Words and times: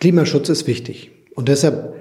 Klimaschutz 0.00 0.48
ist 0.48 0.66
wichtig. 0.66 1.10
Und 1.34 1.48
deshalb 1.48 1.94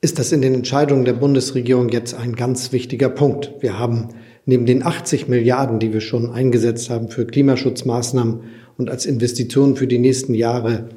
ist 0.00 0.18
das 0.18 0.32
in 0.32 0.42
den 0.42 0.54
Entscheidungen 0.54 1.04
der 1.04 1.12
Bundesregierung 1.12 1.88
jetzt 1.88 2.14
ein 2.14 2.34
ganz 2.34 2.72
wichtiger 2.72 3.08
Punkt. 3.08 3.52
Wir 3.60 3.78
haben 3.78 4.08
neben 4.44 4.66
den 4.66 4.84
80 4.84 5.28
Milliarden, 5.28 5.78
die 5.78 5.92
wir 5.92 6.00
schon 6.00 6.30
eingesetzt 6.30 6.90
haben 6.90 7.10
für 7.10 7.26
Klimaschutzmaßnahmen 7.26 8.40
und 8.76 8.90
als 8.90 9.06
Investitionen 9.06 9.76
für 9.76 9.86
die 9.86 9.98
nächsten 10.00 10.34
Jahre 10.34 10.88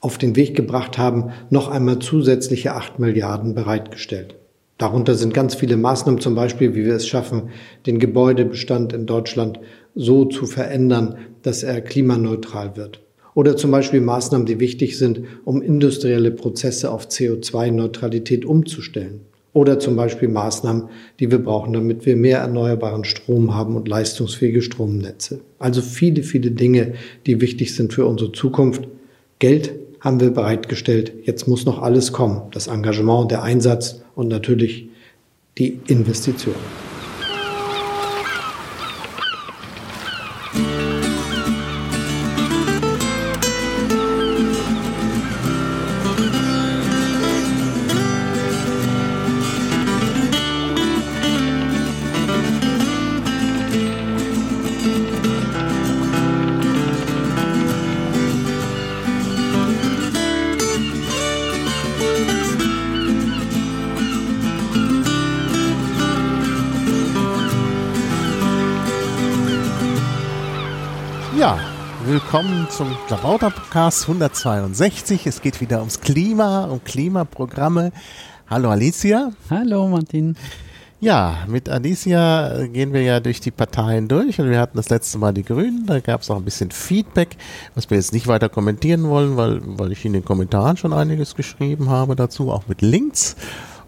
auf 0.00 0.18
den 0.18 0.34
Weg 0.34 0.56
gebracht 0.56 0.98
haben, 0.98 1.30
noch 1.50 1.68
einmal 1.68 2.00
zusätzliche 2.00 2.74
8 2.74 2.98
Milliarden 2.98 3.54
bereitgestellt. 3.54 4.34
Darunter 4.78 5.14
sind 5.14 5.32
ganz 5.32 5.54
viele 5.54 5.76
Maßnahmen, 5.76 6.20
zum 6.20 6.34
Beispiel, 6.34 6.74
wie 6.74 6.84
wir 6.84 6.94
es 6.94 7.06
schaffen, 7.06 7.50
den 7.86 8.00
Gebäudebestand 8.00 8.92
in 8.92 9.06
Deutschland 9.06 9.60
so 9.94 10.24
zu 10.24 10.46
verändern, 10.46 11.18
dass 11.42 11.62
er 11.62 11.80
klimaneutral 11.82 12.76
wird. 12.76 13.05
Oder 13.36 13.58
zum 13.58 13.70
Beispiel 13.70 14.00
Maßnahmen, 14.00 14.46
die 14.46 14.60
wichtig 14.60 14.96
sind, 14.96 15.20
um 15.44 15.60
industrielle 15.60 16.30
Prozesse 16.30 16.90
auf 16.90 17.08
CO2-Neutralität 17.08 18.46
umzustellen. 18.46 19.20
Oder 19.52 19.78
zum 19.78 19.94
Beispiel 19.94 20.28
Maßnahmen, 20.28 20.84
die 21.20 21.30
wir 21.30 21.36
brauchen, 21.36 21.74
damit 21.74 22.06
wir 22.06 22.16
mehr 22.16 22.38
erneuerbaren 22.38 23.04
Strom 23.04 23.54
haben 23.54 23.76
und 23.76 23.88
leistungsfähige 23.88 24.62
Stromnetze. 24.62 25.40
Also 25.58 25.82
viele, 25.82 26.22
viele 26.22 26.50
Dinge, 26.50 26.94
die 27.26 27.42
wichtig 27.42 27.74
sind 27.74 27.92
für 27.92 28.06
unsere 28.06 28.32
Zukunft. 28.32 28.88
Geld 29.38 29.74
haben 30.00 30.18
wir 30.18 30.30
bereitgestellt. 30.30 31.12
Jetzt 31.24 31.46
muss 31.46 31.66
noch 31.66 31.82
alles 31.82 32.12
kommen. 32.12 32.40
Das 32.52 32.68
Engagement, 32.68 33.30
der 33.30 33.42
Einsatz 33.42 34.00
und 34.14 34.28
natürlich 34.28 34.88
die 35.58 35.78
Investition. 35.88 36.54
Klabauter 73.06 73.50
Podcast 73.50 74.02
162. 74.08 75.28
Es 75.28 75.40
geht 75.40 75.60
wieder 75.60 75.78
ums 75.78 76.00
Klima, 76.00 76.64
um 76.64 76.82
Klimaprogramme. 76.82 77.92
Hallo 78.50 78.68
Alicia. 78.68 79.30
Hallo 79.48 79.86
Martin. 79.86 80.34
Ja, 80.98 81.44
mit 81.46 81.68
Alicia 81.68 82.66
gehen 82.66 82.92
wir 82.92 83.02
ja 83.02 83.20
durch 83.20 83.38
die 83.38 83.52
Parteien 83.52 84.08
durch 84.08 84.40
und 84.40 84.50
wir 84.50 84.58
hatten 84.58 84.76
das 84.76 84.88
letzte 84.88 85.18
Mal 85.18 85.32
die 85.32 85.44
Grünen, 85.44 85.86
da 85.86 86.00
gab 86.00 86.22
es 86.22 86.30
auch 86.30 86.36
ein 86.36 86.44
bisschen 86.44 86.72
Feedback, 86.72 87.36
was 87.76 87.88
wir 87.90 87.96
jetzt 87.96 88.12
nicht 88.12 88.26
weiter 88.26 88.48
kommentieren 88.48 89.08
wollen, 89.08 89.36
weil, 89.36 89.60
weil 89.62 89.92
ich 89.92 90.04
in 90.04 90.12
den 90.12 90.24
Kommentaren 90.24 90.76
schon 90.76 90.92
einiges 90.92 91.36
geschrieben 91.36 91.88
habe 91.90 92.16
dazu, 92.16 92.50
auch 92.50 92.66
mit 92.66 92.82
Links. 92.82 93.36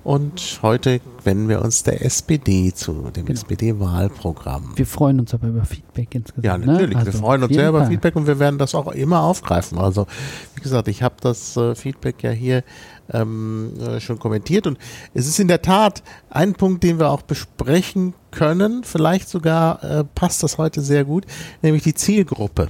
Und 0.04 0.60
heute 0.62 1.00
wenden 1.24 1.48
wir 1.48 1.60
uns 1.60 1.82
der 1.82 2.04
SPD 2.04 2.72
zu, 2.72 3.10
dem 3.10 3.27
genau. 3.27 3.38
SPD-Wahlprogramm. 3.38 4.72
Wir 4.77 4.86
freuen 4.86 5.20
uns 5.20 5.34
aber 5.34 5.48
über 5.48 5.64
Feedback 5.64 6.14
insgesamt. 6.14 6.44
Ja, 6.44 6.56
ne? 6.56 6.66
natürlich. 6.66 6.94
Ne? 6.94 7.00
Also 7.00 7.12
wir 7.12 7.18
freuen 7.18 7.42
uns 7.42 7.54
sehr 7.54 7.68
über 7.68 7.86
Feedback 7.86 8.16
und 8.16 8.26
wir 8.26 8.38
werden 8.38 8.58
das 8.58 8.74
auch 8.74 8.92
immer 8.92 9.22
aufgreifen. 9.22 9.78
Also, 9.78 10.06
wie 10.54 10.62
gesagt, 10.62 10.88
ich 10.88 11.02
habe 11.02 11.16
das 11.20 11.56
äh, 11.56 11.74
Feedback 11.74 12.22
ja 12.22 12.30
hier 12.30 12.64
ähm, 13.12 13.72
äh, 13.80 14.00
schon 14.00 14.19
kommentiert 14.19 14.66
und 14.66 14.78
es 15.14 15.26
ist 15.26 15.41
in 15.41 15.48
der 15.48 15.62
Tat 15.62 16.02
ein 16.30 16.54
Punkt, 16.54 16.84
den 16.84 16.98
wir 16.98 17.10
auch 17.10 17.22
besprechen 17.22 18.14
können. 18.30 18.84
Vielleicht 18.84 19.28
sogar 19.28 19.82
äh, 19.82 20.04
passt 20.04 20.42
das 20.42 20.59
heute 20.59 20.80
sehr 20.80 21.04
gut, 21.04 21.26
nämlich 21.62 21.82
die 21.82 21.94
Zielgruppe 21.94 22.69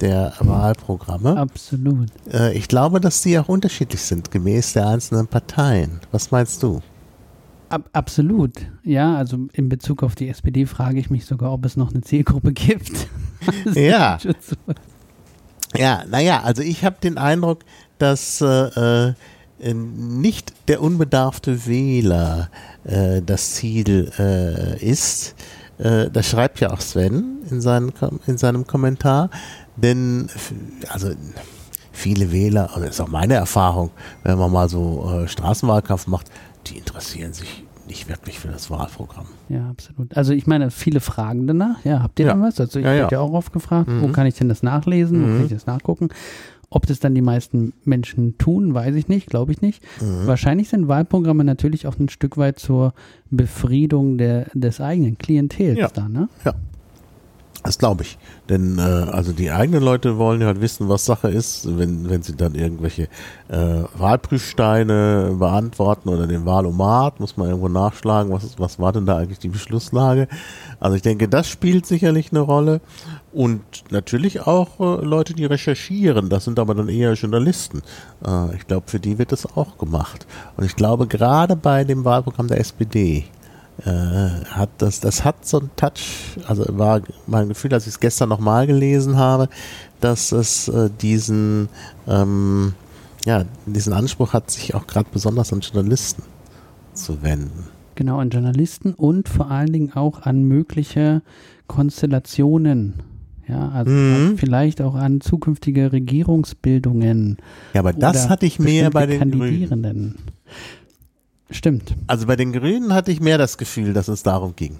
der 0.00 0.32
Wahlprogramme. 0.40 1.36
Absolut. 1.36 2.08
Äh, 2.32 2.56
ich 2.56 2.68
glaube, 2.68 3.00
dass 3.00 3.22
die 3.22 3.38
auch 3.38 3.48
unterschiedlich 3.48 4.00
sind, 4.00 4.30
gemäß 4.30 4.72
der 4.74 4.88
einzelnen 4.88 5.26
Parteien. 5.26 6.00
Was 6.12 6.30
meinst 6.30 6.62
du? 6.62 6.80
Ab, 7.68 7.88
absolut. 7.92 8.52
Ja, 8.82 9.16
also 9.16 9.48
in 9.52 9.68
Bezug 9.68 10.02
auf 10.02 10.14
die 10.14 10.28
SPD 10.28 10.66
frage 10.66 10.98
ich 10.98 11.10
mich 11.10 11.26
sogar, 11.26 11.52
ob 11.52 11.64
es 11.64 11.76
noch 11.76 11.92
eine 11.92 12.02
Zielgruppe 12.02 12.52
gibt. 12.52 13.08
ja. 13.74 14.18
Ja, 15.76 16.04
naja, 16.08 16.42
also 16.42 16.62
ich 16.62 16.84
habe 16.84 16.96
den 17.02 17.18
Eindruck, 17.18 17.64
dass 17.98 18.40
äh, 18.40 19.08
äh, 19.08 19.14
nicht 19.74 20.52
der 20.68 20.82
unbedarfte 20.82 21.66
Wähler 21.66 22.50
äh, 22.84 23.22
das 23.22 23.54
Ziel 23.54 24.12
äh, 24.18 24.84
ist. 24.84 25.34
Äh, 25.78 26.10
das 26.10 26.26
schreibt 26.26 26.60
ja 26.60 26.70
auch 26.72 26.80
Sven 26.80 27.38
in, 27.50 27.60
seinen, 27.60 27.92
in 28.26 28.38
seinem 28.38 28.66
Kommentar. 28.66 29.30
Denn, 29.76 30.28
also 30.88 31.10
viele 31.92 32.32
Wähler, 32.32 32.70
und 32.74 32.82
das 32.82 32.90
ist 32.90 33.00
auch 33.00 33.08
meine 33.08 33.34
Erfahrung, 33.34 33.90
wenn 34.22 34.38
man 34.38 34.52
mal 34.52 34.68
so 34.68 35.10
äh, 35.10 35.28
Straßenwahlkampf 35.28 36.06
macht, 36.06 36.30
die 36.66 36.78
interessieren 36.78 37.32
sich 37.32 37.64
nicht 37.86 38.08
wirklich 38.08 38.38
für 38.38 38.48
das 38.48 38.70
Wahlprogramm. 38.70 39.26
Ja, 39.48 39.68
absolut. 39.68 40.16
Also 40.16 40.32
ich 40.32 40.46
meine, 40.46 40.70
viele 40.70 41.00
fragen 41.00 41.46
danach. 41.46 41.84
Ja, 41.84 42.02
habt 42.02 42.18
ihr 42.18 42.26
ja. 42.26 42.32
denn 42.32 42.42
was? 42.42 42.58
Also 42.58 42.78
ich 42.78 42.84
ja, 42.84 42.92
werde 42.92 43.14
ja. 43.14 43.18
ja 43.18 43.20
auch 43.20 43.32
oft 43.32 43.52
gefragt, 43.52 43.88
mhm. 43.88 44.02
wo 44.02 44.08
kann 44.08 44.26
ich 44.26 44.34
denn 44.34 44.48
das 44.48 44.62
nachlesen, 44.62 45.20
mhm. 45.20 45.24
wo 45.24 45.36
kann 45.36 45.44
ich 45.46 45.52
das 45.52 45.66
nachgucken? 45.66 46.08
Ob 46.74 46.88
das 46.88 46.98
dann 46.98 47.14
die 47.14 47.22
meisten 47.22 47.72
Menschen 47.84 48.36
tun, 48.36 48.74
weiß 48.74 48.96
ich 48.96 49.06
nicht, 49.06 49.28
glaube 49.28 49.52
ich 49.52 49.62
nicht. 49.62 49.80
Mhm. 50.00 50.26
Wahrscheinlich 50.26 50.68
sind 50.68 50.88
Wahlprogramme 50.88 51.44
natürlich 51.44 51.86
auch 51.86 51.96
ein 52.00 52.08
Stück 52.08 52.36
weit 52.36 52.58
zur 52.58 52.94
Befriedung 53.30 54.18
der, 54.18 54.46
des 54.54 54.80
eigenen 54.80 55.16
Klientels 55.16 55.78
ja. 55.78 55.88
da, 55.88 56.08
ne? 56.08 56.28
Ja, 56.44 56.54
das 57.64 57.78
glaube 57.78 58.02
ich. 58.02 58.18
Denn 58.50 58.78
äh, 58.78 58.82
also 58.82 59.32
die 59.32 59.50
eigenen 59.50 59.82
Leute 59.82 60.18
wollen 60.18 60.42
ja 60.42 60.48
halt 60.48 60.60
wissen, 60.60 60.90
was 60.90 61.06
Sache 61.06 61.30
ist, 61.30 61.78
wenn, 61.78 62.10
wenn 62.10 62.22
sie 62.22 62.36
dann 62.36 62.54
irgendwelche 62.54 63.04
äh, 63.48 63.84
Wahlprüfsteine 63.96 65.36
beantworten 65.38 66.10
oder 66.10 66.26
den 66.26 66.44
Wahlomat, 66.44 67.20
muss 67.20 67.38
man 67.38 67.48
irgendwo 67.48 67.68
nachschlagen, 67.68 68.30
was, 68.32 68.44
ist, 68.44 68.60
was 68.60 68.78
war 68.78 68.92
denn 68.92 69.06
da 69.06 69.16
eigentlich 69.16 69.38
die 69.38 69.48
Beschlusslage. 69.48 70.28
Also 70.78 70.96
ich 70.96 71.02
denke, 71.02 71.26
das 71.26 71.48
spielt 71.48 71.86
sicherlich 71.86 72.32
eine 72.32 72.40
Rolle. 72.40 72.82
Und 73.34 73.62
natürlich 73.90 74.42
auch 74.42 74.78
äh, 74.78 75.04
Leute, 75.04 75.34
die 75.34 75.44
recherchieren, 75.44 76.28
das 76.28 76.44
sind 76.44 76.60
aber 76.60 76.72
dann 76.76 76.88
eher 76.88 77.14
Journalisten. 77.14 77.82
Äh, 78.24 78.54
ich 78.54 78.66
glaube, 78.68 78.88
für 78.88 79.00
die 79.00 79.18
wird 79.18 79.32
das 79.32 79.44
auch 79.56 79.76
gemacht. 79.76 80.24
Und 80.56 80.64
ich 80.64 80.76
glaube, 80.76 81.08
gerade 81.08 81.56
bei 81.56 81.82
dem 81.82 82.04
Wahlprogramm 82.04 82.46
der 82.46 82.60
SPD, 82.60 83.24
äh, 83.84 83.90
hat 83.90 84.70
das, 84.78 85.00
das 85.00 85.24
hat 85.24 85.44
so 85.44 85.58
ein 85.58 85.70
Touch, 85.74 86.38
also 86.46 86.64
war 86.78 87.00
mein 87.26 87.48
Gefühl, 87.48 87.74
als 87.74 87.88
ich 87.88 87.94
es 87.94 88.00
gestern 88.00 88.28
nochmal 88.28 88.68
gelesen 88.68 89.16
habe, 89.16 89.48
dass 90.00 90.30
es 90.30 90.68
äh, 90.68 90.88
diesen, 91.00 91.68
ähm, 92.06 92.74
ja, 93.24 93.44
diesen 93.66 93.94
Anspruch 93.94 94.32
hat, 94.32 94.52
sich 94.52 94.76
auch 94.76 94.86
gerade 94.86 95.08
besonders 95.12 95.52
an 95.52 95.58
Journalisten 95.58 96.22
zu 96.92 97.20
wenden. 97.22 97.68
Genau, 97.96 98.18
an 98.18 98.30
Journalisten 98.30 98.94
und 98.94 99.28
vor 99.28 99.50
allen 99.50 99.72
Dingen 99.72 99.92
auch 99.92 100.22
an 100.22 100.44
mögliche 100.44 101.22
Konstellationen. 101.66 103.13
Ja, 103.48 103.68
also 103.68 103.90
mhm. 103.90 104.38
vielleicht 104.38 104.80
auch 104.80 104.94
an 104.94 105.20
zukünftige 105.20 105.92
Regierungsbildungen. 105.92 107.36
Ja, 107.74 107.80
aber 107.80 107.92
das 107.92 108.28
hatte 108.28 108.46
ich 108.46 108.58
mehr 108.58 108.90
bei 108.90 109.06
den 109.06 109.18
Kandidierenden. 109.18 109.92
Grünen. 109.92 110.18
Stimmt. 111.50 111.94
Also 112.06 112.26
bei 112.26 112.36
den 112.36 112.52
Grünen 112.52 112.94
hatte 112.94 113.12
ich 113.12 113.20
mehr 113.20 113.38
das 113.38 113.58
Gefühl, 113.58 113.92
dass 113.92 114.08
es 114.08 114.22
darum 114.22 114.56
ging. 114.56 114.78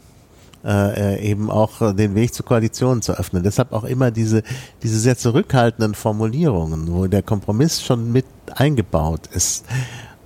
Äh, 0.65 1.17
äh 1.19 1.31
eben 1.31 1.51
auch 1.51 1.95
den 1.95 2.15
Weg 2.15 2.33
zur 2.33 2.47
Koalition 2.47 3.03
zu 3.03 3.13
öffnen. 3.13 3.43
Deshalb 3.43 3.73
auch 3.73 3.85
immer 3.85 4.11
diese, 4.11 4.43
diese 4.83 4.99
sehr 4.99 5.19
zurückhaltenden 5.19 5.95
Formulierungen, 5.95 6.91
wo 6.91 7.07
der 7.07 7.23
Kompromiss 7.23 7.83
schon 7.83 8.13
mit 8.13 8.25
eingebaut 8.55 9.29
ist. 9.33 9.67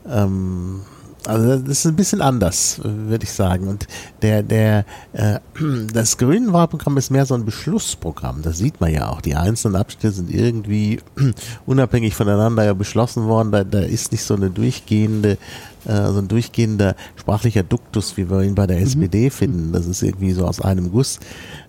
Ähm, 0.08 0.82
also 1.26 1.58
das 1.58 1.78
ist 1.78 1.86
ein 1.86 1.96
bisschen 1.96 2.22
anders, 2.22 2.80
würde 2.82 3.24
ich 3.24 3.32
sagen. 3.32 3.68
Und 3.68 3.86
der, 4.22 4.42
der, 4.42 4.84
äh, 5.12 5.40
das 5.92 6.16
Grünen 6.16 6.52
Wahlprogramm 6.52 6.96
ist 6.96 7.10
mehr 7.10 7.26
so 7.26 7.34
ein 7.34 7.44
Beschlussprogramm. 7.44 8.42
Das 8.42 8.58
sieht 8.58 8.80
man 8.80 8.92
ja 8.92 9.08
auch. 9.08 9.20
Die 9.20 9.34
einzelnen 9.34 9.76
Abschnitte 9.76 10.12
sind 10.12 10.30
irgendwie 10.30 11.00
unabhängig 11.66 12.14
voneinander 12.14 12.64
ja 12.64 12.74
beschlossen 12.74 13.26
worden. 13.26 13.52
Da, 13.52 13.64
da 13.64 13.80
ist 13.80 14.12
nicht 14.12 14.24
so 14.24 14.34
eine 14.34 14.50
durchgehende 14.50 15.38
äh, 15.84 16.12
so 16.12 16.18
ein 16.18 16.28
durchgehender 16.28 16.96
sprachlicher 17.16 17.62
Duktus, 17.62 18.16
wie 18.16 18.28
wir 18.28 18.42
ihn 18.42 18.54
bei 18.54 18.66
der 18.66 18.78
mhm. 18.78 18.84
SPD 18.84 19.30
finden. 19.30 19.72
Das 19.72 19.86
ist 19.86 20.02
irgendwie 20.02 20.32
so 20.32 20.46
aus 20.46 20.60
einem 20.60 20.90
Guss. 20.90 21.18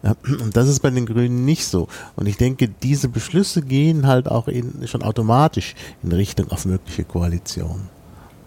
Äh, 0.04 0.13
und 0.42 0.56
das 0.56 0.68
ist 0.68 0.81
bei 0.81 0.90
den 0.90 1.06
Grünen 1.06 1.46
nicht 1.46 1.66
so. 1.66 1.88
Und 2.16 2.28
ich 2.28 2.38
denke, 2.38 2.68
diese 2.68 3.07
Beschlüsse 3.07 3.62
gehen 3.62 4.07
halt 4.07 4.30
auch 4.30 4.48
in, 4.48 4.88
schon 4.88 5.04
automatisch 5.04 5.75
in 6.04 6.12
Richtung 6.12 6.51
auf 6.51 6.66
mögliche 6.66 7.04
Koalition. 7.04 7.81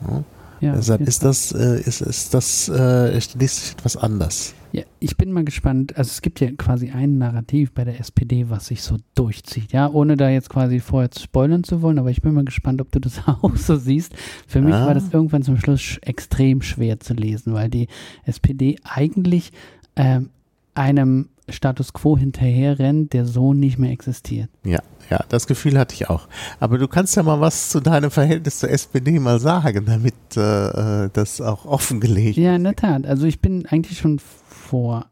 Ja? 0.08 0.22
Ja, 0.62 0.76
Deshalb 0.76 1.00
ist 1.00 1.24
das, 1.24 1.50
äh, 1.50 1.80
ist, 1.80 2.02
ist 2.02 2.34
das 2.34 2.68
äh, 2.68 3.20
stilistisch 3.20 3.72
etwas 3.72 3.96
anders. 3.96 4.54
Ja, 4.70 4.84
ich 5.00 5.16
bin 5.16 5.32
mal 5.32 5.44
gespannt. 5.44 5.96
Also 5.96 6.10
es 6.10 6.22
gibt 6.22 6.38
ja 6.38 6.52
quasi 6.52 6.90
ein 6.90 7.18
Narrativ 7.18 7.72
bei 7.72 7.82
der 7.82 7.98
SPD, 7.98 8.48
was 8.48 8.68
sich 8.68 8.80
so 8.80 8.96
durchzieht. 9.16 9.72
Ja, 9.72 9.90
ohne 9.90 10.16
da 10.16 10.30
jetzt 10.30 10.50
quasi 10.50 10.78
vorher 10.78 11.10
zu 11.10 11.24
spoilern 11.24 11.64
zu 11.64 11.82
wollen, 11.82 11.98
aber 11.98 12.10
ich 12.10 12.22
bin 12.22 12.32
mal 12.32 12.44
gespannt, 12.44 12.80
ob 12.80 12.92
du 12.92 13.00
das 13.00 13.20
auch 13.26 13.56
so 13.56 13.74
siehst. 13.74 14.14
Für 14.46 14.60
mich 14.60 14.72
ah. 14.72 14.86
war 14.86 14.94
das 14.94 15.12
irgendwann 15.12 15.42
zum 15.42 15.58
Schluss 15.58 15.98
extrem 16.00 16.62
schwer 16.62 17.00
zu 17.00 17.14
lesen, 17.14 17.54
weil 17.54 17.68
die 17.68 17.88
SPD 18.24 18.76
eigentlich 18.84 19.50
ähm, 19.96 20.30
einem 20.74 21.28
Status 21.48 21.92
quo 21.92 22.16
hinterherrennt, 22.16 23.12
der 23.12 23.26
so 23.26 23.52
nicht 23.52 23.78
mehr 23.78 23.90
existiert. 23.90 24.48
Ja, 24.64 24.80
ja, 25.10 25.20
das 25.28 25.46
Gefühl 25.46 25.78
hatte 25.78 25.94
ich 25.94 26.08
auch. 26.08 26.28
Aber 26.60 26.78
du 26.78 26.88
kannst 26.88 27.16
ja 27.16 27.22
mal 27.22 27.40
was 27.40 27.70
zu 27.70 27.80
deinem 27.80 28.10
Verhältnis 28.10 28.60
zur 28.60 28.70
SPD 28.70 29.18
mal 29.18 29.40
sagen, 29.40 29.84
damit 29.84 30.14
äh, 30.36 31.10
das 31.12 31.40
auch 31.40 31.64
offengelegt 31.64 32.38
Ja, 32.38 32.54
in 32.54 32.64
der 32.64 32.76
Tat. 32.76 33.06
Also 33.06 33.26
ich 33.26 33.40
bin 33.40 33.66
eigentlich 33.66 33.98
schon 33.98 34.20
vor, 34.20 35.06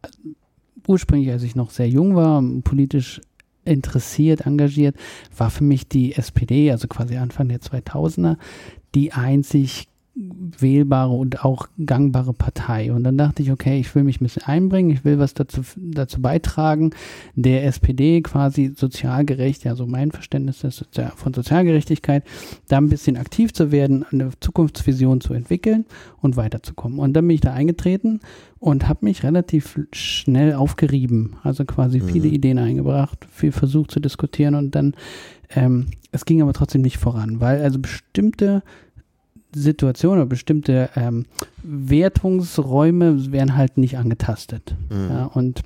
ursprünglich, 0.86 1.30
als 1.30 1.42
ich 1.42 1.56
noch 1.56 1.70
sehr 1.70 1.88
jung 1.88 2.14
war, 2.14 2.42
politisch 2.64 3.20
interessiert, 3.64 4.46
engagiert, 4.46 4.96
war 5.36 5.50
für 5.50 5.64
mich 5.64 5.88
die 5.88 6.14
SPD, 6.14 6.70
also 6.70 6.88
quasi 6.88 7.16
Anfang 7.16 7.48
der 7.48 7.60
2000er, 7.60 8.36
die 8.94 9.12
einzig 9.12 9.89
wählbare 10.58 11.12
und 11.12 11.44
auch 11.44 11.66
gangbare 11.84 12.34
Partei. 12.34 12.92
Und 12.92 13.04
dann 13.04 13.16
dachte 13.16 13.42
ich, 13.42 13.50
okay, 13.50 13.80
ich 13.80 13.94
will 13.94 14.04
mich 14.04 14.20
ein 14.20 14.24
bisschen 14.24 14.42
einbringen, 14.44 14.90
ich 14.90 15.04
will 15.04 15.18
was 15.18 15.34
dazu, 15.34 15.62
dazu 15.76 16.20
beitragen, 16.20 16.90
der 17.34 17.64
SPD 17.64 18.20
quasi 18.20 18.72
sozialgerecht, 18.76 19.64
ja, 19.64 19.74
so 19.74 19.86
mein 19.86 20.10
Verständnis 20.10 20.62
ist 20.64 20.84
von 21.16 21.32
Sozialgerechtigkeit, 21.32 22.24
da 22.68 22.76
ein 22.76 22.88
bisschen 22.88 23.16
aktiv 23.16 23.52
zu 23.52 23.72
werden, 23.72 24.04
eine 24.10 24.30
Zukunftsvision 24.40 25.20
zu 25.20 25.32
entwickeln 25.32 25.86
und 26.20 26.36
weiterzukommen. 26.36 26.98
Und 26.98 27.14
dann 27.14 27.26
bin 27.26 27.34
ich 27.34 27.40
da 27.40 27.54
eingetreten 27.54 28.20
und 28.58 28.88
habe 28.88 29.06
mich 29.06 29.22
relativ 29.22 29.80
schnell 29.92 30.52
aufgerieben, 30.52 31.36
also 31.42 31.64
quasi 31.64 32.00
mhm. 32.00 32.08
viele 32.08 32.28
Ideen 32.28 32.58
eingebracht, 32.58 33.26
viel 33.30 33.52
versucht 33.52 33.90
zu 33.90 34.00
diskutieren 34.00 34.54
und 34.54 34.74
dann, 34.74 34.94
ähm, 35.54 35.86
es 36.12 36.26
ging 36.26 36.42
aber 36.42 36.52
trotzdem 36.52 36.82
nicht 36.82 36.98
voran, 36.98 37.40
weil 37.40 37.62
also 37.62 37.78
bestimmte 37.78 38.62
Situationen 39.54 40.20
oder 40.20 40.28
bestimmte 40.28 40.90
ähm, 40.96 41.26
Wertungsräume 41.62 43.32
werden 43.32 43.56
halt 43.56 43.78
nicht 43.78 43.98
angetastet. 43.98 44.74
Mhm. 44.90 45.08
Ja, 45.08 45.24
und 45.26 45.62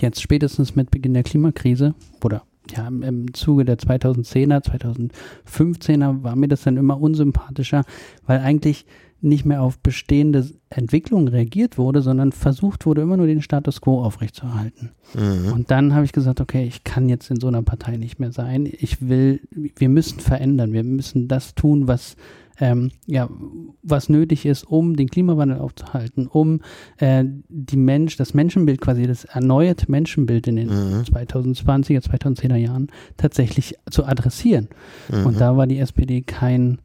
jetzt 0.00 0.20
spätestens 0.20 0.74
mit 0.74 0.90
Beginn 0.90 1.14
der 1.14 1.22
Klimakrise 1.22 1.94
oder 2.22 2.42
ja, 2.70 2.88
im 2.88 3.34
Zuge 3.34 3.64
der 3.64 3.78
2010er, 3.78 4.64
2015er 4.64 6.22
war 6.22 6.34
mir 6.34 6.48
das 6.48 6.62
dann 6.62 6.76
immer 6.76 6.98
unsympathischer, 6.98 7.84
weil 8.26 8.40
eigentlich 8.40 8.86
nicht 9.24 9.46
mehr 9.46 9.62
auf 9.62 9.78
bestehende 9.78 10.46
Entwicklungen 10.68 11.28
reagiert 11.28 11.78
wurde, 11.78 12.02
sondern 12.02 12.32
versucht 12.32 12.84
wurde, 12.84 13.00
immer 13.00 13.16
nur 13.16 13.26
den 13.26 13.40
Status 13.40 13.80
quo 13.80 14.02
aufrechtzuerhalten. 14.02 14.90
Mhm. 15.14 15.52
Und 15.52 15.70
dann 15.70 15.94
habe 15.94 16.04
ich 16.04 16.12
gesagt, 16.12 16.42
okay, 16.42 16.64
ich 16.66 16.84
kann 16.84 17.08
jetzt 17.08 17.30
in 17.30 17.40
so 17.40 17.48
einer 17.48 17.62
Partei 17.62 17.96
nicht 17.96 18.20
mehr 18.20 18.32
sein. 18.32 18.66
Ich 18.70 19.08
will, 19.08 19.40
wir 19.50 19.88
müssen 19.88 20.20
verändern, 20.20 20.74
wir 20.74 20.84
müssen 20.84 21.26
das 21.26 21.54
tun, 21.54 21.88
was 21.88 22.16
ähm, 22.60 22.90
ja, 23.06 23.28
was 23.82 24.08
nötig 24.08 24.46
ist, 24.46 24.64
um 24.64 24.96
den 24.96 25.08
Klimawandel 25.08 25.58
aufzuhalten, 25.58 26.26
um 26.26 26.60
äh, 26.98 27.24
die 27.48 27.76
Mensch, 27.76 28.16
das 28.16 28.34
Menschenbild 28.34 28.80
quasi, 28.80 29.06
das 29.06 29.24
erneuerte 29.24 29.90
Menschenbild 29.90 30.46
in 30.46 30.56
den 30.56 30.68
mhm. 30.68 31.02
2020er, 31.02 32.02
2010er 32.02 32.56
Jahren 32.56 32.88
tatsächlich 33.16 33.74
zu 33.90 34.04
adressieren. 34.04 34.68
Mhm. 35.10 35.26
Und 35.26 35.40
da 35.40 35.56
war 35.56 35.66
die 35.66 35.78
SPD 35.78 36.22
kein, 36.22 36.78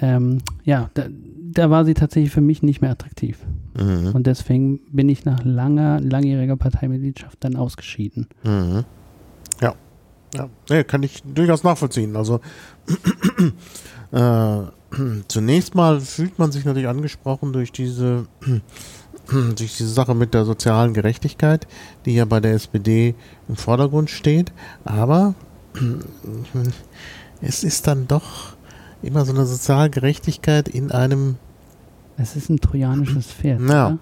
ähm, 0.00 0.38
ja, 0.64 0.90
da, 0.94 1.06
da, 1.08 1.70
war 1.70 1.84
sie 1.84 1.94
tatsächlich 1.94 2.32
für 2.32 2.40
mich 2.40 2.62
nicht 2.62 2.80
mehr 2.80 2.90
attraktiv. 2.90 3.38
Mhm. 3.78 4.12
Und 4.14 4.26
deswegen 4.26 4.80
bin 4.90 5.08
ich 5.08 5.24
nach 5.24 5.44
langer, 5.44 6.00
langjähriger 6.00 6.56
Parteimitgliedschaft 6.56 7.38
dann 7.44 7.56
ausgeschieden. 7.56 8.26
Mhm. 8.42 8.84
Ja. 9.60 9.74
Ja, 10.34 10.48
nee, 10.70 10.82
kann 10.82 11.02
ich 11.02 11.22
durchaus 11.22 11.62
nachvollziehen. 11.62 12.16
Also 12.16 12.40
äh, 14.12 14.62
zunächst 15.28 15.74
mal 15.74 16.00
fühlt 16.00 16.38
man 16.38 16.52
sich 16.52 16.64
natürlich 16.64 16.88
angesprochen 16.88 17.52
durch 17.52 17.72
diese, 17.72 18.26
durch 19.30 19.76
diese 19.76 19.88
Sache 19.88 20.14
mit 20.14 20.34
der 20.34 20.44
sozialen 20.44 20.94
Gerechtigkeit, 20.94 21.66
die 22.04 22.14
ja 22.14 22.24
bei 22.24 22.40
der 22.40 22.54
SPD 22.54 23.14
im 23.48 23.56
Vordergrund 23.56 24.10
steht. 24.10 24.52
Aber 24.84 25.34
es 27.40 27.64
ist 27.64 27.86
dann 27.86 28.06
doch 28.08 28.56
immer 29.02 29.24
so 29.24 29.32
eine 29.32 29.46
Sozialgerechtigkeit 29.46 30.68
in 30.68 30.90
einem. 30.90 31.36
Es 32.16 32.36
ist 32.36 32.50
ein 32.50 32.60
trojanisches 32.60 33.26
Pferd. 33.32 33.60
Ja. 33.60 33.86
Oder? 33.86 33.98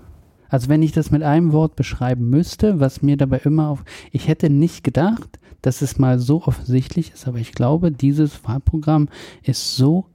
Also 0.49 0.69
wenn 0.69 0.83
ich 0.83 0.91
das 0.91 1.13
mit 1.13 1.23
einem 1.23 1.53
Wort 1.53 1.77
beschreiben 1.77 2.29
müsste, 2.29 2.81
was 2.81 3.03
mir 3.03 3.17
dabei 3.17 3.39
immer 3.45 3.69
auf, 3.69 3.85
ich 4.11 4.27
hätte 4.27 4.51
nicht 4.51 4.83
gedacht, 4.83 5.39
dass 5.63 5.81
es 5.81 5.99
mal 5.99 6.19
so 6.19 6.43
offensichtlich 6.43 7.13
ist, 7.13 7.29
aber 7.29 7.39
ich 7.39 7.53
glaube, 7.53 7.93
dieses 7.93 8.43
Wahlprogramm 8.45 9.09
ist 9.43 9.77
so 9.77 10.07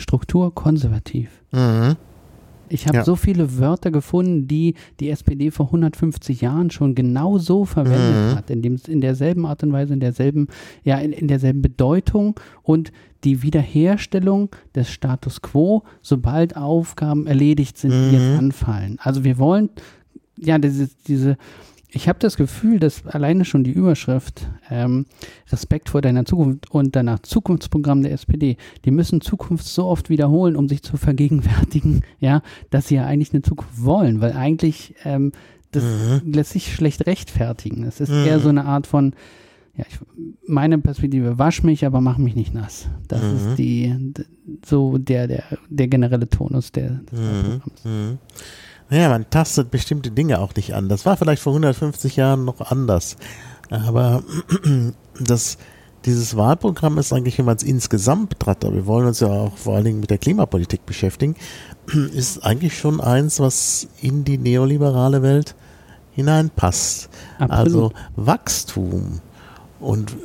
strukturkonservativ. 0.00 1.30
Mhm. 1.52 1.96
Ich 2.72 2.86
habe 2.86 2.98
ja. 2.98 3.04
so 3.04 3.16
viele 3.16 3.58
Wörter 3.58 3.90
gefunden, 3.90 4.46
die 4.46 4.74
die 5.00 5.10
SPD 5.10 5.50
vor 5.50 5.66
150 5.66 6.40
Jahren 6.40 6.70
schon 6.70 6.94
genau 6.94 7.36
so 7.36 7.64
verwendet 7.64 8.32
mhm. 8.32 8.36
hat, 8.36 8.48
in, 8.48 8.62
dem, 8.62 8.76
in 8.86 9.00
derselben 9.00 9.44
Art 9.44 9.64
und 9.64 9.72
Weise, 9.72 9.92
in 9.92 10.00
derselben, 10.00 10.46
ja, 10.84 10.98
in, 10.98 11.12
in 11.12 11.26
derselben 11.26 11.62
Bedeutung 11.62 12.38
und 12.62 12.92
die 13.24 13.42
Wiederherstellung 13.42 14.50
des 14.74 14.88
Status 14.88 15.42
quo, 15.42 15.82
sobald 16.00 16.56
Aufgaben 16.56 17.26
erledigt 17.26 17.76
sind, 17.76 17.90
die 17.90 18.16
jetzt 18.16 18.32
mhm. 18.32 18.38
anfallen. 18.38 18.98
Also 19.00 19.24
wir 19.24 19.38
wollen 19.38 19.70
ja 20.38 20.58
diese, 20.58 20.88
diese 21.08 21.36
ich 21.92 22.08
habe 22.08 22.18
das 22.18 22.36
Gefühl, 22.36 22.78
dass 22.78 23.06
alleine 23.06 23.44
schon 23.44 23.64
die 23.64 23.72
Überschrift 23.72 24.48
ähm, 24.70 25.06
Respekt 25.50 25.88
vor 25.88 26.00
deiner 26.00 26.24
Zukunft 26.24 26.70
und 26.70 26.94
danach 26.94 27.20
Zukunftsprogramm 27.20 28.02
der 28.02 28.12
SPD, 28.12 28.56
die 28.84 28.90
müssen 28.90 29.20
Zukunft 29.20 29.66
so 29.66 29.86
oft 29.86 30.08
wiederholen, 30.08 30.56
um 30.56 30.68
sich 30.68 30.82
zu 30.82 30.96
vergegenwärtigen, 30.96 32.02
ja, 32.20 32.42
dass 32.70 32.88
sie 32.88 32.96
ja 32.96 33.06
eigentlich 33.06 33.32
eine 33.32 33.42
Zukunft 33.42 33.82
wollen, 33.82 34.20
weil 34.20 34.32
eigentlich 34.32 34.94
ähm, 35.04 35.32
das 35.72 35.84
mhm. 35.84 36.32
lässt 36.32 36.52
sich 36.52 36.74
schlecht 36.74 37.06
rechtfertigen. 37.06 37.84
Es 37.84 38.00
ist 38.00 38.10
mhm. 38.10 38.24
eher 38.24 38.40
so 38.40 38.48
eine 38.48 38.64
Art 38.64 38.86
von, 38.86 39.14
ja, 39.76 39.84
ich, 39.88 39.98
meine 40.46 40.78
Perspektive, 40.78 41.38
wasch 41.38 41.62
mich, 41.62 41.86
aber 41.86 42.00
mach 42.00 42.18
mich 42.18 42.34
nicht 42.34 42.54
nass. 42.54 42.88
Das 43.08 43.22
mhm. 43.22 43.36
ist 43.36 43.56
die, 43.56 44.12
so 44.64 44.98
der, 44.98 45.26
der, 45.26 45.44
der 45.68 45.88
generelle 45.88 46.28
Tonus 46.28 46.72
der, 46.72 47.00
des 47.10 47.18
mhm. 47.20 47.60
Programms. 47.60 48.18
Naja, 48.90 49.08
man 49.08 49.30
tastet 49.30 49.70
bestimmte 49.70 50.10
Dinge 50.10 50.40
auch 50.40 50.54
nicht 50.56 50.74
an. 50.74 50.88
Das 50.88 51.06
war 51.06 51.16
vielleicht 51.16 51.42
vor 51.42 51.52
150 51.52 52.16
Jahren 52.16 52.44
noch 52.44 52.60
anders. 52.60 53.16
Aber 53.70 54.22
das, 55.20 55.58
dieses 56.04 56.36
Wahlprogramm 56.36 56.98
ist 56.98 57.12
eigentlich, 57.12 57.38
wenn 57.38 57.44
man 57.44 57.56
es 57.56 57.62
insgesamt 57.62 58.30
betrachtet, 58.30 58.74
wir 58.74 58.86
wollen 58.86 59.06
uns 59.06 59.20
ja 59.20 59.28
auch 59.28 59.56
vor 59.56 59.76
allen 59.76 59.84
Dingen 59.84 60.00
mit 60.00 60.10
der 60.10 60.18
Klimapolitik 60.18 60.84
beschäftigen, 60.86 61.36
ist 62.12 62.44
eigentlich 62.44 62.76
schon 62.76 63.00
eins, 63.00 63.38
was 63.38 63.86
in 64.02 64.24
die 64.24 64.38
neoliberale 64.38 65.22
Welt 65.22 65.54
hineinpasst. 66.12 67.08
Absolut. 67.38 67.50
Also 67.50 67.92
Wachstum 68.16 69.20
und 69.78 70.16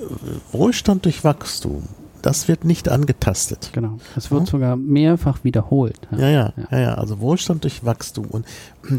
Wohlstand 0.51 1.05
durch 1.05 1.23
Wachstum 1.23 1.83
das 2.25 2.47
wird 2.47 2.65
nicht 2.65 2.89
angetastet. 2.89 3.69
Genau. 3.73 3.97
Es 4.15 4.31
wird 4.31 4.41
ja? 4.41 4.47
sogar 4.47 4.75
mehrfach 4.75 5.43
wiederholt. 5.43 5.99
Ja. 6.11 6.17
Ja, 6.17 6.29
ja, 6.29 6.53
ja, 6.71 6.79
ja, 6.79 6.93
Also 6.95 7.19
Wohlstand 7.19 7.63
durch 7.63 7.85
Wachstum. 7.85 8.25
Und 8.25 8.45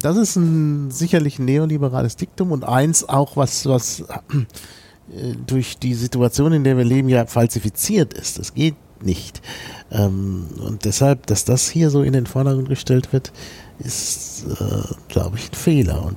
das 0.00 0.16
ist 0.16 0.36
ein 0.36 0.92
sicherlich 0.92 1.40
ein 1.40 1.44
neoliberales 1.44 2.14
Diktum 2.14 2.52
und 2.52 2.62
eins 2.62 3.08
auch, 3.08 3.36
was, 3.36 3.66
was 3.66 4.00
äh, 4.00 5.34
durch 5.44 5.78
die 5.78 5.94
Situation, 5.94 6.52
in 6.52 6.62
der 6.62 6.76
wir 6.76 6.84
leben, 6.84 7.08
ja 7.08 7.26
falsifiziert 7.26 8.14
ist. 8.14 8.38
Das 8.38 8.54
geht 8.54 8.76
nicht. 9.02 9.42
Ähm, 9.90 10.46
und 10.64 10.84
deshalb, 10.84 11.26
dass 11.26 11.44
das 11.44 11.68
hier 11.68 11.90
so 11.90 12.04
in 12.04 12.12
den 12.12 12.26
Vordergrund 12.26 12.68
gestellt 12.68 13.12
wird, 13.12 13.32
ist, 13.80 14.46
äh, 14.48 14.94
glaube 15.08 15.36
ich, 15.36 15.50
ein 15.50 15.54
Fehler. 15.54 16.04
Und 16.04 16.16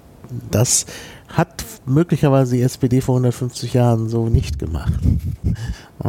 das 0.52 0.86
hat 1.28 1.66
möglicherweise 1.88 2.56
die 2.56 2.62
SPD 2.62 3.02
vor 3.02 3.16
150 3.16 3.74
Jahren 3.74 4.10
so 4.10 4.30
nicht 4.30 4.60
gemacht. 4.60 4.94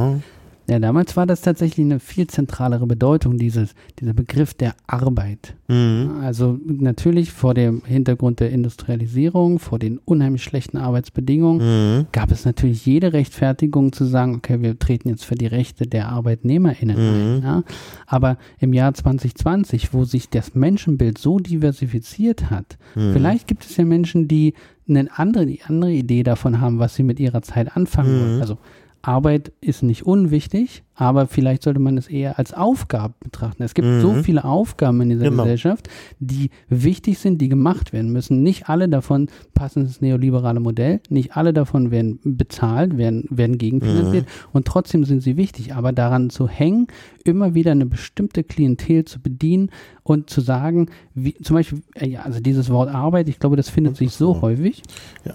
Ja. 0.71 0.79
Damals 0.79 1.17
war 1.17 1.27
das 1.27 1.41
tatsächlich 1.43 1.85
eine 1.85 1.99
viel 1.99 2.29
zentralere 2.29 2.87
Bedeutung, 2.87 3.39
dieses, 3.39 3.75
dieser 3.99 4.15
Begriff 4.15 4.55
der 4.55 4.75
Arbeit. 4.87 5.55
Mhm. 5.69 6.21
Also 6.23 6.59
natürlich 6.65 7.33
vor 7.33 7.55
dem 7.55 7.83
Hintergrund 7.85 8.41
der 8.41 8.51
Industrialisierung, 8.51 9.59
vor 9.59 9.79
den 9.79 9.99
unheimlich 9.99 10.45
schlechten 10.45 10.77
Arbeitsbedingungen, 10.77 11.99
mhm. 11.99 12.07
gab 12.13 12.31
es 12.31 12.45
natürlich 12.45 12.87
jede 12.87 13.13
Rechtfertigung 13.13 13.93
zu 13.93 14.05
sagen, 14.05 14.37
okay, 14.37 14.63
wir 14.63 14.79
treten 14.79 15.09
jetzt 15.09 15.25
für 15.25 15.35
die 15.35 15.47
Rechte 15.47 15.87
der 15.87 16.09
ArbeitnehmerInnen 16.11 16.97
mhm. 16.97 17.37
ein. 17.37 17.43
Ja? 17.43 17.63
Aber 18.07 18.39
im 18.59 18.73
Jahr 18.73 18.95
2020, 18.95 19.93
wo 19.93 20.05
sich 20.05 20.29
das 20.29 20.55
Menschenbild 20.55 21.19
so 21.19 21.39
diversifiziert 21.39 22.51
hat, 22.51 22.79
mhm. 22.95 23.13
vielleicht 23.13 23.49
gibt 23.49 23.65
es 23.65 23.77
ja 23.77 23.85
Menschen, 23.85 24.29
die 24.29 24.55
eine 24.89 25.09
andere, 25.19 25.47
die 25.47 25.63
andere 25.63 25.93
Idee 25.93 26.23
davon 26.23 26.61
haben, 26.61 26.79
was 26.79 26.95
sie 26.95 27.03
mit 27.03 27.21
ihrer 27.21 27.43
Zeit 27.43 27.77
anfangen 27.77 28.21
wollen. 28.21 28.37
Mhm. 28.37 28.43
Also 28.43 28.59
Arbeit 29.03 29.53
ist 29.61 29.83
nicht 29.83 30.05
unwichtig, 30.05 30.83
aber 31.01 31.27
vielleicht 31.27 31.63
sollte 31.63 31.81
man 31.81 31.97
es 31.97 32.09
eher 32.09 32.39
als 32.39 32.53
Aufgabe 32.53 33.15
betrachten. 33.21 33.63
Es 33.63 33.73
gibt 33.73 33.89
mhm. 33.89 34.03
so 34.03 34.13
viele 34.23 34.45
Aufgaben 34.45 35.01
in 35.01 35.09
dieser 35.09 35.31
genau. 35.31 35.45
Gesellschaft, 35.45 35.89
die 36.19 36.51
wichtig 36.69 37.19
sind, 37.19 37.41
die 37.41 37.49
gemacht 37.49 37.95
werden 37.95 38.13
müssen. 38.13 38.43
Nicht 38.43 38.69
alle 38.69 38.87
davon 38.87 39.29
passen 39.55 39.85
ins 39.85 40.03
neoliberale 40.03 40.61
Modell, 40.61 41.01
nicht 41.09 41.39
alle 41.39 41.55
davon 41.55 41.91
werden 41.91 42.21
bezahlt, 42.23 42.99
werden, 42.99 43.25
werden 43.31 43.57
gegenfinanziert 43.57 44.27
mhm. 44.27 44.49
und 44.53 44.67
trotzdem 44.67 45.05
sind 45.05 45.23
sie 45.23 45.39
wichtig. 45.39 45.75
Aber 45.75 45.93
daran 45.93 46.29
zu 46.29 46.47
hängen, 46.47 46.89
immer 47.25 47.55
wieder 47.55 47.73
eine 47.73 47.87
bestimmte 47.87 48.45
Klientel 48.45 49.07
zu 49.07 49.21
bedienen 49.21 49.71
und 50.03 50.29
zu 50.29 50.43
sagen, 50.43 50.91
wie, 51.15 51.35
zum 51.35 51.57
Beispiel, 51.57 51.81
äh, 51.95 52.09
ja, 52.09 52.23
also 52.23 52.41
dieses 52.41 52.69
Wort 52.69 52.91
Arbeit, 52.91 53.29
ich 53.31 53.39
glaube, 53.39 53.57
das 53.57 53.71
findet 53.71 53.97
sich 53.97 54.13
so 54.13 54.43
häufig. 54.43 54.83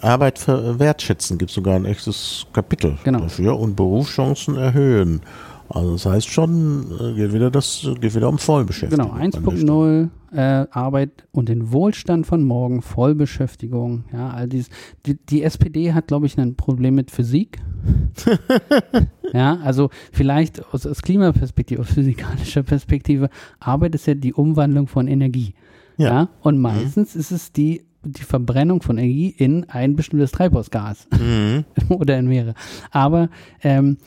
Arbeit 0.02 0.38
für 0.38 0.78
wertschätzen 0.78 1.40
gibt 1.40 1.50
es 1.50 1.56
sogar 1.56 1.76
ein 1.76 1.86
echtes 1.86 2.46
Kapitel 2.54 2.98
genau. 3.04 3.22
dafür 3.22 3.60
und 3.60 3.76
Berufschancen 3.76 4.58
erhöhen. 4.58 5.22
Also 5.70 5.94
das 5.94 6.06
heißt 6.06 6.30
schon, 6.30 6.92
äh, 7.00 7.14
geht 7.14 7.34
wieder 7.34 7.50
das, 7.50 7.88
geht 8.00 8.16
wieder 8.16 8.30
um 8.30 8.38
Vollbeschäftigung. 8.38 9.12
Genau, 9.14 9.20
1.0 9.20 10.10
äh, 10.32 10.68
Arbeit 10.70 11.28
und 11.32 11.50
den 11.50 11.72
Wohlstand 11.72 12.28
von 12.28 12.44
morgen, 12.44 12.82
Vollbeschäftigung, 12.82 14.06
ja, 14.14 14.30
all 14.30 14.48
dies. 14.48 14.70
Die, 15.06 15.16
die 15.16 15.44
SPD 15.44 15.94
hat, 15.94 16.08
glaube 16.08 16.28
ich, 16.28 16.38
ein 16.38 16.56
Problem 16.56 16.96
mit 16.96 17.10
Physik. 17.10 17.60
ja, 19.34 19.58
also 19.64 19.90
vielleicht 20.12 20.64
aus, 20.74 20.86
aus 20.86 21.02
Klimaperspektive, 21.02 21.82
aus 21.82 21.90
physikalischer 21.90 22.64
Perspektive, 22.64 23.30
Arbeit 23.60 23.96
ist 23.96 24.08
ja 24.08 24.14
die 24.14 24.34
Umwandlung 24.34 24.88
von 24.88 25.08
Energie. 25.08 25.56
Ja. 25.98 26.10
ja? 26.10 26.30
Und 26.42 26.58
mhm. 26.58 26.62
meistens 26.62 27.16
mhm. 27.16 27.22
ist 27.22 27.32
es 27.32 27.52
die 27.52 27.82
die 28.08 28.24
Verbrennung 28.24 28.84
von 28.84 29.00
Energie 29.00 29.34
in 29.36 29.68
ein 29.68 29.96
bestimmtes 29.96 30.32
Treibhausgas 30.32 31.08
mhm. 31.12 31.66
oder 31.90 32.18
in 32.20 32.28
mehrere. 32.28 32.54
Aber 32.92 33.30
ähm, 33.64 33.98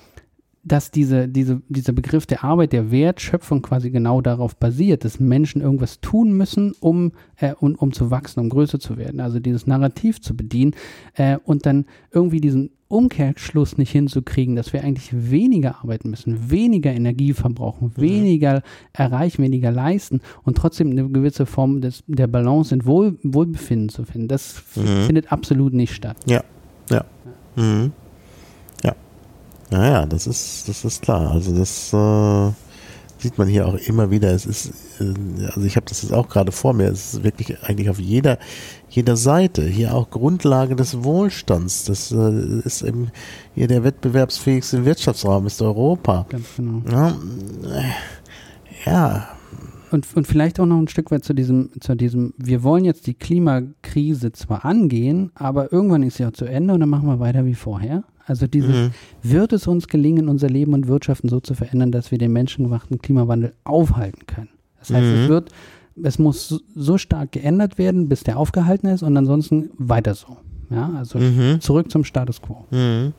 dass 0.69 0.91
diese, 0.91 1.29
diese, 1.29 1.63
dieser 1.69 1.93
Begriff 1.93 2.27
der 2.27 2.45
Arbeit, 2.45 2.73
der 2.73 2.91
Wertschöpfung 2.91 3.63
quasi 3.63 3.91
genau 3.91 4.21
darauf 4.21 4.57
basiert, 4.57 5.05
dass 5.05 5.19
Menschen 5.19 5.63
irgendwas 5.63 6.01
tun 6.01 6.33
müssen, 6.33 6.73
um, 6.81 7.13
äh, 7.37 7.55
um, 7.59 7.75
um 7.75 7.93
zu 7.93 8.11
wachsen, 8.11 8.41
um 8.41 8.49
größer 8.49 8.79
zu 8.79 8.97
werden. 8.97 9.21
Also 9.21 9.41
dieses 9.41 9.67
Narrativ 9.67 10.21
zu 10.21 10.37
bedienen 10.37 10.75
äh, 11.15 11.39
und 11.45 11.67
dann 11.67 11.87
irgendwie 12.13 12.41
diesen 12.41 12.71
Umkehrschluss 12.89 13.77
nicht 13.77 13.93
hinzukriegen, 13.93 14.57
dass 14.57 14.73
wir 14.73 14.83
eigentlich 14.83 15.11
weniger 15.13 15.77
arbeiten 15.83 16.09
müssen, 16.09 16.51
weniger 16.51 16.91
Energie 16.91 17.35
verbrauchen, 17.35 17.93
mhm. 17.97 18.01
weniger 18.01 18.63
erreichen, 18.93 19.43
weniger 19.43 19.71
leisten 19.71 20.21
und 20.43 20.57
trotzdem 20.57 20.91
eine 20.91 21.09
gewisse 21.09 21.45
Form 21.45 21.81
des, 21.83 22.03
der 22.07 22.27
Balance 22.27 22.75
und 22.75 22.87
Wohl, 22.87 23.19
Wohlbefinden 23.23 23.91
zu 23.91 24.05
finden. 24.05 24.29
Das 24.29 24.63
mhm. 24.75 25.07
findet 25.07 25.33
absolut 25.33 25.75
nicht 25.75 25.95
statt. 25.95 26.17
Ja, 26.27 26.43
ja. 26.91 27.05
Mhm. 27.57 27.93
Naja, 29.71 30.07
das 30.07 30.27
ist, 30.27 30.69
das 30.69 30.85
ist 30.85 31.03
klar. 31.03 31.31
Also 31.31 31.57
das 31.57 31.93
äh, 31.93 32.53
sieht 33.19 33.37
man 33.37 33.49
hier 33.49 33.67
auch 33.67 33.75
immer 33.75 34.11
wieder. 34.11 34.31
Es 34.31 34.47
ist, 34.47 34.73
äh, 35.01 35.45
also 35.47 35.63
ich 35.63 35.77
habe 35.77 35.87
das 35.87 36.03
jetzt 36.03 36.13
auch 36.13 36.29
gerade 36.29 36.53
vor 36.53 36.73
mir. 36.73 36.89
Es 36.89 37.15
ist 37.15 37.25
wirklich 37.25 37.63
eigentlich 37.63 37.91
auf 37.91 37.99
jeder, 37.99 38.39
jeder 38.89 39.17
Seite 39.17 39.63
hier 39.63 39.95
auch 39.95 40.11
Grundlage 40.11 40.77
des 40.77 41.05
Wohlstands. 41.05 41.85
Das 41.85 42.13
äh, 42.13 42.61
ist 42.65 42.83
eben 42.83 43.11
hier 43.55 43.69
der 43.69 43.85
wettbewerbsfähigste 43.85 44.85
Wirtschaftsraum 44.85 45.47
ist 45.47 45.61
Europa. 45.61 46.27
Ganz 46.29 46.47
genau. 46.57 46.83
Ja. 46.91 47.17
ja. 48.87 49.29
Und, 49.91 50.07
und 50.15 50.27
vielleicht 50.27 50.61
auch 50.61 50.67
noch 50.67 50.79
ein 50.79 50.89
Stück 50.89 51.11
weit 51.11 51.25
zu 51.25 51.35
diesem, 51.35 51.71
zu 51.81 51.95
diesem, 51.95 52.35
wir 52.37 52.63
wollen 52.63 52.85
jetzt 52.85 53.07
die 53.07 53.15
Klimakrise 53.15 54.33
zwar 54.33 54.65
angehen, 54.65 55.31
aber 55.35 55.73
irgendwann 55.73 56.03
ist 56.03 56.19
sie 56.19 56.27
auch 56.27 56.33
zu 56.33 56.45
Ende 56.45 56.75
und 56.75 56.81
dann 56.81 56.91
machen 56.91 57.09
wir 57.09 57.21
weiter 57.21 57.47
wie 57.47 57.55
vorher. 57.55 58.05
Also 58.29 58.47
dieses, 58.47 58.77
mhm. 58.77 58.91
wird 59.23 59.53
es 59.55 59.67
uns 59.67 59.89
gelingen, 59.89 60.29
unser 60.29 60.49
Leben 60.49 60.75
und 60.75 60.87
Wirtschaften 60.87 61.29
so 61.29 61.41
zu 61.41 61.55
verändern, 61.55 61.93
dass 61.93 62.11
wir 62.11 62.19
den 62.19 62.33
menschengemachten 62.33 62.99
Klimawandel 62.99 63.55
aufhalten 63.65 64.27
können? 64.27 64.51
Das 64.79 64.91
heißt, 64.91 65.07
mhm. 65.07 65.23
es 65.23 65.29
wird, 65.29 65.51
es 66.05 66.19
muss 66.19 66.63
so 66.75 66.99
stark 66.99 67.33
geändert 67.33 67.79
werden, 67.79 68.09
bis 68.09 68.25
der 68.25 68.39
aufgehalten 68.39 68.87
ist 68.89 69.03
und 69.03 69.17
ansonsten 69.17 69.71
weiter 69.79 70.15
so. 70.15 70.37
Ja, 70.71 70.93
also 70.97 71.19
mhm. 71.19 71.61
zurück 71.61 71.91
zum 71.91 72.05
Status 72.05 72.43
quo. 72.43 72.67
Mhm. 72.71 73.15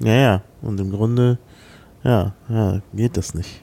Ja, 0.00 0.14
ja. 0.14 0.42
Und 0.62 0.80
im 0.80 0.90
Grunde, 0.90 1.38
ja, 2.02 2.34
ja, 2.48 2.80
geht 2.94 3.18
das 3.18 3.34
nicht. 3.34 3.62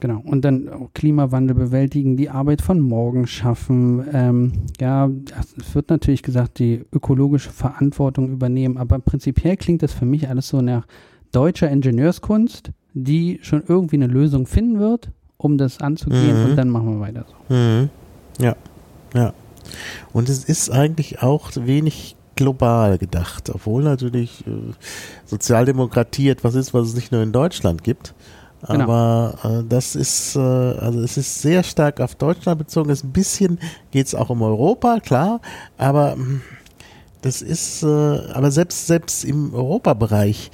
Genau. 0.00 0.20
Und 0.24 0.44
dann 0.44 0.88
Klimawandel 0.94 1.54
bewältigen, 1.54 2.16
die 2.16 2.28
Arbeit 2.28 2.60
von 2.60 2.80
morgen 2.80 3.26
schaffen. 3.26 4.04
Ähm, 4.12 4.52
ja, 4.78 5.10
es 5.58 5.74
wird 5.74 5.88
natürlich 5.88 6.22
gesagt, 6.22 6.58
die 6.58 6.84
ökologische 6.92 7.50
Verantwortung 7.50 8.30
übernehmen, 8.30 8.76
aber 8.76 8.98
prinzipiell 8.98 9.56
klingt 9.56 9.82
das 9.82 9.92
für 9.92 10.04
mich 10.04 10.28
alles 10.28 10.48
so 10.48 10.60
nach 10.60 10.86
deutscher 11.32 11.70
Ingenieurskunst, 11.70 12.72
die 12.92 13.38
schon 13.42 13.62
irgendwie 13.66 13.96
eine 13.96 14.06
Lösung 14.06 14.46
finden 14.46 14.78
wird, 14.78 15.10
um 15.38 15.58
das 15.58 15.80
anzugehen 15.80 16.42
mhm. 16.42 16.50
und 16.50 16.56
dann 16.56 16.70
machen 16.70 16.94
wir 16.94 17.00
weiter 17.00 17.24
so. 17.28 17.54
Mhm. 17.54 17.88
Ja, 18.38 18.56
ja. 19.14 19.32
Und 20.12 20.28
es 20.28 20.44
ist 20.44 20.70
eigentlich 20.70 21.22
auch 21.22 21.50
wenig 21.54 22.16
global 22.36 22.98
gedacht, 22.98 23.50
obwohl 23.50 23.82
natürlich 23.82 24.46
äh, 24.46 24.50
Sozialdemokratie 25.24 26.28
etwas 26.28 26.54
ist, 26.54 26.74
was 26.74 26.88
es 26.88 26.94
nicht 26.94 27.10
nur 27.12 27.22
in 27.22 27.32
Deutschland 27.32 27.82
gibt. 27.82 28.14
Genau. 28.68 28.84
Aber 28.84 29.34
äh, 29.44 29.64
das 29.68 29.94
ist, 29.94 30.36
äh, 30.36 30.40
also 30.40 31.00
es 31.00 31.16
ist 31.16 31.40
sehr 31.42 31.62
stark 31.62 32.00
auf 32.00 32.14
Deutschland 32.14 32.58
bezogen. 32.58 32.90
Es 32.90 33.04
ein 33.04 33.12
bisschen 33.12 33.58
geht 33.90 34.06
es 34.06 34.14
auch 34.14 34.30
um 34.30 34.42
Europa, 34.42 35.00
klar, 35.00 35.40
aber 35.78 36.12
hm, 36.12 36.42
das 37.22 37.42
ist, 37.42 37.82
äh, 37.82 37.86
aber 37.86 38.50
selbst, 38.50 38.86
selbst 38.86 39.24
im 39.24 39.54
Europabereich 39.54 40.50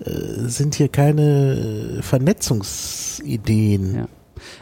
äh, 0.00 0.10
sind 0.48 0.74
hier 0.74 0.88
keine 0.88 1.98
Vernetzungsideen. 2.00 3.94
Ja. 3.94 4.08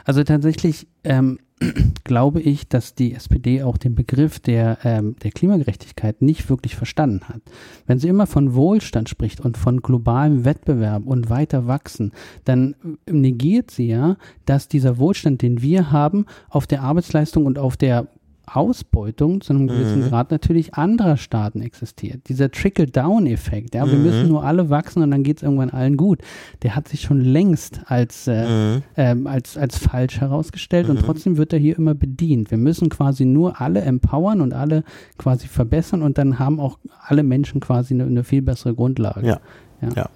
Also 0.05 0.23
tatsächlich 0.25 0.87
ähm, 1.05 1.39
glaube 2.05 2.41
ich, 2.41 2.69
dass 2.69 2.95
die 2.95 3.15
SPD 3.15 3.63
auch 3.63 3.77
den 3.77 3.95
Begriff 3.95 4.41
der, 4.41 4.79
ähm, 4.85 5.17
der 5.23 5.31
Klimagerechtigkeit 5.31 6.23
nicht 6.23 6.49
wirklich 6.49 6.77
verstanden 6.77 7.29
hat. 7.29 7.43
Wenn 7.87 7.99
sie 7.99 8.09
immer 8.09 8.27
von 8.27 8.55
Wohlstand 8.55 9.09
spricht 9.09 9.41
und 9.41 9.57
von 9.57 9.81
globalem 9.81 10.45
Wettbewerb 10.45 11.07
und 11.07 11.31
weiter 11.31 11.67
wachsen, 11.67 12.13
dann 12.45 12.75
negiert 13.09 13.71
sie 13.71 13.89
ja, 13.89 14.17
dass 14.47 14.69
dieser 14.69 14.99
Wohlstand, 14.99 15.43
den 15.43 15.63
wir 15.63 15.91
haben, 15.91 16.27
auf 16.49 16.67
der 16.67 16.83
Arbeitsleistung 16.83 17.47
und 17.47 17.59
auf 17.59 17.77
der 17.77 18.09
Ausbeutung 18.47 19.41
zu 19.41 19.53
einem 19.53 19.69
gewissen 19.69 20.05
mhm. 20.05 20.09
Grad 20.09 20.31
natürlich 20.31 20.75
anderer 20.75 21.17
Staaten 21.17 21.63
existiert. 21.63 22.29
Dieser 22.29 22.51
Trickle-Down-Effekt, 22.51 23.75
ja, 23.75 23.87
wir 23.87 23.99
mhm. 23.99 24.03
müssen 24.03 24.29
nur 24.29 24.45
alle 24.45 24.71
wachsen 24.71 25.03
und 25.03 25.11
dann 25.11 25.23
geht 25.23 25.39
es 25.39 25.43
irgendwann 25.43 25.71
allen 25.71 25.97
gut, 25.97 26.21
der 26.63 26.75
hat 26.75 26.89
sich 26.89 27.03
schon 27.03 27.21
längst 27.21 27.81
als, 27.87 28.27
äh, 28.27 28.47
mhm. 28.77 28.83
äh, 28.97 29.29
als, 29.29 29.57
als 29.57 29.79
falsch 29.79 30.21
herausgestellt 30.21 30.89
und 30.89 31.01
mhm. 31.01 31.05
trotzdem 31.05 31.37
wird 31.37 31.53
er 31.53 31.59
hier 31.59 31.77
immer 31.77 31.95
bedient. 31.95 32.51
Wir 32.51 32.59
müssen 32.59 32.89
quasi 32.89 33.25
nur 33.25 33.61
alle 33.61 33.83
empowern 33.83 34.41
und 34.41 34.55
alle 34.55 34.85
quasi 35.19 35.47
verbessern 35.47 36.03
und 36.03 36.19
dann 36.19 36.39
haben 36.39 36.61
auch 36.61 36.79
alle 37.01 37.23
Menschen 37.23 37.61
quasi 37.61 37.95
eine, 37.95 38.05
eine 38.05 38.25
viel 38.25 38.43
bessere 38.43 38.75
Grundlage. 38.75 39.27
Ja. 39.27 39.41
ja. 39.81 39.89
ja 39.95 40.11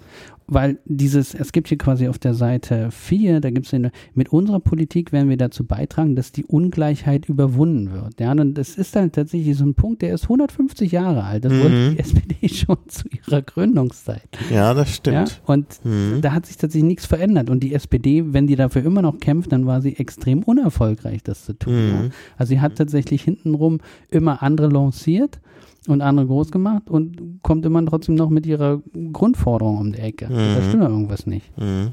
weil 0.49 0.79
dieses, 0.85 1.35
es 1.35 1.53
gibt 1.53 1.69
hier 1.69 1.79
quasi 1.79 2.09
auf 2.09 2.19
der 2.19 2.35
Seite 2.35 2.91
4, 2.91 3.41
da 3.41 3.51
gibt 3.51 3.73
es 3.73 3.91
mit 4.15 4.29
unserer 4.29 4.61
Politik 4.61 5.13
werden 5.13 5.29
wir 5.29 5.37
dazu 5.37 5.65
beitragen, 5.65 6.15
dass 6.15 6.33
die 6.33 6.45
Ungleichheit 6.45 7.29
überwunden 7.29 7.93
wird. 7.93 8.21
Ja, 8.21 8.33
und 8.33 8.55
das 8.55 8.77
ist 8.77 8.95
dann 8.95 9.11
tatsächlich 9.11 9.57
so 9.57 9.65
ein 9.65 9.75
Punkt, 9.75 10.03
der 10.03 10.15
ist 10.15 10.25
150 10.25 10.93
Jahre 10.93 11.25
alt. 11.25 11.45
Das 11.45 11.53
mhm. 11.53 11.61
wollte 11.63 11.91
die 11.91 11.99
SPD 11.99 12.49
schon 12.49 12.79
zu 12.87 13.05
ihrer 13.09 13.43
Gründungszeit. 13.43 14.29
Ja, 14.51 14.73
das 14.73 14.95
stimmt. 14.95 15.31
Ja, 15.31 15.53
und 15.53 15.67
mhm. 15.85 16.21
da 16.23 16.33
hat 16.33 16.47
sich 16.47 16.57
tatsächlich 16.57 16.89
nichts 16.89 17.07
verändert. 17.07 17.51
Und 17.51 17.61
die 17.61 17.75
SPD, 17.75 18.33
wenn 18.33 18.47
die 18.47 18.57
dafür 18.57 18.85
immer 18.85 19.03
noch 19.03 19.19
kämpft, 19.19 19.53
dann 19.53 19.67
war 19.67 19.81
sie 19.81 19.97
extrem 19.97 20.43
unerfolgreich, 20.45 21.23
das 21.23 21.45
zu 21.45 21.55
tun. 21.55 21.75
Mhm. 21.75 21.91
Ja. 21.91 22.11
Also 22.37 22.51
sie 22.51 22.61
hat 22.61 22.77
tatsächlich 22.77 23.23
hintenrum 23.23 23.81
immer 24.11 24.43
andere 24.43 24.69
lanciert 24.69 25.41
und 25.89 26.01
andere 26.01 26.27
groß 26.27 26.51
gemacht 26.51 26.91
und 26.91 27.41
kommt 27.43 27.65
immer 27.67 27.85
trotzdem 27.87 28.15
noch 28.15 28.31
mit 28.31 28.47
ihrer 28.47 28.81
Grundforderung 29.13 29.79
um 29.79 29.93
die 29.93 29.99
Ecke. 29.99 30.27
Mhm. 30.27 30.55
Da 30.55 30.63
stimmt 30.63 30.83
ja 30.83 30.89
irgendwas 30.89 31.27
nicht. 31.27 31.57
Mhm. 31.59 31.93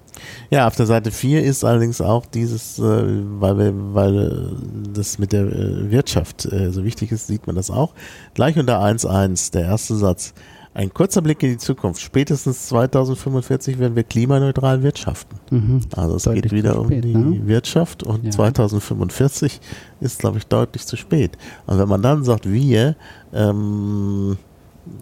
Ja, 0.50 0.67
auf 0.67 0.75
der 0.75 0.85
Seite 0.85 1.12
4 1.12 1.43
ist 1.43 1.63
allerdings 1.63 2.01
auch 2.01 2.25
dieses, 2.25 2.79
äh, 2.79 2.83
weil, 2.83 3.57
wir, 3.57 3.73
weil 3.93 4.19
äh, 4.19 4.89
das 4.93 5.19
mit 5.19 5.31
der 5.31 5.45
äh, 5.45 5.91
Wirtschaft 5.91 6.45
äh, 6.45 6.71
so 6.71 6.83
wichtig 6.83 7.12
ist, 7.12 7.27
sieht 7.27 7.47
man 7.47 7.55
das 7.55 7.69
auch. 7.69 7.93
Gleich 8.33 8.57
unter 8.57 8.81
1.1, 8.81 9.51
der 9.51 9.63
erste 9.63 9.95
Satz. 9.95 10.33
Ein 10.75 10.94
kurzer 10.94 11.22
Blick 11.22 11.44
in 11.44 11.50
die 11.51 11.58
Zukunft. 11.58 12.01
Spätestens 12.01 12.68
2045 12.68 13.77
werden 13.77 13.96
wir 13.96 14.03
klimaneutral 14.03 14.82
wirtschaften. 14.82 15.38
Mhm. 15.51 15.82
Also 15.96 16.15
es 16.15 16.24
deutlich 16.24 16.44
geht 16.44 16.51
wieder 16.51 16.80
um 16.80 16.89
die 16.89 17.13
ne? 17.13 17.48
Wirtschaft 17.48 18.01
und 18.01 18.25
ja. 18.25 18.32
2045 18.32 19.62
ist, 20.01 20.20
glaube 20.20 20.39
ich, 20.39 20.48
deutlich 20.48 20.86
zu 20.88 20.98
spät. 20.98 21.38
Und 21.68 21.77
wenn 21.77 21.88
man 21.88 22.01
dann 22.01 22.24
sagt, 22.24 22.50
wir, 22.50 22.96
ähm, 23.34 24.38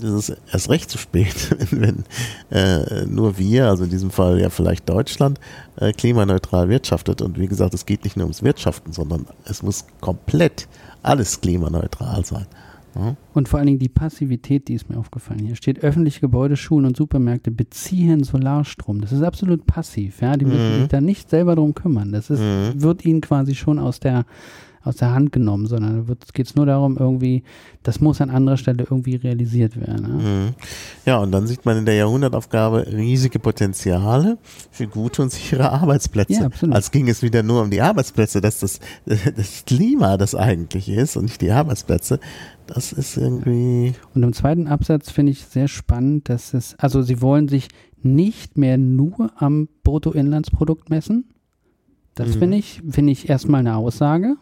ist 0.02 0.30
es 0.30 0.38
erst 0.52 0.70
recht 0.70 0.90
zu 0.90 0.98
spät, 0.98 1.56
wenn 1.72 2.04
äh, 2.52 3.06
nur 3.06 3.38
wir, 3.38 3.68
also 3.68 3.86
in 3.86 3.90
diesem 3.90 4.12
Fall 4.12 4.40
ja 4.40 4.50
vielleicht 4.50 4.90
Deutschland, 4.90 5.40
äh, 5.78 5.94
klimaneutral 5.94 6.68
wirtschaftet. 6.68 7.22
Und 7.22 7.40
wie 7.40 7.48
gesagt, 7.48 7.74
es 7.74 7.86
geht 7.86 8.04
nicht 8.04 8.18
nur 8.18 8.26
ums 8.26 8.44
Wirtschaften, 8.44 8.92
sondern 8.92 9.26
es 9.46 9.64
muss 9.64 9.86
komplett 10.02 10.68
alles 11.02 11.40
klimaneutral 11.40 12.26
sein. 12.26 12.46
Und 13.34 13.48
vor 13.48 13.60
allen 13.60 13.68
Dingen 13.68 13.80
die 13.80 13.90
Passivität, 13.90 14.68
die 14.68 14.74
ist 14.74 14.90
mir 14.90 14.98
aufgefallen. 14.98 15.40
Hier 15.46 15.56
steht, 15.56 15.84
öffentliche 15.84 16.20
Gebäude, 16.20 16.58
Schulen 16.58 16.86
und 16.86 16.98
Supermärkte 16.98 17.52
beziehen 17.52 18.24
Solarstrom. 18.24 19.02
Das 19.02 19.12
ist 19.12 19.24
absolut 19.24 19.66
passiv. 19.66 20.22
Ja? 20.22 20.36
Die 20.36 20.46
müssen 20.46 20.76
mhm. 20.76 20.80
sich 20.80 20.88
da 20.90 21.02
nicht 21.02 21.30
selber 21.30 21.56
drum 21.56 21.74
kümmern. 21.74 22.12
Das 22.12 22.30
ist, 22.30 22.42
mhm. 22.42 22.82
wird 22.82 23.06
ihnen 23.06 23.22
quasi 23.22 23.56
schon 23.56 23.80
aus 23.80 24.00
der 24.00 24.26
aus 24.84 24.96
der 24.96 25.14
Hand 25.14 25.32
genommen, 25.32 25.68
sondern 25.68 26.06
es 26.22 26.34
geht 26.34 26.56
nur 26.56 26.66
darum, 26.66 26.98
irgendwie, 26.98 27.44
das 27.84 28.02
muss 28.02 28.20
an 28.20 28.30
anderer 28.30 28.58
Stelle 28.58 28.84
irgendwie 28.90 29.16
realisiert 29.16 29.80
werden. 29.80 30.06
Ja? 30.08 30.16
Mhm. 30.16 30.50
ja, 31.06 31.18
und 31.18 31.32
dann 31.32 31.46
sieht 31.46 31.66
man 31.66 31.78
in 31.78 31.86
der 31.86 31.96
Jahrhundertaufgabe 31.96 32.88
riesige 32.88 33.40
Potenziale 33.40 34.38
für 34.72 34.88
gute 34.88 35.22
und 35.22 35.32
sichere 35.32 35.72
Arbeitsplätze. 35.72 36.34
Ja, 36.34 36.46
absolut. 36.46 36.76
Als 36.76 36.90
ging 36.90 37.08
es 37.10 37.22
wieder 37.22 37.44
nur 37.44 37.62
um 37.62 37.70
die 37.70 37.82
Arbeitsplätze, 37.82 38.42
dass 38.42 38.60
das, 38.60 38.80
das 39.06 39.66
Klima 39.66 40.18
das 40.18 40.34
eigentlich 40.34 40.90
ist 40.90 41.16
und 41.16 41.26
nicht 41.26 41.42
die 41.42 41.52
Arbeitsplätze. 41.52 42.20
Das 42.74 42.94
ist 42.94 43.18
irgendwie. 43.18 43.94
Und 44.16 44.24
im 44.24 44.32
zweiten 44.32 44.68
Absatz 44.68 45.12
finde 45.12 45.34
ich 45.34 45.44
sehr 45.46 45.68
spannend, 45.68 46.30
dass 46.30 46.54
es, 46.54 46.76
also 46.80 47.02
sie 47.02 47.22
wollen 47.22 47.50
sich 47.50 47.68
nicht 48.02 48.58
mehr 48.58 48.78
nur 48.78 49.32
am 49.36 49.68
Bruttoinlandsprodukt 49.84 50.90
messen. 50.90 51.26
Das 52.16 52.36
mhm. 52.36 52.40
finde 52.40 52.58
ich, 52.58 52.82
finde 52.90 53.12
ich 53.12 53.30
erstmal 53.30 53.60
eine 53.60 53.76
Aussage. 53.76 54.36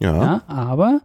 Ja. 0.00 0.16
ja 0.16 0.42
aber 0.46 1.02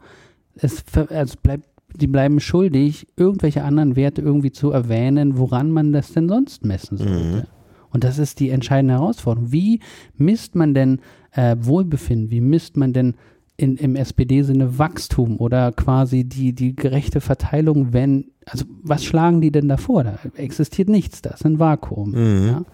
es, 0.56 0.84
also 1.10 1.36
bleibt, 1.44 1.68
die 1.96 2.08
bleiben 2.08 2.40
schuldig, 2.40 3.08
irgendwelche 3.18 3.64
anderen 3.64 3.96
Werte 3.96 4.22
irgendwie 4.22 4.52
zu 4.52 4.72
erwähnen, 4.72 5.38
woran 5.38 5.72
man 5.72 5.92
das 5.92 6.14
denn 6.14 6.30
sonst 6.30 6.64
messen 6.64 6.98
sollte. 6.98 7.14
Mhm. 7.14 7.44
Und 7.92 8.04
das 8.04 8.20
ist 8.20 8.40
die 8.40 8.52
entscheidende 8.52 8.94
Herausforderung. 8.94 9.52
Wie 9.52 9.82
misst 10.16 10.56
man 10.56 10.74
denn 10.74 11.02
äh, 11.32 11.58
Wohlbefinden? 11.60 12.32
Wie 12.32 12.42
misst 12.42 12.78
man 12.78 12.94
denn 12.94 13.16
in, 13.60 13.76
im 13.78 13.96
SPD-Sinne 13.96 14.80
Wachstum 14.80 15.38
oder 15.38 15.72
quasi 15.72 16.24
die, 16.24 16.54
die 16.54 16.76
gerechte 16.76 17.22
Verteilung, 17.22 17.94
wenn, 17.94 18.32
also 18.46 18.66
was 18.82 19.04
schlagen 19.04 19.42
die 19.42 19.52
denn 19.52 19.68
davor? 19.68 20.04
Da 20.04 20.20
existiert 20.36 20.90
nichts, 20.90 21.22
das 21.22 21.36
ist 21.36 21.46
ein 21.46 21.60
Vakuum. 21.60 22.12
Mhm. 22.12 22.48
Ja? 22.48 22.66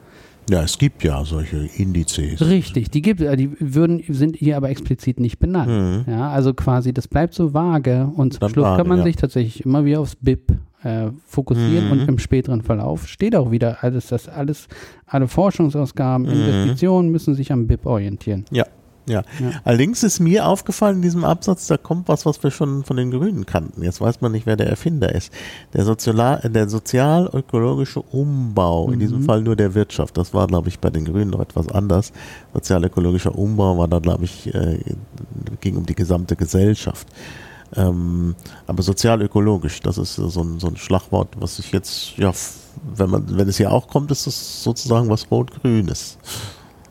Ja, 0.48 0.62
es 0.62 0.78
gibt 0.78 1.04
ja 1.04 1.26
solche 1.26 1.68
Indizes. 1.76 2.40
Richtig, 2.48 2.92
die 2.92 3.02
gibt, 3.02 3.20
die 3.20 3.50
würden, 3.60 4.04
sind 4.08 4.36
hier 4.36 4.58
aber 4.58 4.70
explizit 4.70 5.20
nicht 5.20 5.40
benannt. 5.40 6.06
Mhm. 6.08 6.12
Ja, 6.12 6.30
also 6.30 6.54
quasi, 6.54 6.94
das 6.94 7.08
bleibt 7.08 7.34
so 7.34 7.54
vage 7.54 8.12
und 8.16 8.34
zum 8.34 8.42
Dann 8.42 8.50
Schluss 8.52 8.66
vage, 8.66 8.78
kann 8.78 8.88
man 8.88 9.00
ja. 9.00 9.04
sich 9.06 9.16
tatsächlich 9.16 9.66
immer 9.66 9.86
wieder 9.86 10.02
aufs 10.02 10.16
BIP 10.16 10.52
äh, 10.84 11.08
fokussieren 11.26 11.86
mhm. 11.86 11.92
und 11.92 12.08
im 12.08 12.20
späteren 12.20 12.62
Verlauf 12.62 13.08
steht 13.08 13.36
auch 13.36 13.50
wieder, 13.50 13.84
also 13.84 14.00
das 14.08 14.30
alles, 14.30 14.68
alle 15.08 15.28
Forschungsausgaben, 15.28 16.28
mhm. 16.28 16.32
Investitionen 16.32 17.10
müssen 17.10 17.34
sich 17.34 17.52
am 17.52 17.66
BIP 17.66 17.88
orientieren. 17.88 18.46
Ja, 18.52 18.66
ja. 19.08 19.24
ja. 19.40 19.52
Allerdings 19.64 20.04
ist 20.04 20.20
mir 20.20 20.48
aufgefallen 20.48 20.98
in 20.98 21.02
diesem 21.02 21.24
Absatz, 21.24 21.68
da 21.68 21.78
kommt 21.78 22.08
was, 22.08 22.26
was 22.26 22.42
wir 22.44 22.52
schon 22.52 22.84
von 22.84 22.98
den 22.98 23.12
Grünen 23.12 23.46
kannten. 23.46 23.84
Jetzt 23.84 24.02
weiß 24.02 24.22
man 24.22 24.32
nicht, 24.32 24.46
wer 24.46 24.56
der 24.56 24.68
Erfinder 24.68 25.14
ist. 25.14 25.32
Der, 25.74 25.86
Sozial 25.86 26.42
der 26.44 26.70
sozial-ökologische 26.70 28.02
Umbau, 28.02 28.88
mhm. 28.88 28.94
in 28.94 29.00
diesem 29.00 29.20
mhm. 29.20 29.26
Fall 29.26 29.42
nur 29.42 29.56
der 29.56 29.74
Wirtschaft, 29.74 30.18
das 30.18 30.34
war, 30.34 30.48
glaube 30.48 30.70
ich, 30.70 30.80
bei 30.80 30.90
den 30.90 31.06
Grünen 31.06 31.32
noch 31.32 31.42
etwas 31.42 31.70
anders. 31.70 32.12
Sozial-ökologischer 32.54 33.38
Umbau 33.38 33.78
war 33.78 33.88
da, 33.88 34.00
glaube 34.00 34.26
ich, 34.26 34.54
äh, 34.54 34.80
ging 35.62 35.78
um 35.78 35.86
die 35.86 35.96
gesamte 35.96 36.36
Gesellschaft. 36.36 37.08
Ähm, 37.76 38.36
aber 38.68 38.84
sozial-ökologisch, 38.84 39.82
das 39.82 39.98
ist 39.98 40.16
so 40.16 40.42
ein, 40.42 40.60
so 40.60 40.68
ein 40.68 40.78
Schlagwort, 40.78 41.30
was 41.40 41.60
ich 41.60 41.72
jetzt, 41.72 42.18
ja, 42.18 42.32
wenn 42.96 43.10
man, 43.10 43.38
wenn 43.38 43.48
es 43.48 43.58
hier 43.58 43.72
auch 43.72 43.88
kommt, 43.88 44.12
ist 44.12 44.28
es 44.28 44.64
sozusagen 44.64 45.10
was 45.10 45.30
Rot-Grünes. 45.32 46.18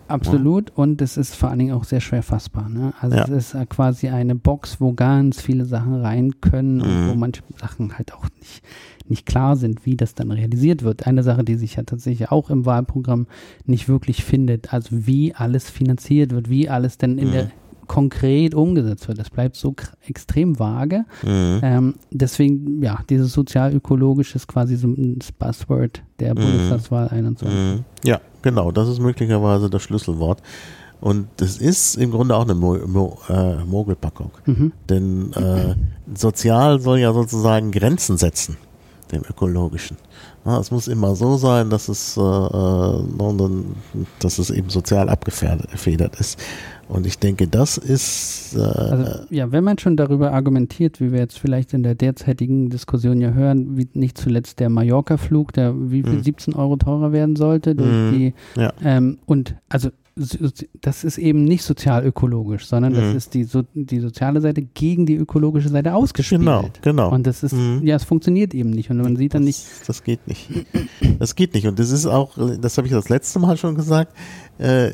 Absolut 0.09 0.71
ja. 0.71 0.77
und 0.77 1.01
es 1.03 1.17
ist 1.17 1.35
vor 1.35 1.49
allen 1.51 1.59
Dingen 1.59 1.75
auch 1.75 1.85
sehr 1.85 2.01
schwer 2.01 2.23
fassbar. 2.23 2.69
Ne? 2.69 2.93
Also 3.01 3.17
ja. 3.17 3.25
es 3.25 3.31
ist 3.31 3.55
äh, 3.55 3.67
quasi 3.67 4.09
eine 4.09 4.35
Box, 4.35 4.81
wo 4.81 4.93
ganz 4.93 5.41
viele 5.41 5.65
Sachen 5.65 5.95
rein 5.95 6.41
können 6.41 6.77
mhm. 6.77 6.83
und 6.83 7.09
wo 7.09 7.15
manche 7.15 7.43
Sachen 7.59 7.97
halt 7.97 8.13
auch 8.13 8.27
nicht, 8.39 8.63
nicht 9.09 9.27
klar 9.27 9.57
sind, 9.57 9.87
wie 9.87 9.97
das 9.97 10.15
dann 10.15 10.31
realisiert 10.31 10.83
wird. 10.83 11.07
Eine 11.07 11.23
Sache, 11.23 11.45
die 11.45 11.57
sich 11.57 11.77
ja 11.77 11.83
tatsächlich 11.85 12.31
auch 12.31 12.51
im 12.51 12.67
Wahlprogramm 12.67 13.27
nicht 13.65 13.89
wirklich 13.89 14.25
findet, 14.25 14.73
also 14.73 14.91
wie 15.07 15.35
alles 15.35 15.71
finanziert 15.71 16.33
wird, 16.33 16.51
wie 16.51 16.69
alles 16.69 16.99
denn 16.99 17.19
in 17.19 17.29
mhm. 17.29 17.33
der 17.33 17.51
konkret 17.87 18.55
umgesetzt 18.55 19.09
wird. 19.09 19.19
Das 19.19 19.31
bleibt 19.31 19.57
so 19.57 19.75
extrem 20.07 20.59
vage. 20.59 21.05
Mhm. 21.23 21.61
Ähm, 21.63 21.95
deswegen, 22.11 22.83
ja, 22.83 23.01
dieses 23.09 23.33
sozial-ökologische 23.33 24.37
ist 24.37 24.49
quasi 24.49 24.77
so 24.77 24.89
ein 24.89 25.19
Buzzword 25.39 26.03
der 26.19 26.35
mhm. 26.35 26.41
Bundestagswahl 26.41 27.09
21. 27.09 27.59
Mhm. 27.59 27.85
Ja, 28.03 28.21
genau, 28.45 28.71
das 28.71 28.89
ist 28.89 29.01
möglicherweise 29.01 29.69
das 29.69 29.83
Schlüsselwort. 29.83 30.41
Und 31.01 31.27
das 31.39 31.59
ist 31.59 31.97
im 31.97 32.13
Grunde 32.13 32.37
auch 32.37 32.45
eine 32.45 32.55
Mo 32.55 32.79
Mo 32.87 33.19
äh, 33.29 33.65
Mogelpackung. 33.65 34.31
Mhm. 34.47 34.73
Denn 34.89 35.33
äh, 35.33 35.75
sozial 36.15 36.81
soll 36.81 37.01
ja 37.01 37.13
sozusagen 37.13 37.73
Grenzen 37.73 38.17
setzen, 38.17 38.57
dem 39.11 39.23
ökologischen. 39.29 39.97
Es 40.45 40.71
muss 40.71 40.89
immer 40.89 41.15
so 41.15 41.37
sein, 41.37 41.71
dass 41.71 41.89
es, 41.89 42.17
äh, 42.17 42.21
äh 42.21 43.49
dass 44.21 44.39
es 44.39 44.51
eben 44.51 44.69
sozial 44.69 45.09
abgefedert 45.09 46.17
ist. 46.21 46.39
Und 46.89 47.07
ich 47.07 47.19
denke, 47.19 47.49
das 47.49 47.79
ist. 47.79 48.55
Äh, 48.55 48.61
also, 48.61 49.25
ja, 49.31 49.51
wenn 49.53 49.65
man 49.65 49.79
schon 49.79 49.97
darüber 49.97 50.33
argumentiert, 50.33 51.01
wie 51.01 51.13
wir 51.13 51.21
jetzt 51.21 51.39
vielleicht 51.39 51.73
in 51.73 51.83
der 51.83 51.95
derzeitigen 51.95 52.69
Diskussion 52.69 53.21
ja 53.21 53.31
hören, 53.31 53.79
wie 53.79 53.89
nicht 53.95 54.19
zuletzt 54.19 54.61
der 54.61 54.69
Mallorca-Flug, 54.69 55.53
der 55.55 55.75
wie 55.91 56.03
viel 56.03 56.23
17 56.23 56.53
mhm. 56.53 56.61
Euro 56.61 56.77
teurer 56.77 57.13
werden 57.13 57.37
sollte 57.37 57.75
durch 57.75 57.91
mhm. 57.91 58.13
die. 58.13 58.35
Ja. 58.57 58.73
Ähm, 58.85 59.19
und 59.25 59.57
also 59.69 59.89
das 60.17 61.03
ist 61.03 61.19
eben 61.19 61.45
nicht 61.45 61.65
sozial-ökologisch, 61.65 62.67
sondern 62.67 62.93
mhm. 62.93 62.97
das 62.97 63.15
ist 63.15 63.35
die, 63.35 63.45
so, 63.45 63.63
die 63.75 63.99
soziale 63.99 64.41
Seite 64.41 64.63
gegen 64.63 65.07
die 65.07 65.17
ökologische 65.17 65.69
Seite 65.69 65.95
ausgespielt. 65.95 66.41
Genau, 66.41 66.69
genau. 66.83 67.11
Und 67.11 67.27
das 67.27 67.43
ist, 67.43 67.53
mhm. 67.53 67.81
ja, 67.85 67.97
es 67.97 68.05
funktioniert 68.05 68.55
eben 68.55 68.71
nicht. 68.71 68.91
Und 68.91 68.99
man 68.99 69.17
sieht 69.17 69.35
dann 69.35 69.43
nicht. 69.43 69.65
Das 69.87 70.05
geht 70.05 70.27
nicht. 70.29 70.49
Das 71.19 71.35
geht 71.35 71.55
nicht. 71.55 71.67
Und 71.67 71.79
das 71.79 71.91
ist 71.91 72.07
auch, 72.07 72.33
das 72.61 72.77
habe 72.77 72.87
ich 72.87 72.93
das 72.93 73.09
letzte 73.09 73.39
Mal 73.41 73.57
schon 73.57 73.75
gesagt, 73.75 74.17
äh, 74.59 74.91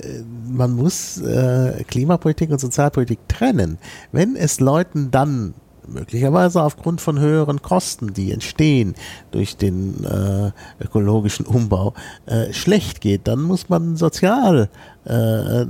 man 0.51 0.73
muss 0.73 1.19
äh, 1.21 1.85
Klimapolitik 1.87 2.51
und 2.51 2.61
Sozialpolitik 2.61 3.19
trennen. 3.29 3.79
Wenn 4.13 4.37
es 4.37 4.61
Leuten 4.61 5.11
dann 5.11 5.55
möglicherweise 5.91 6.63
aufgrund 6.63 7.01
von 7.01 7.19
höheren 7.19 7.63
Kosten, 7.63 8.13
die 8.13 8.33
entstehen 8.33 8.95
durch 9.31 9.57
den 9.57 10.05
äh, 10.05 10.53
ökologischen 10.83 11.47
Umbau, 11.47 11.95
äh, 12.27 12.53
schlecht 12.53 13.01
geht, 13.01 13.27
dann 13.29 13.43
muss 13.43 13.69
man 13.69 13.97
Sozialpolitik 13.97 14.71
äh, 15.05 15.67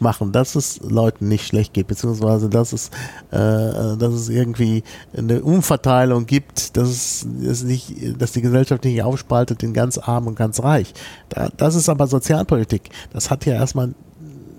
machen, 0.00 0.32
dass 0.32 0.54
es 0.54 0.80
Leuten 0.82 1.28
nicht 1.28 1.46
schlecht 1.46 1.72
geht, 1.72 1.86
beziehungsweise 1.86 2.48
dass 2.48 2.72
es, 2.72 2.88
äh, 3.30 3.96
dass 3.96 4.12
es 4.12 4.28
irgendwie 4.28 4.82
eine 5.16 5.42
Umverteilung 5.42 6.26
gibt, 6.26 6.76
dass 6.76 6.88
es, 6.88 7.26
dass, 7.42 7.62
nicht, 7.62 8.20
dass 8.20 8.32
die 8.32 8.42
Gesellschaft 8.42 8.84
nicht 8.84 9.02
aufspaltet 9.02 9.62
in 9.62 9.72
ganz 9.72 9.98
arm 9.98 10.26
und 10.26 10.34
ganz 10.34 10.62
reich. 10.62 10.92
Da, 11.28 11.48
das 11.56 11.74
ist 11.74 11.88
aber 11.88 12.06
Sozialpolitik. 12.06 12.90
Das 13.12 13.30
hat 13.30 13.46
ja 13.46 13.54
erstmal 13.54 13.94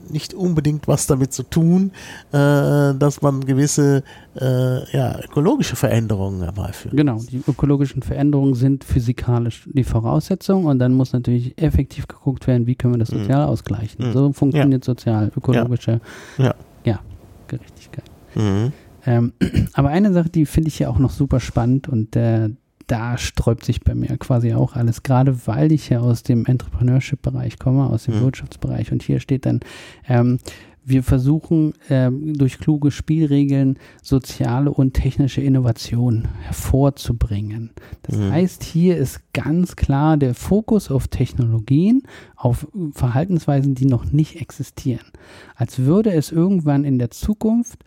nicht 0.09 0.33
unbedingt 0.33 0.87
was 0.87 1.07
damit 1.07 1.33
zu 1.33 1.43
tun, 1.43 1.91
äh, 2.31 2.93
dass 2.93 3.21
man 3.21 3.45
gewisse 3.45 4.03
äh, 4.39 4.95
ja, 4.95 5.19
ökologische 5.23 5.75
Veränderungen 5.75 6.41
herbeiführt. 6.41 6.95
Genau, 6.95 7.19
die 7.19 7.41
ökologischen 7.47 8.01
Veränderungen 8.01 8.55
sind 8.55 8.83
physikalisch 8.83 9.67
die 9.71 9.83
Voraussetzung 9.83 10.65
und 10.65 10.79
dann 10.79 10.93
muss 10.93 11.13
natürlich 11.13 11.57
effektiv 11.61 12.07
geguckt 12.07 12.47
werden, 12.47 12.67
wie 12.67 12.75
können 12.75 12.93
wir 12.93 12.99
das 12.99 13.11
mhm. 13.11 13.19
sozial 13.19 13.45
mhm. 13.45 13.51
ausgleichen. 13.51 14.07
Mhm. 14.07 14.13
So 14.13 14.33
funktioniert 14.33 14.85
ja. 14.85 14.93
sozial-ökologische 14.93 16.01
ja. 16.37 16.55
ja. 16.83 16.99
Gerechtigkeit. 17.47 18.05
Mhm. 18.35 18.71
Ähm, 19.05 19.33
aber 19.73 19.89
eine 19.89 20.13
Sache, 20.13 20.29
die 20.29 20.45
finde 20.45 20.69
ich 20.69 20.79
ja 20.79 20.89
auch 20.89 20.99
noch 20.99 21.11
super 21.11 21.39
spannend 21.39 21.87
und 21.87 22.15
äh, 22.15 22.49
da 22.89 23.17
sträubt 23.17 23.63
sich 23.63 23.81
bei 23.81 23.93
mir 23.93 24.17
quasi 24.17 24.53
auch 24.53 24.75
alles, 24.75 25.03
gerade 25.03 25.47
weil 25.47 25.71
ich 25.71 25.89
ja 25.89 25.99
aus 25.99 26.23
dem 26.23 26.45
Entrepreneurship-Bereich 26.45 27.59
komme, 27.59 27.87
aus 27.87 28.05
dem 28.05 28.15
mhm. 28.15 28.21
Wirtschaftsbereich. 28.21 28.91
Und 28.91 29.03
hier 29.03 29.19
steht 29.19 29.45
dann, 29.45 29.59
ähm, 30.07 30.39
wir 30.83 31.03
versuchen 31.03 31.73
ähm, 31.91 32.33
durch 32.35 32.57
kluge 32.57 32.89
Spielregeln 32.89 33.77
soziale 34.01 34.71
und 34.71 34.95
technische 34.95 35.39
Innovation 35.39 36.27
hervorzubringen. 36.41 37.69
Das 38.01 38.17
mhm. 38.17 38.31
heißt, 38.31 38.63
hier 38.63 38.97
ist 38.97 39.21
ganz 39.33 39.75
klar 39.75 40.17
der 40.17 40.33
Fokus 40.33 40.89
auf 40.89 41.07
Technologien, 41.07 42.01
auf 42.35 42.67
Verhaltensweisen, 42.93 43.75
die 43.75 43.85
noch 43.85 44.11
nicht 44.11 44.41
existieren. 44.41 45.05
Als 45.55 45.77
würde 45.77 46.11
es 46.11 46.31
irgendwann 46.31 46.83
in 46.85 46.97
der 46.97 47.11
Zukunft 47.11 47.83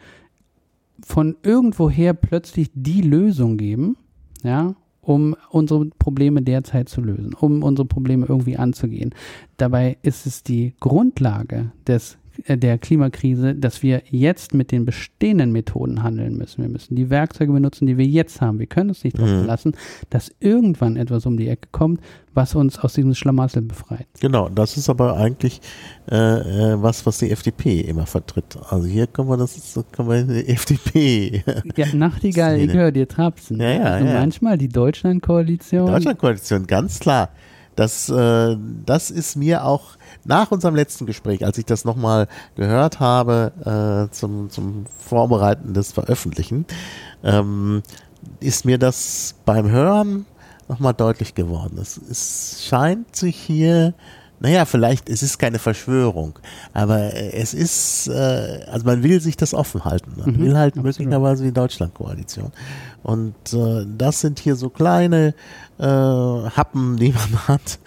von 1.04 1.36
irgendwoher 1.42 2.14
plötzlich 2.14 2.70
die 2.72 3.00
Lösung 3.00 3.56
geben, 3.56 3.96
ja, 4.44 4.76
um 5.02 5.36
unsere 5.50 5.86
Probleme 5.98 6.42
derzeit 6.42 6.88
zu 6.88 7.00
lösen, 7.00 7.34
um 7.34 7.62
unsere 7.62 7.86
Probleme 7.86 8.26
irgendwie 8.26 8.56
anzugehen. 8.56 9.14
Dabei 9.56 9.98
ist 10.02 10.26
es 10.26 10.42
die 10.42 10.74
Grundlage 10.80 11.72
des 11.86 12.18
der 12.48 12.78
Klimakrise, 12.78 13.54
dass 13.54 13.82
wir 13.82 14.02
jetzt 14.10 14.54
mit 14.54 14.72
den 14.72 14.84
bestehenden 14.84 15.52
Methoden 15.52 16.02
handeln 16.02 16.36
müssen. 16.36 16.62
Wir 16.62 16.68
müssen 16.68 16.94
die 16.94 17.10
Werkzeuge 17.10 17.52
benutzen, 17.52 17.86
die 17.86 17.98
wir 17.98 18.06
jetzt 18.06 18.40
haben. 18.40 18.58
Wir 18.58 18.66
können 18.66 18.90
uns 18.90 19.04
nicht 19.04 19.18
darauf 19.18 19.30
mhm. 19.30 19.38
verlassen, 19.38 19.76
dass 20.10 20.30
irgendwann 20.40 20.96
etwas 20.96 21.26
um 21.26 21.36
die 21.36 21.48
Ecke 21.48 21.68
kommt, 21.72 22.00
was 22.34 22.54
uns 22.54 22.78
aus 22.78 22.94
diesem 22.94 23.14
Schlamassel 23.14 23.62
befreit. 23.62 24.06
Genau, 24.20 24.48
das 24.48 24.76
ist 24.76 24.88
aber 24.88 25.16
eigentlich 25.16 25.60
äh, 26.10 26.16
äh 26.16 26.82
was, 26.82 27.04
was 27.04 27.18
die 27.18 27.30
FDP 27.30 27.80
immer 27.80 28.06
vertritt. 28.06 28.56
Also 28.68 28.86
hier 28.86 29.06
können 29.06 29.28
wir 29.28 29.36
das, 29.36 29.78
können 29.92 30.08
wir 30.08 30.24
die 30.24 30.48
FDP. 30.48 31.44
Ja, 31.76 31.86
Nachtigall, 31.94 32.58
ich 32.58 32.72
höre 32.72 32.92
dir 32.92 33.08
trapsen. 33.08 33.60
Ja, 33.60 33.70
ja, 33.70 33.82
also 33.82 34.06
ja. 34.06 34.14
manchmal 34.14 34.58
die 34.58 34.68
Deutschlandkoalition. 34.68 35.86
Deutschlandkoalition, 35.86 36.66
ganz 36.66 36.98
klar. 36.98 37.30
Das, 37.76 38.08
äh, 38.08 38.56
das 38.84 39.10
ist 39.10 39.36
mir 39.36 39.64
auch 39.64 39.96
nach 40.24 40.50
unserem 40.50 40.74
letzten 40.74 41.06
Gespräch, 41.06 41.44
als 41.44 41.58
ich 41.58 41.64
das 41.64 41.84
nochmal 41.84 42.28
gehört 42.54 43.00
habe 43.00 44.08
äh, 44.08 44.12
zum, 44.12 44.50
zum 44.50 44.86
Vorbereiten 44.86 45.74
des 45.74 45.92
Veröffentlichen, 45.92 46.66
ähm, 47.24 47.82
ist 48.40 48.64
mir 48.64 48.78
das 48.78 49.34
beim 49.44 49.70
Hören 49.70 50.26
nochmal 50.68 50.94
deutlich 50.94 51.34
geworden. 51.34 51.78
Es, 51.80 51.96
es 51.96 52.64
scheint 52.64 53.16
sich 53.16 53.36
hier 53.36 53.94
naja, 54.42 54.64
vielleicht, 54.64 55.08
es 55.08 55.22
ist 55.22 55.38
keine 55.38 55.60
Verschwörung, 55.60 56.36
aber 56.72 57.14
es 57.14 57.54
ist, 57.54 58.08
äh, 58.08 58.64
also 58.68 58.84
man 58.84 59.04
will 59.04 59.20
sich 59.20 59.36
das 59.36 59.54
offen 59.54 59.84
halten. 59.84 60.14
Man 60.16 60.34
mhm, 60.34 60.38
will 60.40 60.56
halt 60.56 60.72
absolut. 60.72 60.98
möglicherweise 60.98 61.44
die 61.44 61.52
Deutschlandkoalition. 61.52 62.50
Und 63.02 63.34
äh, 63.52 63.84
das 63.86 64.20
sind 64.20 64.38
hier 64.38 64.54
so 64.54 64.70
kleine 64.70 65.34
äh, 65.78 65.84
Happen, 65.84 66.96
die 66.96 67.12
man 67.12 67.48
hat, 67.48 67.78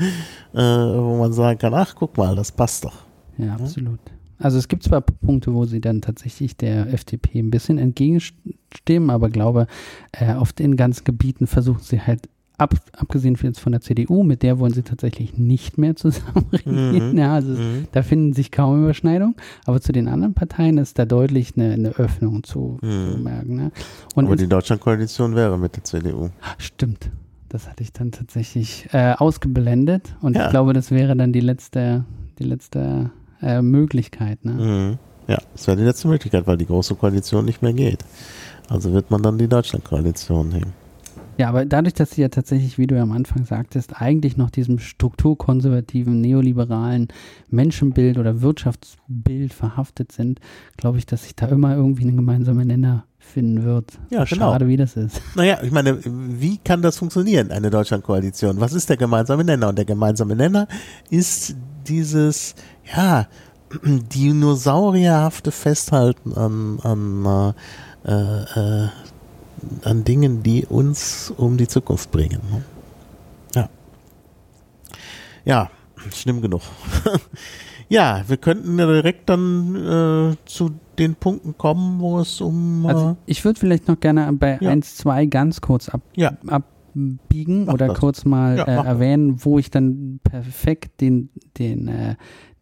äh, 0.54 0.60
wo 0.60 1.18
man 1.18 1.34
sagen 1.34 1.60
kann, 1.60 1.74
ach, 1.74 1.96
guck 1.96 2.18
mal, 2.18 2.36
das 2.36 2.52
passt 2.52 2.86
doch. 2.86 3.06
Ja, 3.38 3.56
absolut. 3.56 4.00
Also 4.38 4.58
es 4.58 4.68
gibt 4.68 4.84
zwar 4.84 5.02
Punkte, 5.02 5.54
wo 5.54 5.66
sie 5.66 5.80
dann 5.80 6.02
tatsächlich 6.02 6.58
der 6.58 6.92
FDP 6.94 7.40
ein 7.40 7.52
bisschen 7.52 7.78
entgegenstimmen, 7.78 9.10
aber 9.10 9.30
glaube, 9.30 9.68
äh, 10.12 10.34
auf 10.34 10.52
den 10.52 10.76
ganzen 10.76 11.06
Gebieten 11.06 11.48
versuchen 11.48 11.82
sie 11.82 12.02
halt 12.02 12.28
ab, 12.58 12.76
abgesehen 12.98 13.38
jetzt 13.42 13.60
von 13.60 13.72
der 13.72 13.82
CDU, 13.82 14.24
mit 14.24 14.44
der 14.44 14.60
wollen 14.60 14.74
sie 14.74 14.84
tatsächlich 14.84 15.38
nicht 15.38 15.78
mehr 15.78 15.96
zusammen 15.96 16.46
regieren. 16.52 17.12
Mhm. 17.12 17.18
Ja, 17.18 17.34
also 17.34 17.52
mhm. 17.52 17.88
da 17.92 18.04
finden 18.04 18.34
sich 18.34 18.52
kaum 18.52 18.84
Überschneidungen. 18.84 19.36
Aber 19.66 19.82
zu 19.82 19.92
den 19.92 20.08
anderen 20.08 20.34
Parteien 20.34 20.78
ist 20.78 20.98
da 21.00 21.06
deutlich 21.06 21.54
eine, 21.56 21.74
eine 21.74 21.90
Öffnung 21.90 22.44
zu, 22.44 22.78
mhm. 22.82 23.12
zu 23.12 23.18
merken. 23.20 23.56
Ne? 23.56 23.72
Und 24.16 24.26
aber 24.26 24.36
die 24.36 24.48
Deutschlandkoalition 24.48 25.36
wäre 25.36 25.58
mit 25.58 25.76
der 25.76 25.84
CDU. 25.84 26.30
Stimmt. 26.58 27.10
Das 27.50 27.70
hatte 27.70 27.84
ich 27.84 27.94
dann 27.94 28.12
tatsächlich 28.12 28.90
äh, 28.92 29.14
ausgeblendet. 29.14 30.16
Und 30.22 30.36
ja. 30.36 30.46
ich 30.46 30.50
glaube, 30.50 30.74
das 30.74 30.92
wäre 30.92 31.16
dann 31.16 31.32
die 31.32 31.40
letzte, 31.40 32.06
die 32.40 32.44
letzte 32.44 33.12
äh, 33.42 33.62
Möglichkeit. 33.62 34.44
Ne? 34.44 34.52
Mhm. 34.52 34.98
Ja, 35.28 35.40
das 35.54 35.68
wäre 35.68 35.78
die 35.78 35.84
letzte 35.84 36.08
Möglichkeit, 36.08 36.46
weil 36.48 36.58
die 36.58 36.66
große 36.66 36.96
Koalition 36.96 37.46
nicht 37.46 37.62
mehr 37.62 37.74
geht. 37.74 38.04
Also 38.70 38.94
wird 38.94 39.12
man 39.12 39.22
dann 39.22 39.38
die 39.38 39.48
Deutschlandkoalition 39.48 40.50
nehmen. 40.50 40.85
Ja, 41.38 41.50
aber 41.50 41.66
dadurch, 41.66 41.94
dass 41.94 42.12
sie 42.12 42.22
ja 42.22 42.30
tatsächlich, 42.30 42.78
wie 42.78 42.88
du 42.88 42.96
ja 42.96 43.04
am 43.04 43.12
Anfang 43.12 43.46
sagtest, 43.46 44.02
eigentlich 44.02 44.38
noch 44.38 44.50
diesem 44.50 44.80
strukturkonservativen, 44.80 46.22
neoliberalen 46.22 47.10
Menschenbild 47.50 48.18
oder 48.18 48.42
Wirtschaftsbild 48.42 49.54
verhaftet 49.54 50.12
sind, 50.14 50.40
glaube 50.78 50.98
ich, 50.98 51.06
dass 51.06 51.24
sich 51.24 51.36
da 51.36 51.48
immer 51.48 51.76
irgendwie 51.76 52.06
ein 52.06 52.16
gemeinsamer 52.16 52.64
Nenner 52.64 53.06
finden 53.20 53.64
wird. 53.66 54.00
Ja, 54.12 54.24
genau. 54.24 54.52
Schade, 54.52 54.68
wie 54.68 54.78
das 54.78 54.96
ist. 54.96 55.22
Naja, 55.36 55.60
ich 55.62 55.72
meine, 55.72 56.00
wie 56.06 56.58
kann 56.58 56.82
das 56.82 56.98
funktionieren, 56.98 57.52
eine 57.52 57.70
Deutschlandkoalition? 57.70 58.62
Was 58.62 58.74
ist 58.74 58.90
der 58.90 58.98
gemeinsame 58.98 59.44
Nenner? 59.44 59.70
Und 59.70 59.78
der 59.78 59.86
gemeinsame 59.86 60.36
Nenner 60.36 60.68
ist 61.10 61.56
dieses, 61.88 62.56
ja, 62.96 63.28
dinosaurierhafte 63.84 65.52
Festhalten 65.52 66.34
an, 66.34 66.80
an 66.82 67.54
äh, 68.06 68.84
äh, 68.84 68.90
an 69.84 70.04
Dingen, 70.04 70.44
die 70.44 70.66
uns 70.66 71.34
um 71.36 71.58
die 71.58 71.68
Zukunft 71.68 72.12
bringen. 72.12 72.42
Ne? 72.52 72.64
Ja. 73.56 73.70
Ja, 75.46 75.70
schlimm 76.12 76.42
genug. 76.42 76.62
ja, 77.90 78.24
wir 78.28 78.38
könnten 78.38 78.78
ja 78.80 78.86
direkt 78.86 79.30
dann 79.30 79.76
äh, 79.76 80.36
zu 80.46 80.72
den 80.98 81.16
Punkten 81.16 81.58
kommen, 81.58 82.00
wo 82.00 82.20
es 82.20 82.42
um. 82.42 82.86
Äh 82.86 82.90
also 82.90 83.18
ich 83.26 83.44
würde 83.44 83.60
vielleicht 83.60 83.88
noch 83.88 84.00
gerne 84.00 84.32
bei 84.34 84.58
ja. 84.62 84.70
1, 84.70 84.98
2 84.98 85.26
ganz 85.28 85.62
kurz 85.62 85.90
ab, 85.90 86.02
ja. 86.16 86.34
abbiegen 86.48 87.66
mach 87.66 87.74
oder 87.74 87.88
das. 87.88 88.00
kurz 88.00 88.26
mal 88.26 88.58
ja, 88.58 88.64
äh, 88.66 88.86
erwähnen, 88.88 89.44
wo 89.44 89.60
ich 89.60 89.70
dann 89.70 90.20
perfekt 90.24 91.02
den, 91.02 91.30
den 91.58 91.88
äh, 91.88 92.16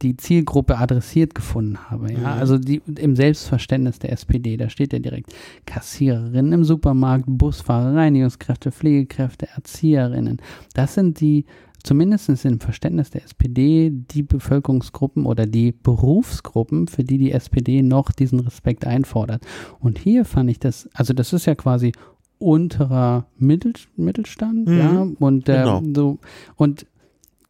die 0.03 0.17
Zielgruppe 0.17 0.77
adressiert 0.77 1.33
gefunden 1.33 1.77
habe. 1.89 2.11
Ja? 2.11 2.19
Mhm. 2.19 2.25
Also 2.25 2.57
die, 2.57 2.81
im 2.97 3.15
Selbstverständnis 3.15 3.99
der 3.99 4.11
SPD, 4.11 4.57
da 4.57 4.69
steht 4.69 4.93
ja 4.93 4.99
direkt 4.99 5.33
Kassiererinnen 5.65 6.51
im 6.51 6.63
Supermarkt, 6.63 7.25
Busfahrer, 7.27 7.95
Reinigungskräfte, 7.95 8.71
Pflegekräfte, 8.71 9.47
Erzieherinnen. 9.55 10.41
Das 10.73 10.93
sind 10.93 11.19
die 11.19 11.45
zumindest 11.83 12.29
im 12.45 12.59
Verständnis 12.59 13.09
der 13.09 13.23
SPD 13.23 13.91
die 13.91 14.23
Bevölkerungsgruppen 14.23 15.25
oder 15.25 15.45
die 15.45 15.73
Berufsgruppen, 15.73 16.87
für 16.87 17.03
die 17.03 17.17
die 17.17 17.31
SPD 17.31 17.81
noch 17.81 18.11
diesen 18.11 18.39
Respekt 18.39 18.85
einfordert. 18.85 19.45
Und 19.79 19.99
hier 19.99 20.25
fand 20.25 20.49
ich 20.49 20.59
das, 20.59 20.89
also 20.93 21.13
das 21.13 21.33
ist 21.33 21.45
ja 21.45 21.55
quasi 21.55 21.91
unterer 22.39 23.27
Mittel, 23.37 23.73
Mittelstand, 23.95 24.67
mhm. 24.67 24.77
ja, 24.77 25.07
und 25.19 25.47
äh, 25.47 25.59
genau. 25.59 25.81
so 25.93 26.19
und 26.55 26.85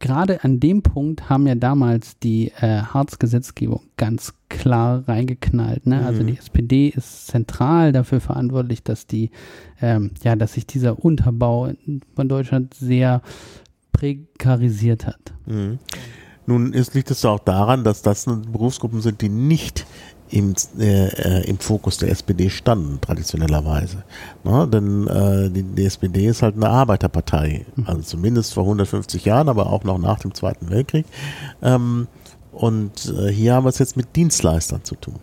gerade 0.04 0.44
an 0.44 0.60
dem 0.60 0.82
Punkt 0.82 1.30
haben 1.30 1.46
ja 1.46 1.54
damals 1.54 2.18
die 2.18 2.52
äh, 2.60 2.82
Harz-Gesetzgebung 2.82 3.80
ganz 3.96 4.34
klar 4.50 5.02
reingeknallt. 5.08 5.86
Ne? 5.86 6.04
Also 6.04 6.04
mhm. 6.04 6.14
Also 6.14 6.22
die 6.24 6.38
SPD 6.38 6.88
ist 6.88 7.26
zentral 7.28 7.90
dafür 7.92 8.20
verantwortlich, 8.20 8.82
dass 8.82 9.06
die, 9.06 9.30
ähm, 9.80 10.10
ja, 10.22 10.36
dass 10.36 10.52
sich 10.52 10.66
dieser 10.66 11.02
Unterbau 11.02 11.72
von 12.14 12.28
Deutschland 12.28 12.74
sehr 12.74 13.22
prekarisiert 13.92 15.06
hat. 15.06 15.32
Mhm. 15.46 15.78
Nun 16.46 16.74
ist, 16.74 16.94
liegt 16.94 17.10
es 17.10 17.24
auch 17.24 17.40
daran, 17.40 17.82
dass 17.82 18.02
das 18.02 18.26
Berufsgruppen 18.26 19.00
sind, 19.00 19.22
die 19.22 19.30
nicht 19.30 19.86
im, 20.30 20.54
äh, 20.78 21.06
äh, 21.06 21.48
im 21.48 21.58
Fokus 21.58 21.98
der 21.98 22.10
SPD 22.10 22.50
standen, 22.50 23.00
traditionellerweise. 23.00 24.04
Na, 24.42 24.66
denn 24.66 25.06
äh, 25.06 25.50
die, 25.50 25.62
die, 25.62 25.84
SPD 25.84 26.26
ist 26.26 26.42
halt 26.42 26.56
eine 26.56 26.68
Arbeiterpartei, 26.68 27.66
mhm. 27.76 27.86
also 27.86 28.02
zumindest 28.02 28.54
vor 28.54 28.64
150 28.64 29.24
Jahren, 29.24 29.48
aber 29.48 29.66
auch 29.72 29.84
noch 29.84 29.98
nach 29.98 30.20
dem 30.20 30.34
Zweiten 30.34 30.70
Weltkrieg. 30.70 31.06
Ähm, 31.62 32.08
und 32.52 33.12
äh, 33.18 33.30
hier 33.30 33.54
haben 33.54 33.64
wir 33.64 33.70
es 33.70 33.78
jetzt 33.78 33.96
mit 33.96 34.16
Dienstleistern 34.16 34.84
zu 34.84 34.94
tun. 34.94 35.16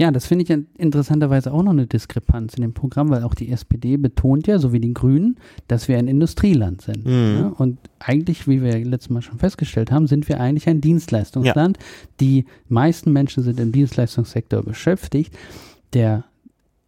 Ja, 0.00 0.10
das 0.10 0.24
finde 0.24 0.44
ich 0.44 0.64
interessanterweise 0.78 1.52
auch 1.52 1.62
noch 1.62 1.72
eine 1.72 1.86
Diskrepanz 1.86 2.54
in 2.54 2.62
dem 2.62 2.72
Programm, 2.72 3.10
weil 3.10 3.22
auch 3.22 3.34
die 3.34 3.52
SPD 3.52 3.98
betont 3.98 4.46
ja, 4.46 4.58
so 4.58 4.72
wie 4.72 4.80
die 4.80 4.94
Grünen, 4.94 5.36
dass 5.68 5.88
wir 5.88 5.98
ein 5.98 6.08
Industrieland 6.08 6.80
sind. 6.80 7.04
Mhm. 7.04 7.36
Ja? 7.38 7.46
Und 7.58 7.78
eigentlich, 7.98 8.48
wie 8.48 8.62
wir 8.62 8.82
letztes 8.82 9.10
Mal 9.10 9.20
schon 9.20 9.38
festgestellt 9.38 9.92
haben, 9.92 10.06
sind 10.06 10.26
wir 10.26 10.40
eigentlich 10.40 10.66
ein 10.70 10.80
Dienstleistungsland. 10.80 11.76
Ja. 11.76 11.84
Die 12.18 12.46
meisten 12.70 13.12
Menschen 13.12 13.42
sind 13.42 13.60
im 13.60 13.72
Dienstleistungssektor 13.72 14.62
beschäftigt. 14.62 15.36
Der, 15.92 16.24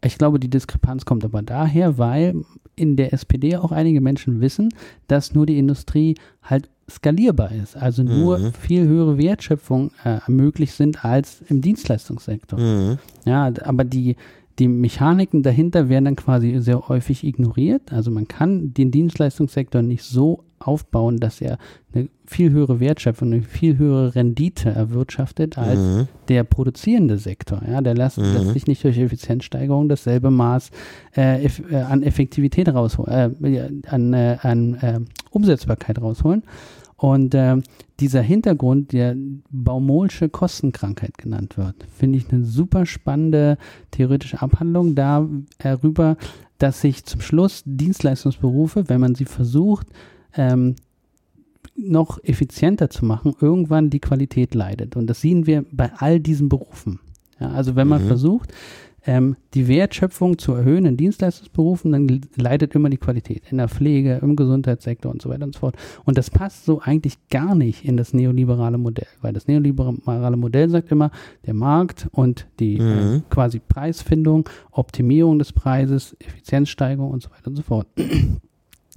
ich 0.02 0.16
glaube, 0.16 0.40
die 0.40 0.48
Diskrepanz 0.48 1.04
kommt 1.04 1.22
aber 1.22 1.42
daher, 1.42 1.98
weil 1.98 2.42
in 2.76 2.96
der 2.96 3.12
SPD 3.12 3.56
auch 3.56 3.72
einige 3.72 4.00
Menschen 4.00 4.40
wissen, 4.40 4.70
dass 5.08 5.34
nur 5.34 5.46
die 5.46 5.58
Industrie 5.58 6.14
halt 6.42 6.68
skalierbar 6.90 7.52
ist, 7.52 7.76
also 7.76 8.02
nur 8.02 8.38
mhm. 8.38 8.52
viel 8.52 8.86
höhere 8.86 9.16
Wertschöpfung 9.18 9.92
äh, 10.04 10.18
möglich 10.28 10.72
sind 10.72 11.04
als 11.04 11.42
im 11.48 11.60
Dienstleistungssektor. 11.60 12.58
Mhm. 12.58 12.98
Ja, 13.24 13.52
aber 13.64 13.84
die, 13.84 14.16
die 14.58 14.68
Mechaniken 14.68 15.42
dahinter 15.42 15.88
werden 15.88 16.04
dann 16.04 16.16
quasi 16.16 16.58
sehr 16.60 16.88
häufig 16.88 17.24
ignoriert. 17.24 17.92
Also 17.92 18.10
man 18.10 18.28
kann 18.28 18.74
den 18.74 18.90
Dienstleistungssektor 18.90 19.82
nicht 19.82 20.02
so 20.02 20.44
aufbauen, 20.66 21.18
dass 21.18 21.40
er 21.40 21.58
eine 21.94 22.08
viel 22.26 22.50
höhere 22.50 22.80
Wertschöpfung, 22.80 23.32
eine 23.32 23.42
viel 23.42 23.78
höhere 23.78 24.14
Rendite 24.14 24.70
erwirtschaftet 24.70 25.58
als 25.58 25.78
mhm. 25.78 26.08
der 26.28 26.44
produzierende 26.44 27.18
Sektor. 27.18 27.60
Ja, 27.68 27.80
der 27.80 27.94
lässt, 27.94 28.18
mhm. 28.18 28.32
lässt, 28.32 28.52
sich 28.52 28.66
nicht 28.66 28.82
durch 28.84 28.98
Effizienzsteigerung 28.98 29.88
dasselbe 29.88 30.30
Maß 30.30 30.70
äh, 31.16 31.44
eff, 31.44 31.62
äh, 31.70 31.76
an 31.76 32.02
Effektivität 32.02 32.68
rausholen, 32.68 33.44
äh, 33.44 33.68
an, 33.88 34.12
äh, 34.14 34.38
an 34.40 34.74
äh, 34.74 35.00
Umsetzbarkeit 35.30 36.00
rausholen. 36.00 36.42
Und 36.96 37.36
dieser 37.98 38.22
Hintergrund, 38.22 38.92
der 38.92 39.16
Baumolsche 39.50 40.28
Kostenkrankheit 40.28 41.18
genannt 41.18 41.58
wird, 41.58 41.74
finde 41.92 42.18
ich 42.18 42.32
eine 42.32 42.44
super 42.44 42.86
spannende 42.86 43.58
theoretische 43.90 44.40
Abhandlung 44.40 44.94
darüber, 44.94 46.16
dass 46.58 46.80
sich 46.80 47.04
zum 47.04 47.20
Schluss 47.20 47.64
Dienstleistungsberufe, 47.66 48.88
wenn 48.88 49.00
man 49.00 49.16
sie 49.16 49.24
versucht, 49.24 49.88
ähm, 50.36 50.76
noch 51.76 52.22
effizienter 52.22 52.90
zu 52.90 53.04
machen, 53.04 53.34
irgendwann 53.40 53.90
die 53.90 54.00
Qualität 54.00 54.54
leidet. 54.54 54.96
Und 54.96 55.06
das 55.06 55.20
sehen 55.20 55.46
wir 55.46 55.64
bei 55.72 55.90
all 55.96 56.20
diesen 56.20 56.48
Berufen. 56.48 57.00
Ja, 57.40 57.50
also 57.50 57.76
wenn 57.76 57.88
man 57.88 58.02
mhm. 58.02 58.08
versucht, 58.08 58.52
ähm, 59.04 59.36
die 59.54 59.66
Wertschöpfung 59.66 60.38
zu 60.38 60.52
erhöhen 60.52 60.86
in 60.86 60.96
Dienstleistungsberufen, 60.96 61.92
dann 61.92 62.20
leidet 62.36 62.74
immer 62.74 62.88
die 62.88 62.98
Qualität 62.98 63.42
in 63.50 63.58
der 63.58 63.68
Pflege, 63.68 64.20
im 64.22 64.36
Gesundheitssektor 64.36 65.10
und 65.10 65.20
so 65.20 65.28
weiter 65.28 65.44
und 65.44 65.54
so 65.54 65.60
fort. 65.60 65.76
Und 66.04 66.18
das 66.18 66.30
passt 66.30 66.64
so 66.64 66.80
eigentlich 66.80 67.16
gar 67.28 67.54
nicht 67.54 67.84
in 67.84 67.96
das 67.96 68.14
neoliberale 68.14 68.78
Modell, 68.78 69.08
weil 69.20 69.32
das 69.32 69.48
neoliberale 69.48 70.36
Modell 70.36 70.68
sagt 70.68 70.92
immer, 70.92 71.10
der 71.46 71.54
Markt 71.54 72.08
und 72.12 72.46
die 72.60 72.76
äh, 72.76 72.82
mhm. 72.82 73.16
äh, 73.16 73.20
quasi 73.28 73.58
Preisfindung, 73.58 74.48
Optimierung 74.70 75.38
des 75.38 75.52
Preises, 75.52 76.16
Effizienzsteigerung 76.20 77.10
und 77.10 77.22
so 77.22 77.30
weiter 77.30 77.48
und 77.48 77.56
so 77.56 77.62
fort. 77.62 77.88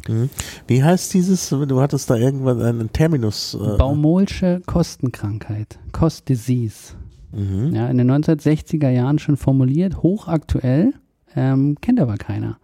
Mhm. 0.07 0.29
Wie 0.67 0.83
heißt 0.83 1.13
dieses, 1.13 1.49
du 1.49 1.81
hattest 1.81 2.09
da 2.09 2.15
irgendwann 2.15 2.61
einen 2.61 2.91
Terminus. 2.91 3.55
Äh 3.55 3.77
Baumolsche 3.77 4.61
Kostenkrankheit, 4.65 5.79
Cost 5.91 6.29
Disease. 6.29 6.93
Mhm. 7.31 7.75
Ja, 7.75 7.87
in 7.87 7.97
den 7.97 8.09
1960er 8.11 8.89
Jahren 8.89 9.19
schon 9.19 9.37
formuliert, 9.37 10.03
hochaktuell, 10.03 10.93
ähm, 11.35 11.77
kennt 11.81 11.99
aber 11.99 12.17
keiner. 12.17 12.57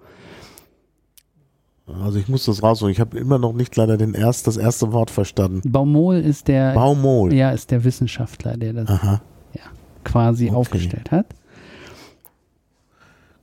Also 1.88 2.20
ich 2.20 2.30
muss 2.30 2.46
das 2.46 2.64
rausholen. 2.64 2.92
Ich 2.94 3.00
habe 3.00 3.18
immer 3.18 3.38
noch 3.38 3.54
nicht 3.54 3.76
leider 3.76 3.98
den 3.98 4.14
erst, 4.14 4.48
das 4.48 4.56
erste 4.56 4.94
Wort 4.94 5.12
verstanden. 5.12 5.62
Baumol 5.70 6.16
ist 6.16 6.48
der 6.48 6.74
Baumol. 6.74 7.34
Ja, 7.34 7.52
ist 7.52 7.72
der 7.72 7.84
Wissenschaftler, 7.84 8.56
der 8.56 8.74
das 8.74 8.90
ja, 8.90 9.22
quasi 10.04 10.48
okay. 10.48 10.56
aufgestellt 10.56 11.12
hat. 11.12 11.26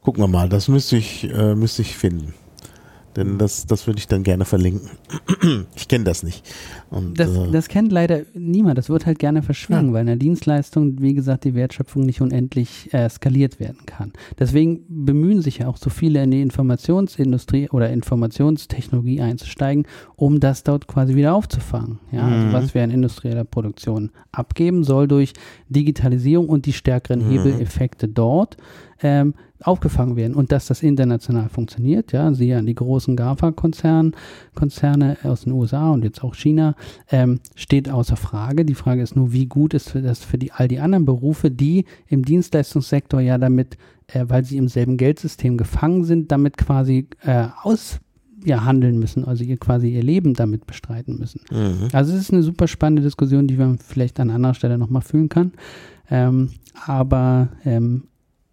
Gucken 0.00 0.22
wir 0.22 0.28
mal, 0.28 0.48
das 0.48 0.68
müsste 0.68 0.96
ich, 0.96 1.30
äh, 1.30 1.54
müsste 1.54 1.82
ich 1.82 1.94
finden. 1.96 2.32
Denn 3.18 3.36
das, 3.36 3.66
das 3.66 3.88
würde 3.88 3.98
ich 3.98 4.06
dann 4.06 4.22
gerne 4.22 4.44
verlinken. 4.44 4.90
ich 5.74 5.88
kenne 5.88 6.04
das 6.04 6.22
nicht. 6.22 6.44
Und, 6.88 7.18
das, 7.18 7.34
äh, 7.34 7.50
das 7.50 7.66
kennt 7.68 7.90
leider 7.90 8.20
niemand. 8.32 8.78
Das 8.78 8.88
wird 8.88 9.06
halt 9.06 9.18
gerne 9.18 9.42
verschwiegen, 9.42 9.88
ja. 9.88 9.92
weil 9.92 10.00
in 10.02 10.06
der 10.06 10.16
Dienstleistung, 10.16 11.00
wie 11.00 11.14
gesagt, 11.14 11.42
die 11.42 11.54
Wertschöpfung 11.54 12.04
nicht 12.04 12.20
unendlich 12.20 12.94
äh, 12.94 13.08
skaliert 13.08 13.58
werden 13.58 13.86
kann. 13.86 14.12
Deswegen 14.38 14.84
bemühen 14.88 15.42
sich 15.42 15.58
ja 15.58 15.66
auch 15.66 15.78
so 15.78 15.90
viele 15.90 16.22
in 16.22 16.30
die 16.30 16.40
Informationsindustrie 16.40 17.68
oder 17.70 17.90
Informationstechnologie 17.90 19.20
einzusteigen, 19.20 19.86
um 20.14 20.38
das 20.38 20.62
dort 20.62 20.86
quasi 20.86 21.16
wieder 21.16 21.34
aufzufangen. 21.34 21.98
Ja, 22.12 22.22
also 22.22 22.46
mhm. 22.46 22.52
was 22.52 22.74
wir 22.74 22.84
in 22.84 22.90
industrieller 22.92 23.44
Produktion 23.44 24.10
abgeben, 24.30 24.84
soll 24.84 25.08
durch 25.08 25.32
Digitalisierung 25.68 26.48
und 26.48 26.66
die 26.66 26.72
stärkeren 26.72 27.26
mhm. 27.26 27.30
Hebeleffekte 27.32 28.06
dort 28.06 28.56
ähm, 29.02 29.34
aufgefangen 29.62 30.16
werden 30.16 30.34
und 30.34 30.52
dass 30.52 30.66
das 30.66 30.82
international 30.82 31.48
funktioniert, 31.48 32.12
ja, 32.12 32.32
siehe 32.32 32.56
an 32.56 32.66
die 32.66 32.74
großen 32.74 33.16
GAFA-Konzerne 33.16 34.12
Konzerne 34.54 35.16
aus 35.24 35.42
den 35.42 35.52
USA 35.52 35.90
und 35.90 36.04
jetzt 36.04 36.22
auch 36.22 36.34
China, 36.34 36.74
ähm, 37.10 37.40
steht 37.54 37.88
außer 37.88 38.16
Frage. 38.16 38.64
Die 38.64 38.74
Frage 38.74 39.02
ist 39.02 39.16
nur, 39.16 39.32
wie 39.32 39.46
gut 39.46 39.74
ist 39.74 39.94
das 39.94 40.24
für 40.24 40.38
die, 40.38 40.52
all 40.52 40.68
die 40.68 40.80
anderen 40.80 41.04
Berufe, 41.04 41.50
die 41.50 41.84
im 42.06 42.24
Dienstleistungssektor 42.24 43.20
ja 43.20 43.38
damit, 43.38 43.76
äh, 44.08 44.24
weil 44.28 44.44
sie 44.44 44.56
im 44.56 44.68
selben 44.68 44.96
Geldsystem 44.96 45.56
gefangen 45.56 46.04
sind, 46.04 46.30
damit 46.30 46.56
quasi 46.56 47.08
äh, 47.22 47.46
aus 47.62 48.00
ja, 48.44 48.64
handeln 48.64 48.98
müssen, 48.98 49.24
also 49.24 49.42
ihr 49.42 49.56
quasi 49.56 49.88
ihr 49.88 50.02
Leben 50.02 50.34
damit 50.34 50.66
bestreiten 50.66 51.18
müssen. 51.18 51.40
Mhm. 51.50 51.88
Also 51.92 52.14
es 52.14 52.20
ist 52.20 52.32
eine 52.32 52.42
super 52.42 52.68
spannende 52.68 53.02
Diskussion, 53.02 53.48
die 53.48 53.56
man 53.56 53.78
vielleicht 53.78 54.20
an 54.20 54.30
anderer 54.30 54.54
Stelle 54.54 54.78
nochmal 54.78 55.02
führen 55.02 55.28
kann. 55.28 55.52
Ähm, 56.10 56.50
aber 56.86 57.48
ähm, 57.64 58.04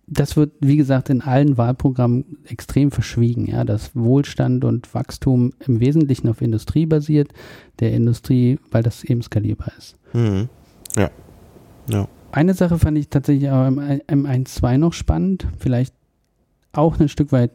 das 0.07 0.37
wird, 0.37 0.53
wie 0.59 0.77
gesagt, 0.77 1.09
in 1.09 1.21
allen 1.21 1.57
Wahlprogrammen 1.57 2.37
extrem 2.45 2.91
verschwiegen, 2.91 3.47
ja, 3.47 3.63
dass 3.63 3.95
Wohlstand 3.95 4.63
und 4.63 4.93
Wachstum 4.93 5.53
im 5.65 5.79
Wesentlichen 5.79 6.29
auf 6.29 6.41
Industrie 6.41 6.85
basiert, 6.85 7.33
der 7.79 7.93
Industrie, 7.93 8.59
weil 8.71 8.83
das 8.83 9.03
eben 9.03 9.21
skalierbar 9.21 9.71
ist. 9.77 9.95
Mhm. 10.13 10.49
Ja. 10.95 11.09
ja. 11.89 12.07
Eine 12.31 12.53
Sache 12.53 12.77
fand 12.77 12.97
ich 12.97 13.09
tatsächlich 13.09 13.49
aber 13.49 13.67
im, 13.67 14.01
im 14.07 14.25
1.2 14.25 14.77
noch 14.77 14.93
spannend, 14.93 15.47
vielleicht 15.57 15.93
auch 16.73 16.99
ein 16.99 17.09
Stück 17.09 17.31
weit 17.31 17.51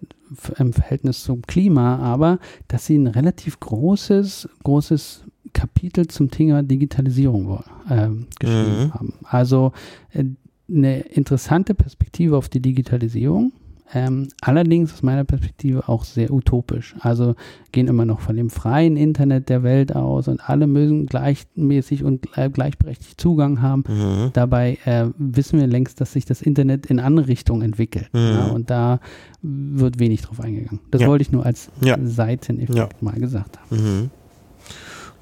im 0.59 0.73
Verhältnis 0.73 1.25
zum 1.25 1.43
Klima, 1.43 1.99
aber 1.99 2.39
dass 2.69 2.87
sie 2.87 2.97
ein 2.97 3.07
relativ 3.07 3.61
großes, 3.61 4.49
großes 4.63 5.25
Kapitel 5.53 6.07
zum 6.07 6.31
Thema 6.31 6.63
Digitalisierung 6.63 7.63
äh, 7.89 8.09
geschrieben 8.39 8.85
mhm. 8.85 8.95
haben. 8.95 9.15
Also 9.25 9.73
äh, 10.13 10.25
eine 10.73 11.01
interessante 11.01 11.75
Perspektive 11.75 12.37
auf 12.37 12.49
die 12.49 12.61
Digitalisierung. 12.61 13.53
Ähm, 13.93 14.29
allerdings 14.41 14.93
aus 14.93 15.03
meiner 15.03 15.25
Perspektive 15.25 15.89
auch 15.89 16.05
sehr 16.05 16.33
utopisch. 16.33 16.95
Also 17.01 17.35
gehen 17.73 17.89
immer 17.89 18.05
noch 18.05 18.21
von 18.21 18.37
dem 18.37 18.49
freien 18.49 18.97
Internet 18.97 19.49
der 19.49 19.65
Welt 19.65 19.97
aus 19.97 20.29
und 20.29 20.49
alle 20.49 20.69
müssen 20.69 21.07
gleichmäßig 21.07 22.05
und 22.05 22.29
gleichberechtigt 22.53 23.21
Zugang 23.21 23.63
haben. 23.63 23.83
Mhm. 23.89 24.31
Dabei 24.33 24.79
äh, 24.85 25.07
wissen 25.19 25.59
wir 25.59 25.67
längst, 25.67 26.01
dass 26.01 26.13
sich 26.13 26.25
das 26.25 26.41
Internet 26.41 26.87
in 26.87 27.01
andere 27.01 27.27
Richtungen 27.27 27.63
entwickelt. 27.63 28.11
Mhm. 28.13 28.21
Ja, 28.21 28.47
und 28.49 28.71
da 28.71 29.01
wird 29.43 29.99
wenig 29.99 30.23
drauf 30.23 30.39
eingegangen. 30.39 30.81
Das 30.93 31.03
ja. 31.03 31.09
wollte 31.09 31.23
ich 31.23 31.33
nur 31.33 31.45
als 31.45 31.71
ja. 31.81 31.99
Seiteneffekt 32.01 33.03
mal 33.03 33.19
gesagt 33.19 33.59
haben. 33.59 33.77
Mhm. 33.77 34.11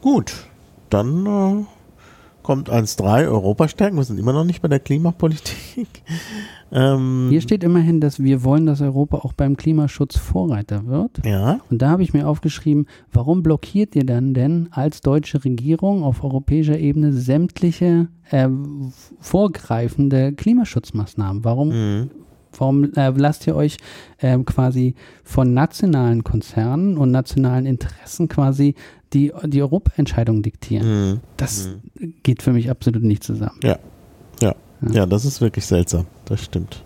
Gut, 0.02 0.34
dann 0.90 1.26
äh 1.26 1.77
kommt 2.48 2.70
1.3 2.70 3.28
Europa 3.28 3.68
stärken. 3.68 3.98
Wir 3.98 4.04
sind 4.04 4.18
immer 4.18 4.32
noch 4.32 4.44
nicht 4.44 4.62
bei 4.62 4.68
der 4.68 4.80
Klimapolitik. 4.80 5.88
Ähm, 6.70 7.28
Hier 7.30 7.40
steht 7.40 7.64
immerhin, 7.64 7.98
dass 7.98 8.22
wir 8.22 8.44
wollen, 8.44 8.66
dass 8.66 8.82
Europa 8.82 9.16
auch 9.16 9.32
beim 9.32 9.56
Klimaschutz 9.56 10.18
Vorreiter 10.18 10.84
wird. 10.84 11.24
Ja. 11.24 11.60
Und 11.70 11.80
da 11.80 11.88
habe 11.88 12.02
ich 12.02 12.12
mir 12.12 12.28
aufgeschrieben, 12.28 12.86
warum 13.10 13.42
blockiert 13.42 13.96
ihr 13.96 14.04
dann 14.04 14.34
denn 14.34 14.68
als 14.70 15.00
deutsche 15.00 15.46
Regierung 15.46 16.02
auf 16.04 16.22
europäischer 16.22 16.78
Ebene 16.78 17.14
sämtliche 17.14 18.08
äh, 18.28 18.48
vorgreifende 19.18 20.34
Klimaschutzmaßnahmen? 20.34 21.42
Warum 21.42 21.68
mhm. 21.70 22.10
Warum 22.56 22.92
äh, 22.94 23.10
lasst 23.10 23.46
ihr 23.46 23.54
euch 23.54 23.76
äh, 24.18 24.38
quasi 24.38 24.94
von 25.22 25.54
nationalen 25.54 26.24
Konzernen 26.24 26.96
und 26.96 27.10
nationalen 27.10 27.66
Interessen 27.66 28.28
quasi 28.28 28.74
die, 29.12 29.32
die 29.44 29.62
Europaentscheidung 29.62 30.42
diktieren? 30.42 31.10
Mhm. 31.10 31.20
Das 31.36 31.68
mhm. 31.98 32.14
geht 32.22 32.42
für 32.42 32.52
mich 32.52 32.70
absolut 32.70 33.02
nicht 33.02 33.24
zusammen. 33.24 33.58
Ja. 33.62 33.78
ja. 34.42 34.54
Ja. 34.80 34.90
Ja, 34.92 35.06
das 35.06 35.24
ist 35.24 35.40
wirklich 35.40 35.66
seltsam. 35.66 36.06
Das 36.24 36.44
stimmt. 36.44 36.84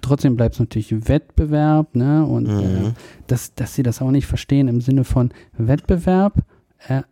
Trotzdem 0.00 0.36
bleibt 0.36 0.54
es 0.54 0.60
natürlich 0.60 1.08
Wettbewerb, 1.08 1.94
ne? 1.94 2.24
Und 2.24 2.46
äh, 2.46 2.52
mhm. 2.52 2.86
äh, 2.86 2.92
dass, 3.26 3.54
dass 3.54 3.74
sie 3.74 3.82
das 3.82 4.00
auch 4.00 4.10
nicht 4.10 4.26
verstehen 4.26 4.68
im 4.68 4.80
Sinne 4.80 5.04
von 5.04 5.32
Wettbewerb 5.58 6.44
äh, 6.88 7.02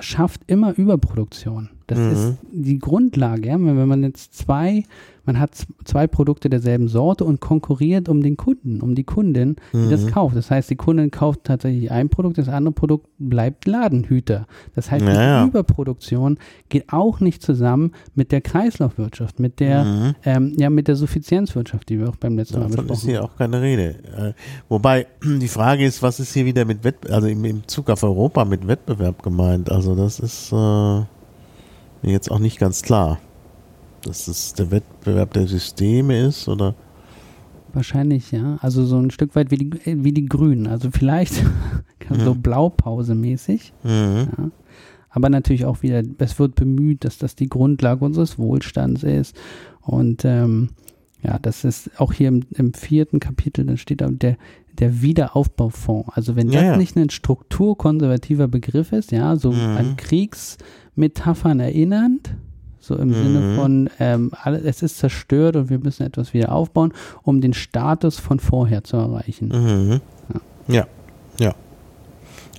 schafft 0.00 0.42
immer 0.46 0.76
Überproduktion. 0.76 1.70
Das 1.90 1.98
mhm. 1.98 2.12
ist 2.12 2.38
die 2.52 2.78
Grundlage. 2.78 3.48
Ja? 3.48 3.54
Wenn 3.54 3.88
man 3.88 4.02
jetzt 4.02 4.34
zwei 4.34 4.84
man 5.30 5.38
hat 5.38 5.50
zwei 5.84 6.06
Produkte 6.06 6.50
derselben 6.50 6.88
Sorte 6.88 7.24
und 7.24 7.40
konkurriert 7.40 8.08
um 8.08 8.20
den 8.20 8.36
Kunden, 8.36 8.80
um 8.80 8.96
die 8.96 9.04
Kundin, 9.04 9.56
die 9.72 9.76
mhm. 9.76 9.90
das 9.90 10.06
kauft. 10.08 10.36
Das 10.36 10.50
heißt, 10.50 10.70
die 10.70 10.76
Kundin 10.76 11.12
kauft 11.12 11.44
tatsächlich 11.44 11.90
ein 11.90 12.08
Produkt, 12.08 12.38
das 12.38 12.48
andere 12.48 12.72
Produkt 12.72 13.06
bleibt 13.18 13.66
Ladenhüter. 13.66 14.46
Das 14.74 14.90
heißt, 14.90 15.04
naja. 15.04 15.44
die 15.44 15.48
Überproduktion 15.48 16.38
geht 16.68 16.92
auch 16.92 17.20
nicht 17.20 17.42
zusammen 17.42 17.92
mit 18.14 18.32
der 18.32 18.40
Kreislaufwirtschaft, 18.40 19.38
mit 19.38 19.60
der, 19.60 19.84
mhm. 19.84 20.14
ähm, 20.24 20.54
ja, 20.56 20.68
mit 20.68 20.88
der 20.88 20.96
Suffizienzwirtschaft, 20.96 21.88
die 21.88 22.00
wir 22.00 22.08
auch 22.08 22.16
beim 22.16 22.36
letzten 22.36 22.58
Mal 22.58 22.66
besprochen 22.66 22.88
haben. 22.88 22.96
Ist 22.96 23.04
hier 23.04 23.22
auch 23.22 23.36
keine 23.36 23.62
Rede. 23.62 23.96
Äh, 24.16 24.32
wobei 24.68 25.06
die 25.22 25.48
Frage 25.48 25.84
ist, 25.84 26.02
was 26.02 26.18
ist 26.18 26.32
hier 26.32 26.46
wieder 26.46 26.64
mit 26.64 26.82
Wettbewerb, 26.82 27.14
also 27.14 27.28
im, 27.28 27.44
im 27.44 27.68
Zug 27.68 27.90
auf 27.90 28.02
Europa 28.02 28.44
mit 28.44 28.66
Wettbewerb 28.66 29.22
gemeint? 29.22 29.70
Also 29.70 29.94
das 29.94 30.18
ist 30.18 30.52
äh, 30.52 31.02
jetzt 32.02 32.30
auch 32.30 32.38
nicht 32.38 32.58
ganz 32.58 32.82
klar 32.82 33.18
dass 34.02 34.28
es 34.28 34.54
der 34.54 34.70
Wettbewerb 34.70 35.32
der 35.32 35.46
Systeme 35.46 36.26
ist, 36.26 36.48
oder? 36.48 36.74
Wahrscheinlich, 37.72 38.32
ja. 38.32 38.58
Also 38.60 38.84
so 38.84 38.98
ein 38.98 39.10
Stück 39.10 39.36
weit 39.36 39.50
wie 39.50 39.56
die, 39.56 40.04
wie 40.04 40.12
die 40.12 40.26
Grünen. 40.26 40.66
Also 40.66 40.90
vielleicht 40.90 41.42
mhm. 42.10 42.20
so 42.20 42.34
Blaupause-mäßig. 42.34 43.72
Mhm. 43.84 44.28
Ja. 44.36 44.50
Aber 45.10 45.28
natürlich 45.28 45.64
auch 45.64 45.82
wieder, 45.82 46.02
es 46.18 46.38
wird 46.38 46.54
bemüht, 46.54 47.04
dass 47.04 47.18
das 47.18 47.34
die 47.34 47.48
Grundlage 47.48 48.04
unseres 48.04 48.38
Wohlstands 48.38 49.02
ist. 49.02 49.36
Und 49.82 50.24
ähm, 50.24 50.70
ja, 51.22 51.38
das 51.38 51.64
ist 51.64 51.90
auch 52.00 52.12
hier 52.12 52.28
im, 52.28 52.44
im 52.54 52.74
vierten 52.74 53.20
Kapitel, 53.20 53.66
dann 53.66 53.76
steht 53.76 54.00
da 54.00 54.08
der, 54.08 54.36
der 54.78 55.02
Wiederaufbaufonds. 55.02 56.10
Also 56.14 56.36
wenn 56.36 56.46
das 56.46 56.56
ja, 56.56 56.62
ja. 56.62 56.76
nicht 56.76 56.96
ein 56.96 57.10
strukturkonservativer 57.10 58.48
Begriff 58.48 58.92
ist, 58.92 59.12
ja, 59.12 59.36
so 59.36 59.52
mhm. 59.52 59.76
an 59.76 59.96
Kriegsmetaphern 61.00 61.60
erinnernd, 61.60 62.34
so 62.78 62.96
im 62.96 63.08
mhm. 63.08 63.14
Sinne 63.14 63.54
von, 63.56 63.90
ähm, 63.98 64.30
alles, 64.42 64.62
es 64.64 64.82
ist 64.82 64.98
zerstört 64.98 65.56
und 65.56 65.70
wir 65.70 65.78
müssen 65.78 66.04
etwas 66.04 66.34
wieder 66.34 66.52
aufbauen, 66.52 66.92
um 67.22 67.40
den 67.40 67.54
Status 67.54 68.18
von 68.18 68.38
vorher 68.38 68.84
zu 68.84 68.96
erreichen. 68.96 69.48
Mhm. 69.48 70.00
Ja. 70.68 70.74
ja, 70.74 70.86
ja. 71.38 71.54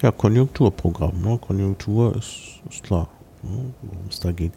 Ja, 0.02 0.12
Konjunkturprogramm. 0.12 1.22
Ne? 1.22 1.38
Konjunktur 1.40 2.16
ist, 2.16 2.60
ist 2.70 2.84
klar, 2.84 3.08
ne? 3.44 3.74
worum 3.82 4.08
es 4.10 4.20
da 4.20 4.32
geht. 4.32 4.54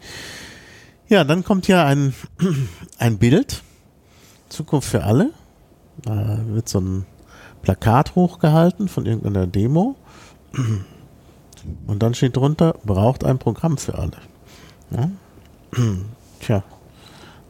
Ja, 1.07 1.23
dann 1.23 1.43
kommt 1.43 1.67
ja 1.67 1.85
ein, 1.85 2.15
ein 2.97 3.17
Bild. 3.19 3.61
Zukunft 4.49 4.89
für 4.89 5.03
alle. 5.03 5.31
Da 6.03 6.39
wird 6.47 6.67
so 6.67 6.79
ein 6.79 7.05
Plakat 7.61 8.15
hochgehalten 8.15 8.87
von 8.87 9.05
irgendeiner 9.05 9.45
Demo. 9.45 9.95
Und 11.87 12.03
dann 12.03 12.13
steht 12.13 12.35
drunter, 12.35 12.75
braucht 12.85 13.23
ein 13.23 13.37
Programm 13.37 13.77
für 13.77 13.97
alle. 13.97 14.17
Ja? 14.91 15.09
Tja, 16.39 16.63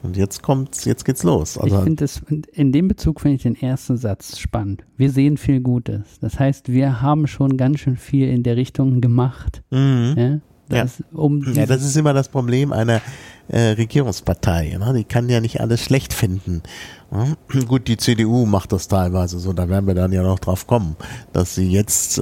Und 0.03 0.17
jetzt 0.17 0.41
kommt's, 0.43 0.85
jetzt 0.85 1.03
geht's 1.05 1.23
los. 1.23 1.57
Also 1.57 1.77
ich 1.77 1.83
finde 1.83 2.47
in 2.53 2.71
dem 2.71 2.87
Bezug 2.87 3.21
finde 3.21 3.35
ich 3.37 3.43
den 3.43 3.55
ersten 3.55 3.97
Satz 3.97 4.37
spannend. 4.37 4.83
Wir 4.97 5.11
sehen 5.11 5.37
viel 5.37 5.61
Gutes. 5.61 6.19
Das 6.21 6.39
heißt, 6.39 6.69
wir 6.69 7.01
haben 7.01 7.27
schon 7.27 7.57
ganz 7.57 7.79
schön 7.79 7.97
viel 7.97 8.29
in 8.29 8.43
der 8.43 8.55
Richtung 8.55 9.01
gemacht. 9.01 9.63
Mhm. 9.71 10.13
Ja? 10.17 10.39
Das, 10.69 10.99
ja. 10.99 11.05
Um 11.13 11.53
ja, 11.53 11.65
das 11.65 11.83
ist 11.83 11.95
immer 11.95 12.13
das 12.13 12.29
Problem 12.29 12.71
einer 12.71 13.01
äh, 13.47 13.59
Regierungspartei. 13.71 14.77
Ne? 14.79 14.93
Die 14.95 15.03
kann 15.03 15.29
ja 15.29 15.39
nicht 15.39 15.61
alles 15.61 15.81
schlecht 15.81 16.13
finden. 16.13 16.63
Ja? 17.11 17.27
Gut, 17.67 17.87
die 17.87 17.97
CDU 17.97 18.45
macht 18.45 18.71
das 18.71 18.87
teilweise 18.87 19.39
so, 19.39 19.53
da 19.53 19.69
werden 19.69 19.87
wir 19.87 19.95
dann 19.95 20.11
ja 20.11 20.23
noch 20.23 20.39
drauf 20.39 20.67
kommen, 20.67 20.95
dass 21.33 21.55
sie 21.55 21.69
jetzt 21.69 22.17
äh, 22.17 22.21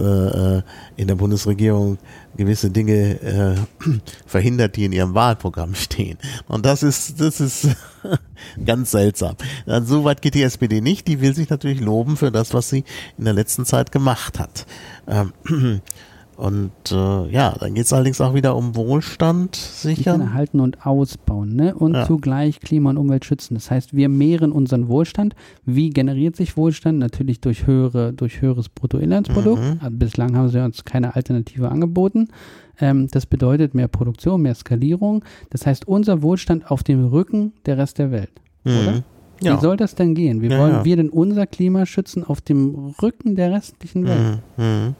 äh 0.57 0.61
in 0.95 1.07
der 1.07 1.15
Bundesregierung 1.15 1.97
gewisse 2.37 2.69
Dinge 2.69 3.21
äh, 3.21 3.55
verhindert, 4.25 4.75
die 4.75 4.85
in 4.85 4.91
ihrem 4.91 5.13
Wahlprogramm 5.13 5.75
stehen. 5.75 6.17
Und 6.47 6.65
das 6.65 6.83
ist, 6.83 7.19
das 7.19 7.39
ist 7.39 7.69
ganz 8.65 8.91
seltsam. 8.91 9.35
So 9.83 10.03
weit 10.03 10.21
geht 10.21 10.35
die 10.35 10.43
SPD 10.43 10.81
nicht. 10.81 11.07
Die 11.07 11.21
will 11.21 11.33
sich 11.33 11.49
natürlich 11.49 11.79
loben 11.79 12.17
für 12.17 12.31
das, 12.31 12.53
was 12.53 12.69
sie 12.69 12.83
in 13.17 13.25
der 13.25 13.33
letzten 13.33 13.65
Zeit 13.65 13.91
gemacht 13.91 14.39
hat. 14.39 14.65
Ähm, 15.07 15.33
und 16.35 16.71
äh, 16.91 17.29
ja, 17.29 17.55
dann 17.59 17.73
geht 17.73 17.85
es 17.85 17.93
allerdings 17.93 18.19
auch 18.19 18.33
wieder 18.33 18.55
um 18.55 18.75
Wohlstand 18.75 19.55
sichern. 19.55 20.21
Erhalten 20.21 20.59
und 20.59 20.85
ausbauen, 20.85 21.55
ne? 21.55 21.75
Und 21.75 21.93
ja. 21.93 22.05
zugleich 22.05 22.59
Klima 22.59 22.89
und 22.89 22.97
Umwelt 22.97 23.25
schützen. 23.25 23.53
Das 23.53 23.69
heißt, 23.69 23.95
wir 23.95 24.09
mehren 24.09 24.51
unseren 24.51 24.87
Wohlstand. 24.87 25.35
Wie 25.65 25.89
generiert 25.89 26.35
sich 26.35 26.57
Wohlstand? 26.57 26.99
Natürlich 26.99 27.39
durch 27.41 27.67
höhere, 27.67 28.13
durch 28.13 28.41
höheres 28.41 28.69
Bruttoinlandsprodukt. 28.69 29.61
Mhm. 29.61 29.79
Also 29.79 29.97
bislang 29.97 30.35
haben 30.35 30.49
sie 30.49 30.63
uns 30.63 30.83
keine 30.85 31.15
Alternative 31.15 31.69
angeboten. 31.69 32.29
Ähm, 32.79 33.07
das 33.11 33.25
bedeutet 33.25 33.73
mehr 33.75 33.87
Produktion, 33.87 34.41
mehr 34.41 34.55
Skalierung. 34.55 35.23
Das 35.51 35.65
heißt, 35.65 35.87
unser 35.87 36.21
Wohlstand 36.21 36.69
auf 36.71 36.83
dem 36.83 37.05
Rücken 37.05 37.53
der 37.65 37.77
Rest 37.77 37.99
der 37.99 38.11
Welt. 38.11 38.31
Mhm. 38.63 38.71
Oder? 38.71 39.03
Ja. 39.41 39.57
Wie 39.57 39.61
soll 39.61 39.77
das 39.77 39.95
denn 39.95 40.15
gehen? 40.15 40.41
Wie 40.41 40.47
ja, 40.47 40.57
wollen 40.57 40.85
wir 40.85 40.95
denn 40.95 41.09
unser 41.09 41.45
Klima 41.45 41.85
schützen 41.85 42.23
auf 42.23 42.41
dem 42.41 42.93
Rücken 43.01 43.35
der 43.35 43.51
restlichen 43.51 44.05
Welt? 44.05 44.39
Mhm. 44.57 44.95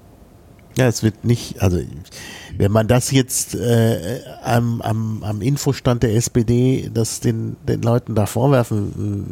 Ja, 0.78 0.88
es 0.88 1.04
wird 1.04 1.24
nicht, 1.24 1.62
also 1.62 1.80
wenn 2.58 2.72
man 2.72 2.88
das 2.88 3.12
jetzt 3.12 3.56
äh, 3.56 4.22
am, 4.44 4.82
am, 4.82 5.24
am 5.24 5.42
Infostand 5.42 6.04
der 6.04 6.16
SPD, 6.16 6.90
das 6.94 7.20
den, 7.20 7.58
den 7.68 7.82
Leuten 7.82 8.16
da 8.16 8.26
vorwerfen 8.26 9.28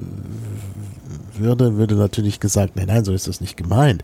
äh, 1.38 1.40
würde, 1.40 1.78
würde 1.78 1.96
natürlich 1.96 2.40
gesagt, 2.40 2.76
nein, 2.76 2.88
nein, 2.88 3.06
so 3.06 3.14
ist 3.14 3.28
das 3.28 3.42
nicht 3.42 3.58
gemeint. 3.58 4.04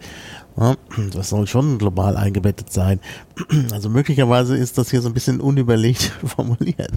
Das 1.13 1.30
soll 1.30 1.45
schon 1.45 1.78
global 1.78 2.17
eingebettet 2.17 2.73
sein. 2.73 3.00
Also 3.71 3.89
möglicherweise 3.89 4.58
ist 4.58 4.80
das 4.80 4.89
hier 4.89 5.02
so 5.02 5.10
ein 5.10 5.13
bisschen 5.13 5.39
unüberlegt 5.39 6.02
formuliert. 6.26 6.91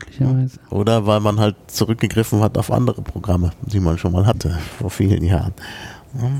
Möglicherweise. 0.00 0.58
Oder 0.70 1.06
weil 1.06 1.20
man 1.20 1.38
halt 1.38 1.56
zurückgegriffen 1.66 2.40
hat 2.40 2.56
auf 2.56 2.70
andere 2.70 3.02
Programme, 3.02 3.50
die 3.60 3.80
man 3.80 3.98
schon 3.98 4.12
mal 4.12 4.24
hatte 4.24 4.58
vor 4.78 4.88
vielen 4.88 5.22
Jahren. 5.22 5.52
Ja. 6.14 6.30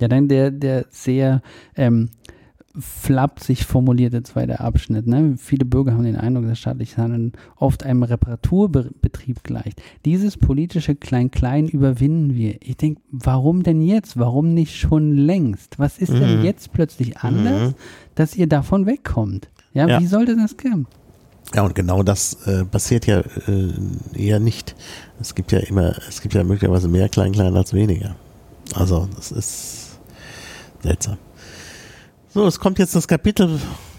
Ja, 0.00 0.06
dann 0.06 0.28
der, 0.28 0.50
der 0.50 0.86
sehr 0.90 1.42
ähm, 1.74 2.10
flapsig 2.76 3.64
formulierte 3.64 4.22
zweite 4.22 4.60
Abschnitt. 4.60 5.06
Ne? 5.06 5.36
Viele 5.38 5.64
Bürger 5.64 5.92
haben 5.92 6.04
den 6.04 6.16
Eindruck, 6.16 6.46
dass 6.46 6.58
staatliches 6.58 6.96
Handeln 6.96 7.32
oft 7.56 7.84
einem 7.84 8.02
Reparaturbetrieb 8.02 9.42
gleicht. 9.42 9.82
Dieses 10.04 10.36
politische 10.36 10.94
Klein-Klein 10.94 11.68
überwinden 11.68 12.34
wir. 12.34 12.56
Ich 12.62 12.76
denke, 12.76 13.00
warum 13.10 13.62
denn 13.62 13.80
jetzt? 13.82 14.18
Warum 14.18 14.54
nicht 14.54 14.76
schon 14.76 15.16
längst? 15.16 15.78
Was 15.78 15.98
ist 15.98 16.12
mhm. 16.12 16.20
denn 16.20 16.44
jetzt 16.44 16.72
plötzlich 16.72 17.18
anders, 17.18 17.70
mhm. 17.70 17.74
dass 18.14 18.36
ihr 18.36 18.46
davon 18.46 18.86
wegkommt? 18.86 19.48
Ja, 19.72 19.86
ja, 19.86 20.00
wie 20.00 20.06
sollte 20.06 20.36
das 20.36 20.56
gehen? 20.56 20.86
Ja, 21.54 21.62
und 21.62 21.74
genau 21.74 22.02
das 22.02 22.46
äh, 22.46 22.64
passiert 22.64 23.06
ja 23.06 23.20
äh, 23.20 23.72
eher 24.14 24.38
nicht. 24.38 24.76
Es 25.20 25.34
gibt 25.34 25.50
ja 25.52 25.60
immer, 25.60 25.96
es 26.08 26.20
gibt 26.20 26.34
ja 26.34 26.44
möglicherweise 26.44 26.88
mehr 26.88 27.08
Klein-Klein 27.08 27.56
als 27.56 27.72
weniger. 27.72 28.16
Also, 28.74 29.08
das 29.16 29.32
ist 29.32 29.98
seltsam. 30.82 31.16
So, 32.38 32.46
es 32.46 32.60
kommt 32.60 32.78
jetzt 32.78 32.94
das 32.94 33.08
Kapitel 33.08 33.58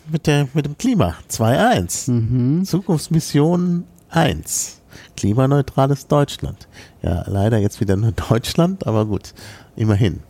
mit, 0.10 0.26
der, 0.26 0.48
mit 0.54 0.66
dem 0.66 0.78
Klima. 0.78 1.16
2.1. 1.30 2.10
Mhm. 2.10 2.64
Zukunftsmission 2.64 3.84
1. 4.12 4.82
Klimaneutrales 5.18 6.08
Deutschland. 6.08 6.70
Ja, 7.02 7.26
leider 7.28 7.58
jetzt 7.58 7.82
wieder 7.82 7.98
nur 7.98 8.14
Deutschland, 8.30 8.88
aber 8.88 9.06
gut, 9.08 9.34
immerhin. 9.76 10.22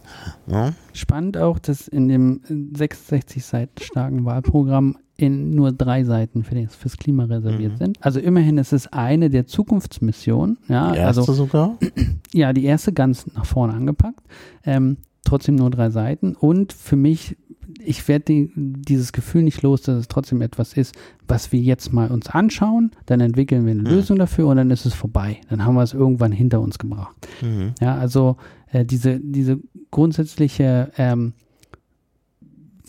Ja. 0.48 0.74
Spannend 0.92 1.38
auch, 1.38 1.60
dass 1.60 1.88
in 1.88 2.08
dem 2.08 2.42
66 2.76 3.46
Seiten 3.46 3.80
starken 3.80 4.26
Wahlprogramm 4.26 4.98
in 5.16 5.52
nur 5.54 5.72
drei 5.72 6.04
Seiten 6.04 6.44
für 6.44 6.56
das, 6.56 6.74
fürs 6.74 6.98
Klima 6.98 7.26
reserviert 7.26 7.74
mhm. 7.74 7.78
sind. 7.78 8.04
Also 8.04 8.20
immerhin 8.20 8.58
ist 8.58 8.74
es 8.74 8.88
eine 8.88 9.30
der 9.30 9.46
Zukunftsmissionen. 9.46 10.58
Ja, 10.68 10.94
die 10.94 10.98
erste 10.98 11.22
also, 11.22 11.34
sogar? 11.34 11.78
Ja, 12.34 12.54
die 12.54 12.66
erste 12.66 12.92
ganz 12.92 13.28
nach 13.36 13.46
vorne 13.46 13.76
angepackt. 13.76 14.24
Ähm, 14.64 14.98
trotzdem 15.26 15.58
nur 15.58 15.70
drei 15.70 15.92
Seiten. 15.92 16.34
Und 16.34 16.74
für 16.74 16.96
mich 16.96 17.38
ich 17.80 18.08
werde 18.08 18.26
die, 18.26 18.52
dieses 18.56 19.14
Gefühl 19.14 19.44
nicht 19.44 19.62
los, 19.62 19.82
dass 19.82 19.98
es 19.98 20.08
trotzdem 20.08 20.42
etwas 20.42 20.74
ist, 20.74 20.96
was 21.28 21.52
wir 21.52 21.60
jetzt 21.60 21.94
mal 21.94 22.12
uns 22.12 22.28
anschauen, 22.28 22.92
dann 23.06 23.22
entwickeln 23.22 23.66
wir 23.66 23.72
eine. 23.72 23.82
Lösung 23.82 24.18
dafür 24.18 24.48
und 24.48 24.58
dann 24.58 24.72
ist 24.72 24.86
es 24.86 24.94
vorbei. 24.94 25.38
Dann 25.50 25.66
haben 25.66 25.76
wir 25.76 25.84
es 25.84 25.94
irgendwann 25.94 26.32
hinter 26.32 26.62
uns 26.62 26.78
gebracht. 26.78 27.16
Mhm. 27.42 27.74
Ja, 27.82 27.96
also 27.96 28.38
äh, 28.72 28.86
diese, 28.86 29.20
diese 29.20 29.60
grundsätzliche 29.92 30.92
ähm, 30.98 31.34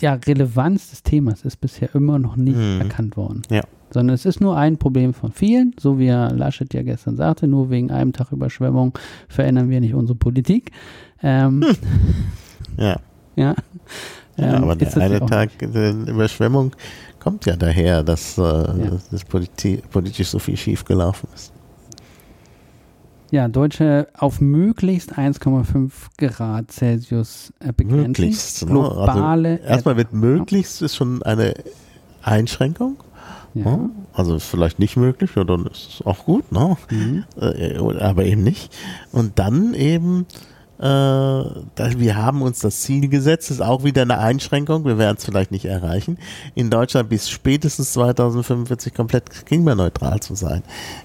ja, 0.01 0.15
Relevanz 0.15 0.91
des 0.91 1.03
Themas 1.03 1.45
ist 1.45 1.61
bisher 1.61 1.95
immer 1.95 2.19
noch 2.19 2.37
nicht 2.37 2.57
mhm. 2.57 2.81
erkannt 2.81 3.17
worden. 3.17 3.43
Ja. 3.51 3.63
Sondern 3.93 4.15
es 4.15 4.25
ist 4.25 4.41
nur 4.41 4.57
ein 4.57 4.79
Problem 4.79 5.15
von 5.15 5.33
vielen, 5.33 5.75
so 5.79 5.99
wie 5.99 6.09
Herr 6.09 6.33
Laschet 6.33 6.73
ja 6.75 6.83
gestern 6.83 7.17
sagte, 7.17 7.49
nur 7.49 7.71
wegen 7.71 7.91
einem 7.91 8.13
Tag 8.13 8.33
Überschwemmung 8.33 8.97
verändern 9.29 9.69
wir 9.69 9.81
nicht 9.81 9.95
unsere 9.95 10.17
Politik. 10.17 10.73
Ähm, 11.23 11.65
hm. 11.65 11.77
Ja. 12.79 13.01
Ja. 13.37 13.55
Ja, 14.37 14.57
aber 14.57 14.77
der 14.77 14.97
eine 14.97 15.21
Tag 15.27 15.51
der 15.61 15.93
Überschwemmung 15.93 16.73
kommt 17.19 17.47
ja 17.47 17.57
daher, 17.57 18.03
dass, 18.03 18.39
äh, 18.39 18.43
ja. 18.43 18.99
das 19.11 19.25
politi 19.25 19.83
politisch 19.91 20.29
so 20.29 20.39
viel 20.39 20.57
schiefgelaufen 20.57 21.29
ist. 21.35 21.53
Ja, 23.31 23.47
Deutsche 23.47 24.09
auf 24.19 24.41
möglichst 24.41 25.17
1,5 25.17 25.93
Grad 26.19 26.73
Celsius 26.73 27.53
äh, 27.61 27.73
begrenzen. 27.73 28.09
Möglichst. 28.09 28.63
Ne? 28.67 28.73
Globale 28.73 29.51
also 29.61 29.65
erstmal 29.65 29.97
wird 29.97 30.13
möglichst 30.13 30.83
ist 30.83 30.97
schon 30.97 31.23
eine 31.23 31.55
Einschränkung. 32.23 32.97
Ja. 33.55 33.91
Also 34.13 34.39
vielleicht 34.39 34.79
nicht 34.79 34.97
möglich, 34.97 35.33
ja, 35.35 35.45
dann 35.45 35.67
ist 35.67 35.89
es 35.95 36.07
auch 36.07 36.25
gut, 36.25 36.53
ne? 36.53 36.77
Mhm. 36.91 37.25
Äh, 37.41 37.79
aber 37.99 38.25
eben 38.25 38.43
nicht. 38.43 38.73
Und 39.13 39.39
dann 39.41 39.75
eben 39.75 40.27
wir 40.81 42.17
haben 42.17 42.43
uns 42.43 42.61
das 42.61 42.81
Ziel 42.81 43.09
gesetzt, 43.09 43.51
ist 43.51 43.61
auch 43.61 43.85
wieder 43.85 44.03
eine 44.03 44.19
Einschränkung, 44.19 44.85
wir 44.85 44.99
werden 44.99 45.17
es 45.19 45.25
vielleicht 45.25 45.51
nicht 45.51 45.67
erreichen, 45.67 46.19
in 46.55 46.71
Deutschland 46.71 47.09
bis 47.09 47.29
spätestens 47.29 47.93
2045 47.93 48.95
komplett 48.95 49.47
klimaneutral 49.47 50.21
zu 50.21 50.35
sein. 50.35 50.63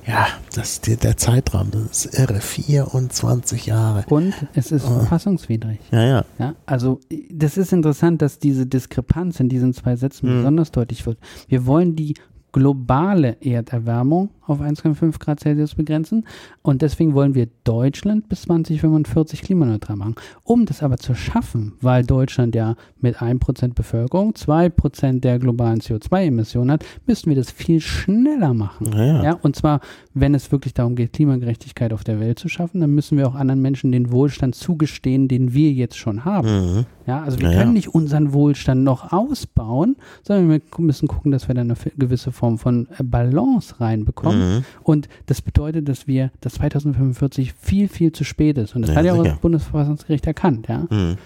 Ja, 0.07 0.27
das 0.53 0.73
ist 0.73 1.03
der 1.03 1.17
Zeitraum, 1.17 1.71
das 1.71 2.05
ist 2.05 2.19
irre, 2.19 2.39
24 2.39 3.65
Jahre. 3.65 4.05
Und 4.07 4.33
es 4.53 4.71
ist 4.71 4.85
oh. 4.85 4.99
verfassungswidrig. 4.99 5.79
Ja, 5.91 6.03
ja, 6.03 6.25
ja. 6.39 6.55
Also 6.65 6.99
das 7.29 7.57
ist 7.57 7.73
interessant, 7.73 8.21
dass 8.21 8.39
diese 8.39 8.65
Diskrepanz 8.65 9.39
in 9.39 9.49
diesen 9.49 9.73
zwei 9.73 9.95
Sätzen 9.95 10.29
mhm. 10.29 10.38
besonders 10.38 10.71
deutlich 10.71 11.05
wird. 11.05 11.17
Wir 11.47 11.65
wollen 11.65 11.95
die 11.95 12.15
globale 12.55 13.35
Erderwärmung 13.41 14.29
auf 14.47 14.62
1,5 14.62 15.19
Grad 15.19 15.39
Celsius 15.39 15.75
begrenzen. 15.75 16.25
Und 16.62 16.81
deswegen 16.81 17.13
wollen 17.13 17.36
wir 17.36 17.47
Deutschland 17.63 18.29
bis 18.29 18.43
2045 18.43 19.41
klimaneutral 19.41 19.95
machen. 19.95 20.15
Um 20.43 20.65
das 20.65 20.84
aber 20.84 20.97
zu 20.97 21.15
schaffen, 21.15 21.73
weil 21.81 22.03
Deutschland 22.03 22.55
ja 22.55 22.75
mit 22.99 23.17
1% 23.17 23.73
Bevölkerung 23.73 24.34
2% 24.34 25.19
der 25.19 25.39
globalen 25.39 25.79
CO2-Emissionen 25.79 26.71
hat, 26.71 26.86
müssen 27.05 27.29
wir 27.29 27.36
das 27.36 27.51
viel 27.51 27.79
schneller 27.79 28.53
machen. 28.53 28.91
Ja. 28.93 29.23
ja. 29.23 29.34
und 29.41 29.55
zwar, 29.55 29.79
wenn 30.13 30.36
es 30.36 30.51
wirklich 30.51 30.73
darum 30.73 30.95
geht, 30.95 31.13
Klimagerechtigkeit 31.13 31.93
auf 31.93 32.03
der 32.03 32.19
Welt 32.19 32.39
zu 32.39 32.49
schaffen, 32.49 32.81
dann 32.81 32.91
müssen 32.91 33.17
wir 33.17 33.27
auch 33.27 33.36
anderen 33.36 33.62
Menschen 33.62 33.91
den 33.91 34.12
Wohlstand 34.12 34.55
zugestehen, 34.55 35.27
den 35.27 35.53
wir 35.53 35.71
jetzt 35.71 35.97
schon 35.97 36.25
haben. 36.25 36.47
Mhm. 36.47 36.86
Ja, 37.08 37.21
also 37.21 37.39
wir 37.39 37.51
ja, 37.51 37.60
können 37.60 37.73
nicht 37.73 37.89
unseren 37.89 38.34
Wohlstand 38.34 38.84
noch 38.84 39.12
ausbauen, 39.12 39.95
sondern 40.23 40.49
wir 40.49 40.62
müssen 40.79 41.08
gucken, 41.08 41.31
dass 41.31 41.47
wir 41.47 41.53
dann 41.53 41.69
eine 41.69 41.77
gewisse 41.97 42.31
Form 42.31 42.58
von 42.58 42.88
Balance 43.03 43.79
reinbekommen 43.79 44.35
kommen. 44.36 44.56
Mhm. 44.58 44.65
Und 44.84 45.10
das 45.26 45.41
bedeutet, 45.41 45.88
dass 45.89 46.08
wir 46.08 46.32
das 46.41 46.54
2045 46.54 47.54
viel, 47.54 47.88
viel 47.88 48.12
zu 48.12 48.24
spät 48.24 48.58
ist. 48.58 48.76
Und 48.76 48.84
das 48.84 48.91
ja, 48.91 48.98
hat 48.98 49.06
ja 49.06 49.13
auch 49.13 49.24
das 49.24 49.38
Bundesverfassungsgericht 49.39 50.26
erkannt, 50.28 50.67
ja. 50.67 50.88
Mhm. 50.89 51.17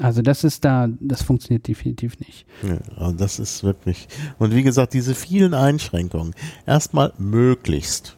Also 0.00 0.22
das 0.22 0.44
ist 0.44 0.64
da, 0.64 0.88
das 1.00 1.22
funktioniert 1.22 1.68
definitiv 1.68 2.18
nicht. 2.20 2.46
Ja, 2.62 2.78
also 2.96 3.16
das 3.16 3.38
ist 3.38 3.64
wirklich. 3.64 4.08
Und 4.38 4.54
wie 4.54 4.62
gesagt, 4.62 4.94
diese 4.94 5.14
vielen 5.14 5.54
Einschränkungen. 5.54 6.34
Erstmal 6.66 7.12
möglichst. 7.18 8.16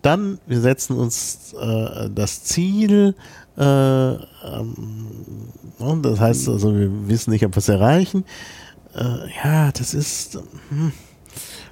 Dann, 0.00 0.38
wir 0.46 0.60
setzen 0.60 0.96
uns 0.96 1.54
äh, 1.60 2.08
das 2.14 2.44
Ziel, 2.44 3.14
äh, 3.56 3.62
ähm, 3.62 4.18
das 6.02 6.20
heißt 6.20 6.48
also, 6.48 6.74
wir 6.74 7.08
wissen 7.08 7.30
nicht, 7.30 7.44
ob 7.44 7.54
wir 7.54 7.58
es 7.58 7.68
erreichen. 7.68 8.24
Äh, 8.94 9.28
ja, 9.44 9.70
das 9.72 9.94
ist. 9.94 10.38
Hm 10.70 10.92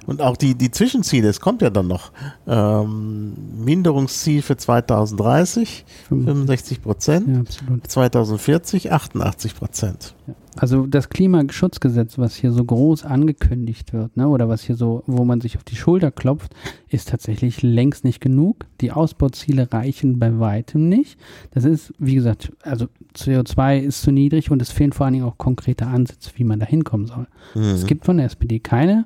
Und 0.07 0.21
auch 0.21 0.35
die, 0.35 0.55
die 0.55 0.71
Zwischenziele, 0.71 1.29
es 1.29 1.39
kommt 1.39 1.61
ja 1.61 1.69
dann 1.69 1.87
noch. 1.87 2.11
Ähm, 2.47 3.33
Minderungsziel 3.63 4.41
für 4.41 4.57
2030, 4.57 5.85
65 6.09 6.81
Prozent. 6.81 7.27
Ja, 7.27 7.39
absolut. 7.41 7.87
2040, 7.87 8.91
88 8.91 9.55
Prozent. 9.55 10.15
Also 10.57 10.85
das 10.85 11.07
Klimaschutzgesetz, 11.09 12.17
was 12.17 12.35
hier 12.35 12.51
so 12.51 12.65
groß 12.65 13.05
angekündigt 13.05 13.93
wird, 13.93 14.17
ne, 14.17 14.27
oder 14.27 14.49
was 14.49 14.63
hier 14.63 14.75
so, 14.75 15.03
wo 15.07 15.23
man 15.23 15.39
sich 15.39 15.55
auf 15.55 15.63
die 15.63 15.77
Schulter 15.77 16.11
klopft, 16.11 16.53
ist 16.89 17.09
tatsächlich 17.09 17.61
längst 17.61 18.03
nicht 18.03 18.19
genug. 18.19 18.65
Die 18.81 18.91
Ausbauziele 18.91 19.71
reichen 19.71 20.19
bei 20.19 20.39
weitem 20.39 20.89
nicht. 20.89 21.17
Das 21.51 21.63
ist, 21.63 21.93
wie 21.99 22.15
gesagt, 22.15 22.51
also 22.63 22.87
CO2 23.15 23.79
ist 23.79 24.01
zu 24.01 24.11
niedrig 24.11 24.51
und 24.51 24.61
es 24.61 24.71
fehlen 24.71 24.91
vor 24.91 25.05
allen 25.05 25.13
Dingen 25.13 25.25
auch 25.25 25.37
konkrete 25.37 25.87
Ansätze, 25.87 26.31
wie 26.35 26.43
man 26.43 26.59
da 26.59 26.65
hinkommen 26.65 27.07
soll. 27.07 27.27
Mhm. 27.55 27.61
Es 27.61 27.85
gibt 27.85 28.03
von 28.05 28.17
der 28.17 28.25
SPD 28.25 28.59
keine 28.59 29.05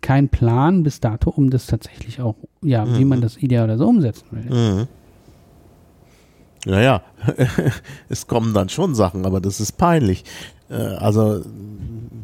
keinen 0.00 0.28
Plan 0.28 0.82
bis 0.82 1.00
dato, 1.00 1.30
um 1.30 1.50
das 1.50 1.66
tatsächlich 1.66 2.20
auch, 2.20 2.36
ja, 2.62 2.84
mhm. 2.84 2.98
wie 2.98 3.04
man 3.04 3.20
das 3.20 3.36
ideal 3.36 3.64
oder 3.64 3.78
so 3.78 3.88
umsetzen 3.88 4.26
will. 4.30 4.44
Mhm. 4.50 4.88
Ja, 6.64 6.80
ja, 6.80 7.02
es 8.08 8.26
kommen 8.26 8.52
dann 8.52 8.68
schon 8.68 8.94
Sachen, 8.94 9.24
aber 9.24 9.40
das 9.40 9.60
ist 9.60 9.72
peinlich. 9.72 10.24
Äh, 10.68 10.74
also 10.74 11.42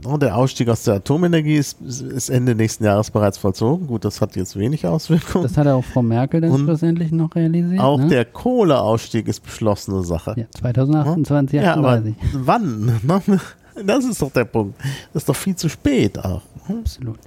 oh, 0.04 0.16
der 0.16 0.36
Ausstieg 0.36 0.68
aus 0.68 0.82
der 0.84 0.94
Atomenergie 0.94 1.56
ist, 1.56 1.80
ist, 1.80 2.28
Ende 2.28 2.54
nächsten 2.54 2.84
Jahres 2.84 3.10
bereits 3.10 3.38
vollzogen. 3.38 3.86
Gut, 3.86 4.04
das 4.04 4.20
hat 4.20 4.36
jetzt 4.36 4.58
wenig 4.58 4.86
Auswirkungen. 4.86 5.44
Das 5.44 5.56
hat 5.56 5.66
auch 5.66 5.84
Frau 5.84 6.02
Merkel 6.02 6.40
dann 6.40 6.50
Und 6.50 6.64
schlussendlich 6.64 7.12
noch 7.12 7.34
realisiert. 7.34 7.80
Auch 7.80 7.98
ne? 7.98 8.08
der 8.08 8.24
Kohleausstieg 8.24 9.28
ist 9.28 9.40
beschlossene 9.40 10.02
Sache. 10.02 10.34
Ja, 10.36 10.44
2028, 10.50 11.60
ja, 11.60 11.72
38. 11.72 12.14
aber 12.34 12.46
wann? 12.46 13.40
Das 13.86 14.04
ist 14.04 14.20
doch 14.20 14.30
der 14.30 14.44
Punkt. 14.44 14.78
Das 15.14 15.22
ist 15.22 15.28
doch 15.30 15.34
viel 15.34 15.56
zu 15.56 15.70
spät 15.70 16.22
auch. 16.22 16.42
Absolut. 16.68 17.18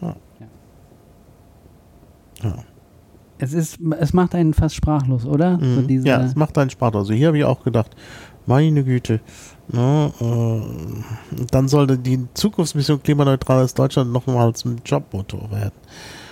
Ja. 0.00 0.16
ja 2.42 2.54
es 3.38 3.52
ist, 3.52 3.78
es 3.98 4.12
macht 4.12 4.34
einen 4.34 4.54
fast 4.54 4.74
sprachlos, 4.74 5.26
oder? 5.26 5.58
Mhm. 5.58 6.00
So 6.00 6.06
ja, 6.06 6.22
es 6.22 6.34
macht 6.34 6.56
einen 6.58 6.70
sprachlos. 6.70 7.02
Also 7.02 7.14
hier 7.14 7.28
habe 7.28 7.38
ich 7.38 7.44
auch 7.44 7.62
gedacht, 7.62 7.94
meine 8.46 8.84
Güte. 8.84 9.20
Na, 9.68 10.06
äh, 10.20 10.62
dann 11.50 11.68
sollte 11.68 11.98
die 11.98 12.20
Zukunftsmission 12.34 13.02
klimaneutrales 13.02 13.74
Deutschland 13.74 14.12
nochmal 14.12 14.54
zum 14.54 14.76
Jobmotor 14.84 15.50
werden. 15.50 15.74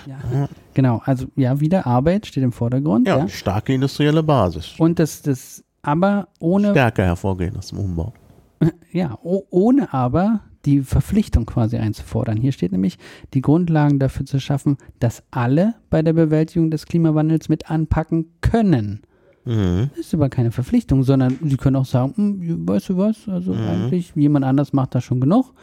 Ja. 0.05 0.17
ja. 0.33 0.47
Genau, 0.73 1.01
also 1.05 1.27
ja, 1.35 1.59
wieder 1.59 1.85
Arbeit 1.85 2.25
steht 2.25 2.43
im 2.43 2.51
Vordergrund. 2.51 3.07
Ja, 3.07 3.19
ja. 3.19 3.27
starke 3.27 3.73
industrielle 3.73 4.23
Basis. 4.23 4.75
Und 4.77 4.99
das, 4.99 5.21
das 5.21 5.63
aber 5.81 6.27
ohne. 6.39 6.71
Stärker 6.71 7.03
hervorgehen 7.03 7.55
aus 7.57 7.67
dem 7.67 7.79
Umbau. 7.79 8.13
Ja, 8.91 9.19
ohne 9.21 9.93
aber 9.93 10.39
die 10.65 10.81
Verpflichtung 10.81 11.45
quasi 11.45 11.77
einzufordern. 11.77 12.37
Hier 12.37 12.51
steht 12.51 12.71
nämlich, 12.71 12.97
die 13.33 13.41
Grundlagen 13.41 13.99
dafür 13.99 14.25
zu 14.25 14.39
schaffen, 14.39 14.77
dass 14.99 15.23
alle 15.31 15.75
bei 15.89 16.01
der 16.01 16.13
Bewältigung 16.13 16.71
des 16.71 16.85
Klimawandels 16.85 17.49
mit 17.49 17.69
anpacken 17.69 18.31
können. 18.41 19.01
Mhm. 19.45 19.91
Das 19.91 20.07
ist 20.07 20.13
aber 20.13 20.29
keine 20.29 20.51
Verpflichtung, 20.51 21.03
sondern 21.03 21.37
sie 21.43 21.57
können 21.57 21.75
auch 21.75 21.85
sagen, 21.85 22.13
hm, 22.15 22.67
weißt 22.67 22.89
du 22.89 22.97
was, 22.97 23.27
also 23.29 23.53
mhm. 23.53 23.67
eigentlich 23.67 24.13
jemand 24.15 24.43
anders 24.43 24.73
macht 24.73 24.95
das 24.95 25.03
schon 25.03 25.21
genug, 25.21 25.53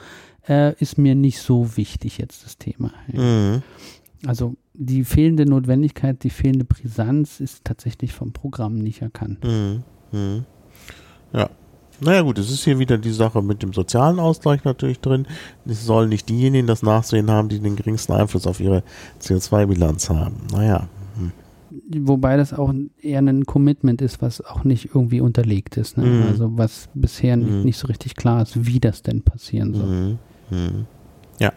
äh, 0.48 0.74
ist 0.80 0.98
mir 0.98 1.14
nicht 1.14 1.40
so 1.40 1.76
wichtig 1.76 2.18
jetzt 2.18 2.44
das 2.44 2.58
Thema. 2.58 2.92
Mhm. 3.08 3.62
Also 4.24 4.54
die 4.74 5.04
fehlende 5.04 5.46
Notwendigkeit, 5.46 6.22
die 6.22 6.30
fehlende 6.30 6.64
Brisanz 6.64 7.40
ist 7.40 7.64
tatsächlich 7.64 8.12
vom 8.12 8.32
Programm 8.32 8.76
nicht 8.76 9.02
erkannt. 9.02 9.42
Mhm. 9.42 9.82
Mhm. 10.12 10.44
Ja, 11.32 11.50
naja 12.00 12.22
gut, 12.22 12.38
es 12.38 12.50
ist 12.50 12.64
hier 12.64 12.78
wieder 12.78 12.98
die 12.98 13.12
Sache 13.12 13.42
mit 13.42 13.62
dem 13.62 13.72
sozialen 13.72 14.18
Ausgleich 14.18 14.64
natürlich 14.64 15.00
drin. 15.00 15.26
Es 15.66 15.84
sollen 15.84 16.08
nicht 16.08 16.28
diejenigen 16.28 16.66
das 16.66 16.82
Nachsehen 16.82 17.30
haben, 17.30 17.48
die 17.48 17.60
den 17.60 17.76
geringsten 17.76 18.12
Einfluss 18.12 18.46
auf 18.46 18.60
ihre 18.60 18.82
CO2-Bilanz 19.20 20.10
haben. 20.10 20.36
Naja. 20.52 20.88
Hm. 21.16 21.32
Wobei 22.06 22.36
das 22.36 22.52
auch 22.52 22.72
eher 23.00 23.20
ein 23.20 23.44
Commitment 23.46 24.02
ist, 24.02 24.20
was 24.20 24.44
auch 24.44 24.64
nicht 24.64 24.94
irgendwie 24.94 25.20
unterlegt 25.20 25.76
ist. 25.76 25.96
Ne? 25.96 26.06
Mhm. 26.06 26.22
Also 26.28 26.50
was 26.56 26.88
bisher 26.94 27.36
mhm. 27.36 27.44
nicht, 27.44 27.64
nicht, 27.64 27.78
so 27.78 27.86
richtig 27.86 28.16
klar 28.16 28.42
ist, 28.42 28.66
wie 28.66 28.80
das 28.80 29.02
denn 29.02 29.22
passieren 29.22 29.74
soll. 29.74 29.86
Mhm. 29.86 30.18
mhm. 30.50 30.86
Ja. 31.38 31.52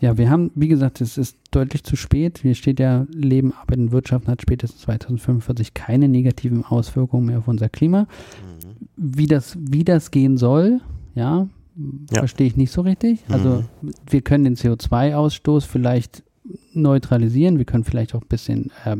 Ja, 0.00 0.16
wir 0.16 0.30
haben, 0.30 0.50
wie 0.54 0.68
gesagt, 0.68 1.00
es 1.00 1.18
ist 1.18 1.36
deutlich 1.50 1.82
zu 1.82 1.96
spät. 1.96 2.38
Hier 2.42 2.54
steht 2.54 2.78
ja, 2.78 3.06
Leben, 3.12 3.52
Arbeit 3.52 3.78
und 3.78 3.92
Wirtschaft 3.92 4.28
hat 4.28 4.42
spätestens 4.42 4.82
2045 4.82 5.74
keine 5.74 6.08
negativen 6.08 6.64
Auswirkungen 6.64 7.26
mehr 7.26 7.38
auf 7.38 7.48
unser 7.48 7.68
Klima. 7.68 8.02
Mhm. 8.02 8.06
Wie, 8.96 9.26
das, 9.26 9.56
wie 9.60 9.84
das 9.84 10.10
gehen 10.10 10.36
soll, 10.38 10.80
ja, 11.14 11.48
ja. 12.10 12.18
verstehe 12.18 12.46
ich 12.46 12.56
nicht 12.56 12.70
so 12.70 12.82
richtig. 12.82 13.20
Also 13.28 13.64
mhm. 13.82 13.92
wir 14.08 14.22
können 14.22 14.44
den 14.44 14.56
CO2-Ausstoß 14.56 15.66
vielleicht 15.66 16.22
neutralisieren, 16.72 17.58
wir 17.58 17.64
können 17.64 17.84
vielleicht 17.84 18.14
auch 18.14 18.22
ein 18.22 18.28
bisschen 18.28 18.70
äh, 18.84 18.96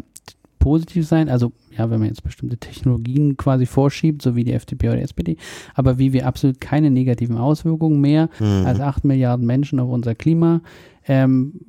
positiv 0.59 1.07
sein. 1.07 1.29
Also 1.29 1.53
ja, 1.77 1.91
wenn 1.91 2.01
man 2.01 2.09
jetzt 2.09 2.23
bestimmte 2.23 2.57
Technologien 2.57 3.37
quasi 3.37 3.67
vorschiebt, 3.67 4.23
so 4.23 4.37
wie 4.37 4.45
die 4.45 4.53
FDP 4.53 4.89
oder 4.89 4.97
die 4.97 5.03
SPD, 5.03 5.37
aber 5.75 5.99
wie 5.99 6.13
wir 6.13 6.27
absolut 6.27 6.61
keine 6.61 6.91
negativen 6.91 7.37
Auswirkungen 7.37 8.01
mehr 8.01 8.29
mhm. 8.39 8.67
als 8.67 8.81
8 8.81 9.05
Milliarden 9.05 9.47
Menschen 9.47 9.81
auf 9.81 9.91
unser 9.91 10.15
Klima 10.15 10.61
ähm, 11.07 11.61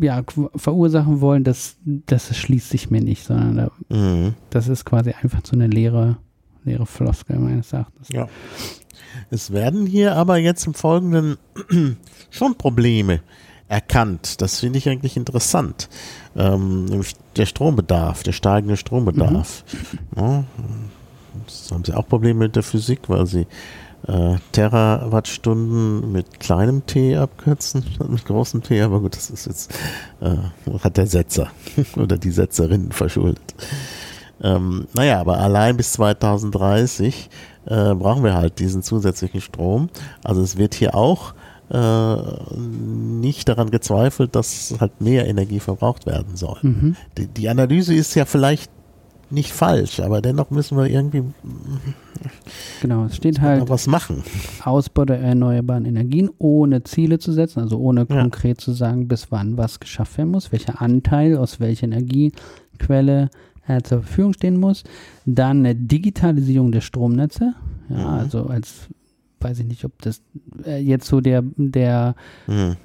ja, 0.00 0.22
verursachen 0.54 1.20
wollen, 1.20 1.44
das, 1.44 1.76
das 1.84 2.36
schließt 2.36 2.70
sich 2.70 2.90
mir 2.90 3.00
nicht, 3.00 3.24
sondern 3.24 3.56
da, 3.56 3.70
mhm. 3.88 4.34
das 4.50 4.68
ist 4.68 4.84
quasi 4.84 5.10
einfach 5.10 5.40
so 5.44 5.56
eine 5.56 5.66
leere, 5.66 6.18
leere 6.64 6.86
Floskel 6.86 7.38
meines 7.38 7.72
Erachtens. 7.72 8.08
Ja. 8.12 8.28
Es 9.30 9.52
werden 9.52 9.86
hier 9.86 10.14
aber 10.16 10.36
jetzt 10.36 10.66
im 10.66 10.74
Folgenden 10.74 11.36
schon 12.30 12.56
Probleme 12.56 13.20
erkannt. 13.68 14.40
Das 14.40 14.60
finde 14.60 14.78
ich 14.78 14.88
eigentlich 14.88 15.16
interessant. 15.16 15.88
Ähm, 16.36 16.84
nämlich 16.86 17.14
der 17.36 17.46
Strombedarf, 17.46 18.22
der 18.22 18.32
steigende 18.32 18.76
Strombedarf. 18.76 19.64
Mhm. 20.14 20.22
Ja, 20.22 20.44
das 21.46 21.70
haben 21.70 21.84
sie 21.84 21.94
auch 21.94 22.06
Probleme 22.06 22.40
mit 22.40 22.56
der 22.56 22.62
Physik, 22.62 23.08
weil 23.08 23.26
sie 23.26 23.46
äh, 24.06 24.36
Terawattstunden 24.52 26.12
mit 26.12 26.38
kleinem 26.40 26.86
T 26.86 27.16
abkürzen, 27.16 27.84
mit 28.08 28.24
großem 28.24 28.62
T, 28.62 28.80
aber 28.80 29.00
gut, 29.00 29.16
das 29.16 29.30
ist 29.30 29.46
jetzt, 29.46 29.74
äh, 30.20 30.36
hat 30.78 30.96
der 30.96 31.06
Setzer 31.06 31.50
oder 31.96 32.16
die 32.16 32.30
Setzerin 32.30 32.92
verschuldet. 32.92 33.54
Ähm, 34.42 34.86
naja, 34.94 35.20
aber 35.20 35.38
allein 35.38 35.76
bis 35.76 35.92
2030 35.92 37.30
äh, 37.64 37.94
brauchen 37.94 38.22
wir 38.22 38.34
halt 38.34 38.58
diesen 38.58 38.82
zusätzlichen 38.82 39.40
Strom. 39.40 39.88
Also 40.22 40.42
es 40.42 40.56
wird 40.56 40.74
hier 40.74 40.94
auch 40.94 41.34
äh, 41.70 42.16
nicht 42.56 43.48
daran 43.48 43.70
gezweifelt, 43.70 44.36
dass 44.36 44.74
halt 44.78 45.00
mehr 45.00 45.26
Energie 45.26 45.60
verbraucht 45.60 46.06
werden 46.06 46.36
soll. 46.36 46.58
Mhm. 46.62 46.96
Die, 47.18 47.26
die, 47.26 47.48
Analyse 47.48 47.94
ist 47.94 48.14
ja 48.14 48.24
vielleicht 48.24 48.70
nicht 49.30 49.52
falsch, 49.52 49.98
aber 49.98 50.22
dennoch 50.22 50.50
müssen 50.50 50.78
wir 50.78 50.86
irgendwie 50.86 51.24
genau, 52.80 53.06
es 53.06 53.16
steht 53.16 53.40
halt 53.40 53.68
was 53.68 53.88
machen. 53.88 54.22
Ausbau 54.62 55.04
der 55.04 55.18
erneuerbaren 55.18 55.84
Energien 55.84 56.30
ohne 56.38 56.84
Ziele 56.84 57.18
zu 57.18 57.32
setzen, 57.32 57.60
also 57.60 57.78
ohne 57.78 58.06
ja. 58.08 58.20
konkret 58.22 58.60
zu 58.60 58.70
sagen, 58.70 59.08
bis 59.08 59.32
wann 59.32 59.56
was 59.56 59.80
geschafft 59.80 60.18
werden 60.18 60.30
muss, 60.30 60.52
welcher 60.52 60.80
Anteil 60.80 61.36
aus 61.36 61.58
welcher 61.58 61.84
Energiequelle 61.84 63.30
äh, 63.66 63.82
zur 63.82 64.02
Verfügung 64.02 64.34
stehen 64.34 64.60
muss. 64.60 64.84
Dann 65.24 65.58
eine 65.58 65.74
Digitalisierung 65.74 66.70
der 66.70 66.80
Stromnetze, 66.80 67.54
ja, 67.88 67.96
mhm. 67.96 68.06
also 68.06 68.46
als 68.46 68.88
weiß 69.40 69.60
ich 69.60 69.66
nicht, 69.66 69.84
ob 69.84 70.00
das 70.02 70.22
äh, 70.64 70.78
jetzt 70.78 71.06
so 71.06 71.20
der, 71.20 71.42
der 71.56 72.14
mhm. 72.46 72.76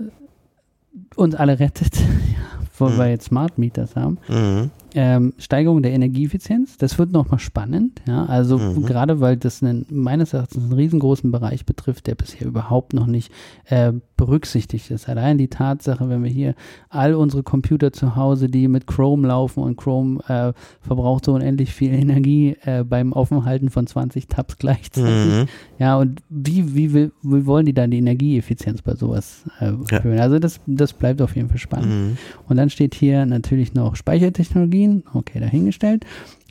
uns 1.15 1.35
alle 1.35 1.59
rettet, 1.59 1.93
wo 2.77 2.89
mhm. 2.89 2.97
wir 2.97 3.09
jetzt 3.09 3.25
Smart 3.25 3.57
Meters 3.57 3.95
haben. 3.95 4.17
Mhm 4.27 4.71
ähm, 4.93 5.33
Steigerung 5.37 5.81
der 5.81 5.93
Energieeffizienz. 5.93 6.77
Das 6.77 6.97
wird 6.97 7.11
nochmal 7.11 7.39
spannend. 7.39 8.01
Ja? 8.07 8.25
Also 8.25 8.57
mhm. 8.57 8.85
gerade 8.85 9.19
weil 9.19 9.37
das 9.37 9.63
einen, 9.63 9.85
meines 9.89 10.33
Erachtens 10.33 10.63
einen 10.63 10.73
riesengroßen 10.73 11.31
Bereich 11.31 11.65
betrifft, 11.65 12.07
der 12.07 12.15
bisher 12.15 12.47
überhaupt 12.47 12.93
noch 12.93 13.07
nicht 13.07 13.31
äh, 13.65 13.93
berücksichtigt 14.25 14.91
ist. 14.91 15.07
Allein 15.07 15.37
die 15.37 15.47
Tatsache, 15.47 16.09
wenn 16.09 16.23
wir 16.23 16.29
hier 16.29 16.55
all 16.89 17.13
unsere 17.13 17.43
Computer 17.43 17.93
zu 17.93 18.15
Hause, 18.15 18.49
die 18.49 18.67
mit 18.67 18.87
Chrome 18.87 19.27
laufen 19.27 19.63
und 19.63 19.77
Chrome 19.77 20.19
äh, 20.27 20.53
verbraucht 20.81 21.25
so 21.25 21.33
unendlich 21.33 21.73
viel 21.73 21.93
Energie 21.93 22.57
äh, 22.63 22.83
beim 22.83 23.13
Aufenhalten 23.13 23.69
von 23.69 23.87
20 23.87 24.27
Tabs 24.27 24.57
gleichzeitig. 24.57 25.33
Mhm. 25.33 25.45
Ja, 25.79 25.97
und 25.97 26.21
wie, 26.29 26.75
wie, 26.75 26.93
wie, 26.93 27.11
wie 27.21 27.45
wollen 27.45 27.65
die 27.65 27.73
dann 27.73 27.91
die 27.91 27.99
Energieeffizienz 27.99 28.81
bei 28.81 28.95
sowas 28.95 29.43
äh, 29.59 29.71
erhöhen? 29.89 30.17
Ja. 30.17 30.23
Also 30.23 30.39
das, 30.39 30.59
das 30.67 30.91
bleibt 30.91 31.21
auf 31.21 31.35
jeden 31.35 31.47
Fall 31.47 31.59
spannend. 31.59 31.89
Mhm. 31.89 32.17
Und 32.47 32.57
dann 32.57 32.69
steht 32.69 32.93
hier 32.93 33.25
natürlich 33.25 33.73
noch 33.73 33.95
Speichertechnologie 33.95 34.81
Batterien, 34.81 35.03
okay, 35.13 35.39
dahingestellt, 35.39 36.05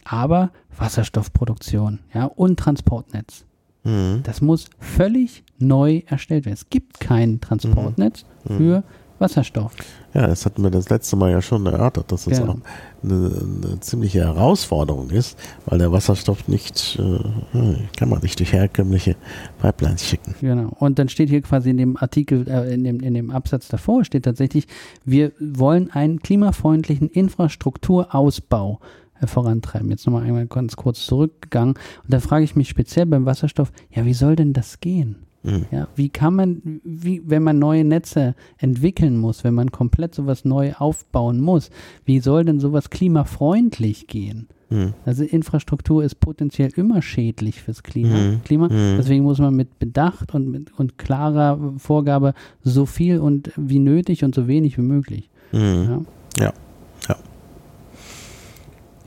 aber 0.04 0.50
Wasserstoffproduktion, 0.76 2.00
ja, 2.14 2.24
und 2.24 2.58
Transportnetz. 2.58 3.44
Mhm. 3.84 4.20
Das 4.22 4.40
muss 4.40 4.68
völlig 4.78 5.44
neu 5.58 6.02
erstellt 6.06 6.44
werden. 6.44 6.54
Es 6.54 6.68
gibt 6.70 7.00
kein 7.00 7.40
Transportnetz 7.40 8.24
mhm. 8.48 8.56
für 8.56 8.84
Wasserstoff. 9.20 9.72
Ja, 10.14 10.26
das 10.26 10.44
hatten 10.44 10.62
wir 10.62 10.70
das 10.70 10.88
letzte 10.88 11.14
Mal 11.14 11.30
ja 11.30 11.42
schon 11.42 11.66
erörtert, 11.66 12.10
dass 12.10 12.24
das 12.24 12.38
ja. 12.38 12.48
auch 12.48 12.56
eine, 13.02 13.30
eine, 13.62 13.80
ziemliche 13.80 14.20
Herausforderung 14.20 15.10
ist, 15.10 15.38
weil 15.66 15.78
der 15.78 15.92
Wasserstoff 15.92 16.48
nicht, 16.48 16.98
äh, 16.98 17.74
kann 17.96 18.08
man 18.08 18.20
nicht 18.22 18.38
durch 18.38 18.52
herkömmliche 18.52 19.16
Pipelines 19.60 20.04
schicken. 20.04 20.34
Genau. 20.40 20.72
Und 20.78 20.98
dann 20.98 21.08
steht 21.08 21.28
hier 21.28 21.42
quasi 21.42 21.70
in 21.70 21.76
dem 21.76 21.96
Artikel, 21.96 22.48
äh, 22.48 22.72
in, 22.72 22.82
dem, 22.82 23.00
in 23.00 23.14
dem 23.14 23.30
Absatz 23.30 23.68
davor, 23.68 24.04
steht 24.04 24.24
tatsächlich, 24.24 24.66
wir 25.04 25.32
wollen 25.38 25.90
einen 25.90 26.20
klimafreundlichen 26.20 27.08
Infrastrukturausbau 27.08 28.80
vorantreiben. 29.26 29.90
Jetzt 29.90 30.06
nochmal 30.06 30.24
einmal 30.24 30.46
ganz 30.46 30.76
kurz 30.76 31.04
zurückgegangen. 31.06 31.74
Und 31.74 32.12
da 32.12 32.20
frage 32.20 32.44
ich 32.44 32.56
mich 32.56 32.68
speziell 32.68 33.06
beim 33.06 33.26
Wasserstoff, 33.26 33.72
ja, 33.90 34.04
wie 34.04 34.14
soll 34.14 34.36
denn 34.36 34.52
das 34.52 34.80
gehen? 34.80 35.16
Mhm. 35.42 35.66
Ja, 35.70 35.88
wie 35.94 36.10
kann 36.10 36.34
man, 36.34 36.80
wie, 36.84 37.22
wenn 37.24 37.42
man 37.42 37.58
neue 37.58 37.84
Netze 37.84 38.34
entwickeln 38.58 39.16
muss, 39.16 39.42
wenn 39.42 39.54
man 39.54 39.72
komplett 39.72 40.14
sowas 40.14 40.44
neu 40.44 40.74
aufbauen 40.74 41.40
muss, 41.40 41.70
wie 42.04 42.20
soll 42.20 42.44
denn 42.44 42.60
sowas 42.60 42.90
klimafreundlich 42.90 44.06
gehen? 44.06 44.48
Mhm. 44.68 44.94
Also 45.04 45.24
Infrastruktur 45.24 46.04
ist 46.04 46.20
potenziell 46.20 46.70
immer 46.76 47.02
schädlich 47.02 47.62
fürs 47.62 47.82
Klima. 47.82 48.16
Mhm. 48.16 48.42
Klima. 48.44 48.68
Mhm. 48.68 48.96
Deswegen 48.98 49.24
muss 49.24 49.38
man 49.38 49.54
mit 49.54 49.78
Bedacht 49.78 50.34
und, 50.34 50.50
mit, 50.50 50.78
und 50.78 50.98
klarer 50.98 51.58
Vorgabe 51.78 52.34
so 52.62 52.86
viel 52.86 53.18
und 53.18 53.50
wie 53.56 53.78
nötig 53.80 54.24
und 54.24 54.34
so 54.34 54.46
wenig 54.46 54.78
wie 54.78 54.82
möglich. 54.82 55.30
Mhm. 55.52 56.06
Ja. 56.36 56.44
ja. 56.44 56.52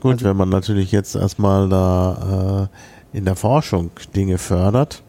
Gut, 0.04 0.12
also, 0.12 0.26
wenn 0.26 0.36
man 0.36 0.50
natürlich 0.50 0.92
jetzt 0.92 1.14
erstmal 1.16 1.66
da 1.70 2.68
äh, 3.14 3.16
in 3.16 3.24
der 3.24 3.36
Forschung 3.36 3.90
Dinge 4.14 4.36
fördert, 4.36 5.02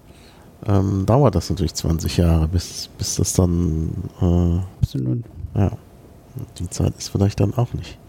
ähm, 0.65 1.05
dauert 1.05 1.35
das 1.35 1.49
natürlich 1.49 1.73
20 1.73 2.15
Jahre, 2.15 2.47
bis, 2.47 2.89
bis 2.97 3.17
das 3.17 3.33
dann. 3.33 3.89
Äh, 4.21 4.59
Absolut. 4.81 5.25
Ja. 5.53 5.71
Die 6.59 6.69
Zeit 6.69 6.93
ist 6.97 7.09
vielleicht 7.09 7.41
dann 7.41 7.53
auch 7.55 7.73
nicht. 7.73 7.99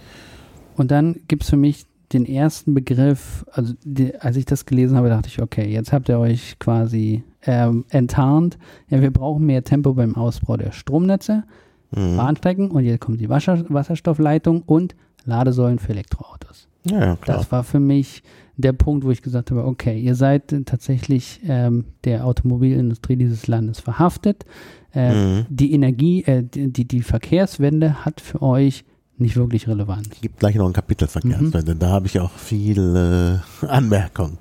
Und 0.76 0.92
dann 0.92 1.16
gibt 1.26 1.42
es 1.42 1.50
für 1.50 1.56
mich 1.56 1.86
den 2.12 2.24
ersten 2.24 2.72
Begriff, 2.72 3.44
also 3.50 3.74
die, 3.82 4.14
als 4.20 4.36
ich 4.36 4.44
das 4.44 4.64
gelesen 4.64 4.96
habe, 4.96 5.08
dachte 5.08 5.26
ich, 5.26 5.42
okay, 5.42 5.68
jetzt 5.68 5.92
habt 5.92 6.08
ihr 6.08 6.20
euch 6.20 6.56
quasi 6.60 7.24
ähm, 7.42 7.84
enttarnt. 7.90 8.58
Ja, 8.90 9.00
wir 9.00 9.10
brauchen 9.10 9.44
mehr 9.44 9.64
Tempo 9.64 9.94
beim 9.94 10.14
Ausbau 10.14 10.56
der 10.56 10.70
Stromnetze, 10.70 11.42
mhm. 11.90 12.16
Bahnstrecken 12.16 12.70
und 12.70 12.84
jetzt 12.84 13.00
kommt 13.00 13.20
die 13.20 13.28
Wasser, 13.28 13.64
Wasserstoffleitung 13.68 14.62
und 14.62 14.94
Ladesäulen 15.24 15.80
für 15.80 15.90
Elektroautos. 15.90 16.68
Ja, 16.90 17.16
klar. 17.16 17.38
Das 17.38 17.52
war 17.52 17.64
für 17.64 17.80
mich 17.80 18.22
der 18.56 18.72
Punkt, 18.72 19.04
wo 19.04 19.10
ich 19.10 19.22
gesagt 19.22 19.50
habe, 19.50 19.64
okay, 19.64 20.00
ihr 20.00 20.14
seid 20.14 20.54
tatsächlich 20.64 21.40
ähm, 21.46 21.84
der 22.04 22.24
Automobilindustrie 22.24 23.16
dieses 23.16 23.46
Landes 23.46 23.80
verhaftet. 23.80 24.44
Äh, 24.94 25.14
mhm. 25.14 25.46
Die 25.50 25.72
Energie, 25.72 26.22
äh, 26.24 26.42
die, 26.42 26.86
die 26.86 27.02
Verkehrswende 27.02 28.04
hat 28.04 28.20
für 28.20 28.40
euch 28.40 28.84
nicht 29.18 29.36
wirklich 29.36 29.68
Relevanz. 29.68 30.08
Es 30.12 30.20
gibt 30.20 30.38
gleich 30.38 30.56
noch 30.56 30.66
ein 30.66 30.72
Kapitel 30.72 31.08
Verkehrswende, 31.08 31.74
mhm. 31.74 31.78
da 31.78 31.88
habe 31.88 32.06
ich 32.06 32.20
auch 32.20 32.32
viele 32.32 33.42
äh, 33.62 33.66
Anmerkungen. 33.66 34.38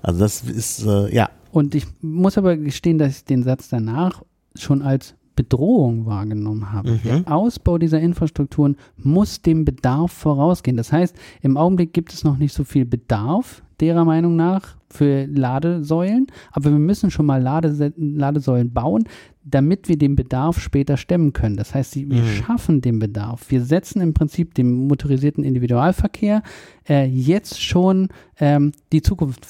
Also 0.00 0.20
das 0.20 0.42
ist, 0.42 0.84
äh, 0.84 1.14
ja. 1.14 1.30
Und 1.52 1.74
ich 1.74 1.86
muss 2.00 2.38
aber 2.38 2.56
gestehen, 2.56 2.98
dass 2.98 3.18
ich 3.18 3.24
den 3.24 3.42
Satz 3.42 3.68
danach 3.68 4.22
schon 4.54 4.82
als 4.82 5.14
Bedrohung 5.34 6.06
wahrgenommen 6.06 6.72
habe. 6.72 6.92
Mhm. 6.92 7.00
Der 7.04 7.32
Ausbau 7.32 7.78
dieser 7.78 8.00
Infrastrukturen 8.00 8.76
muss 8.96 9.42
dem 9.42 9.64
Bedarf 9.64 10.12
vorausgehen. 10.12 10.76
Das 10.76 10.92
heißt, 10.92 11.16
im 11.40 11.56
Augenblick 11.56 11.92
gibt 11.92 12.12
es 12.12 12.24
noch 12.24 12.38
nicht 12.38 12.52
so 12.52 12.64
viel 12.64 12.84
Bedarf, 12.84 13.62
derer 13.80 14.04
Meinung 14.04 14.36
nach, 14.36 14.76
für 14.92 15.26
Ladesäulen, 15.26 16.26
aber 16.52 16.70
wir 16.70 16.78
müssen 16.78 17.10
schon 17.10 17.26
mal 17.26 17.42
Lade 17.42 17.92
Ladesäulen 17.96 18.72
bauen, 18.72 19.04
damit 19.44 19.88
wir 19.88 19.96
den 19.96 20.14
Bedarf 20.14 20.60
später 20.60 20.96
stemmen 20.96 21.32
können. 21.32 21.56
Das 21.56 21.74
heißt, 21.74 21.96
wir 21.96 22.04
mhm. 22.22 22.26
schaffen 22.26 22.80
den 22.80 22.98
Bedarf. 22.98 23.50
Wir 23.50 23.62
setzen 23.62 24.00
im 24.00 24.14
Prinzip 24.14 24.54
dem 24.54 24.86
motorisierten 24.86 25.42
Individualverkehr 25.42 26.42
äh, 26.88 27.06
jetzt 27.06 27.60
schon 27.60 28.08
ähm, 28.38 28.72
die 28.92 29.02
Zukunft, 29.02 29.46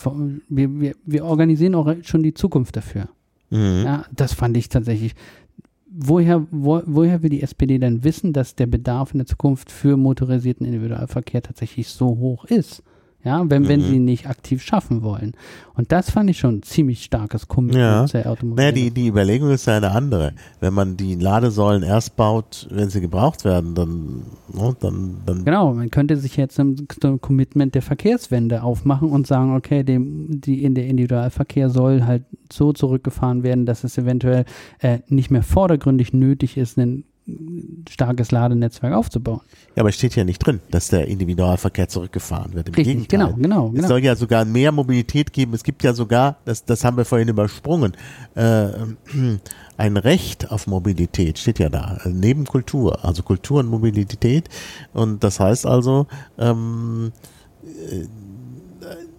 wir, 0.48 0.80
wir, 0.80 0.94
wir 1.04 1.24
organisieren 1.24 1.74
auch 1.74 1.92
schon 2.02 2.22
die 2.22 2.34
Zukunft 2.34 2.76
dafür. 2.76 3.08
Mhm. 3.50 3.82
Ja, 3.84 4.04
das 4.14 4.32
fand 4.32 4.56
ich 4.56 4.70
tatsächlich 4.70 5.14
woher, 5.94 6.46
wo, 6.50 6.82
woher 6.86 7.22
will 7.22 7.30
die 7.30 7.42
SPD 7.42 7.78
denn 7.78 8.04
wissen, 8.04 8.32
dass 8.32 8.54
der 8.54 8.66
Bedarf 8.66 9.12
in 9.12 9.18
der 9.18 9.26
Zukunft 9.26 9.70
für 9.70 9.96
motorisierten 9.96 10.66
Individualverkehr 10.66 11.42
tatsächlich 11.42 11.88
so 11.88 12.06
hoch 12.18 12.44
ist? 12.44 12.82
Ja, 13.24 13.48
wenn, 13.48 13.62
mhm. 13.62 13.68
wenn 13.68 13.80
sie 13.82 13.98
nicht 14.00 14.28
aktiv 14.28 14.62
schaffen 14.62 15.02
wollen. 15.02 15.34
Und 15.74 15.92
das 15.92 16.10
fand 16.10 16.28
ich 16.28 16.38
schon 16.38 16.56
ein 16.56 16.62
ziemlich 16.64 17.04
starkes 17.04 17.46
Commitment 17.46 18.12
ja. 18.12 18.20
der 18.22 18.30
Automobil. 18.30 18.64
Naja, 18.64 18.72
die, 18.72 18.90
die 18.90 19.06
Überlegung 19.06 19.50
ist 19.50 19.66
ja 19.66 19.76
eine 19.76 19.92
andere. 19.92 20.32
Wenn 20.58 20.74
man 20.74 20.96
die 20.96 21.14
Ladesäulen 21.14 21.84
erst 21.84 22.16
baut, 22.16 22.66
wenn 22.70 22.90
sie 22.90 23.00
gebraucht 23.00 23.44
werden, 23.44 23.76
dann, 23.76 24.22
ne, 24.52 24.76
dann, 24.80 25.18
dann. 25.24 25.44
Genau, 25.44 25.72
man 25.72 25.90
könnte 25.90 26.16
sich 26.16 26.36
jetzt 26.36 26.58
ein, 26.58 26.88
ein 27.04 27.20
Commitment 27.20 27.76
der 27.76 27.82
Verkehrswende 27.82 28.64
aufmachen 28.64 29.10
und 29.10 29.26
sagen, 29.26 29.54
okay, 29.54 29.84
dem, 29.84 30.40
die, 30.40 30.64
in 30.64 30.74
der 30.74 30.86
Individualverkehr 30.86 31.70
soll 31.70 32.02
halt 32.02 32.24
so 32.52 32.72
zurückgefahren 32.72 33.44
werden, 33.44 33.66
dass 33.66 33.84
es 33.84 33.96
eventuell 33.98 34.44
äh, 34.80 34.98
nicht 35.06 35.30
mehr 35.30 35.44
vordergründig 35.44 36.12
nötig 36.12 36.56
ist, 36.56 36.76
einen 36.76 37.04
starkes 37.88 38.32
Ladenetzwerk 38.32 38.92
aufzubauen. 38.94 39.42
Ja, 39.76 39.82
aber 39.82 39.90
es 39.90 39.94
steht 39.94 40.16
ja 40.16 40.24
nicht 40.24 40.38
drin, 40.38 40.60
dass 40.70 40.88
der 40.88 41.06
Individualverkehr 41.06 41.88
zurückgefahren 41.88 42.52
wird. 42.54 42.68
Im 42.68 42.74
Richtig, 42.74 43.08
Gegenteil. 43.08 43.18
genau, 43.28 43.34
genau, 43.40 43.70
genau. 43.70 43.82
Es 43.82 43.88
soll 43.88 44.04
ja 44.04 44.16
sogar 44.16 44.44
mehr 44.44 44.72
Mobilität 44.72 45.32
geben. 45.32 45.54
Es 45.54 45.62
gibt 45.62 45.84
ja 45.84 45.94
sogar, 45.94 46.38
das, 46.44 46.64
das 46.64 46.84
haben 46.84 46.96
wir 46.96 47.04
vorhin 47.04 47.28
übersprungen, 47.28 47.92
äh, 48.34 48.68
ein 49.76 49.96
Recht 49.96 50.50
auf 50.50 50.66
Mobilität 50.66 51.38
steht 51.38 51.58
ja 51.58 51.68
da, 51.68 51.98
neben 52.06 52.44
Kultur, 52.44 53.04
also 53.04 53.22
Kultur 53.22 53.60
und 53.60 53.68
Mobilität. 53.68 54.48
Und 54.92 55.22
das 55.22 55.38
heißt 55.38 55.64
also, 55.64 56.06
ähm, 56.38 57.12
äh, 57.62 58.06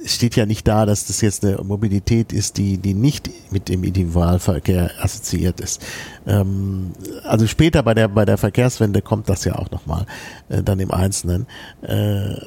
steht 0.05 0.35
ja 0.35 0.45
nicht 0.45 0.67
da, 0.67 0.85
dass 0.85 1.07
das 1.07 1.21
jetzt 1.21 1.45
eine 1.45 1.57
Mobilität 1.63 2.33
ist, 2.33 2.57
die, 2.57 2.77
die 2.77 2.93
nicht 2.93 3.29
mit 3.51 3.69
dem 3.69 3.83
Individualverkehr 3.83 4.91
assoziiert 4.99 5.59
ist. 5.59 5.81
Ähm, 6.27 6.91
also 7.23 7.47
später 7.47 7.83
bei 7.83 7.93
der, 7.93 8.07
bei 8.07 8.25
der 8.25 8.37
Verkehrswende 8.37 9.01
kommt 9.01 9.29
das 9.29 9.45
ja 9.45 9.55
auch 9.55 9.71
nochmal, 9.71 10.05
äh, 10.49 10.63
dann 10.63 10.79
im 10.79 10.91
Einzelnen. 10.91 11.47
Äh, 11.81 11.93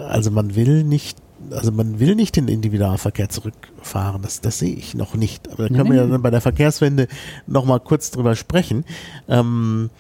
also 0.09 0.31
man 0.31 0.55
will 0.55 0.85
nicht 0.85 1.19
also 1.51 1.71
man 1.71 2.01
will 2.01 2.15
nicht 2.15 2.37
den 2.37 2.49
Individualverkehr 2.49 3.29
zurückfahren, 3.29 4.23
das, 4.23 4.41
das 4.41 4.59
sehe 4.59 4.75
ich 4.75 4.95
noch 4.95 5.15
nicht. 5.15 5.53
Aber 5.53 5.69
da 5.69 5.75
können 5.75 5.91
wir 5.91 5.99
ja 5.99 6.07
dann 6.07 6.23
bei 6.23 6.31
der 6.31 6.41
Verkehrswende 6.41 7.09
nochmal 7.47 7.79
kurz 7.79 8.11
drüber 8.11 8.35
sprechen. 8.35 8.85
Ähm, 9.29 9.91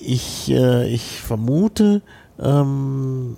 ich, 0.00 0.50
äh, 0.50 0.88
ich 0.88 1.20
vermute, 1.20 2.02
ähm, 2.38 3.36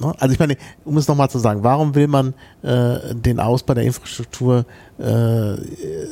Ne? 0.00 0.14
Also 0.18 0.32
ich 0.32 0.38
meine, 0.38 0.56
um 0.84 0.96
es 0.96 1.08
nochmal 1.08 1.30
zu 1.30 1.38
sagen, 1.38 1.62
warum 1.62 1.94
will 1.94 2.08
man 2.08 2.34
äh, 2.62 3.14
den 3.14 3.40
Ausbau 3.40 3.74
der 3.74 3.84
Infrastruktur 3.84 4.64
äh, 4.98 5.56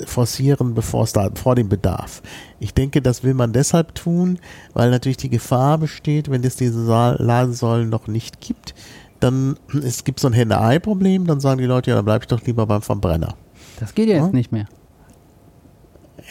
forcieren, 0.07 0.75
bevor 0.75 1.05
es 1.05 1.13
da 1.13 1.31
vor 1.35 1.55
dem 1.55 1.69
Bedarf? 1.69 2.23
Ich 2.61 2.75
denke, 2.75 3.03
das 3.03 3.23
will 3.23 3.35
man 3.35 3.53
deshalb 3.53 3.95
tun, 3.95 4.39
weil 4.73 4.91
natürlich 4.91 5.17
die 5.19 5.31
Gefahr 5.31 5.79
besteht, 5.79 6.31
wenn 6.31 6.45
es 6.45 6.57
diese 6.57 6.85
Ladesäulen 7.19 7.89
noch 7.89 8.07
nicht 8.07 8.41
gibt, 8.41 8.75
dann 9.21 9.57
es 9.83 10.05
gibt 10.05 10.21
so 10.21 10.29
ein 10.29 10.33
Henne-Ei-Problem, 10.33 11.27
dann 11.27 11.41
sagen 11.41 11.59
die 11.59 11.67
Leute, 11.67 11.91
ja, 11.91 11.97
dann 11.97 12.05
bleibe 12.05 12.25
ich 12.25 12.29
doch 12.29 12.43
lieber 12.43 12.67
beim 12.67 12.83
Verbrenner. 12.83 13.35
Das 13.81 13.95
geht 13.95 14.09
ja 14.09 14.23
jetzt 14.23 14.35
nicht 14.35 14.53
mehr. 14.53 14.67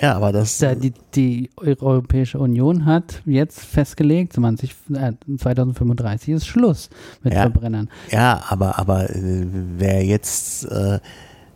Ja, 0.02 0.16
aber 0.16 0.32
das. 0.32 0.58
Da 0.58 0.76
die, 0.76 0.94
die 1.16 1.50
Europäische 1.56 2.40
Union 2.40 2.86
hat 2.86 3.22
jetzt 3.26 3.60
festgelegt, 3.60 4.34
20, 4.34 4.76
äh, 4.94 5.14
2035 5.38 6.34
ist 6.34 6.48
Schluss 6.48 6.90
mit 7.24 7.34
ja, 7.34 7.44
Verbrennern. 7.44 7.90
Ja, 8.12 8.44
aber, 8.50 8.78
aber 8.78 9.10
äh, 9.10 9.46
wer 9.78 10.04
jetzt, 10.04 10.66
äh, 10.66 11.00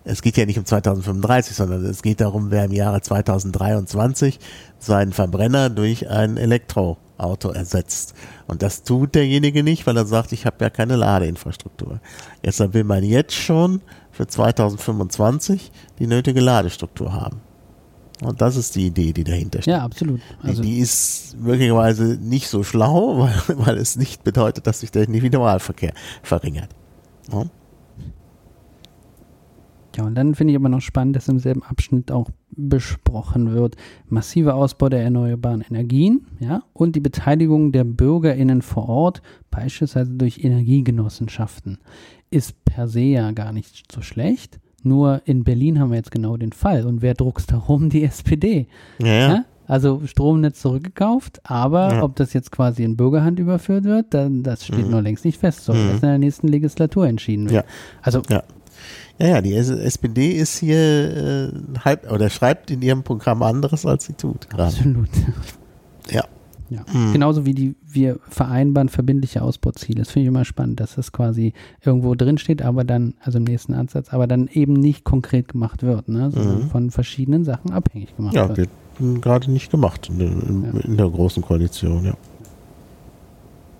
es 0.06 0.22
geht 0.22 0.38
ja 0.38 0.46
nicht 0.46 0.58
um 0.58 0.66
2035, 0.66 1.56
sondern 1.56 1.86
es 1.86 2.02
geht 2.02 2.22
darum, 2.22 2.50
wer 2.52 2.66
im 2.66 2.72
Jahre 2.72 3.02
2023 3.02 4.40
seinen 4.78 5.12
Verbrenner 5.12 5.70
durch 5.70 6.10
ein 6.10 6.38
Elektroauto 6.38 7.50
ersetzt. 7.50 8.14
Und 8.48 8.62
das 8.62 8.84
tut 8.84 9.16
derjenige 9.16 9.64
nicht, 9.64 9.86
weil 9.86 9.98
er 9.98 10.06
sagt, 10.06 10.32
ich 10.32 10.46
habe 10.46 10.64
ja 10.64 10.70
keine 10.70 10.96
Ladeinfrastruktur. 10.96 12.00
Deshalb 12.46 12.74
will 12.74 12.86
man 12.86 13.04
jetzt 13.04 13.36
schon 13.36 13.82
für 14.12 14.28
2025 14.28 15.72
die 16.00 16.08
nötige 16.08 16.40
Ladestruktur 16.40 17.14
haben. 17.14 17.42
Und 18.22 18.42
das 18.42 18.58
ist 18.58 18.76
die 18.76 18.88
Idee, 18.88 19.14
die 19.14 19.24
dahinter 19.24 19.62
steht. 19.62 19.74
Ja, 19.74 19.84
absolut. 19.84 20.20
Also 20.42 20.62
die, 20.62 20.76
die 20.76 20.80
ist 20.80 21.38
möglicherweise 21.40 22.18
nicht 22.22 22.50
so 22.50 22.64
schlau, 22.64 23.20
weil, 23.48 23.58
weil 23.66 23.78
es 23.78 23.96
nicht 23.96 24.24
bedeutet, 24.24 24.68
dass 24.68 24.82
sich 24.82 24.92
der 24.92 25.04
Individualverkehr 25.04 25.94
verringert. 26.22 26.70
Ja, 27.32 27.46
ja 29.96 30.04
und 30.04 30.16
dann 30.16 30.36
finde 30.36 30.52
ich 30.52 30.58
aber 30.58 30.70
noch 30.70 30.82
spannend, 30.82 31.16
dass 31.16 31.30
im 31.30 31.40
selben 31.40 31.64
Abschnitt 31.64 32.12
auch 32.12 32.30
besprochen 32.52 33.54
wird, 33.54 33.76
massiver 34.08 34.56
Ausbau 34.56 34.90
der 34.90 35.04
erneuerbaren 35.04 35.62
Energien, 35.62 36.28
ja, 36.40 36.64
und 36.74 36.96
die 36.96 37.00
Beteiligung 37.00 37.72
der 37.72 37.86
BürgerInnen 37.86 38.62
vor 38.62 38.90
Ort, 38.90 39.22
beispielsweise 39.50 40.12
durch 40.12 40.44
Energiegenossenschaften, 40.44 41.78
ist 42.32 42.64
per 42.66 42.88
se 42.88 43.02
ja 43.02 43.32
gar 43.32 43.54
nicht 43.54 43.92
so 43.92 44.02
schlecht. 44.02 44.60
Nur 44.86 45.22
in 45.26 45.44
Berlin 45.44 45.80
haben 45.80 45.92
wir 45.92 45.98
jetzt 45.98 46.12
genau 46.12 46.38
den 46.38 46.52
Fall. 46.52 46.86
Und 46.86 47.02
wer 47.02 47.14
druckst 47.14 47.52
darum? 47.52 47.90
Die 47.90 48.04
SPD. 48.04 48.68
Ja, 49.00 49.08
ja. 49.08 49.30
ja? 49.30 49.46
Also 49.68 50.02
Stromnetz 50.06 50.62
zurückgekauft, 50.62 51.42
aber 51.44 51.94
ja. 51.94 52.04
ob 52.04 52.16
das 52.16 52.34
jetzt 52.34 52.52
quasi 52.52 52.84
in 52.84 52.98
Bürgerhand 52.98 53.40
überführt 53.40 53.84
wird, 53.84 54.16
dann, 54.16 54.42
das 54.42 54.66
steht 54.66 54.86
mhm. 54.86 54.92
noch 54.92 55.02
längst 55.02 55.26
nicht 55.26 55.38
fest. 55.40 55.64
Soll 55.64 55.76
mhm. 55.76 55.90
erst 55.90 56.04
in 56.04 56.10
der 56.10 56.18
nächsten 56.18 56.48
Legislatur 56.48 57.06
entschieden 57.06 57.52
werden. 57.52 57.68
Ja. 57.68 57.74
Also 58.02 58.24
ja. 58.30 58.44
Ja, 59.20 59.28
ja, 59.28 59.42
die 59.42 59.54
SPD 59.54 60.32
ist 60.32 60.58
hier 60.58 60.78
äh, 60.80 61.52
halb 61.84 62.10
oder 62.12 62.30
schreibt 62.30 62.72
in 62.72 62.82
ihrem 62.82 63.04
Programm 63.04 63.44
anderes, 63.44 63.86
als 63.86 64.06
sie 64.06 64.14
tut. 64.14 64.48
Absolut. 64.58 65.10
Ja. 66.10 66.24
Ja. 66.70 66.86
Mhm. 66.94 67.14
Genauso 67.14 67.46
wie 67.46 67.54
die, 67.54 67.76
wir 67.86 68.20
vereinbaren 68.30 68.90
verbindliche 68.90 69.42
Ausbauziele. 69.42 70.00
Das 70.00 70.12
finde 70.12 70.24
ich 70.24 70.28
immer 70.28 70.46
spannend, 70.46 70.80
dass 70.80 70.96
das 70.96 71.12
quasi 71.12 71.54
irgendwo 71.84 72.16
drinsteht, 72.16 72.62
aber 72.62 72.84
dann, 72.84 73.16
also 73.22 73.38
im 73.40 73.44
nächsten 73.44 73.74
Ansatz, 73.74 74.14
aber 74.14 74.28
dann 74.28 74.48
eben 74.52 74.74
nicht 74.74 75.04
konkret 75.04 75.48
gemacht 75.48 75.84
wird, 75.84 76.10
ne? 76.10 76.32
sondern 76.32 76.64
mhm. 76.64 76.70
von 76.70 76.92
verschiedenen 76.92 77.44
Sachen 77.44 77.72
abhängig 77.72 78.16
gemacht 78.16 78.36
ja, 78.36 78.48
wird. 78.48 78.58
Ja, 78.58 78.66
wird 79.00 79.22
gerade 79.22 79.52
nicht 79.52 79.72
gemacht 79.72 80.10
in 80.10 80.20
der, 80.20 80.30
in, 80.30 80.64
ja. 80.64 80.80
in 80.82 80.98
der 80.98 81.10
großen 81.10 81.42
Koalition, 81.42 82.06
ja. 82.06 82.14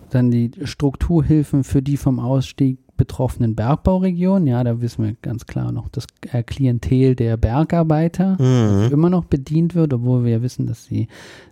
Dann 0.10 0.32
die 0.32 0.52
Strukturhilfen 0.64 1.64
für 1.64 1.84
die 1.84 1.98
vom 1.98 2.20
Ausstieg 2.20 2.80
betroffenen 3.00 3.56
Bergbauregionen. 3.56 4.45
Ja, 4.45 4.64
da 4.64 4.82
wissen 4.82 5.04
wir 5.04 5.16
ganz 5.22 5.47
klar 5.47 5.72
noch 5.72 5.88
das 5.89 6.06
äh, 6.32 6.43
Klientel 6.43 7.16
der 7.16 7.38
Bergarbeiter, 7.38 8.34
mhm. 8.34 8.84
das 8.84 8.91
immer 8.91 9.10
noch 9.10 9.26
bedient 9.26 9.74
wird, 9.74 9.93
obwohl 9.93 10.26
wir 10.26 10.34
ja 10.34 10.41
wissen, 10.43 10.68
dass 10.68 10.86
die, 10.86 11.08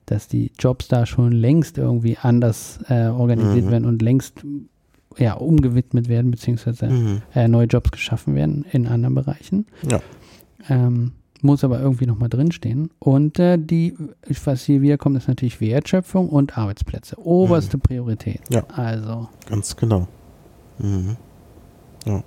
dass 0.06 0.28
die 0.28 0.52
Jobs 0.60 0.90
da 0.90 1.06
schon 1.06 1.32
längst 1.32 1.78
irgendwie 1.80 2.18
anders 2.22 2.80
äh, 2.90 3.08
organisiert 3.08 3.66
mhm. 3.66 3.72
werden 3.72 3.86
und 3.86 4.02
längst 4.02 4.46
ja, 5.18 5.34
umgewidmet 5.34 6.10
werden, 6.10 6.30
beziehungsweise 6.30 6.88
mhm. 6.88 7.22
äh, 7.34 7.48
neue 7.48 7.66
Jobs 7.66 7.92
geschaffen 7.92 8.36
werden 8.36 8.66
in 8.72 8.86
anderen 8.86 9.16
Bereichen. 9.16 9.66
Ja. 9.90 10.02
Ähm, 10.70 11.14
muss 11.42 11.64
aber 11.64 11.80
irgendwie 11.80 12.08
nochmal 12.08 12.30
drinstehen. 12.30 12.90
Und 13.00 13.40
äh, 13.40 13.58
die, 13.58 13.96
was 14.44 14.64
hier 14.64 14.82
wiederkommt, 14.82 15.18
ist 15.18 15.28
natürlich 15.28 15.62
Wertschöpfung 15.62 16.30
und 16.30 16.58
Arbeitsplätze. 16.58 17.18
Oberste 17.20 17.78
mhm. 17.78 17.82
Priorität. 17.82 18.42
Ja. 18.50 18.64
Also. 18.76 19.30
Ganz 19.48 19.76
genau. 19.76 20.08
Mhm. 20.80 21.16
Ja. 22.08 22.24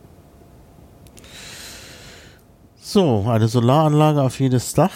So, 2.77 3.25
eine 3.29 3.49
Solaranlage 3.49 4.23
auf 4.23 4.39
jedes 4.41 4.75
Dach. 4.75 4.93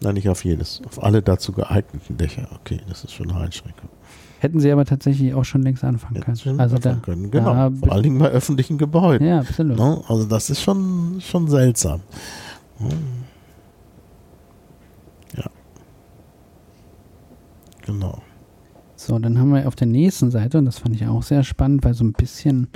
Nein, 0.00 0.14
nicht 0.14 0.28
auf 0.28 0.44
jedes, 0.44 0.82
auf 0.86 1.02
alle 1.02 1.22
dazu 1.22 1.52
geeigneten 1.52 2.18
Dächer. 2.18 2.48
Okay, 2.60 2.80
das 2.88 3.04
ist 3.04 3.12
schon 3.12 3.30
eine 3.30 3.40
Einschränkung. 3.40 3.88
Hätten 4.40 4.60
sie 4.60 4.70
aber 4.70 4.84
tatsächlich 4.84 5.32
auch 5.32 5.44
schon 5.44 5.62
längst 5.62 5.82
anfangen 5.82 6.20
können. 6.20 6.36
Schon 6.36 6.60
also 6.60 6.76
anfangen 6.76 7.00
da, 7.00 7.04
können. 7.06 7.30
Genau, 7.30 7.54
da, 7.54 7.70
vor 7.70 7.92
allen 7.92 8.02
Dingen 8.02 8.18
bei 8.18 8.28
öffentlichen 8.28 8.76
Gebäuden. 8.76 9.26
Ja, 9.26 9.38
absolut. 9.38 9.78
No? 9.78 9.96
Ne? 9.96 10.02
Also 10.06 10.26
das 10.26 10.50
ist 10.50 10.60
schon, 10.60 11.22
schon 11.22 11.48
seltsam. 11.48 12.02
Ja. 15.34 15.44
Genau. 17.86 18.20
So, 19.06 19.18
dann 19.18 19.38
haben 19.38 19.52
wir 19.52 19.68
auf 19.68 19.76
der 19.76 19.86
nächsten 19.86 20.30
Seite, 20.30 20.58
und 20.58 20.64
das 20.64 20.78
fand 20.78 20.94
ich 20.96 21.06
auch 21.06 21.22
sehr 21.22 21.44
spannend, 21.44 21.84
weil 21.84 21.92
so 21.92 22.04
ein 22.04 22.14
bisschen 22.14 22.68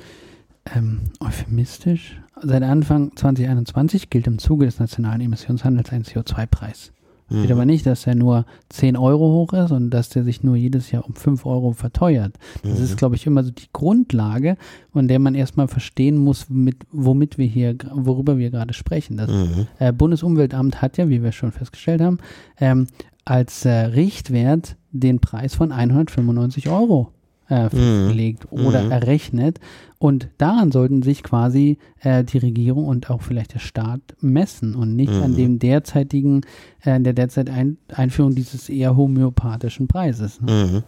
ähm, 0.76 1.00
euphemistisch. 1.20 2.20
Seit 2.42 2.62
Anfang 2.62 3.16
2021 3.16 4.10
gilt 4.10 4.26
im 4.26 4.38
Zuge 4.38 4.66
des 4.66 4.78
nationalen 4.78 5.22
Emissionshandels 5.22 5.90
ein 5.90 6.04
CO2-Preis. 6.04 6.92
Mhm. 7.30 7.38
Steht 7.38 7.52
aber 7.52 7.64
nicht, 7.64 7.86
dass 7.86 8.06
er 8.06 8.14
nur 8.14 8.44
10 8.68 8.98
Euro 8.98 9.32
hoch 9.32 9.54
ist 9.54 9.70
und 9.70 9.88
dass 9.90 10.10
der 10.10 10.24
sich 10.24 10.42
nur 10.42 10.56
jedes 10.56 10.90
Jahr 10.90 11.06
um 11.06 11.14
5 11.14 11.46
Euro 11.46 11.72
verteuert. 11.72 12.34
Das 12.62 12.78
mhm. 12.78 12.84
ist, 12.84 12.96
glaube 12.98 13.16
ich, 13.16 13.26
immer 13.26 13.42
so 13.42 13.50
die 13.50 13.68
Grundlage, 13.72 14.56
von 14.92 15.08
der 15.08 15.18
man 15.18 15.34
erstmal 15.34 15.68
verstehen 15.68 16.18
muss, 16.18 16.50
mit, 16.50 16.76
womit 16.92 17.38
wir 17.38 17.46
hier, 17.46 17.74
worüber 17.92 18.36
wir 18.36 18.50
gerade 18.50 18.74
sprechen. 18.74 19.16
Das 19.16 19.30
mhm. 19.30 19.66
äh, 19.78 19.92
Bundesumweltamt 19.92 20.82
hat 20.82 20.98
ja, 20.98 21.08
wie 21.08 21.22
wir 21.22 21.32
schon 21.32 21.52
festgestellt 21.52 22.02
haben, 22.02 22.18
ähm, 22.60 22.86
als 23.28 23.64
äh, 23.66 23.70
Richtwert 23.70 24.76
den 24.90 25.20
Preis 25.20 25.54
von 25.54 25.70
195 25.70 26.70
Euro 26.70 27.12
äh, 27.50 27.64
mhm. 27.64 27.68
festgelegt 27.68 28.50
mhm. 28.50 28.66
oder 28.66 28.84
mhm. 28.84 28.90
errechnet. 28.90 29.60
Und 29.98 30.28
daran 30.38 30.72
sollten 30.72 31.02
sich 31.02 31.22
quasi 31.22 31.76
äh, 32.00 32.24
die 32.24 32.38
Regierung 32.38 32.86
und 32.86 33.10
auch 33.10 33.20
vielleicht 33.20 33.52
der 33.52 33.58
Staat 33.58 34.00
messen 34.20 34.74
und 34.74 34.96
nicht 34.96 35.12
mhm. 35.12 35.22
an 35.22 35.36
dem 35.36 35.58
derzeitigen, 35.58 36.40
äh, 36.82 36.98
der 37.00 37.12
derzeit 37.12 37.50
ein 37.50 37.76
Einführung 37.88 38.34
dieses 38.34 38.70
eher 38.70 38.96
homöopathischen 38.96 39.88
Preises. 39.88 40.40
Ne? 40.40 40.52
Mhm. 40.52 40.82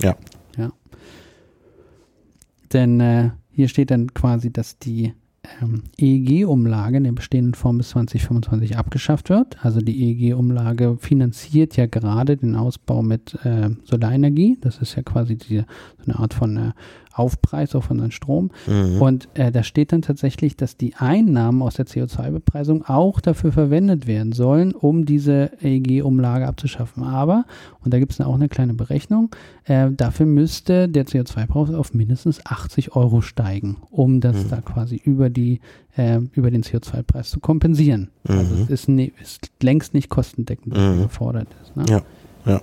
Ja. 0.00 0.16
Ja. 0.56 0.72
Denn 2.72 3.00
äh, 3.00 3.30
hier 3.50 3.66
steht 3.66 3.90
dann 3.90 4.14
quasi, 4.14 4.52
dass 4.52 4.78
die 4.78 5.14
ähm, 5.60 5.82
EEG-Umlage 5.98 6.96
in 6.96 7.04
der 7.04 7.12
bestehenden 7.12 7.54
Form 7.54 7.78
bis 7.78 7.90
2025 7.90 8.78
abgeschafft 8.78 9.28
wird. 9.28 9.64
Also 9.64 9.80
die 9.80 10.02
EEG-Umlage 10.04 10.96
finanziert 10.98 11.76
ja 11.76 11.86
gerade 11.86 12.36
den 12.36 12.56
Ausbau 12.56 13.02
mit 13.02 13.34
äh, 13.44 13.70
Solarenergie. 13.84 14.58
Das 14.60 14.78
ist 14.78 14.94
ja 14.96 15.02
quasi 15.02 15.36
die, 15.36 15.58
so 15.58 15.64
eine 16.06 16.18
Art 16.18 16.34
von 16.34 16.56
äh, 16.56 16.72
Aufpreis 17.12 17.74
auf 17.74 17.90
unseren 17.90 18.10
Strom. 18.10 18.50
Mhm. 18.66 19.02
Und 19.02 19.28
äh, 19.34 19.50
da 19.50 19.62
steht 19.62 19.92
dann 19.92 20.02
tatsächlich, 20.02 20.56
dass 20.56 20.76
die 20.76 20.94
Einnahmen 20.96 21.62
aus 21.62 21.74
der 21.74 21.86
CO2-Bepreisung 21.86 22.84
auch 22.86 23.20
dafür 23.20 23.52
verwendet 23.52 24.06
werden 24.06 24.32
sollen, 24.32 24.72
um 24.72 25.04
diese 25.04 25.50
EEG-Umlage 25.62 26.46
abzuschaffen. 26.46 27.02
Aber, 27.02 27.44
und 27.84 27.92
da 27.92 27.98
gibt 27.98 28.12
es 28.12 28.20
auch 28.20 28.34
eine 28.34 28.48
kleine 28.48 28.74
Berechnung, 28.74 29.34
äh, 29.64 29.90
dafür 29.90 30.26
müsste 30.26 30.88
der 30.88 31.06
CO2-Preis 31.06 31.74
auf 31.74 31.94
mindestens 31.94 32.44
80 32.44 32.96
Euro 32.96 33.20
steigen, 33.20 33.76
um 33.90 34.20
das 34.20 34.44
mhm. 34.44 34.48
da 34.50 34.60
quasi 34.60 34.96
über 34.96 35.30
die 35.30 35.60
äh, 35.96 36.20
über 36.32 36.50
den 36.50 36.62
CO2-Preis 36.62 37.30
zu 37.30 37.40
kompensieren. 37.40 38.08
Also 38.26 38.42
mhm. 38.42 38.52
Also 38.52 38.64
es 38.64 38.70
ist, 38.70 38.88
ne, 38.88 39.12
ist, 39.20 39.50
längst 39.62 39.94
nicht 39.94 40.08
kostendeckend, 40.08 40.74
was 40.74 40.96
mhm. 40.96 41.02
gefordert 41.02 41.48
ist. 41.62 41.76
Ne? 41.76 41.84
Ja, 41.88 42.02
ja. 42.46 42.60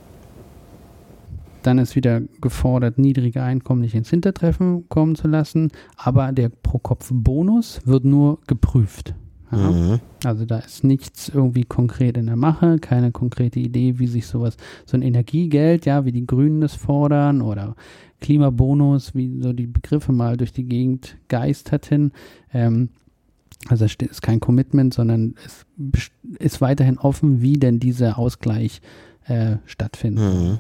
Dann 1.64 1.78
ist 1.78 1.96
wieder 1.96 2.22
gefordert, 2.42 2.98
niedrige 2.98 3.44
Einkommen 3.44 3.82
nicht 3.82 3.96
ins 3.96 4.10
Hintertreffen 4.10 4.88
kommen 4.90 5.16
zu 5.16 5.28
lassen, 5.28 5.72
aber 5.98 6.32
der 6.32 6.50
Pro-Kopf-Bonus 6.50 7.82
wird 7.86 8.06
nur 8.06 8.40
geprüft. 8.48 9.14
Ja? 9.52 9.72
Mhm. 9.72 10.00
Also 10.24 10.46
da 10.46 10.60
ist 10.60 10.84
nichts 10.84 11.30
irgendwie 11.30 11.64
konkret 11.64 12.18
in 12.18 12.28
der 12.28 12.36
Mache, 12.36 12.78
keine 12.80 13.12
konkrete 13.12 13.60
Idee, 13.60 14.00
wie 14.00 14.08
sich 14.08 14.28
sowas, 14.28 14.58
so 14.86 14.98
ein 14.98 15.02
Energiegeld, 15.02 15.86
ja, 15.86 16.06
wie 16.06 16.12
die 16.12 16.26
Grünen 16.28 16.62
das 16.62 16.76
fordern 16.76 17.42
oder 17.42 17.76
Klimabonus, 18.22 19.16
wie 19.16 19.42
so 19.42 19.54
die 19.54 19.68
Begriffe 19.68 20.12
mal 20.12 20.38
durch 20.38 20.52
die 20.52 20.66
Gegend 20.66 21.18
geisterten. 21.30 22.12
Ähm, 22.54 22.90
also 23.68 23.86
es 23.86 23.96
ist 23.96 24.22
kein 24.22 24.40
Commitment, 24.40 24.94
sondern 24.94 25.36
es 25.46 25.66
ist 26.40 26.62
weiterhin 26.62 26.98
offen, 26.98 27.42
wie 27.42 27.58
denn 27.58 27.80
dieser 27.80 28.18
Ausgleich 28.18 28.82
äh, 29.26 29.58
stattfindet. 29.66 30.34
Mhm. 30.34 30.60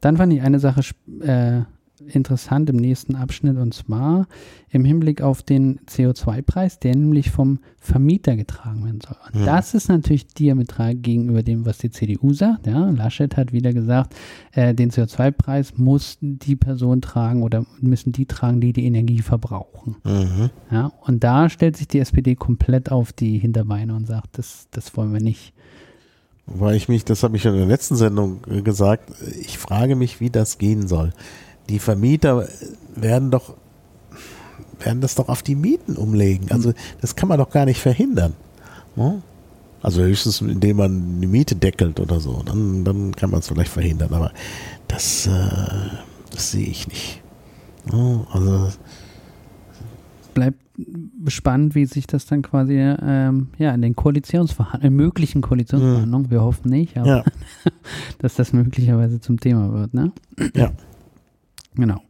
Dann 0.00 0.16
fand 0.16 0.32
ich 0.32 0.42
eine 0.42 0.58
Sache 0.58 0.82
äh, 1.20 1.62
interessant 2.06 2.70
im 2.70 2.76
nächsten 2.76 3.14
Abschnitt 3.14 3.56
und 3.56 3.74
zwar 3.74 4.26
im 4.70 4.84
Hinblick 4.84 5.20
auf 5.20 5.42
den 5.42 5.80
CO2-Preis, 5.80 6.78
der 6.78 6.94
nämlich 6.94 7.30
vom 7.30 7.58
Vermieter 7.78 8.36
getragen 8.36 8.84
werden 8.84 9.00
soll. 9.00 9.16
Und 9.32 9.40
ja. 9.40 9.46
das 9.46 9.74
ist 9.74 9.88
natürlich 9.88 10.28
diametral 10.28 10.94
gegenüber 10.94 11.42
dem, 11.42 11.66
was 11.66 11.78
die 11.78 11.90
CDU 11.90 12.32
sagt. 12.32 12.66
Ja, 12.66 12.90
Laschet 12.90 13.36
hat 13.36 13.52
wieder 13.52 13.72
gesagt, 13.72 14.14
äh, 14.52 14.74
den 14.74 14.90
CO2-Preis 14.90 15.76
muss 15.76 16.18
die 16.20 16.56
Person 16.56 17.02
tragen 17.02 17.42
oder 17.42 17.66
müssen 17.80 18.12
die 18.12 18.26
tragen, 18.26 18.60
die 18.60 18.72
die 18.72 18.86
Energie 18.86 19.22
verbrauchen. 19.22 19.96
Mhm. 20.04 20.50
Ja, 20.70 20.92
und 21.02 21.24
da 21.24 21.48
stellt 21.48 21.76
sich 21.76 21.88
die 21.88 21.98
SPD 21.98 22.34
komplett 22.34 22.90
auf 22.92 23.12
die 23.12 23.38
Hinterbeine 23.38 23.94
und 23.94 24.06
sagt, 24.06 24.38
das, 24.38 24.68
das 24.70 24.96
wollen 24.96 25.12
wir 25.12 25.20
nicht. 25.20 25.52
Weil 26.50 26.74
ich 26.74 26.88
mich, 26.88 27.04
das 27.04 27.22
habe 27.22 27.36
ich 27.36 27.44
in 27.44 27.56
der 27.56 27.66
letzten 27.66 27.96
Sendung 27.96 28.40
äh, 28.50 28.60
gesagt, 28.60 29.10
ich 29.40 29.58
frage 29.58 29.94
mich, 29.94 30.20
wie 30.20 30.30
das 30.30 30.58
gehen 30.58 30.88
soll. 30.88 31.12
Die 31.68 31.78
Vermieter 31.78 32.48
werden 32.96 33.30
doch, 33.30 33.54
werden 34.80 35.00
das 35.00 35.14
doch 35.14 35.28
auf 35.28 35.42
die 35.42 35.54
Mieten 35.54 35.96
umlegen. 35.96 36.50
Also 36.50 36.72
das 37.00 37.14
kann 37.14 37.28
man 37.28 37.38
doch 37.38 37.50
gar 37.50 37.66
nicht 37.66 37.80
verhindern. 37.80 38.34
Ne? 38.96 39.22
Also 39.80 40.02
höchstens, 40.02 40.40
indem 40.40 40.78
man 40.78 41.20
die 41.20 41.28
Miete 41.28 41.54
deckelt 41.54 42.00
oder 42.00 42.18
so. 42.18 42.42
Dann, 42.44 42.84
dann 42.84 43.14
kann 43.14 43.30
man 43.30 43.40
es 43.40 43.48
vielleicht 43.48 43.70
verhindern. 43.70 44.12
Aber 44.12 44.32
das, 44.88 45.26
äh, 45.26 45.30
das 46.32 46.50
sehe 46.50 46.66
ich 46.66 46.88
nicht. 46.88 47.22
Ne? 47.92 48.26
Also 48.32 48.72
bleibt 50.34 50.58
spannend, 51.28 51.74
wie 51.74 51.86
sich 51.86 52.06
das 52.06 52.26
dann 52.26 52.42
quasi 52.42 52.74
ähm, 52.74 53.48
ja, 53.58 53.72
in 53.74 53.82
den 53.82 53.96
Koalitionsverhandlungen, 53.96 54.96
möglichen 54.96 55.42
Koalitionsverhandlungen, 55.42 56.26
mhm. 56.26 56.30
wir 56.30 56.42
hoffen 56.42 56.70
nicht, 56.70 56.96
aber 56.96 57.08
ja. 57.08 57.24
dass 58.18 58.34
das 58.34 58.52
möglicherweise 58.52 59.20
zum 59.20 59.40
Thema 59.40 59.72
wird, 59.72 59.94
ne? 59.94 60.12
Ja. 60.54 60.72
Genau. 61.74 62.02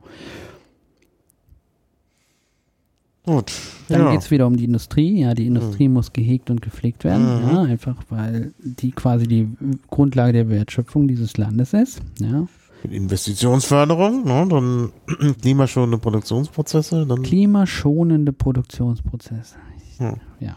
Gut. 3.24 3.52
Dann 3.88 4.00
ja. 4.02 4.12
geht 4.12 4.22
es 4.22 4.30
wieder 4.30 4.46
um 4.46 4.56
die 4.56 4.64
Industrie. 4.64 5.20
Ja, 5.20 5.34
die 5.34 5.46
Industrie 5.46 5.88
mhm. 5.88 5.94
muss 5.94 6.12
gehegt 6.12 6.50
und 6.50 6.62
gepflegt 6.62 7.04
werden. 7.04 7.44
Mhm. 7.44 7.48
Ja, 7.50 7.62
einfach 7.62 7.96
weil 8.08 8.52
die 8.58 8.92
quasi 8.92 9.26
die 9.26 9.48
Grundlage 9.88 10.32
der 10.32 10.48
Wertschöpfung 10.48 11.06
dieses 11.06 11.36
Landes 11.36 11.72
ist. 11.72 12.00
Ja. 12.18 12.46
Investitionsförderung, 12.88 14.24
ne, 14.24 14.46
dann 14.48 14.92
klimaschonende 15.42 15.98
Produktionsprozesse. 15.98 17.06
Dann 17.06 17.22
klimaschonende 17.22 18.32
Produktionsprozesse. 18.32 19.56
Hm. 19.98 20.16
Ja. 20.40 20.56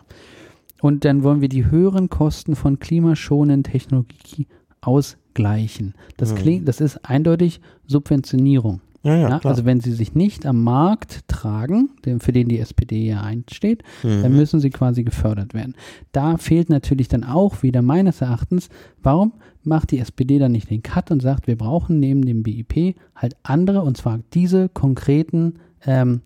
und 0.81 1.03
dann 1.03 1.23
wollen 1.23 1.41
wir 1.41 1.49
die 1.49 1.69
höheren 1.69 2.09
Kosten 2.09 2.55
von 2.55 2.79
klimaschonenden 2.79 3.63
Technologie 3.63 4.47
ausgleichen. 4.79 5.95
Das 6.15 6.31
mhm. 6.31 6.37
klingt, 6.37 6.67
das 6.67 6.79
ist 6.79 7.03
eindeutig 7.03 7.59
Subventionierung. 7.85 8.79
Ja, 9.03 9.17
ja, 9.17 9.39
also 9.43 9.65
wenn 9.65 9.81
sie 9.81 9.91
sich 9.91 10.15
nicht 10.15 10.45
am 10.45 10.63
Markt 10.63 11.27
tragen, 11.27 11.89
für 12.19 12.31
den 12.31 12.47
die 12.47 12.59
SPD 12.59 13.05
ja 13.05 13.21
einsteht, 13.21 13.83
mhm. 14.01 14.23
dann 14.23 14.33
müssen 14.33 14.61
sie 14.61 14.69
quasi 14.69 15.03
gefördert 15.03 15.53
werden. 15.53 15.75
Da 16.13 16.37
fehlt 16.37 16.69
natürlich 16.69 17.09
dann 17.09 17.25
auch 17.25 17.63
wieder 17.63 17.81
meines 17.81 18.21
Erachtens, 18.21 18.69
warum 19.01 19.33
macht 19.63 19.91
die 19.91 19.99
SPD 19.99 20.39
dann 20.39 20.53
nicht 20.53 20.69
den 20.69 20.83
Cut 20.83 21.11
und 21.11 21.21
sagt, 21.21 21.47
wir 21.47 21.57
brauchen 21.57 21.99
neben 21.99 22.25
dem 22.25 22.43
BIP 22.43 22.95
halt 23.13 23.35
andere, 23.43 23.81
und 23.81 23.97
zwar 23.97 24.19
diese 24.33 24.69
konkreten 24.69 25.55
ähm, 25.85 26.21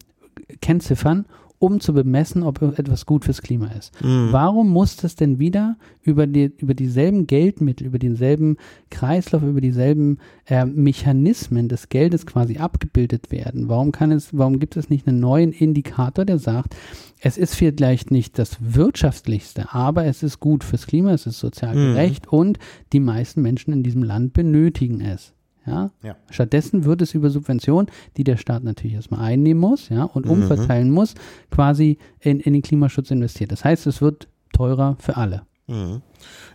Kennziffern, 0.62 1.26
um 1.60 1.80
zu 1.80 1.93
bemessen, 1.93 2.43
ob 2.43 2.62
etwas 2.62 3.05
gut 3.05 3.26
fürs 3.26 3.41
Klima 3.41 3.68
ist. 3.72 3.91
Mhm. 4.03 4.30
Warum 4.32 4.70
muss 4.70 4.95
das 4.95 5.16
denn 5.16 5.39
wieder 5.39 5.78
über, 6.03 6.28
die, 6.28 6.51
über 6.58 6.74
dieselben 6.74 7.26
Geldmittel, 7.26 7.88
über 7.88 7.99
denselben 7.99 8.58
Kreislauf, 8.91 9.41
über 9.41 9.62
dieselben 9.62 10.20
äh, 10.45 10.66
Mechanismen 10.66 11.68
des 11.68 11.89
Geldes 11.89 12.26
quasi 12.26 12.58
abgebildet 12.58 13.32
werden? 13.32 13.70
Warum 13.70 13.91
kann 13.91 14.12
es, 14.12 14.38
warum 14.38 14.60
gibt 14.60 14.78
es 14.78 14.89
nicht 14.89 15.08
einen 15.08 15.20
neuen 15.20 15.51
Indikator, 15.51 16.26
der 16.26 16.38
sagt, 16.38 16.76
es 17.20 17.38
ist 17.38 17.55
vielleicht 17.55 18.12
nicht 18.12 18.38
das 18.38 18.58
wirtschaftlichste, 18.60 19.74
aber 19.74 20.05
es 20.05 20.22
ist 20.22 20.39
gut 20.39 20.64
fürs 20.64 20.86
Klima, 20.86 21.12
es 21.12 21.26
ist 21.26 21.39
sozial 21.39 21.76
mhm. 21.76 21.93
gerecht 21.93 22.28
und 22.28 22.60
die 22.93 22.99
meisten 22.99 23.41
Menschen 23.41 23.74
in 23.74 23.82
diesem 23.82 24.03
Land 24.03 24.34
benötigen 24.34 25.01
es. 25.01 25.34
Ja? 25.68 25.91
ja? 26.01 26.15
Stattdessen 26.30 26.86
wird 26.86 27.01
es 27.01 27.13
über 27.13 27.30
Subventionen, 27.30 27.91
die 28.15 28.24
der 28.24 28.38
Staat 28.38 28.63
natürlich 28.63 28.95
erstmal 28.95 29.20
einnehmen 29.20 29.59
muss, 29.59 29.89
ja, 29.89 30.03
und 30.03 30.26
mhm. 30.26 30.32
umverteilen 30.32 30.89
muss, 30.89 31.13
quasi 31.51 31.97
in, 32.20 32.39
in 32.39 32.53
den 32.53 32.61
Klimaschutz 32.61 33.11
investiert. 33.11 33.51
Das 33.51 33.63
heißt, 33.63 33.86
es 33.86 34.01
wird 34.01 34.28
teurer 34.53 34.95
für 34.99 35.18
alle. 35.18 35.43
Mhm. 35.68 36.01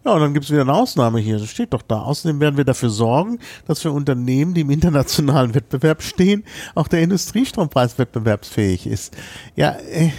Ja, 0.04 0.14
und 0.14 0.20
dann 0.20 0.34
gibt 0.34 0.46
es 0.46 0.50
wieder 0.50 0.62
eine 0.62 0.72
Ausnahme 0.72 1.20
hier. 1.20 1.38
Das 1.38 1.48
steht 1.48 1.72
doch 1.74 1.82
da. 1.82 2.02
Außerdem 2.02 2.40
werden 2.40 2.56
wir 2.56 2.64
dafür 2.64 2.90
sorgen, 2.90 3.38
dass 3.66 3.82
für 3.82 3.92
Unternehmen, 3.92 4.54
die 4.54 4.62
im 4.62 4.70
internationalen 4.70 5.54
Wettbewerb 5.54 6.02
stehen, 6.02 6.44
auch 6.74 6.88
der 6.88 7.02
Industriestrompreis 7.02 7.98
wettbewerbsfähig 7.98 8.86
ist. 8.86 9.16
Ja, 9.54 9.76
äh, 9.90 10.10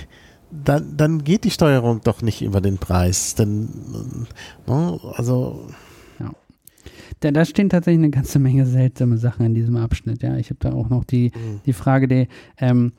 dann, 0.51 0.95
dann 0.95 1.23
geht 1.23 1.43
die 1.43 1.51
Steuerung 1.51 2.01
doch 2.03 2.21
nicht 2.21 2.43
über 2.43 2.61
den 2.61 2.77
Preis. 2.77 3.35
Denn, 3.35 4.27
äh, 4.67 4.71
ne, 4.71 4.99
also 5.15 5.67
da, 7.20 7.32
da 7.32 7.45
stehen 7.45 7.70
tatsächlich 7.70 7.99
eine 7.99 8.09
ganze 8.11 8.39
Menge 8.39 8.66
seltsame 8.66 9.18
Sachen 9.18 9.45
in 9.45 9.53
diesem 9.53 9.78
Abschnitt. 9.78 10.22
Ja, 10.24 10.38
ich 10.38 10.49
habe 10.49 10.59
da 10.59 10.74
auch 10.74 10.89
noch 10.89 11.03
die, 11.03 11.32
mhm. 11.36 11.61
die 11.66 11.74
Frage 11.74 12.07
der 12.07 12.28
ähm, 12.57 12.93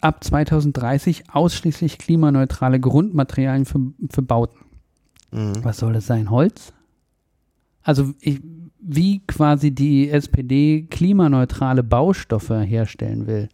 ab 0.00 0.22
2030 0.22 1.24
ausschließlich 1.32 1.98
klimaneutrale 1.98 2.78
Grundmaterialien 2.78 3.64
für, 3.64 3.80
für 4.10 4.22
Bauten. 4.22 4.58
Mhm. 5.30 5.64
Was 5.64 5.78
soll 5.78 5.94
das 5.94 6.06
sein? 6.06 6.30
Holz? 6.30 6.72
Also 7.82 8.12
ich, 8.20 8.40
wie 8.80 9.20
quasi 9.26 9.70
die 9.70 10.10
SPD 10.10 10.86
klimaneutrale 10.90 11.82
Baustoffe 11.82 12.50
herstellen 12.50 13.26
will. 13.26 13.48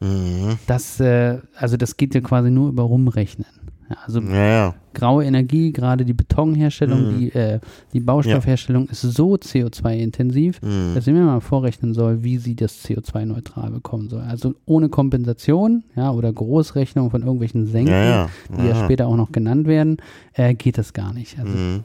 Mhm. 0.00 0.58
Das, 0.66 0.98
äh, 1.00 1.38
also 1.56 1.76
das 1.76 1.96
geht 1.96 2.14
ja 2.14 2.20
quasi 2.20 2.50
nur 2.50 2.68
über 2.68 2.82
Rumrechnen. 2.82 3.46
Ja, 3.88 3.96
also 4.04 4.20
ja, 4.20 4.46
ja. 4.46 4.74
Graue 4.94 5.24
Energie, 5.24 5.72
gerade 5.72 6.04
die 6.04 6.12
Betonherstellung, 6.12 7.14
mhm. 7.14 7.18
die, 7.18 7.32
äh, 7.32 7.60
die 7.92 8.00
Baustoffherstellung 8.00 8.88
ist 8.88 9.02
so 9.02 9.34
CO2-intensiv, 9.34 10.60
mhm. 10.62 10.94
dass 10.94 11.06
ich 11.06 11.12
mir 11.12 11.20
mal 11.22 11.40
vorrechnen 11.40 11.94
soll, 11.94 12.22
wie 12.22 12.38
sie 12.38 12.54
das 12.54 12.84
CO2-neutral 12.84 13.70
bekommen 13.70 14.08
soll. 14.08 14.22
Also 14.22 14.54
ohne 14.66 14.88
Kompensation 14.88 15.84
ja, 15.96 16.10
oder 16.10 16.32
Großrechnung 16.32 17.10
von 17.10 17.22
irgendwelchen 17.22 17.66
Senken, 17.66 18.28
die 18.56 18.66
ja 18.66 18.74
später 18.84 19.06
auch 19.06 19.16
noch 19.16 19.32
genannt 19.32 19.66
werden, 19.66 19.98
äh, 20.34 20.54
geht 20.54 20.78
das 20.78 20.92
gar 20.92 21.12
nicht. 21.12 21.38
Also, 21.38 21.52
mhm. 21.52 21.84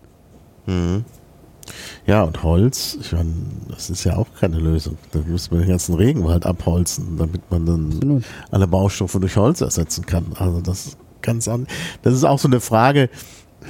mhm. 0.66 1.06
Ja, 2.06 2.24
und 2.24 2.44
Holz, 2.44 2.98
ich 3.02 3.12
meine, 3.12 3.34
das 3.70 3.90
ist 3.90 4.04
ja 4.04 4.16
auch 4.16 4.28
keine 4.40 4.60
Lösung. 4.60 4.98
Da 5.12 5.20
müsste 5.26 5.56
man 5.56 5.64
den 5.64 5.70
ganzen 5.70 5.96
Regenwald 5.96 6.46
abholzen, 6.46 7.18
damit 7.18 7.42
man 7.50 7.66
dann 7.66 7.86
Absolut. 7.94 8.24
alle 8.52 8.68
Baustoffe 8.68 9.18
durch 9.20 9.36
Holz 9.38 9.62
ersetzen 9.62 10.06
kann. 10.06 10.26
Also 10.36 10.62
das 10.62 10.98
ganz 11.26 11.48
an. 11.48 11.68
Das 12.04 12.14
ist 12.14 12.24
auch 12.24 12.40
so 12.40 12.48
eine 12.48 12.62
Frage, 12.62 13.10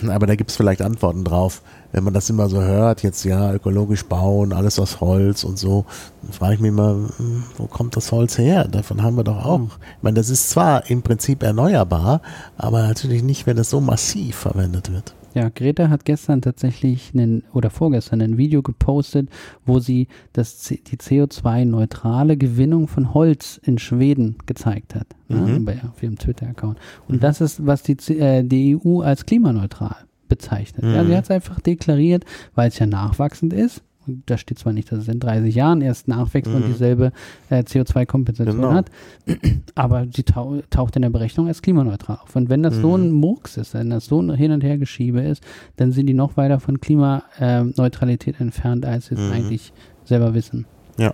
aber 0.08 0.28
da 0.28 0.36
gibt 0.36 0.52
es 0.52 0.58
vielleicht 0.58 0.82
Antworten 0.82 1.24
drauf. 1.24 1.62
Wenn 1.92 2.04
man 2.04 2.14
das 2.14 2.30
immer 2.30 2.50
so 2.50 2.62
hört, 2.62 3.04
jetzt 3.04 3.24
ja, 3.24 3.54
ökologisch 3.54 4.04
bauen, 4.04 4.52
alles 4.52 4.80
aus 4.80 5.00
Holz 5.00 5.46
und 5.46 5.58
so, 5.58 5.86
dann 6.24 6.34
frage 6.34 6.56
ich 6.56 6.60
mich 6.60 6.70
immer, 6.70 7.10
hm, 7.18 7.44
wo 7.58 7.68
kommt 7.68 7.96
das 7.96 8.12
Holz 8.12 8.38
her? 8.38 8.68
Davon 8.68 9.02
haben 9.02 9.16
wir 9.16 9.24
doch 9.24 9.46
auch. 9.46 9.62
Ich 9.62 10.04
meine, 10.04 10.16
das 10.16 10.30
ist 10.30 10.50
zwar 10.50 10.90
im 10.90 11.04
Prinzip 11.04 11.42
erneuerbar, 11.42 12.22
aber 12.58 12.82
natürlich 12.82 13.24
nicht, 13.24 13.48
wenn 13.48 13.58
es 13.58 13.70
so 13.70 13.80
massiv 13.80 14.36
verwendet 14.36 14.92
wird. 14.92 15.14
Ja, 15.36 15.50
Greta 15.50 15.90
hat 15.90 16.06
gestern 16.06 16.42
tatsächlich 16.42 17.12
einen, 17.14 17.44
oder 17.54 17.70
vorgestern 17.70 18.22
ein 18.22 18.38
Video 18.38 18.62
gepostet, 18.62 19.30
wo 19.66 19.80
sie 19.80 20.08
das, 20.32 20.60
die 20.64 20.98
CO2-neutrale 20.98 22.38
Gewinnung 22.38 22.88
von 22.88 23.14
Holz 23.14 23.60
in 23.62 23.78
Schweden 23.78 24.38
gezeigt 24.46 24.96
hat. 24.96 25.08
Mhm. 25.28 25.68
Ja, 25.68 25.90
auf 25.90 26.02
ihrem 26.02 26.18
Twitter-Account. 26.18 26.80
Und 27.10 27.16
mhm. 27.16 27.20
das 27.20 27.42
ist, 27.42 27.66
was 27.66 27.84
die, 27.84 27.98
äh, 28.18 28.44
die 28.44 28.78
EU 28.78 29.02
als 29.02 29.26
klimaneutral 29.26 29.98
bezeichnet. 30.30 30.86
Mhm. 30.86 30.94
Ja, 30.96 31.06
sie 31.06 31.18
hat 31.18 31.26
es 31.26 31.32
einfach 31.32 31.60
deklariert, 31.60 32.24
weil 32.56 32.70
es 32.70 32.80
ja 32.80 32.86
nachwachsend 32.86 33.52
ist 33.52 33.84
da 34.26 34.38
steht 34.38 34.60
zwar 34.60 34.74
nicht, 34.74 34.92
dass 34.92 35.00
es 35.00 35.08
in 35.08 35.20
30 35.20 35.54
Jahren 35.54 35.82
erst 35.82 36.08
nachwächst 36.08 36.52
mhm. 36.52 36.58
und 36.58 36.68
dieselbe 36.68 37.12
äh, 37.50 37.60
CO2-Kompensation 37.60 38.56
genau. 38.56 38.74
hat, 38.74 38.92
aber 39.76 40.08
sie 40.14 40.24
tau 40.24 40.62
taucht 40.70 40.96
in 40.96 41.02
der 41.02 41.10
Berechnung 41.10 41.48
als 41.48 41.62
klimaneutral 41.62 42.20
auf. 42.24 42.36
Und 42.36 42.50
wenn 42.50 42.64
das 42.64 42.76
mhm. 42.76 42.82
so 42.82 42.98
ein 42.98 43.12
Murks 43.12 43.58
ist, 43.58 43.74
wenn 43.74 43.90
das 43.90 44.06
so 44.06 44.22
ein 44.22 44.34
Hin- 44.34 44.52
und 44.52 44.64
Hergeschiebe 44.64 45.22
ist, 45.22 45.44
dann 45.78 45.92
sind 45.92 46.08
die 46.08 46.14
noch 46.14 46.38
weiter 46.38 46.60
von 46.60 46.82
Klimaneutralität 46.82 48.40
entfernt, 48.40 48.86
als 48.86 49.08
sie 49.08 49.16
es 49.16 49.22
mhm. 49.22 49.32
eigentlich 49.32 49.74
selber 50.04 50.34
wissen. 50.34 50.66
Ja. 50.98 51.14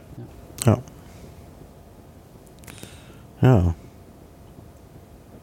Ja. 0.66 0.80
Ja. 3.42 3.76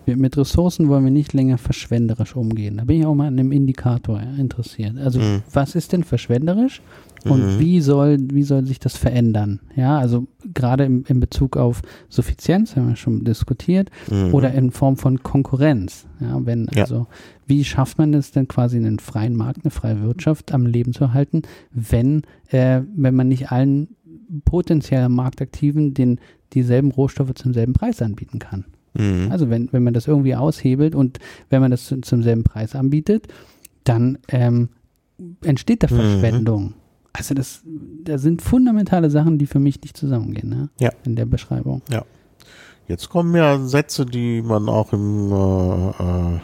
Wir, 0.08 0.16
mit 0.16 0.38
Ressourcen 0.38 0.88
wollen 0.88 1.04
wir 1.04 1.10
nicht 1.10 1.34
länger 1.34 1.58
verschwenderisch 1.58 2.34
umgehen. 2.34 2.78
Da 2.78 2.84
bin 2.84 3.00
ich 3.00 3.06
auch 3.06 3.14
mal 3.14 3.26
an 3.26 3.38
einem 3.38 3.52
Indikator 3.52 4.20
interessiert. 4.38 4.96
Also, 4.96 5.20
mhm. 5.20 5.42
was 5.52 5.74
ist 5.74 5.92
denn 5.92 6.02
verschwenderisch? 6.02 6.80
Und 7.24 7.56
mhm. 7.56 7.58
wie 7.60 7.80
soll, 7.80 8.18
wie 8.32 8.42
soll 8.42 8.64
sich 8.64 8.78
das 8.78 8.96
verändern? 8.96 9.60
Ja, 9.74 9.98
also 9.98 10.26
gerade 10.54 10.84
im, 10.84 11.04
in 11.08 11.20
Bezug 11.20 11.56
auf 11.56 11.82
Suffizienz, 12.08 12.76
haben 12.76 12.88
wir 12.88 12.96
schon 12.96 13.24
diskutiert, 13.24 13.90
mhm. 14.10 14.34
oder 14.34 14.52
in 14.52 14.70
Form 14.70 14.96
von 14.96 15.22
Konkurrenz. 15.22 16.06
Ja, 16.20 16.44
wenn, 16.44 16.68
ja. 16.74 16.82
also, 16.82 17.06
wie 17.46 17.64
schafft 17.64 17.98
man 17.98 18.14
es 18.14 18.30
denn 18.30 18.48
quasi 18.48 18.76
einen 18.76 18.98
freien 18.98 19.36
Markt, 19.36 19.64
eine 19.64 19.70
freie 19.70 20.02
Wirtschaft 20.02 20.52
am 20.52 20.66
Leben 20.66 20.92
zu 20.92 21.12
halten, 21.12 21.42
wenn, 21.72 22.22
äh, 22.48 22.82
wenn 22.96 23.14
man 23.14 23.28
nicht 23.28 23.50
allen 23.50 23.88
potenziellen 24.44 25.12
Marktaktiven 25.12 25.94
den, 25.94 26.20
dieselben 26.52 26.90
Rohstoffe 26.90 27.34
zum 27.34 27.52
selben 27.52 27.72
Preis 27.72 28.02
anbieten 28.02 28.38
kann? 28.38 28.64
Mhm. 28.94 29.28
Also 29.30 29.50
wenn, 29.50 29.72
wenn 29.72 29.82
man 29.82 29.94
das 29.94 30.06
irgendwie 30.06 30.34
aushebelt 30.34 30.94
und 30.94 31.18
wenn 31.50 31.60
man 31.60 31.70
das 31.70 31.86
zu, 31.86 32.00
zum 32.00 32.22
selben 32.22 32.44
Preis 32.44 32.74
anbietet, 32.74 33.28
dann 33.84 34.18
ähm, 34.28 34.68
entsteht 35.42 35.82
da 35.82 35.88
mhm. 35.92 36.74
Verschwendung. 37.18 37.28
Also 37.28 37.34
das, 37.34 37.62
da 38.04 38.18
sind 38.18 38.42
fundamentale 38.42 39.10
Sachen, 39.10 39.38
die 39.38 39.46
für 39.46 39.58
mich 39.58 39.80
nicht 39.82 39.96
zusammengehen, 39.96 40.48
ne? 40.48 40.68
Ja. 40.80 40.90
In 41.04 41.16
der 41.16 41.26
Beschreibung. 41.26 41.82
Ja. 41.90 42.04
Jetzt 42.86 43.10
kommen 43.10 43.34
ja 43.34 43.58
Sätze, 43.58 44.06
die 44.06 44.40
man 44.40 44.68
auch 44.68 44.92
im, 44.92 45.30
äh, 45.30 45.90
äh, 45.90 46.40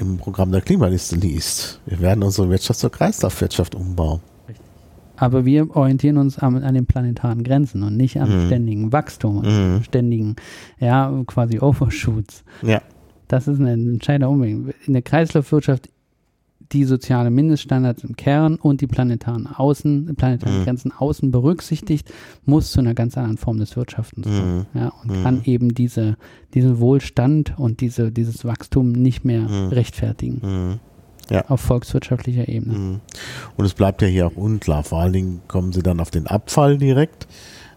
im 0.00 0.16
Programm 0.16 0.50
der 0.50 0.62
Klimaliste 0.62 1.16
liest. 1.16 1.80
Wir 1.84 2.00
werden 2.00 2.22
unsere 2.22 2.48
Wirtschaft 2.48 2.80
zur 2.80 2.90
Kreislaufwirtschaft 2.90 3.74
umbauen. 3.74 4.20
Aber 5.16 5.44
wir 5.44 5.76
orientieren 5.76 6.16
uns 6.16 6.38
an, 6.38 6.62
an 6.62 6.74
den 6.74 6.86
planetaren 6.86 7.44
Grenzen 7.44 7.82
und 7.82 7.94
nicht 7.98 8.18
am 8.18 8.44
mhm. 8.44 8.46
ständigen 8.46 8.90
Wachstum 8.90 9.38
und 9.38 9.46
mhm. 9.46 9.82
ständigen, 9.82 10.36
ja, 10.78 11.12
quasi 11.26 11.58
Overshoots. 11.60 12.42
Ja. 12.62 12.80
Das 13.28 13.46
ist 13.46 13.60
ein 13.60 13.66
entscheidender 13.66 14.30
Umweg. 14.30 14.74
In 14.86 14.94
der 14.94 15.02
Kreislaufwirtschaft 15.02 15.90
die 16.72 16.84
sozialen 16.84 17.34
Mindeststandards 17.34 18.04
im 18.04 18.16
Kern 18.16 18.56
und 18.56 18.80
die 18.80 18.86
planetaren 18.86 19.46
Außen, 19.46 20.14
planetaren 20.16 20.60
mhm. 20.60 20.64
Grenzen 20.64 20.92
außen 20.92 21.30
berücksichtigt, 21.30 22.12
muss 22.44 22.70
zu 22.70 22.80
einer 22.80 22.94
ganz 22.94 23.16
anderen 23.16 23.38
Form 23.38 23.58
des 23.58 23.76
Wirtschaftens 23.76 24.26
kommen. 24.26 24.66
Mhm. 24.72 24.80
Ja, 24.80 24.92
und 25.02 25.18
mhm. 25.18 25.22
kann 25.22 25.40
eben 25.44 25.74
diese, 25.74 26.16
diesen 26.54 26.78
Wohlstand 26.78 27.58
und 27.58 27.80
diese, 27.80 28.12
dieses 28.12 28.44
Wachstum 28.44 28.92
nicht 28.92 29.24
mehr 29.24 29.42
mhm. 29.42 29.68
rechtfertigen. 29.68 30.40
Mhm. 30.42 30.78
Ja. 31.28 31.44
Auf 31.48 31.60
volkswirtschaftlicher 31.60 32.48
Ebene. 32.48 32.76
Mhm. 32.76 33.00
Und 33.56 33.64
es 33.64 33.74
bleibt 33.74 34.02
ja 34.02 34.08
hier 34.08 34.26
auch 34.26 34.36
unklar. 34.36 34.82
Vor 34.82 35.00
allen 35.00 35.12
Dingen 35.12 35.40
kommen 35.46 35.72
Sie 35.72 35.82
dann 35.82 36.00
auf 36.00 36.10
den 36.10 36.26
Abfall 36.26 36.76
direkt. 36.76 37.28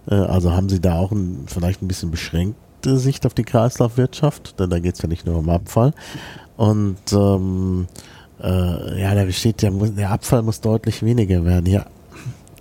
Äh, 0.07 0.15
also 0.15 0.53
haben 0.53 0.69
Sie 0.69 0.79
da 0.79 0.97
auch 0.97 1.11
ein, 1.11 1.43
vielleicht 1.47 1.81
ein 1.81 1.87
bisschen 1.87 2.09
beschränkte 2.09 2.97
Sicht 2.97 3.25
auf 3.25 3.33
die 3.33 3.43
Kreislaufwirtschaft, 3.43 4.59
denn 4.59 4.69
da 4.69 4.79
geht 4.79 4.95
es 4.95 5.01
ja 5.01 5.07
nicht 5.07 5.25
nur 5.25 5.37
um 5.37 5.49
Abfall. 5.49 5.93
Und 6.57 6.97
ähm, 7.13 7.87
äh, 8.43 9.01
ja, 9.01 9.15
da 9.15 9.31
steht, 9.31 9.61
der, 9.61 9.71
der 9.71 10.11
Abfall 10.11 10.41
muss 10.41 10.61
deutlich 10.61 11.01
weniger 11.03 11.45
werden. 11.45 11.65
Ja, 11.65 11.85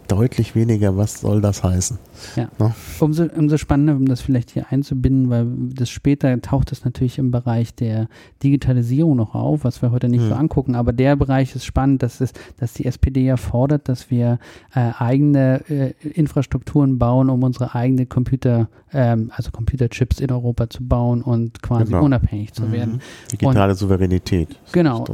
deutlich 0.08 0.54
weniger, 0.54 0.96
was 0.96 1.20
soll 1.20 1.40
das 1.40 1.62
heißen? 1.62 1.98
Ja. 2.36 2.48
No? 2.58 2.72
Umso, 3.00 3.24
umso 3.24 3.56
spannender, 3.56 3.96
um 3.96 4.06
das 4.06 4.20
vielleicht 4.20 4.50
hier 4.50 4.66
einzubinden, 4.70 5.30
weil 5.30 5.46
das 5.74 5.90
später 5.90 6.40
taucht 6.40 6.72
es 6.72 6.84
natürlich 6.84 7.18
im 7.18 7.30
Bereich 7.30 7.74
der 7.74 8.08
Digitalisierung 8.42 9.16
noch 9.16 9.34
auf, 9.34 9.64
was 9.64 9.82
wir 9.82 9.90
heute 9.92 10.08
nicht 10.08 10.22
hm. 10.22 10.28
so 10.28 10.34
angucken. 10.34 10.74
Aber 10.74 10.92
der 10.92 11.16
Bereich 11.16 11.54
ist 11.54 11.64
spannend, 11.64 12.02
dass, 12.02 12.20
es, 12.20 12.32
dass 12.58 12.72
die 12.74 12.86
SPD 12.86 13.24
ja 13.24 13.36
fordert, 13.36 13.88
dass 13.88 14.10
wir 14.10 14.38
äh, 14.74 14.90
eigene 14.98 15.62
äh, 15.68 15.92
Infrastrukturen 16.08 16.98
bauen, 16.98 17.30
um 17.30 17.42
unsere 17.42 17.74
eigene 17.74 18.06
Computer, 18.06 18.68
ähm, 18.92 19.30
also 19.34 19.50
Computerchips 19.50 20.20
in 20.20 20.30
Europa 20.30 20.68
zu 20.70 20.86
bauen 20.86 21.22
und 21.22 21.62
quasi 21.62 21.92
genau. 21.92 22.04
unabhängig 22.04 22.52
zu 22.52 22.64
mhm. 22.64 22.72
werden. 22.72 23.00
Digitale 23.30 23.72
und, 23.72 23.78
Souveränität. 23.78 24.48
Genau. 24.72 25.04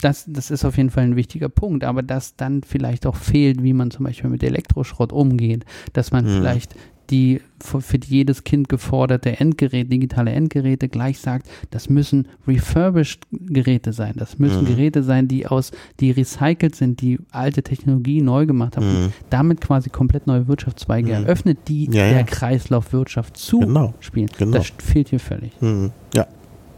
Das, 0.00 0.24
das 0.26 0.50
ist 0.50 0.64
auf 0.64 0.76
jeden 0.76 0.90
Fall 0.90 1.04
ein 1.04 1.16
wichtiger 1.16 1.48
Punkt, 1.48 1.84
aber 1.84 2.02
dass 2.02 2.36
dann 2.36 2.62
vielleicht 2.62 3.06
auch 3.06 3.16
fehlt, 3.16 3.62
wie 3.62 3.72
man 3.72 3.90
zum 3.90 4.04
Beispiel 4.04 4.30
mit 4.30 4.42
Elektroschrott 4.42 5.12
umgeht, 5.12 5.64
dass 5.92 6.12
man 6.12 6.24
mhm. 6.24 6.35
Vielleicht 6.38 6.74
die 7.10 7.40
für, 7.60 7.80
jedes 8.04 8.44
Kind 8.44 8.68
geforderte 8.68 9.38
Endgerät, 9.38 9.90
digitale 9.90 10.32
Endgeräte 10.32 10.88
gleich 10.88 11.18
sagt, 11.18 11.48
das 11.70 11.88
müssen 11.88 12.28
refurbished 12.46 13.20
Geräte 13.30 13.92
sein. 13.92 14.14
Das 14.16 14.38
müssen 14.38 14.62
mhm. 14.62 14.66
Geräte 14.66 15.02
sein, 15.02 15.28
die 15.28 15.46
aus, 15.46 15.72
die 16.00 16.10
recycelt 16.10 16.74
sind, 16.74 17.00
die 17.00 17.18
alte 17.30 17.62
Technologie 17.62 18.20
neu 18.22 18.46
gemacht 18.46 18.76
haben. 18.76 18.86
Mhm. 18.86 19.12
damit 19.30 19.60
quasi 19.60 19.90
komplett 19.90 20.26
neue 20.26 20.48
Wirtschaftszweige 20.48 21.08
mhm. 21.08 21.24
eröffnet, 21.24 21.58
die 21.68 21.84
ja, 21.86 22.08
der 22.08 22.10
ja. 22.12 22.22
Kreislaufwirtschaft 22.22 23.36
zuspielen. 23.36 23.72
Genau. 23.72 23.94
Genau. 24.38 24.52
Das 24.52 24.72
fehlt 24.78 25.08
hier 25.08 25.20
völlig. 25.20 25.52
Mhm. 25.60 25.92
Ja. 26.14 26.26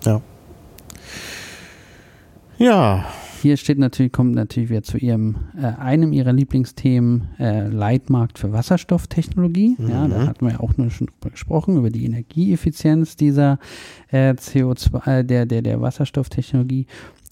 Ja. 0.05 0.21
Ja. 2.59 3.07
Hier 3.41 3.57
steht 3.57 3.79
natürlich, 3.79 4.13
kommt 4.13 4.35
natürlich 4.35 4.71
wieder 4.71 4.83
zu 4.83 4.99
ihrem, 4.99 5.37
äh, 5.57 5.67
einem 5.67 6.13
ihrer 6.13 6.33
Lieblingsthemen, 6.33 7.29
äh, 7.39 7.69
Leitmarkt 7.69 8.39
für 8.39 8.53
Wasserstofftechnologie. 8.53 9.77
Mhm. 9.79 9.89
Ja, 9.89 10.09
da 10.09 10.27
hatten 10.27 10.45
wir 10.45 10.55
ja 10.55 10.61
auch 10.61 10.77
nur 10.77 10.91
schon 10.91 11.07
drüber 11.07 11.31
gesprochen, 11.31 11.77
über 11.77 11.91
die 11.91 12.05
Energieeffizienz 12.05 13.17
dieser 13.17 13.59
äh, 14.11 14.33
CO2, 14.33 15.07
äh, 15.07 15.25
der, 15.25 15.47
der, 15.47 15.63
der 15.63 15.81
Wasserstofftechnologie. 15.81 16.87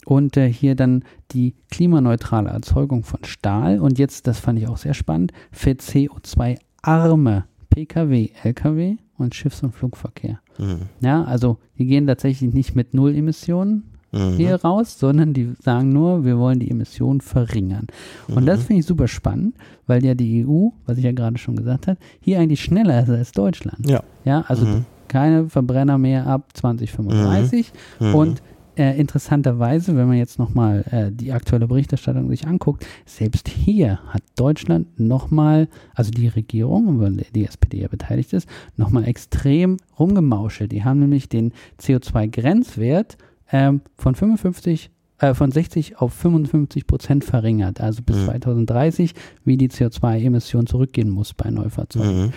Und 0.04 0.36
äh, 0.36 0.48
hier 0.52 0.76
dann 0.76 1.02
die 1.32 1.54
klimaneutrale 1.70 2.50
Erzeugung 2.50 3.02
von 3.02 3.24
Stahl. 3.24 3.80
Und 3.80 3.98
jetzt, 3.98 4.28
das 4.28 4.38
fand 4.38 4.60
ich 4.60 4.68
auch 4.68 4.76
sehr 4.76 4.94
spannend, 4.94 5.32
für 5.50 5.70
CO2-arme 5.70 7.46
Pkw, 7.70 8.30
Lkw 8.44 8.96
und 9.18 9.34
Schiffs- 9.34 9.64
und 9.64 9.74
Flugverkehr. 9.74 10.40
Mhm. 10.58 10.82
Ja, 11.00 11.24
also 11.24 11.58
die 11.78 11.86
gehen 11.86 12.06
tatsächlich 12.06 12.54
nicht 12.54 12.76
mit 12.76 12.94
Null 12.94 13.16
Emissionen 13.16 13.95
mhm. 14.16 14.36
hier 14.36 14.56
raus, 14.56 14.98
sondern 14.98 15.32
die 15.32 15.52
sagen 15.60 15.90
nur, 15.90 16.24
wir 16.24 16.38
wollen 16.38 16.60
die 16.60 16.70
Emissionen 16.70 17.20
verringern. 17.20 17.86
Und 18.28 18.42
mhm. 18.42 18.46
das 18.46 18.64
finde 18.64 18.80
ich 18.80 18.86
super 18.86 19.08
spannend, 19.08 19.54
weil 19.86 20.04
ja 20.04 20.14
die 20.14 20.46
EU, 20.46 20.68
was 20.86 20.98
ich 20.98 21.04
ja 21.04 21.12
gerade 21.12 21.38
schon 21.38 21.56
gesagt 21.56 21.86
habe, 21.86 21.98
hier 22.20 22.40
eigentlich 22.40 22.62
schneller 22.62 23.02
ist 23.02 23.10
als 23.10 23.32
Deutschland. 23.32 23.88
Ja. 23.88 24.02
Ja, 24.24 24.44
also 24.48 24.66
mhm. 24.66 24.84
keine 25.08 25.48
Verbrenner 25.48 25.98
mehr 25.98 26.26
ab 26.26 26.50
2035 26.54 27.72
mhm. 28.00 28.14
und 28.14 28.42
äh, 28.76 28.98
interessanterweise, 29.00 29.96
wenn 29.96 30.06
man 30.06 30.18
jetzt 30.18 30.38
nochmal 30.38 30.84
äh, 30.90 31.10
die 31.10 31.32
aktuelle 31.32 31.66
Berichterstattung 31.66 32.28
sich 32.28 32.46
anguckt, 32.46 32.86
selbst 33.06 33.48
hier 33.48 34.00
hat 34.08 34.22
Deutschland 34.36 35.00
nochmal, 35.00 35.68
also 35.94 36.10
die 36.10 36.28
Regierung, 36.28 37.00
weil 37.00 37.24
die 37.34 37.46
SPD 37.46 37.80
ja 37.80 37.88
beteiligt 37.88 38.32
ist, 38.32 38.46
nochmal 38.76 39.08
extrem 39.08 39.78
rumgemauschelt. 39.98 40.72
Die 40.72 40.84
haben 40.84 41.00
nämlich 41.00 41.28
den 41.28 41.52
CO2-Grenzwert 41.80 43.16
ähm, 43.52 43.80
von 43.96 44.14
55 44.14 44.90
äh, 45.18 45.34
von 45.34 45.50
60 45.50 45.98
auf 45.98 46.12
55 46.12 46.86
Prozent 46.86 47.24
verringert, 47.24 47.80
also 47.80 48.02
bis 48.02 48.16
mhm. 48.16 48.26
2030, 48.26 49.14
wie 49.44 49.56
die 49.56 49.70
CO2-Emission 49.70 50.66
zurückgehen 50.66 51.08
muss 51.08 51.32
bei 51.32 51.50
Neufahrzeugen. 51.50 52.26
Mhm. 52.26 52.32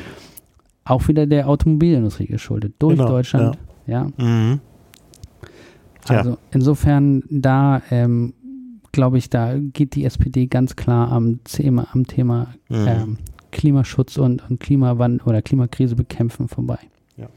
Auch 0.86 1.07
wieder 1.10 1.28
der 1.28 1.49
Automobilindustrie 1.49 2.28
geschuldet, 2.28 2.76
durch 2.80 2.95
genau, 2.95 3.10
Deutschland. 3.10 3.57
Ja. 3.86 4.07
ja. 4.18 4.26
Mhm. 4.26 4.62
Also 6.07 6.38
insofern 6.51 7.24
da 7.30 7.82
ähm, 7.91 8.34
glaube 8.93 9.18
ich, 9.18 9.30
da 9.30 9.57
geht 9.57 9.95
die 9.95 10.05
SPD 10.05 10.47
ganz 10.47 10.76
klar 10.78 11.12
am 11.12 11.43
Thema, 11.43 11.88
am 11.91 12.07
Thema 12.07 12.47
mhm. 12.70 12.88
ähm, 12.88 13.18
Klimaschutz 13.51 14.18
und, 14.18 14.49
und 14.49 14.62
Klimawandel 14.62 15.22
oder 15.28 15.41
Klimakrise 15.41 15.95
bekämpfen 15.95 16.47
vorbei. 16.47 16.80
Ja. 17.18 17.28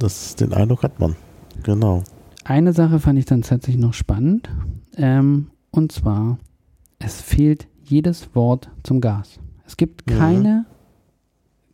Das, 0.00 0.34
den 0.34 0.52
Eindruck 0.52 0.82
hat 0.82 0.98
man. 0.98 1.14
Genau 1.62 2.02
eine 2.48 2.72
Sache 2.72 2.98
fand 2.98 3.18
ich 3.18 3.26
dann 3.26 3.42
tatsächlich 3.42 3.80
noch 3.80 3.94
spannend. 3.94 4.48
Ähm, 4.96 5.48
und 5.70 5.92
zwar, 5.92 6.38
es 6.98 7.20
fehlt 7.20 7.68
jedes 7.84 8.34
Wort 8.34 8.70
zum 8.82 9.00
Gas. 9.00 9.38
Es 9.66 9.76
gibt 9.76 10.06
keine, 10.06 10.48
ja. 10.48 10.64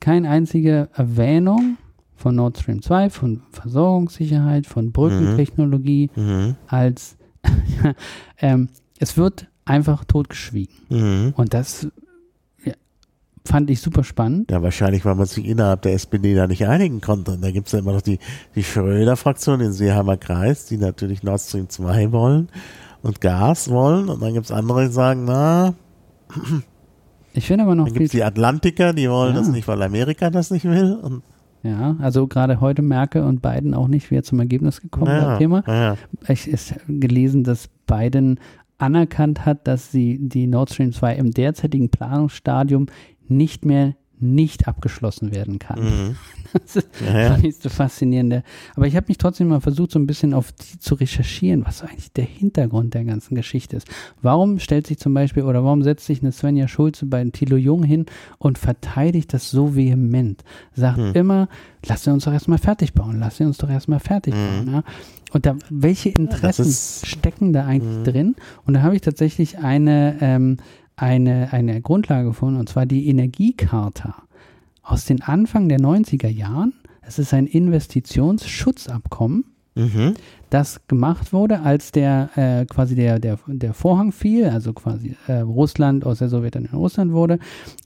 keine 0.01 0.31
einzige 0.31 0.89
Erwähnung 0.95 1.79
von 2.17 2.35
Nord 2.35 2.59
Stream 2.59 2.83
2, 2.83 3.11
von 3.11 3.43
Versorgungssicherheit, 3.51 4.67
von 4.67 4.91
Brückentechnologie 4.91 6.11
mhm. 6.17 6.23
mhm. 6.25 6.57
als 6.67 7.17
ähm, 8.39 8.69
es 8.99 9.17
wird 9.17 9.47
einfach 9.65 10.05
totgeschwiegen. 10.05 10.75
Mhm. 10.89 11.35
Und 11.37 11.55
das 11.55 11.89
fand 13.47 13.71
ich 13.71 13.81
super 13.81 14.05
spannend. 14.05 14.51
Ja, 14.51 14.63
wahrscheinlich, 14.63 15.05
weil 15.05 15.15
man 15.15 15.27
sich 15.27 15.47
innerhalb 15.47 15.83
der 15.83 15.95
SPD 15.95 16.35
da 16.35 16.47
nicht 16.47 16.67
einigen 16.67 17.01
konnte. 17.01 17.39
Da 17.41 17.51
gibt 17.51 17.67
es 17.67 17.73
ja 17.73 17.81
immer 17.81 17.93
noch 17.93 18.03
die, 18.03 18.19
die 18.55 18.65
Schröder-Fraktion 18.65 19.61
in 19.61 19.73
Seeheimer 19.73 20.17
Kreis, 20.17 20.67
die 20.67 20.79
natürlich 20.79 21.23
Nord 21.23 21.41
Stream 21.41 21.69
2 21.69 22.13
wollen 22.13 22.49
und 23.03 23.21
Gas 23.21 23.71
wollen. 23.71 24.09
Und 24.09 24.23
dann 24.23 24.33
gibt 24.33 24.47
es 24.47 24.53
andere, 24.53 24.87
die 24.87 24.93
sagen, 24.93 25.25
na, 25.27 25.75
ich 27.35 27.47
finde 27.47 27.65
aber 27.65 27.75
noch. 27.75 27.87
Dann 27.87 27.95
gibt 27.95 28.07
es 28.07 28.13
die 28.13 28.25
Atlantiker, 28.25 28.93
die 28.93 29.11
wollen 29.11 29.35
ja. 29.35 29.41
das 29.41 29.49
nicht, 29.49 29.69
weil 29.69 29.83
Amerika 29.83 30.31
das 30.31 30.51
nicht 30.51 30.65
will. 30.65 30.95
Und 30.95 31.23
ja, 31.63 31.97
also 31.99 32.27
gerade 32.27 32.61
heute 32.61 32.83
Merkel 32.83 33.23
und 33.23 33.43
Biden 33.43 33.75
auch 33.75 33.89
nicht 33.89 34.11
wieder 34.11 34.23
zum 34.23 34.39
Ergebnis 34.39 34.81
gekommen 34.81 35.11
ja, 35.11 35.39
Thema. 35.39 35.65
Ja. 35.67 35.97
Ich 36.29 36.47
ist 36.47 36.75
gelesen, 36.87 37.43
dass 37.43 37.69
Biden 37.87 38.39
anerkannt 38.79 39.47
hat, 39.47 39.67
dass 39.67 39.91
sie 39.91 40.19
die 40.21 40.47
Nord 40.47 40.71
Stream 40.71 40.93
2 40.93 41.17
im 41.17 41.31
derzeitigen 41.31 41.89
Planungsstadium 41.89 42.87
nicht 43.29 43.65
mehr 43.65 43.95
nicht 44.21 44.69
abgeschlossen 44.69 45.35
werden 45.35 45.59
kann. 45.59 45.83
Mhm. 45.83 46.17
Das 46.55 46.77
ist 46.77 46.89
ja, 47.05 47.19
ja. 47.19 47.29
das 47.31 47.43
nächste 47.43 47.69
Faszinierende. 47.69 48.45
Aber 48.77 48.87
ich 48.87 48.95
habe 48.95 49.07
mich 49.09 49.19
trotzdem 49.19 49.49
mal 49.49 49.61
versucht, 49.61 49.91
so 49.91 49.99
ein 49.99 50.07
bisschen 50.07 50.33
auf 50.33 50.53
die 50.53 50.79
zu 50.79 50.95
recherchieren, 50.95 51.67
was 51.67 51.83
eigentlich 51.83 52.13
der 52.13 52.27
Hintergrund 52.27 52.95
der 52.95 53.03
ganzen 53.03 53.35
Geschichte 53.35 53.77
ist. 53.77 53.89
Warum 54.23 54.61
stellt 54.61 54.87
sich 54.87 54.99
zum 54.99 55.15
Beispiel 55.15 55.43
oder 55.43 55.65
warum 55.65 55.83
setzt 55.83 56.07
sich 56.07 56.23
eine 56.23 56.31
Svenja 56.31 56.69
Schulze 56.69 57.07
bei 57.07 57.25
Thilo 57.25 57.57
Jung 57.57 57.83
hin 57.83 58.07
und 58.39 58.57
verteidigt 58.57 59.35
das 59.35 59.51
so 59.51 59.75
vehement? 59.75 60.45
Sagt 60.77 60.99
mhm. 60.99 61.13
immer, 61.15 61.49
lass 61.85 62.07
uns 62.07 62.23
doch 62.23 62.33
erstmal 62.33 62.59
fertig 62.59 62.93
bauen, 62.93 63.19
lass 63.19 63.41
uns 63.41 63.59
doch 63.59 63.69
erstmal 63.69 63.99
fertig 63.99 64.35
mhm. 64.35 64.67
bauen. 64.67 64.75
Ja? 64.75 64.85
Und 65.33 65.47
da, 65.47 65.57
welche 65.71 66.11
Interessen 66.11 66.73
stecken 67.05 67.53
da 67.53 67.67
eigentlich 67.67 67.99
mhm. 67.99 68.05
drin? 68.05 68.37
Und 68.65 68.75
da 68.75 68.83
habe 68.83 68.95
ich 68.95 69.03
tatsächlich 69.03 69.59
eine 69.59 70.19
ähm, 70.21 70.59
eine, 70.97 71.53
eine 71.53 71.81
Grundlage 71.81 72.29
gefunden, 72.29 72.59
und 72.59 72.69
zwar 72.69 72.87
die 72.87 73.09
Energiecharta 73.09 74.23
aus 74.83 75.07
den 75.07 75.23
Anfang 75.23 75.69
der 75.69 75.79
90er 75.79 76.29
Jahren. 76.29 76.75
Es 77.03 77.19
ist 77.19 77.35
ein 77.35 77.47
Investitionsschutzabkommen, 77.47 79.45
mhm. 79.75 80.15
das 80.51 80.87
gemacht 80.89 81.33
wurde, 81.33 81.61
als 81.61 81.93
der 81.93 82.31
äh, 82.37 82.67
quasi 82.67 82.95
der, 82.95 83.19
der, 83.19 83.39
der 83.47 83.75
Vorhang 83.75 84.13
fiel, 84.13 84.47
also 84.47 84.73
quasi 84.73 85.17
äh, 85.27 85.41
Russland 85.41 86.07
aus 86.07 86.19
der 86.19 86.29
Sowjetunion 86.29 86.73
in 86.73 86.79
Russland 86.79 87.13
wurde. 87.13 87.39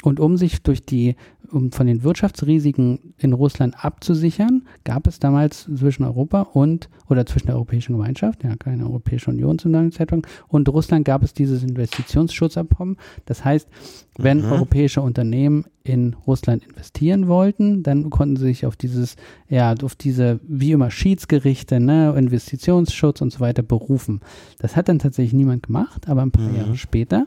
Und 0.03 0.21
um 0.21 0.37
sich 0.37 0.63
durch 0.63 0.85
die 0.85 1.17
um 1.51 1.73
von 1.73 1.87
den 1.87 2.03
Wirtschaftsrisiken 2.03 3.15
in 3.19 3.33
Russland 3.33 3.85
abzusichern, 3.85 4.63
gab 4.85 5.07
es 5.07 5.19
damals 5.19 5.65
zwischen 5.65 6.05
Europa 6.05 6.43
und, 6.43 6.89
oder 7.09 7.27
zwischen 7.27 7.47
der 7.47 7.57
Europäischen 7.57 7.93
Gemeinschaft, 7.93 8.45
ja, 8.45 8.57
keine 8.57 8.85
Europäische 8.85 9.31
Union 9.31 9.59
zu 9.59 9.69
damaligen 9.69 9.93
Zeitpunkt, 9.93 10.29
und 10.49 10.69
Russland 10.69 11.05
gab 11.05 11.23
es 11.23 11.33
dieses 11.33 11.63
Investitionsschutzabkommen. 11.63 12.97
Das 13.27 13.45
heißt, 13.45 13.69
wenn 14.17 14.39
mhm. 14.39 14.53
europäische 14.53 15.01
Unternehmen 15.01 15.65
in 15.85 16.15
Russland 16.27 16.65
investieren 16.67 17.29
wollten, 17.29 17.83
dann 17.83 18.11
konnten 18.11 18.37
sie 18.37 18.47
sich 18.47 18.67
auf 18.67 18.77
dieses, 18.77 19.17
ja, 19.49 19.75
auf 19.83 19.95
diese, 19.95 20.41
wie 20.47 20.73
immer, 20.73 20.91
Schiedsgerichte, 20.91 21.81
ne, 21.81 22.15
Investitionsschutz 22.17 23.21
und 23.21 23.33
so 23.33 23.41
weiter 23.41 23.63
berufen. 23.63 24.21
Das 24.59 24.77
hat 24.77 24.89
dann 24.89 24.99
tatsächlich 24.99 25.35
niemand 25.35 25.65
gemacht, 25.65 26.09
aber 26.09 26.23
ein 26.23 26.31
paar 26.31 26.49
mhm. 26.49 26.57
Jahre 26.57 26.77
später 26.77 27.27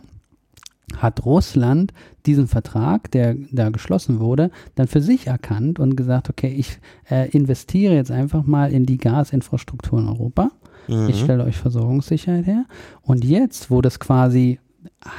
hat 0.98 1.26
Russland 1.26 1.94
diesen 2.26 2.48
Vertrag, 2.48 3.12
der 3.12 3.36
da 3.52 3.70
geschlossen 3.70 4.20
wurde, 4.20 4.52
dann 4.76 4.88
für 4.88 5.02
sich 5.02 5.28
erkannt 5.28 5.80
und 5.80 5.96
gesagt, 5.96 6.30
okay, 6.30 6.54
ich 6.56 6.80
äh, 7.10 7.30
investiere 7.30 7.96
jetzt 7.96 8.12
einfach 8.12 8.46
mal 8.46 8.72
in 8.72 8.86
die 8.86 8.98
Gasinfrastruktur 8.98 10.00
in 10.00 10.08
Europa. 10.08 10.52
Mhm. 10.88 11.10
Ich 11.10 11.20
stelle 11.20 11.44
euch 11.44 11.58
Versorgungssicherheit 11.58 12.46
her. 12.46 12.66
Und 13.02 13.24
jetzt, 13.24 13.72
wo 13.72 13.82
das 13.82 14.00
quasi 14.00 14.60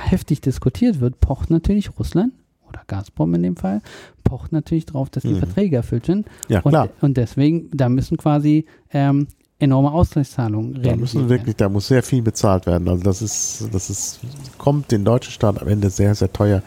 heftig 0.09 0.41
diskutiert 0.41 1.01
wird, 1.01 1.20
pocht 1.20 1.51
natürlich 1.51 1.99
Russland 1.99 2.33
oder 2.68 2.83
Gazprom 2.87 3.35
in 3.35 3.43
dem 3.43 3.57
Fall, 3.57 3.83
pocht 4.25 4.53
natürlich 4.53 4.87
darauf, 4.87 5.11
dass 5.11 5.25
die 5.25 5.35
mhm. 5.35 5.39
Verträge 5.39 5.77
erfüllt 5.77 6.07
sind. 6.07 6.27
Ja, 6.49 6.61
und, 6.61 6.70
klar. 6.70 6.89
und 7.01 7.16
deswegen, 7.16 7.68
da 7.73 7.89
müssen 7.89 8.16
quasi 8.16 8.66
ähm, 8.93 9.29
enorme 9.63 9.93
Ausgleichszahlungen 9.93 10.77
realisiert 10.77 10.97
da 10.97 11.01
müssen 11.01 11.29
wirklich, 11.29 11.57
Da 11.57 11.69
muss 11.69 11.87
sehr 11.87 12.03
viel 12.03 12.23
bezahlt 12.23 12.67
werden. 12.67 12.89
Also 12.89 13.03
das 13.03 13.23
ist, 13.23 13.69
das 13.73 13.91
ist, 13.91 14.21
kommt 14.59 14.91
den 14.91 15.05
deutschen 15.05 15.33
Staat 15.33 15.61
am 15.63 15.69
Ende 15.69 15.91
sehr, 15.91 16.15
sehr 16.15 16.33
teuer, 16.33 16.63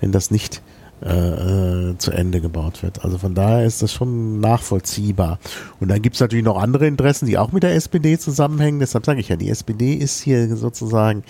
wenn 0.00 0.12
das 0.12 0.30
nicht 0.30 0.62
äh, 1.00 1.90
äh, 1.90 1.98
zu 1.98 2.10
Ende 2.10 2.40
gebaut 2.40 2.82
wird. 2.82 3.04
Also 3.04 3.18
von 3.18 3.34
daher 3.34 3.64
ist 3.64 3.82
das 3.82 3.92
schon 3.92 4.40
nachvollziehbar. 4.40 5.38
Und 5.78 5.88
dann 5.88 6.02
gibt 6.02 6.16
es 6.16 6.20
natürlich 6.20 6.44
noch 6.44 6.60
andere 6.60 6.86
Interessen, 6.86 7.26
die 7.26 7.38
auch 7.38 7.52
mit 7.52 7.62
der 7.62 7.74
SPD 7.74 8.18
zusammenhängen. 8.18 8.80
Deshalb 8.80 9.06
sage 9.06 9.20
ich 9.20 9.28
ja, 9.28 9.36
die 9.36 9.50
SPD 9.50 9.94
ist 9.94 10.20
hier 10.20 10.56
sozusagen 10.56 11.22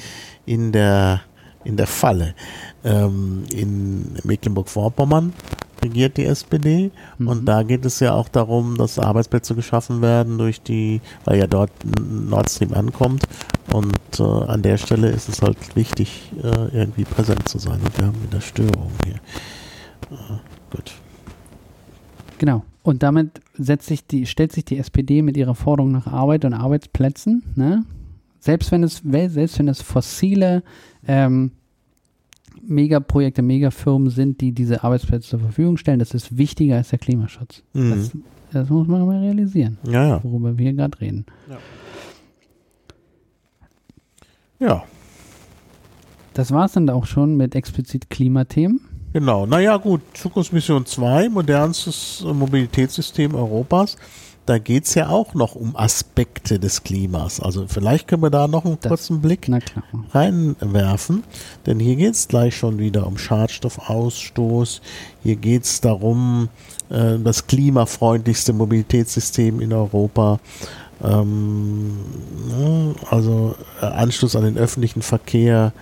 in 0.47 0.73
der 0.73 1.21
in 1.65 1.77
der 1.77 1.87
Falle. 1.87 2.35
Ähm, 2.85 3.45
in 3.53 4.15
Mecklenburg-Vorpommern 4.25 5.35
regiert 5.83 6.17
die 6.17 6.25
SPD 6.25 6.91
mhm. 7.19 7.29
und 7.29 7.45
da 7.47 7.63
geht 7.63 7.85
es 7.85 8.01
ja 8.01 8.15
auch 8.15 8.29
darum, 8.29 8.77
dass 8.77 8.99
Arbeitsplätze 8.99 9.55
geschaffen 9.55 10.03
werden 10.03 10.39
durch 10.39 10.63
die, 10.63 11.01
weil 11.25 11.39
ja 11.39 11.47
dort 11.47 11.71
Nord 12.09 12.51
Stream 12.51 12.75
ankommt 12.75 13.25
und 13.73 13.99
äh, 14.19 14.23
an 14.23 14.63
der 14.63 14.79
Stelle 14.79 15.09
ist 15.11 15.29
es 15.29 15.43
halt 15.43 15.77
wichtig, 15.77 16.33
äh, 16.43 16.77
irgendwie 16.77 17.05
präsent 17.05 17.49
zu 17.49 17.59
sein 17.59 17.81
und 17.81 17.99
wir 17.99 18.07
haben 18.07 18.23
wieder 18.23 18.41
Störungen 18.41 18.97
hier. 19.05 19.17
Äh, 20.11 20.39
gut. 20.71 20.93
Genau. 22.39 22.65
Und 22.83 23.03
damit 23.03 23.41
setzt 23.55 23.89
sich 23.89 24.07
die, 24.07 24.25
stellt 24.25 24.53
sich 24.53 24.65
die 24.65 24.79
SPD 24.79 25.21
mit 25.23 25.37
ihrer 25.37 25.55
Forderung 25.55 25.93
nach 25.93 26.07
Arbeit 26.07 26.45
und 26.45 26.55
Arbeitsplätzen, 26.55 27.43
ne? 27.55 27.85
selbst 28.41 28.71
wenn 28.73 28.83
es, 28.83 29.03
selbst 29.05 29.59
wenn 29.59 29.69
es 29.69 29.83
fossile 29.83 30.63
ähm, 31.07 31.51
Megaprojekte, 32.69 33.43
Megafirmen 33.43 34.11
sind, 34.11 34.41
die 34.41 34.53
diese 34.53 34.85
Arbeitsplätze 34.85 35.31
zur 35.31 35.41
Verfügung 35.41 35.77
stellen, 35.77 35.99
das 35.99 36.15
ist 36.15 36.37
wichtiger 36.37 36.77
als 36.77 36.91
der 36.91 36.99
Klimaschutz. 36.99 37.63
Mhm. 37.73 37.91
Das, 37.91 38.11
das, 38.53 38.69
muss 38.69 38.87
man 38.87 39.07
mal 39.07 39.19
realisieren, 39.19 39.79
ja, 39.87 40.07
ja. 40.07 40.25
worüber 40.25 40.57
wir 40.57 40.73
gerade 40.73 41.01
reden. 41.01 41.27
Ja. 44.61 44.67
ja. 44.67 44.85
Das 46.35 46.53
war 46.53 46.67
es 46.67 46.73
dann 46.73 46.89
auch 46.91 47.07
schon 47.07 47.37
mit 47.37 47.55
explizit 47.55 48.11
Klimathemen. 48.11 48.81
Genau, 49.13 49.47
naja 49.47 49.77
gut, 49.79 50.03
Zukunftsmission 50.13 50.85
2, 50.85 51.31
modernstes 51.31 52.25
Mobilitätssystem 52.25 53.35
Europas 53.35 53.97
da 54.49 54.59
geht 54.59 54.85
es 54.85 54.95
ja 54.95 55.11
auch 55.11 55.35
noch 55.35 55.55
um 55.55 55.77
Aspekte 55.77 56.59
des 56.59 56.83
Klimas. 56.83 57.39
Also 57.39 57.67
vielleicht 57.69 58.09
können 58.09 58.23
wir 58.23 58.31
da 58.31 58.49
noch 58.49 58.65
einen 58.65 58.79
das, 58.81 58.89
kurzen 58.89 59.21
Blick 59.21 59.51
reinwerfen, 60.13 61.25
denn 61.67 61.79
hier 61.79 61.97
geht 61.97 62.15
es 62.15 62.29
gleich 62.29 62.57
schon 62.57 62.79
wieder 62.79 63.07
um 63.07 63.19
Schadstoffausstoß. 63.19 64.81
Hier 65.23 65.37
geht 65.37 65.65
es 65.65 65.83
darum, 65.83 66.49
äh, 66.89 67.19
das 67.19 67.47
klimafreundlichste 67.47 68.55
Mobilitätssystem 68.55 69.61
in 69.61 69.75
Europa. 69.75 70.41
Ähm, 71.05 71.99
ne, 72.49 72.95
also 73.11 73.55
äh, 73.83 73.87
Anschluss 73.87 74.35
an 74.35 74.45
den 74.45 74.57
öffentlichen 74.57 75.03
Verkehr. 75.03 75.75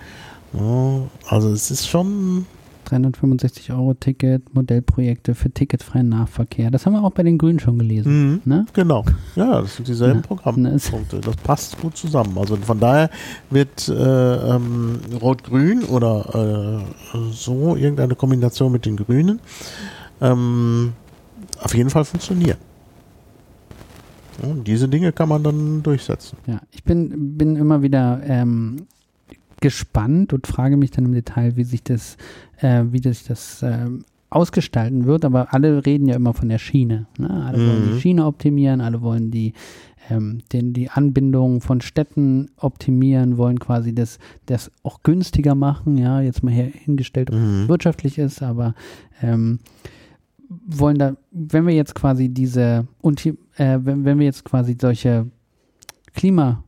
Ne, 0.51 1.07
also 1.25 1.51
es 1.51 1.71
ist 1.71 1.87
schon 1.87 2.45
365 2.89 3.71
Euro 3.71 3.93
Ticket, 3.93 4.53
Modellprojekte 4.53 5.35
für 5.35 5.51
ticketfreien 5.51 6.09
Nahverkehr. 6.09 6.71
Das 6.71 6.85
haben 6.85 6.93
wir 6.93 7.03
auch 7.03 7.11
bei 7.11 7.23
den 7.23 7.37
Grünen 7.37 7.59
schon 7.59 7.77
gelesen. 7.77 8.31
Mhm, 8.31 8.41
ne? 8.45 8.65
Genau. 8.73 9.05
Ja, 9.35 9.61
das 9.61 9.75
sind 9.75 9.87
dieselben 9.87 10.21
ja, 10.21 10.27
Programmpunkte. 10.27 11.19
Das 11.19 11.35
passt 11.37 11.79
gut 11.79 11.97
zusammen. 11.97 12.37
Also 12.37 12.55
von 12.57 12.79
daher 12.79 13.09
wird 13.49 13.87
äh, 13.89 13.93
ähm, 13.93 14.99
Rot-Grün 15.21 15.83
oder 15.83 16.83
äh, 17.13 17.17
so 17.31 17.75
irgendeine 17.75 18.15
Kombination 18.15 18.71
mit 18.71 18.85
den 18.85 18.97
Grünen 18.97 19.39
ähm, 20.21 20.93
auf 21.59 21.75
jeden 21.75 21.89
Fall 21.89 22.05
funktionieren. 22.05 22.57
Und 24.41 24.67
diese 24.67 24.87
Dinge 24.87 25.11
kann 25.11 25.29
man 25.29 25.43
dann 25.43 25.83
durchsetzen. 25.83 26.37
Ja, 26.45 26.61
ich 26.71 26.83
bin, 26.83 27.37
bin 27.37 27.55
immer 27.55 27.81
wieder 27.81 28.21
ähm, 28.23 28.85
gespannt 29.61 30.33
und 30.33 30.47
frage 30.47 30.77
mich 30.77 30.91
dann 30.91 31.05
im 31.05 31.13
Detail, 31.13 31.55
wie 31.55 31.63
sich 31.63 31.83
das, 31.83 32.17
äh, 32.61 32.83
wie 32.91 33.01
sich 33.01 33.23
das 33.23 33.63
äh, 33.63 33.87
ausgestalten 34.29 35.05
wird. 35.05 35.25
Aber 35.25 35.53
alle 35.53 35.85
reden 35.85 36.07
ja 36.07 36.15
immer 36.15 36.33
von 36.33 36.49
der 36.49 36.59
Schiene. 36.59 37.07
Ne? 37.17 37.29
Alle 37.29 37.57
mhm. 37.57 37.67
wollen 37.67 37.91
die 37.93 38.01
Schiene 38.01 38.25
optimieren, 38.25 38.81
alle 38.81 39.01
wollen 39.01 39.31
die 39.31 39.53
ähm, 40.09 40.39
den, 40.53 40.73
die 40.73 40.89
Anbindung 40.89 41.61
von 41.61 41.81
Städten 41.81 42.49
optimieren, 42.57 43.37
wollen 43.37 43.59
quasi 43.59 43.93
das, 43.93 44.19
das 44.45 44.71
auch 44.83 45.03
günstiger 45.03 45.55
machen. 45.55 45.97
Ja, 45.97 46.21
jetzt 46.21 46.43
mal 46.43 46.51
hingestellt, 46.51 47.29
ob 47.29 47.37
mhm. 47.37 47.63
es 47.63 47.69
wirtschaftlich 47.69 48.17
ist, 48.17 48.41
aber 48.41 48.73
ähm, 49.21 49.59
wollen 50.49 50.97
da, 50.97 51.17
wenn 51.31 51.67
wir 51.67 51.73
jetzt 51.73 51.95
quasi 51.95 52.29
diese, 52.29 52.87
und 53.01 53.25
äh, 53.25 53.35
wenn, 53.57 54.05
wenn 54.05 54.19
wir 54.19 54.25
jetzt 54.25 54.45
quasi 54.45 54.77
solche 54.79 55.27
Klima 56.13 56.63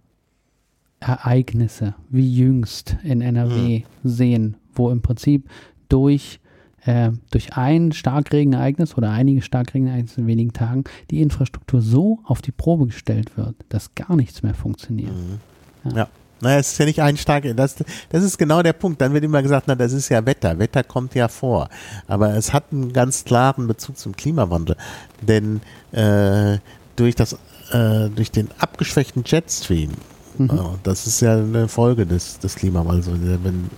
Ereignisse 0.99 1.95
wie 2.09 2.33
jüngst 2.33 2.97
in 3.03 3.21
NRW 3.21 3.79
mhm. 3.79 4.09
sehen, 4.09 4.57
wo 4.73 4.89
im 4.91 5.01
Prinzip 5.01 5.49
durch, 5.87 6.39
äh, 6.85 7.11
durch 7.31 7.53
ein 7.53 7.91
Starkregenereignis 7.91 8.97
oder 8.97 9.11
einige 9.11 9.41
Starkregenereignisse 9.41 10.21
in 10.21 10.27
wenigen 10.27 10.53
Tagen 10.53 10.83
die 11.09 11.21
Infrastruktur 11.21 11.81
so 11.81 12.19
auf 12.23 12.41
die 12.41 12.51
Probe 12.51 12.87
gestellt 12.87 13.37
wird, 13.37 13.55
dass 13.69 13.95
gar 13.95 14.15
nichts 14.15 14.43
mehr 14.43 14.53
funktioniert. 14.53 15.13
Mhm. 15.13 15.39
Ja. 15.91 15.97
ja. 15.97 16.07
Naja, 16.41 16.59
es 16.59 16.71
ist 16.71 16.77
ja 16.77 16.85
nicht 16.85 17.01
ein 17.01 17.17
starker, 17.17 17.53
das, 17.53 17.75
das 18.09 18.23
ist 18.23 18.37
genau 18.37 18.63
der 18.63 18.73
Punkt. 18.73 19.01
Dann 19.01 19.13
wird 19.13 19.25
immer 19.25 19.41
gesagt, 19.41 19.67
na, 19.67 19.75
das 19.75 19.91
ist 19.91 20.09
ja 20.09 20.25
Wetter. 20.25 20.57
Wetter 20.57 20.83
kommt 20.83 21.13
ja 21.15 21.27
vor. 21.27 21.67
Aber 22.07 22.33
es 22.35 22.53
hat 22.53 22.71
einen 22.71 22.93
ganz 22.93 23.25
klaren 23.25 23.67
Bezug 23.67 23.97
zum 23.97 24.15
Klimawandel. 24.15 24.77
Denn 25.21 25.59
äh, 25.91 26.59
durch 26.95 27.15
das, 27.15 27.33
äh, 27.71 28.09
durch 28.09 28.31
den 28.31 28.47
abgeschwächten 28.57 29.23
Jetstream 29.25 29.91
Mhm. 30.39 30.79
Das 30.83 31.05
ist 31.05 31.19
ja 31.21 31.33
eine 31.33 31.67
Folge 31.67 32.05
des, 32.05 32.39
des 32.39 32.55
Klimawandels. 32.55 33.07
Also, 33.09 33.21
wenn, 33.43 33.69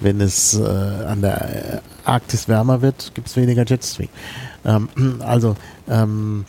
wenn 0.00 0.20
es 0.20 0.58
äh, 0.58 0.62
an 0.62 1.20
der 1.20 1.82
Arktis 2.04 2.48
wärmer 2.48 2.80
wird, 2.80 3.12
gibt 3.14 3.26
es 3.26 3.36
weniger 3.36 3.64
Jetstream. 3.66 4.08
Ähm, 4.64 4.88
also 5.20 5.56
ähm, 5.88 6.44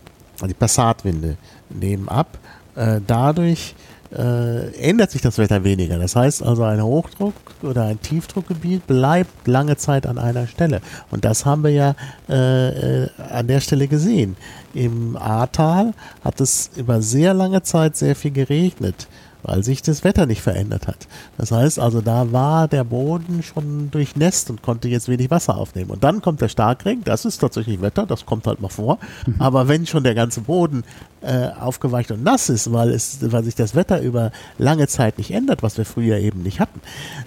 die 0.48 0.54
Passatwinde 0.54 1.38
nehmen 1.70 2.08
ab. 2.08 2.38
Äh, 2.76 3.02
dadurch 3.06 3.74
äh, 4.12 4.72
ändert 4.78 5.12
sich 5.12 5.22
das 5.22 5.38
Wetter 5.38 5.64
weniger. 5.64 5.98
Das 5.98 6.16
heißt 6.16 6.44
also, 6.44 6.64
ein 6.64 6.82
Hochdruck 6.82 7.34
oder 7.62 7.84
ein 7.84 8.02
Tiefdruckgebiet 8.02 8.88
bleibt 8.88 9.48
lange 9.48 9.78
Zeit 9.78 10.06
an 10.08 10.18
einer 10.18 10.48
Stelle. 10.48 10.82
Und 11.12 11.26
das 11.26 11.46
haben 11.46 11.64
wir 11.64 11.72
ja 11.72 11.96
äh, 12.30 13.04
äh, 13.04 13.10
an 13.32 13.48
der 13.48 13.60
Stelle 13.60 13.88
gesehen. 13.88 14.38
Im 14.74 15.18
Ahrtal 15.18 15.94
hat 16.24 16.42
es 16.42 16.72
über 16.76 17.02
sehr 17.02 17.34
lange 17.34 17.64
Zeit 17.64 17.96
sehr 17.96 18.16
viel 18.16 18.32
geregnet 18.32 19.08
weil 19.46 19.64
sich 19.64 19.82
das 19.82 20.04
Wetter 20.04 20.26
nicht 20.26 20.42
verändert 20.42 20.88
hat. 20.88 21.08
Das 21.38 21.52
heißt 21.52 21.80
also, 21.80 22.02
da 22.02 22.32
war 22.32 22.68
der 22.68 22.84
Boden 22.84 23.44
schon 23.44 23.92
durchnässt 23.92 24.50
und 24.50 24.62
konnte 24.62 24.88
jetzt 24.88 25.08
wenig 25.08 25.30
Wasser 25.30 25.58
aufnehmen. 25.58 25.92
Und 25.92 26.04
dann 26.04 26.22
kommt 26.22 26.42
der 26.42 26.50
Starkregen, 26.50 27.04
das 27.04 27.26
ist 27.26 27.38
tatsächlich 27.38 27.82
Wetter, 27.82 28.06
das 28.06 28.26
kommt 28.26 28.48
halt 28.48 28.62
mal 28.62 28.70
vor. 28.70 28.98
Mhm. 29.26 29.36
Aber 29.40 29.68
wenn 29.68 29.86
schon 29.86 30.04
der 30.04 30.16
ganze 30.16 30.42
Boden 30.42 30.84
äh, 31.22 31.50
aufgeweicht 31.60 32.12
und 32.12 32.24
nass 32.24 32.50
ist, 32.50 32.72
weil, 32.74 32.90
es, 32.90 33.20
weil 33.22 33.44
sich 33.44 33.56
das 33.56 33.76
Wetter 33.76 34.02
über 34.02 34.32
lange 34.58 34.88
Zeit 34.88 35.18
nicht 35.18 35.32
ändert, 35.32 35.64
was 35.64 35.78
wir 35.78 35.86
früher 35.86 36.18
eben 36.18 36.42
nicht 36.42 36.60
hatten, 36.60 36.82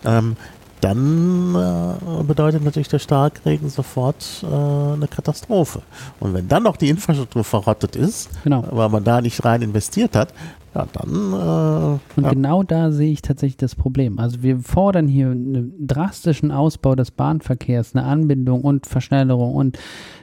ähm, 0.05 0.37
dann 0.81 1.55
äh, 1.55 2.23
bedeutet 2.23 2.65
natürlich 2.65 2.89
der 2.89 2.99
Starkregen 2.99 3.69
sofort 3.69 4.45
äh, 4.45 4.47
eine 4.47 5.09
Katastrophe. 5.09 5.83
Und 6.21 6.35
wenn 6.35 6.49
dann 6.49 6.63
noch 6.63 6.77
die 6.77 6.89
Infrastruktur 6.89 7.45
verrottet 7.45 7.97
ist, 7.97 8.31
genau. 8.45 8.65
weil 8.71 8.89
man 8.89 9.05
da 9.05 9.21
nicht 9.21 9.45
rein 9.45 9.63
investiert 9.63 10.15
hat, 10.15 10.33
ja, 10.75 10.87
dann. 10.93 11.11
Äh, 11.11 12.19
und 12.19 12.25
ja. 12.25 12.31
genau 12.31 12.63
da 12.63 12.91
sehe 12.91 13.13
ich 13.13 13.23
tatsächlich 13.23 13.57
das 13.57 13.75
Problem. 13.75 14.19
Also 14.19 14.43
wir 14.43 14.59
fordern 14.59 15.09
hier 15.09 15.31
einen 15.31 15.87
drastischen 15.87 16.51
Ausbau 16.51 16.95
des 16.95 17.11
Bahnverkehrs, 17.11 17.95
eine 17.95 18.05
Anbindung 18.05 18.63
und 18.63 18.87
Verschnellerung 18.87 19.55
und 19.55 19.79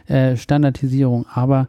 äh, 0.07 0.35
Standardisierung, 0.37 1.25
aber 1.33 1.67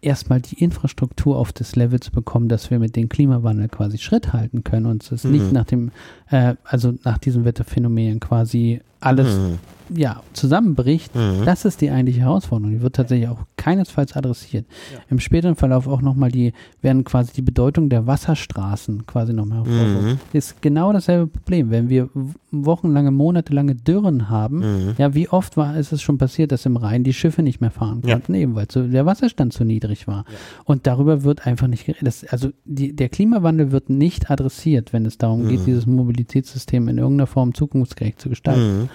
erstmal 0.00 0.40
die 0.40 0.62
Infrastruktur 0.62 1.36
auf 1.36 1.52
das 1.52 1.76
Level 1.76 2.00
zu 2.00 2.12
bekommen, 2.12 2.48
dass 2.48 2.70
wir 2.70 2.78
mit 2.78 2.96
dem 2.96 3.08
Klimawandel 3.08 3.68
quasi 3.68 3.98
Schritt 3.98 4.32
halten 4.32 4.64
können 4.64 4.86
und 4.86 5.10
es 5.10 5.24
mhm. 5.24 5.32
nicht 5.32 5.52
nach 5.52 5.64
dem, 5.64 5.90
äh, 6.30 6.54
also 6.64 6.94
nach 7.04 7.18
diesem 7.18 7.44
Wetterphänomen 7.44 8.20
quasi 8.20 8.80
alles 9.00 9.36
mhm 9.36 9.58
ja, 9.94 10.22
zusammenbricht, 10.32 11.14
mhm. 11.14 11.44
das 11.44 11.64
ist 11.64 11.80
die 11.80 11.90
eigentliche 11.90 12.20
Herausforderung. 12.20 12.72
Die 12.72 12.82
wird 12.82 12.96
tatsächlich 12.96 13.28
auch 13.28 13.40
keinesfalls 13.56 14.14
adressiert. 14.14 14.66
Ja. 14.92 15.00
Im 15.10 15.20
späteren 15.20 15.54
Verlauf 15.54 15.86
auch 15.86 16.02
nochmal 16.02 16.30
die, 16.30 16.52
werden 16.82 17.04
quasi 17.04 17.32
die 17.32 17.42
Bedeutung 17.42 17.88
der 17.88 18.06
Wasserstraßen 18.06 19.06
quasi 19.06 19.32
nochmal 19.32 19.58
hervorgehoben. 19.58 20.08
Mhm. 20.12 20.18
Ist 20.32 20.60
genau 20.62 20.92
dasselbe 20.92 21.26
Problem. 21.28 21.70
Wenn 21.70 21.88
wir 21.88 22.08
wochenlange, 22.50 23.10
monatelange 23.10 23.74
Dürren 23.74 24.28
haben, 24.28 24.58
mhm. 24.58 24.94
ja, 24.98 25.14
wie 25.14 25.28
oft 25.28 25.56
war, 25.56 25.76
ist 25.76 25.92
es 25.92 26.02
schon 26.02 26.18
passiert, 26.18 26.52
dass 26.52 26.66
im 26.66 26.76
Rhein 26.76 27.04
die 27.04 27.12
Schiffe 27.12 27.42
nicht 27.42 27.60
mehr 27.60 27.70
fahren 27.70 28.02
konnten, 28.02 28.34
ja. 28.34 28.40
eben 28.40 28.54
weil 28.54 28.66
so, 28.70 28.86
der 28.86 29.06
Wasserstand 29.06 29.52
zu 29.52 29.64
niedrig 29.64 30.06
war. 30.06 30.24
Ja. 30.28 30.36
Und 30.64 30.86
darüber 30.86 31.22
wird 31.22 31.46
einfach 31.46 31.66
nicht 31.66 31.86
geredet. 31.86 32.26
Also 32.30 32.50
die, 32.64 32.94
der 32.94 33.08
Klimawandel 33.08 33.72
wird 33.72 33.90
nicht 33.90 34.30
adressiert, 34.30 34.92
wenn 34.92 35.06
es 35.06 35.18
darum 35.18 35.48
geht, 35.48 35.60
mhm. 35.60 35.64
dieses 35.64 35.86
Mobilitätssystem 36.16 36.88
in 36.88 36.98
irgendeiner 36.98 37.26
Form 37.26 37.52
zukunftsgerecht 37.54 38.20
zu 38.20 38.30
gestalten. 38.30 38.78
Mhm. 38.78 38.88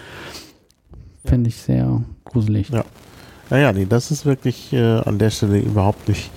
Finde 1.24 1.50
ich 1.50 1.58
sehr 1.58 2.02
gruselig. 2.26 2.70
Ja. 2.70 2.84
Naja, 3.50 3.74
nee, 3.74 3.86
das 3.88 4.12
ist 4.12 4.26
wirklich 4.26 4.74
äh, 4.74 4.80
an 4.80 5.20
der 5.20 5.30
Stelle 5.30 5.60
überhaupt 5.60 6.08
nicht 6.08 6.32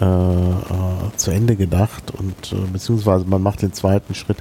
äh, 0.00 0.04
äh, 0.04 0.56
zu 1.16 1.32
Ende 1.32 1.56
gedacht 1.56 2.12
und 2.12 2.52
äh, 2.52 2.70
beziehungsweise 2.72 3.24
man 3.24 3.42
macht 3.42 3.62
den 3.62 3.72
zweiten 3.72 4.14
Schritt 4.14 4.36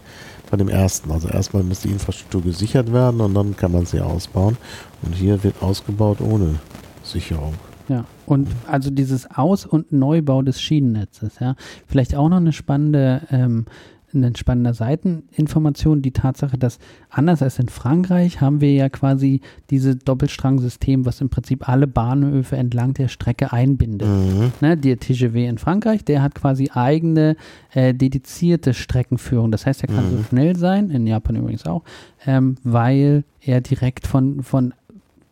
bei 0.51 0.57
dem 0.57 0.69
ersten. 0.69 1.11
Also 1.11 1.27
erstmal 1.27 1.63
muss 1.63 1.81
die 1.81 1.89
Infrastruktur 1.89 2.43
gesichert 2.43 2.93
werden 2.93 3.21
und 3.21 3.33
dann 3.33 3.55
kann 3.55 3.71
man 3.71 3.85
sie 3.85 3.99
ausbauen. 3.99 4.57
Und 5.01 5.15
hier 5.15 5.43
wird 5.43 5.63
ausgebaut 5.63 6.21
ohne 6.21 6.55
Sicherung. 7.03 7.55
Ja, 7.87 8.05
und 8.27 8.47
also 8.67 8.91
dieses 8.91 9.31
Aus- 9.31 9.65
und 9.65 9.91
Neubau 9.91 10.43
des 10.43 10.61
Schienennetzes, 10.61 11.39
ja. 11.39 11.55
Vielleicht 11.87 12.13
auch 12.13 12.29
noch 12.29 12.37
eine 12.37 12.53
spannende 12.53 13.23
ähm, 13.31 13.65
eine 14.13 14.31
spannende 14.35 14.73
Seiteninformation, 14.73 16.01
die 16.01 16.11
Tatsache, 16.11 16.57
dass 16.57 16.79
anders 17.09 17.41
als 17.41 17.59
in 17.59 17.69
Frankreich 17.69 18.41
haben 18.41 18.61
wir 18.61 18.73
ja 18.73 18.89
quasi 18.89 19.41
dieses 19.69 19.99
Doppelstrangsystem, 19.99 21.05
was 21.05 21.21
im 21.21 21.29
Prinzip 21.29 21.67
alle 21.67 21.87
Bahnhöfe 21.87 22.57
entlang 22.57 22.93
der 22.93 23.07
Strecke 23.07 23.51
einbindet. 23.53 24.07
Mhm. 24.07 24.51
Ne, 24.61 24.77
der 24.77 24.99
TGV 24.99 25.35
in 25.35 25.57
Frankreich, 25.57 26.03
der 26.03 26.21
hat 26.21 26.35
quasi 26.35 26.69
eigene 26.73 27.35
äh, 27.73 27.93
dedizierte 27.93 28.73
Streckenführung. 28.73 29.51
Das 29.51 29.65
heißt, 29.65 29.83
er 29.83 29.87
kann 29.87 30.11
mhm. 30.11 30.17
so 30.17 30.23
schnell 30.23 30.55
sein, 30.55 30.89
in 30.89 31.07
Japan 31.07 31.35
übrigens 31.35 31.65
auch, 31.65 31.83
ähm, 32.25 32.55
weil 32.63 33.23
er 33.41 33.61
direkt 33.61 34.07
von, 34.07 34.43
von 34.43 34.73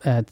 äh, 0.02 0.22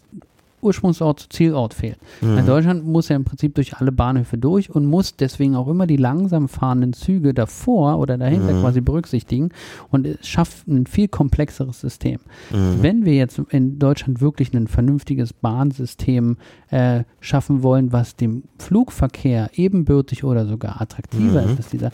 Ursprungsort 0.66 1.20
zu 1.20 1.28
Zielort 1.28 1.74
fehlt. 1.74 1.98
Mhm. 2.20 2.38
In 2.38 2.46
Deutschland 2.46 2.86
muss 2.86 3.10
er 3.10 3.16
im 3.16 3.24
Prinzip 3.24 3.54
durch 3.54 3.76
alle 3.76 3.92
Bahnhöfe 3.92 4.36
durch 4.36 4.70
und 4.70 4.86
muss 4.86 5.16
deswegen 5.16 5.56
auch 5.56 5.68
immer 5.68 5.86
die 5.86 5.96
langsam 5.96 6.48
fahrenden 6.48 6.92
Züge 6.92 7.32
davor 7.32 7.98
oder 7.98 8.18
dahinter 8.18 8.52
mhm. 8.52 8.60
quasi 8.60 8.80
berücksichtigen 8.80 9.50
und 9.90 10.06
es 10.06 10.26
schafft 10.26 10.66
ein 10.68 10.86
viel 10.86 11.08
komplexeres 11.08 11.80
System. 11.80 12.18
Mhm. 12.50 12.82
Wenn 12.82 13.04
wir 13.04 13.14
jetzt 13.14 13.40
in 13.50 13.78
Deutschland 13.78 14.20
wirklich 14.20 14.52
ein 14.52 14.66
vernünftiges 14.66 15.32
Bahnsystem 15.32 16.36
äh, 16.70 17.04
schaffen 17.20 17.62
wollen, 17.62 17.92
was 17.92 18.16
dem 18.16 18.42
Flugverkehr 18.58 19.50
ebenbürtig 19.54 20.24
oder 20.24 20.46
sogar 20.46 20.80
attraktiver 20.80 21.42
mhm. 21.42 21.50
ist 21.50 21.56
als 21.56 21.68
dieser, 21.68 21.92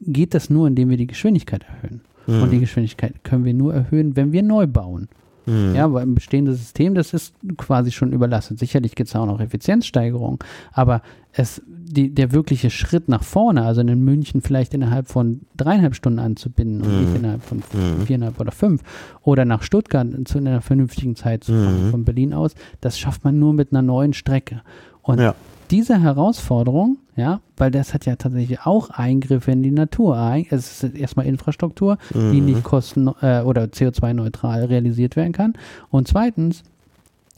geht 0.00 0.34
das 0.34 0.50
nur, 0.50 0.66
indem 0.66 0.90
wir 0.90 0.96
die 0.96 1.06
Geschwindigkeit 1.06 1.64
erhöhen. 1.64 2.00
Und 2.28 2.50
die 2.50 2.56
mhm. 2.56 2.60
Geschwindigkeit 2.60 3.24
können 3.24 3.46
wir 3.46 3.54
nur 3.54 3.72
erhöhen, 3.72 4.14
wenn 4.14 4.32
wir 4.32 4.42
neu 4.42 4.66
bauen. 4.66 5.08
Mhm. 5.48 5.74
Ja, 5.74 5.92
weil 5.92 6.02
ein 6.02 6.14
bestehendes 6.14 6.58
System, 6.58 6.94
das 6.94 7.14
ist 7.14 7.34
quasi 7.56 7.90
schon 7.90 8.12
überlastet. 8.12 8.58
Sicherlich 8.58 8.94
gibt 8.94 9.08
es 9.08 9.16
auch 9.16 9.26
noch 9.26 9.40
Effizienzsteigerungen, 9.40 10.38
aber 10.72 11.02
es, 11.32 11.62
die, 11.66 12.14
der 12.14 12.32
wirkliche 12.32 12.70
Schritt 12.70 13.08
nach 13.08 13.22
vorne, 13.22 13.62
also 13.62 13.80
in 13.80 14.04
München 14.04 14.42
vielleicht 14.42 14.74
innerhalb 14.74 15.08
von 15.08 15.40
dreieinhalb 15.56 15.94
Stunden 15.94 16.18
anzubinden 16.18 16.82
und 16.82 16.92
mhm. 16.92 17.00
nicht 17.04 17.16
innerhalb 17.16 17.42
von 17.42 17.58
mhm. 17.58 18.02
viereinhalb 18.06 18.38
oder 18.40 18.52
fünf 18.52 18.82
oder 19.22 19.44
nach 19.44 19.62
Stuttgart 19.62 20.06
zu 20.24 20.38
einer 20.38 20.60
vernünftigen 20.60 21.16
Zeit 21.16 21.44
zu 21.44 21.52
kommen, 21.52 21.86
mhm. 21.86 21.90
von 21.90 22.04
Berlin 22.04 22.34
aus, 22.34 22.54
das 22.80 22.98
schafft 22.98 23.24
man 23.24 23.38
nur 23.38 23.52
mit 23.52 23.72
einer 23.72 23.82
neuen 23.82 24.12
Strecke. 24.12 24.62
Und 25.02 25.20
ja 25.20 25.34
diese 25.70 26.00
Herausforderung, 26.00 26.98
ja, 27.18 27.40
weil 27.56 27.72
das 27.72 27.92
hat 27.94 28.06
ja 28.06 28.14
tatsächlich 28.14 28.60
auch 28.60 28.90
Eingriffe 28.90 29.50
in 29.50 29.62
die 29.62 29.72
Natur. 29.72 30.16
Es 30.50 30.84
ist 30.84 30.94
erstmal 30.94 31.26
Infrastruktur, 31.26 31.98
mhm. 32.14 32.32
die 32.32 32.40
nicht 32.40 32.62
kosten- 32.62 33.10
äh, 33.20 33.42
oder 33.42 33.64
CO2-neutral 33.64 34.66
realisiert 34.66 35.16
werden 35.16 35.32
kann. 35.32 35.54
Und 35.90 36.06
zweitens 36.06 36.62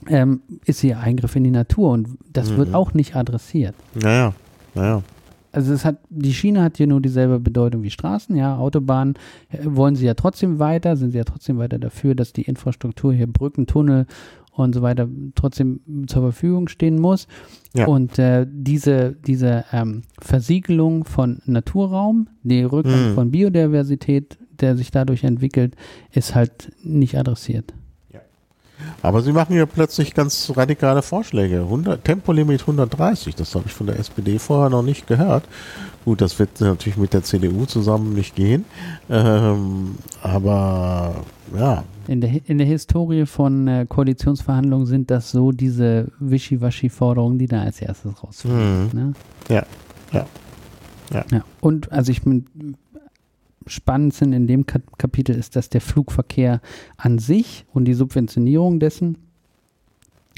ähm, 0.06 0.42
ist 0.66 0.80
hier 0.80 1.00
Eingriff 1.00 1.34
in 1.34 1.44
die 1.44 1.50
Natur 1.50 1.92
und 1.92 2.08
das 2.30 2.50
mhm. 2.50 2.56
wird 2.58 2.74
auch 2.74 2.92
nicht 2.92 3.16
adressiert. 3.16 3.74
Naja, 3.94 4.34
naja. 4.74 5.02
Also 5.52 5.72
es 5.72 5.84
hat, 5.84 5.96
die 6.10 6.32
Schiene 6.32 6.62
hat 6.62 6.76
hier 6.76 6.86
nur 6.86 7.00
dieselbe 7.00 7.40
Bedeutung 7.40 7.82
wie 7.82 7.90
Straßen, 7.90 8.36
ja, 8.36 8.56
Autobahnen 8.56 9.14
äh, 9.50 9.58
wollen 9.64 9.96
sie 9.96 10.06
ja 10.06 10.14
trotzdem 10.14 10.58
weiter, 10.58 10.96
sind 10.96 11.12
sie 11.12 11.18
ja 11.18 11.24
trotzdem 11.24 11.58
weiter 11.58 11.78
dafür, 11.78 12.14
dass 12.14 12.32
die 12.32 12.42
Infrastruktur 12.42 13.12
hier 13.12 13.26
Brücken, 13.26 13.66
Tunnel 13.66 14.06
und 14.52 14.74
so 14.74 14.82
weiter 14.82 15.08
trotzdem 15.34 15.80
zur 16.06 16.22
Verfügung 16.22 16.68
stehen 16.68 16.98
muss. 16.98 17.26
Ja. 17.74 17.86
Und 17.86 18.18
äh, 18.18 18.46
diese, 18.50 19.16
diese 19.26 19.64
ähm, 19.72 20.02
Versiegelung 20.20 21.04
von 21.04 21.40
Naturraum, 21.46 22.28
die 22.42 22.62
Rückgang 22.62 23.10
mhm. 23.10 23.14
von 23.14 23.30
Biodiversität, 23.30 24.38
der 24.60 24.76
sich 24.76 24.90
dadurch 24.90 25.24
entwickelt, 25.24 25.76
ist 26.12 26.34
halt 26.34 26.72
nicht 26.82 27.16
adressiert. 27.16 27.72
Aber 29.02 29.22
sie 29.22 29.32
machen 29.32 29.56
ja 29.56 29.66
plötzlich 29.66 30.14
ganz 30.14 30.52
radikale 30.54 31.02
Vorschläge. 31.02 31.60
100, 31.60 32.04
Tempolimit 32.04 32.60
130, 32.60 33.34
das 33.34 33.54
habe 33.54 33.64
ich 33.66 33.72
von 33.72 33.86
der 33.86 33.98
SPD 33.98 34.38
vorher 34.38 34.70
noch 34.70 34.82
nicht 34.82 35.06
gehört. 35.06 35.44
Gut, 36.04 36.20
das 36.20 36.38
wird 36.38 36.60
natürlich 36.60 36.96
mit 36.96 37.12
der 37.12 37.22
CDU 37.22 37.66
zusammen 37.66 38.14
nicht 38.14 38.34
gehen. 38.34 38.64
Ähm, 39.08 39.96
aber 40.22 41.24
ja. 41.56 41.84
In 42.08 42.20
der, 42.20 42.30
in 42.46 42.58
der 42.58 42.66
Historie 42.66 43.26
von 43.26 43.68
äh, 43.68 43.86
Koalitionsverhandlungen 43.88 44.86
sind 44.86 45.10
das 45.10 45.30
so 45.30 45.52
diese 45.52 46.08
Wischiwaschi-Forderungen, 46.18 47.38
die 47.38 47.46
da 47.46 47.62
als 47.62 47.80
erstes 47.80 48.22
rausfallen. 48.22 48.90
Mhm. 48.92 48.98
Ne? 48.98 49.12
Ja, 49.48 49.66
ja, 50.12 50.26
ja. 51.12 51.24
Ja. 51.30 51.44
Und 51.60 51.92
also 51.92 52.12
ich 52.12 52.22
bin 52.22 52.46
spannend 53.70 54.14
sind 54.14 54.32
in 54.32 54.46
dem 54.46 54.66
Kapitel 54.66 55.34
ist, 55.34 55.56
dass 55.56 55.68
der 55.68 55.80
Flugverkehr 55.80 56.60
an 56.96 57.18
sich 57.18 57.64
und 57.72 57.84
die 57.86 57.94
Subventionierung 57.94 58.80
dessen 58.80 59.18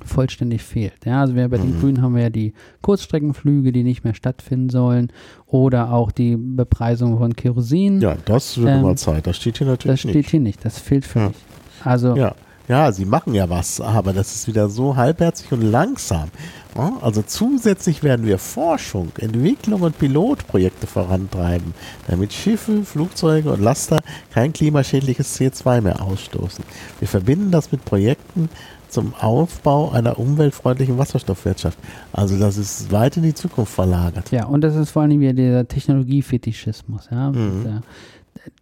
vollständig 0.05 0.63
fehlt. 0.63 1.05
Ja, 1.05 1.21
also 1.21 1.35
wir 1.35 1.49
bei 1.49 1.59
den 1.59 1.77
mhm. 1.77 1.81
Grünen 1.81 2.03
haben 2.03 2.15
wir 2.15 2.23
ja 2.23 2.31
die 2.31 2.55
Kurzstreckenflüge, 2.81 3.73
die 3.73 3.85
nicht 3.85 4.05
mehr 4.05 4.15
stattfinden 4.15 4.69
sollen, 4.69 5.13
oder 5.47 5.93
auch 5.93 6.11
die 6.11 6.37
Bepreisung 6.37 7.19
von 7.19 7.35
Kerosin. 7.35 8.01
Ja, 8.01 8.17
das 8.25 8.59
wird 8.59 8.69
ähm, 8.69 8.83
mal 8.83 8.97
Zeit. 8.97 9.27
Das 9.27 9.37
steht 9.37 9.59
hier 9.59 9.67
natürlich 9.67 10.05
nicht. 10.05 10.05
Das 10.05 10.11
steht 10.11 10.15
nicht. 10.15 10.31
hier 10.31 10.41
nicht. 10.41 10.65
Das 10.65 10.79
fehlt 10.79 11.05
für 11.05 11.19
ja. 11.21 11.29
mich. 11.29 11.37
Also 11.85 12.17
ja. 12.17 12.35
Ja, 12.69 12.93
sie 12.93 13.05
machen 13.05 13.35
ja 13.35 13.51
was, 13.51 13.81
aber 13.81 14.13
das 14.13 14.35
ist 14.35 14.47
wieder 14.47 14.69
so 14.69 14.95
halbherzig 14.97 15.51
und 15.51 15.63
langsam. 15.63 16.31
Also 16.75 17.23
zusätzlich 17.23 18.03
werden 18.03 18.27
wir 18.27 18.39
Forschung, 18.39 19.13
Entwicklung 19.19 19.83
und 19.83 19.99
Pilotprojekte 19.99 20.87
vorantreiben, 20.87 21.75
damit 22.09 22.33
Schiffe, 22.33 22.85
Flugzeuge 22.85 23.53
und 23.53 23.61
Laster 23.61 24.01
kein 24.33 24.53
klimaschädliches 24.53 25.39
CO2 25.39 25.83
mehr 25.83 26.01
ausstoßen. 26.01 26.65
Wir 26.99 27.09
verbinden 27.09 27.51
das 27.51 27.73
mit 27.73 27.85
Projekten 27.85 28.49
zum 28.89 29.15
Aufbau 29.15 29.91
einer 29.91 30.19
umweltfreundlichen 30.19 30.99
Wasserstoffwirtschaft. 30.99 31.79
Also 32.13 32.39
das 32.39 32.59
ist 32.59 32.93
weit 32.93 33.17
in 33.17 33.23
die 33.23 33.35
Zukunft 33.35 33.73
verlagert. 33.73 34.31
Ja, 34.31 34.47
und 34.47 34.63
das 34.63 34.77
ist 34.77 34.91
vor 34.91 35.03
allem 35.03 35.21
wieder 35.21 35.33
der 35.33 35.69
Technologiefetischismus. 35.69 37.09
Ja? 37.11 37.31
Mhm. 37.31 37.83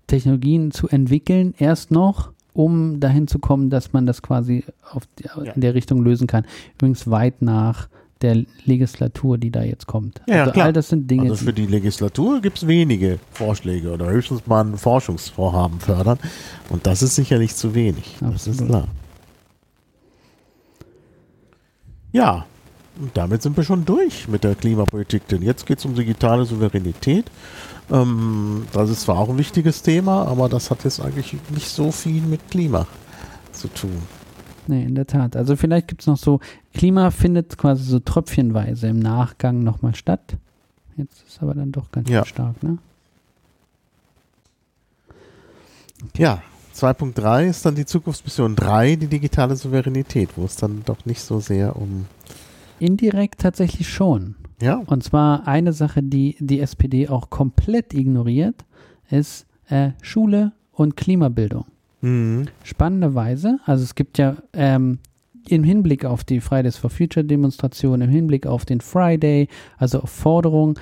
Technologien 0.07 0.71
zu 0.71 0.89
entwickeln, 0.89 1.55
erst 1.59 1.91
noch 1.91 2.33
um 2.53 3.01
dahin 3.01 3.29
zu 3.29 3.39
kommen, 3.39 3.71
dass 3.71 3.93
man 3.93 4.07
das 4.07 4.23
quasi 4.23 4.65
auf 4.93 5.05
die, 5.19 5.25
ja. 5.25 5.53
in 5.53 5.61
der 5.61 5.75
Richtung 5.75 6.03
lösen 6.03 6.27
kann. 6.27 6.45
Übrigens 6.75 7.09
weit 7.11 7.43
nach 7.43 7.89
der 8.23 8.45
Legislatur, 8.64 9.39
die 9.39 9.51
da 9.51 9.62
jetzt 9.62 9.87
kommt. 9.87 10.21
Ja, 10.27 10.41
also 10.41 10.53
klar. 10.53 10.66
all 10.66 10.73
das 10.73 10.89
sind 10.89 11.11
Dinge. 11.11 11.31
Also 11.31 11.45
für 11.45 11.53
die 11.53 11.66
Legislatur 11.66 12.41
gibt 12.41 12.59
es 12.59 12.66
wenige 12.66 13.18
Vorschläge 13.33 13.93
oder 13.93 14.07
höchstens 14.11 14.47
mal 14.47 14.64
ein 14.64 14.77
Forschungsvorhaben 14.77 15.81
fördern. 15.81 16.18
Und 16.68 16.87
das 16.87 17.03
ist 17.03 17.14
sicherlich 17.14 17.55
zu 17.55 17.75
wenig. 17.75 18.16
Absolut. 18.21 18.35
Das 18.35 18.47
ist 18.47 18.66
klar. 18.66 18.89
Ja, 22.12 22.47
und 23.01 23.16
damit 23.16 23.41
sind 23.43 23.57
wir 23.57 23.64
schon 23.64 23.85
durch 23.85 24.29
mit 24.29 24.45
der 24.45 24.55
Klimapolitik, 24.55 25.27
denn 25.29 25.43
jetzt 25.43 25.64
geht 25.64 25.79
es 25.79 25.85
um 25.85 25.95
digitale 25.95 26.45
Souveränität. 26.45 27.31
Ähm, 27.91 28.66
das 28.73 28.91
ist 28.91 29.03
zwar 29.03 29.18
auch 29.18 29.31
ein 29.31 29.39
wichtiges 29.39 29.83
Thema, 29.83 30.27
aber 30.27 30.49
das 30.49 30.71
hat 30.71 30.85
jetzt 30.85 31.01
eigentlich 31.01 31.37
nicht 31.51 31.68
so 31.68 31.91
viel 31.93 32.21
mit 32.23 32.51
Klima 32.51 32.87
zu 33.53 33.68
tun. 33.68 34.03
Nee, 34.71 34.85
in 34.85 34.95
der 34.95 35.07
Tat. 35.09 35.35
Also 35.35 35.57
vielleicht 35.57 35.89
gibt 35.89 36.03
es 36.03 36.07
noch 36.07 36.16
so, 36.16 36.39
Klima 36.73 37.11
findet 37.11 37.59
quasi 37.59 37.83
so 37.83 37.99
tröpfchenweise 37.99 38.87
im 38.87 39.01
Nachgang 39.01 39.64
nochmal 39.64 39.97
statt. 39.97 40.37
Jetzt 40.97 41.25
ist 41.27 41.43
aber 41.43 41.55
dann 41.55 41.73
doch 41.73 41.91
ganz 41.91 42.09
ja. 42.09 42.25
stark, 42.25 42.62
ne? 42.62 42.79
Okay. 46.05 46.23
Ja, 46.23 46.43
2.3 46.77 47.49
ist 47.49 47.66
dann 47.66 47.75
die 47.75 47.85
Zukunftsmission 47.85 48.55
3, 48.55 48.95
die 48.95 49.09
digitale 49.09 49.57
Souveränität, 49.57 50.31
wo 50.37 50.45
es 50.45 50.55
dann 50.55 50.83
doch 50.85 51.05
nicht 51.05 51.21
so 51.21 51.41
sehr 51.41 51.75
um. 51.75 52.07
Indirekt 52.79 53.41
tatsächlich 53.41 53.89
schon. 53.89 54.37
Ja. 54.62 54.77
Und 54.87 55.03
zwar 55.03 55.49
eine 55.49 55.73
Sache, 55.73 56.01
die 56.01 56.37
die 56.39 56.61
SPD 56.61 57.09
auch 57.09 57.29
komplett 57.29 57.93
ignoriert, 57.93 58.64
ist 59.11 59.47
äh, 59.68 59.91
Schule 60.01 60.53
und 60.73 60.97
Klimabildung. 60.97 61.66
Mhm. 62.01 62.47
Spannenderweise, 62.65 63.59
also 63.67 63.85
es 63.85 63.95
gibt 63.95 64.19
ja 64.19 64.37
ähm, 64.53 64.99
im 65.49 65.65
Hinblick 65.65 66.05
auf 66.05 66.25
die 66.25 66.41
Fridays 66.41 66.77
for 66.77 66.91
Future 66.91 67.25
Demonstration, 67.25 68.01
im 68.01 68.11
Hinblick 68.11 68.47
auf 68.47 68.65
den 68.65 68.81
Friday, 68.81 69.49
also 69.79 70.01
auf 70.01 70.11
Forderungen, 70.11 70.75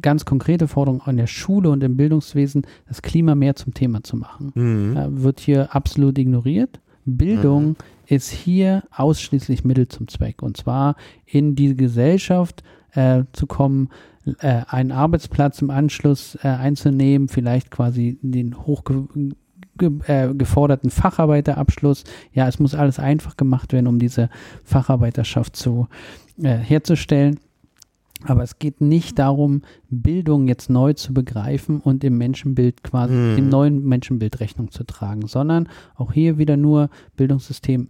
ganz 0.00 0.24
konkrete 0.24 0.68
Forderungen 0.68 1.02
an 1.02 1.16
der 1.16 1.26
Schule 1.26 1.70
und 1.70 1.82
im 1.82 1.96
Bildungswesen, 1.96 2.66
das 2.88 3.02
Klima 3.02 3.34
mehr 3.34 3.56
zum 3.56 3.74
Thema 3.74 4.02
zu 4.02 4.16
machen, 4.16 4.52
mhm. 4.54 4.96
äh, 4.96 5.22
wird 5.22 5.40
hier 5.40 5.74
absolut 5.74 6.18
ignoriert. 6.18 6.80
Bildung 7.04 7.68
mhm. 7.68 7.76
ist 8.06 8.30
hier 8.30 8.84
ausschließlich 8.94 9.64
Mittel 9.64 9.88
zum 9.88 10.08
Zweck 10.08 10.42
und 10.42 10.56
zwar 10.56 10.96
in 11.26 11.54
die 11.54 11.74
Gesellschaft 11.76 12.62
äh, 12.92 13.24
zu 13.32 13.46
kommen, 13.46 13.88
äh, 14.40 14.62
einen 14.68 14.92
Arbeitsplatz 14.92 15.62
im 15.62 15.70
Anschluss 15.70 16.36
äh, 16.42 16.48
einzunehmen, 16.48 17.28
vielleicht 17.28 17.70
quasi 17.70 18.18
den 18.22 18.66
hochgeforderten 19.80 20.30
äh, 20.30 20.34
geforderten 20.34 20.90
Facharbeiterabschluss. 20.90 22.04
Ja, 22.32 22.48
es 22.48 22.58
muss 22.58 22.74
alles 22.74 22.98
einfach 22.98 23.36
gemacht 23.36 23.72
werden, 23.72 23.86
um 23.86 23.98
diese 23.98 24.28
Facharbeiterschaft 24.64 25.56
zu, 25.56 25.88
äh, 26.42 26.56
herzustellen. 26.56 27.40
Aber 28.24 28.42
es 28.42 28.58
geht 28.58 28.82
nicht 28.82 29.18
darum, 29.18 29.62
Bildung 29.88 30.46
jetzt 30.46 30.68
neu 30.68 30.92
zu 30.92 31.14
begreifen 31.14 31.80
und 31.80 32.04
im 32.04 32.18
Menschenbild 32.18 32.82
quasi, 32.82 33.14
mhm. 33.14 33.36
dem 33.36 33.48
neuen 33.48 33.84
Menschenbild 33.84 34.40
Rechnung 34.40 34.70
zu 34.70 34.84
tragen, 34.84 35.26
sondern 35.26 35.68
auch 35.94 36.12
hier 36.12 36.36
wieder 36.36 36.58
nur 36.58 36.90
Bildungssystem 37.16 37.88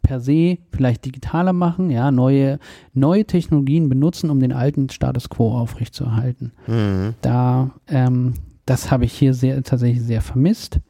per 0.00 0.20
se 0.20 0.58
vielleicht 0.72 1.04
digitaler 1.04 1.52
machen, 1.52 1.90
ja, 1.90 2.10
neue, 2.10 2.60
neue 2.94 3.26
Technologien 3.26 3.90
benutzen, 3.90 4.30
um 4.30 4.40
den 4.40 4.52
alten 4.52 4.88
Status 4.88 5.28
quo 5.28 5.52
aufrechtzuerhalten. 5.58 6.52
Mhm. 6.66 7.14
Da, 7.20 7.72
ähm, 7.88 8.34
das 8.64 8.90
habe 8.90 9.04
ich 9.04 9.12
hier 9.12 9.34
sehr, 9.34 9.62
tatsächlich 9.62 10.02
sehr 10.02 10.22
vermisst. 10.22 10.80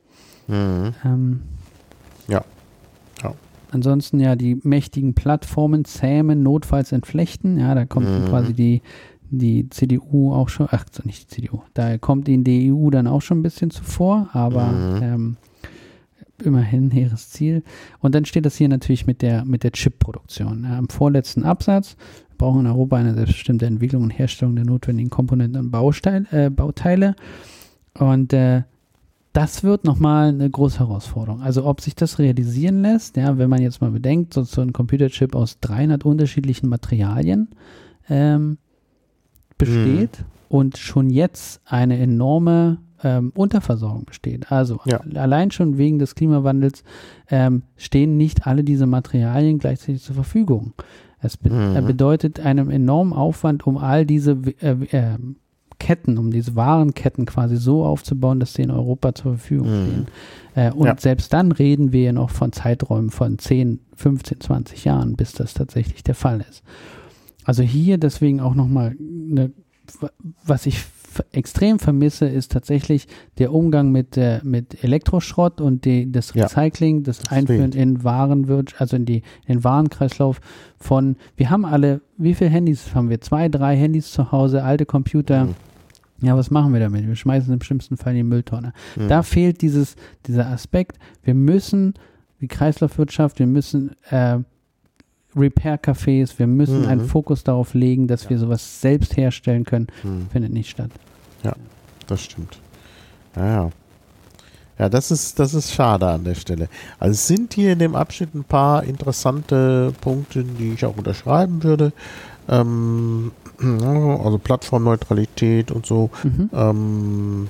Mhm. 0.48 0.94
Ähm, 1.04 1.42
ja. 2.26 2.44
ja. 3.22 3.34
Ansonsten 3.70 4.18
ja 4.18 4.34
die 4.34 4.60
mächtigen 4.62 5.14
Plattformen 5.14 5.84
zähmen, 5.84 6.42
notfalls 6.42 6.92
entflechten. 6.92 7.58
Ja, 7.58 7.74
da 7.74 7.84
kommt 7.84 8.08
mhm. 8.08 8.26
quasi 8.26 8.54
die, 8.54 8.82
die 9.30 9.68
CDU 9.68 10.32
auch 10.32 10.48
schon, 10.48 10.68
ach, 10.70 10.84
nicht 11.04 11.30
die 11.30 11.42
CDU, 11.42 11.62
da 11.74 11.98
kommt 11.98 12.28
ihnen 12.28 12.44
die 12.44 12.72
EU 12.72 12.90
dann 12.90 13.06
auch 13.06 13.22
schon 13.22 13.40
ein 13.40 13.42
bisschen 13.42 13.70
zuvor, 13.70 14.30
aber 14.32 14.66
mhm. 14.66 15.02
ähm, 15.02 15.36
immerhin 16.42 16.90
hehres 16.90 17.30
Ziel. 17.30 17.62
Und 18.00 18.14
dann 18.14 18.24
steht 18.24 18.46
das 18.46 18.56
hier 18.56 18.68
natürlich 18.68 19.06
mit 19.06 19.22
der, 19.22 19.44
mit 19.44 19.64
der 19.64 19.72
Chip-Produktion. 19.72 20.64
Ja, 20.64 20.78
Im 20.78 20.88
vorletzten 20.88 21.44
Absatz 21.44 21.96
brauchen 22.38 22.60
in 22.60 22.66
Europa 22.66 22.96
eine 22.96 23.14
selbstbestimmte 23.14 23.66
Entwicklung 23.66 24.04
und 24.04 24.10
Herstellung 24.10 24.54
der 24.56 24.64
notwendigen 24.64 25.10
Komponenten 25.10 25.60
und 25.60 25.70
Baustein, 25.70 26.26
äh, 26.30 26.50
Bauteile. 26.50 27.16
Und 27.98 28.32
äh, 28.32 28.62
das 29.32 29.62
wird 29.62 29.84
nochmal 29.84 30.28
eine 30.28 30.48
große 30.48 30.78
Herausforderung. 30.80 31.42
Also 31.42 31.64
ob 31.64 31.80
sich 31.80 31.94
das 31.94 32.18
realisieren 32.18 32.82
lässt, 32.82 33.16
ja, 33.16 33.38
wenn 33.38 33.50
man 33.50 33.62
jetzt 33.62 33.80
mal 33.80 33.90
bedenkt, 33.90 34.34
so, 34.34 34.42
so 34.42 34.60
ein 34.60 34.72
Computerchip 34.72 35.34
aus 35.34 35.60
300 35.60 36.04
unterschiedlichen 36.04 36.68
Materialien 36.68 37.48
ähm, 38.08 38.58
besteht 39.56 40.20
mhm. 40.20 40.24
und 40.48 40.78
schon 40.78 41.10
jetzt 41.10 41.60
eine 41.64 41.98
enorme 41.98 42.78
ähm, 43.02 43.32
Unterversorgung 43.34 44.04
besteht. 44.04 44.50
Also 44.50 44.80
ja. 44.86 45.00
allein 45.14 45.50
schon 45.50 45.78
wegen 45.78 45.98
des 45.98 46.14
Klimawandels 46.14 46.82
ähm, 47.28 47.62
stehen 47.76 48.16
nicht 48.16 48.46
alle 48.46 48.64
diese 48.64 48.86
Materialien 48.86 49.58
gleichzeitig 49.58 50.02
zur 50.02 50.14
Verfügung. 50.14 50.72
Es 51.20 51.36
be 51.36 51.50
mhm. 51.50 51.86
bedeutet 51.86 52.40
einen 52.40 52.70
enormen 52.70 53.12
Aufwand, 53.12 53.66
um 53.66 53.76
all 53.76 54.06
diese 54.06 54.32
äh, 54.60 54.70
äh, 54.90 55.18
Ketten, 55.78 56.18
um 56.18 56.30
diese 56.30 56.56
Warenketten 56.56 57.26
quasi 57.26 57.56
so 57.56 57.84
aufzubauen, 57.84 58.40
dass 58.40 58.54
sie 58.54 58.62
in 58.62 58.70
Europa 58.70 59.14
zur 59.14 59.32
Verfügung 59.36 59.68
mhm. 59.68 59.86
stehen. 59.86 60.06
Äh, 60.54 60.72
und 60.72 60.86
ja. 60.86 60.96
selbst 60.98 61.32
dann 61.32 61.52
reden 61.52 61.92
wir 61.92 62.02
ja 62.02 62.12
noch 62.12 62.30
von 62.30 62.52
Zeiträumen 62.52 63.10
von 63.10 63.38
10, 63.38 63.80
15, 63.94 64.40
20 64.40 64.84
Jahren, 64.84 65.16
bis 65.16 65.32
das 65.32 65.54
tatsächlich 65.54 66.02
der 66.02 66.14
Fall 66.14 66.44
ist. 66.48 66.62
Also 67.44 67.62
hier 67.62 67.98
deswegen 67.98 68.40
auch 68.40 68.54
nochmal, 68.54 68.94
ne, 68.98 69.52
was 70.44 70.66
ich 70.66 70.84
extrem 71.32 71.78
vermisse, 71.78 72.26
ist 72.26 72.52
tatsächlich 72.52 73.06
der 73.38 73.52
Umgang 73.52 73.90
mit, 73.90 74.16
äh, 74.16 74.40
mit 74.42 74.82
Elektroschrott 74.84 75.60
und 75.60 75.84
die, 75.84 76.10
das 76.10 76.34
Recycling, 76.34 76.98
ja, 76.98 77.02
das, 77.04 77.18
das 77.20 77.32
Einführen 77.32 77.72
in 77.72 78.04
Warenwirtschaft, 78.04 78.80
also 78.80 78.96
in, 78.96 79.04
die, 79.04 79.22
in 79.46 79.58
den 79.58 79.64
Warenkreislauf 79.64 80.40
von, 80.78 81.16
wir 81.36 81.50
haben 81.50 81.64
alle, 81.64 82.02
wie 82.16 82.34
viele 82.34 82.50
Handys 82.50 82.94
haben 82.94 83.10
wir? 83.10 83.20
Zwei, 83.20 83.48
drei 83.48 83.76
Handys 83.76 84.12
zu 84.12 84.32
Hause, 84.32 84.62
alte 84.62 84.86
Computer. 84.86 85.46
Mhm. 85.46 85.54
Ja, 86.20 86.36
was 86.36 86.50
machen 86.50 86.72
wir 86.72 86.80
damit? 86.80 87.06
Wir 87.06 87.16
schmeißen 87.16 87.52
im 87.52 87.60
schlimmsten 87.60 87.96
Fall 87.96 88.12
in 88.12 88.18
die 88.18 88.22
Mülltonne. 88.24 88.72
Mhm. 88.96 89.08
Da 89.08 89.22
fehlt 89.22 89.62
dieses, 89.62 89.94
dieser 90.26 90.48
Aspekt. 90.48 90.98
Wir 91.22 91.34
müssen 91.34 91.94
die 92.40 92.48
Kreislaufwirtschaft, 92.48 93.38
wir 93.38 93.46
müssen 93.46 93.94
äh, 94.10 94.38
Repair-Cafés, 95.36 96.38
wir 96.38 96.46
müssen 96.46 96.82
mhm. 96.82 96.88
einen 96.88 97.06
Fokus 97.06 97.44
darauf 97.44 97.74
legen, 97.74 98.08
dass 98.08 98.24
ja. 98.24 98.30
wir 98.30 98.38
sowas 98.38 98.80
selbst 98.80 99.16
herstellen 99.16 99.64
können. 99.64 99.86
Mhm. 100.02 100.28
Findet 100.30 100.52
nicht 100.52 100.70
statt. 100.70 100.90
Ja, 101.44 101.54
das 102.06 102.22
stimmt. 102.22 102.58
Ja, 103.36 103.46
ja. 103.46 103.70
Ja, 104.78 104.88
das 104.88 105.10
ist, 105.10 105.40
das 105.40 105.54
ist 105.54 105.72
schade 105.72 106.06
an 106.06 106.22
der 106.22 106.36
Stelle. 106.36 106.68
Also 107.00 107.12
es 107.12 107.26
sind 107.26 107.54
hier 107.54 107.72
in 107.72 107.80
dem 107.80 107.96
Abschnitt 107.96 108.32
ein 108.34 108.44
paar 108.44 108.84
interessante 108.84 109.92
Punkte, 110.00 110.44
die 110.44 110.72
ich 110.74 110.84
auch 110.84 110.96
unterschreiben 110.96 111.64
würde. 111.64 111.92
Ähm, 112.48 113.32
also 113.60 114.38
Plattformneutralität 114.38 115.70
und 115.70 115.86
so. 115.86 116.10
Mhm. 116.22 116.50
Ähm, 116.52 117.48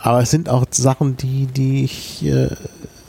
aber 0.00 0.20
es 0.20 0.30
sind 0.30 0.48
auch 0.48 0.64
Sachen, 0.70 1.16
die, 1.16 1.46
die 1.46 1.84
ich 1.84 2.24
äh, 2.24 2.50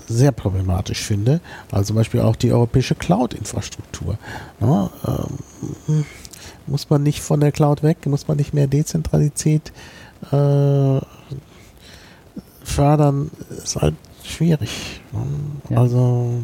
sehr 0.07 0.31
problematisch 0.31 1.01
finde. 1.01 1.41
Also 1.71 1.87
zum 1.87 1.95
Beispiel 1.97 2.21
auch 2.21 2.35
die 2.35 2.51
europäische 2.51 2.95
Cloud-Infrastruktur. 2.95 4.17
Ja, 4.61 4.89
ähm, 5.07 6.05
muss 6.67 6.89
man 6.89 7.03
nicht 7.03 7.21
von 7.21 7.39
der 7.39 7.51
Cloud 7.51 7.83
weg? 7.83 8.05
Muss 8.05 8.27
man 8.27 8.37
nicht 8.37 8.53
mehr 8.53 8.67
Dezentralität 8.67 9.71
äh, 10.31 10.99
fördern? 12.63 13.31
Ist 13.63 13.75
halt 13.75 13.95
schwierig. 14.23 15.01
Ja. 15.69 15.77
Also 15.77 16.41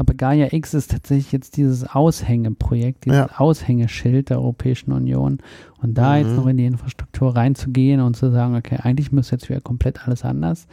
aber 0.00 0.14
Gaia 0.14 0.48
X 0.50 0.72
ist 0.72 0.92
tatsächlich 0.92 1.30
jetzt 1.30 1.58
dieses 1.58 1.84
Aushängeprojekt, 1.84 3.04
dieses 3.04 3.18
ja. 3.18 3.30
Aushängeschild 3.36 4.30
der 4.30 4.38
Europäischen 4.38 4.92
Union. 4.92 5.40
Und 5.82 5.98
da 5.98 6.14
mhm. 6.14 6.16
jetzt 6.22 6.36
noch 6.36 6.46
in 6.46 6.56
die 6.56 6.64
Infrastruktur 6.64 7.36
reinzugehen 7.36 8.00
und 8.00 8.16
zu 8.16 8.30
sagen, 8.30 8.56
okay, 8.56 8.78
eigentlich 8.82 9.12
müsste 9.12 9.34
jetzt 9.34 9.50
wieder 9.50 9.60
komplett 9.60 10.06
alles 10.06 10.24
anders. 10.24 10.68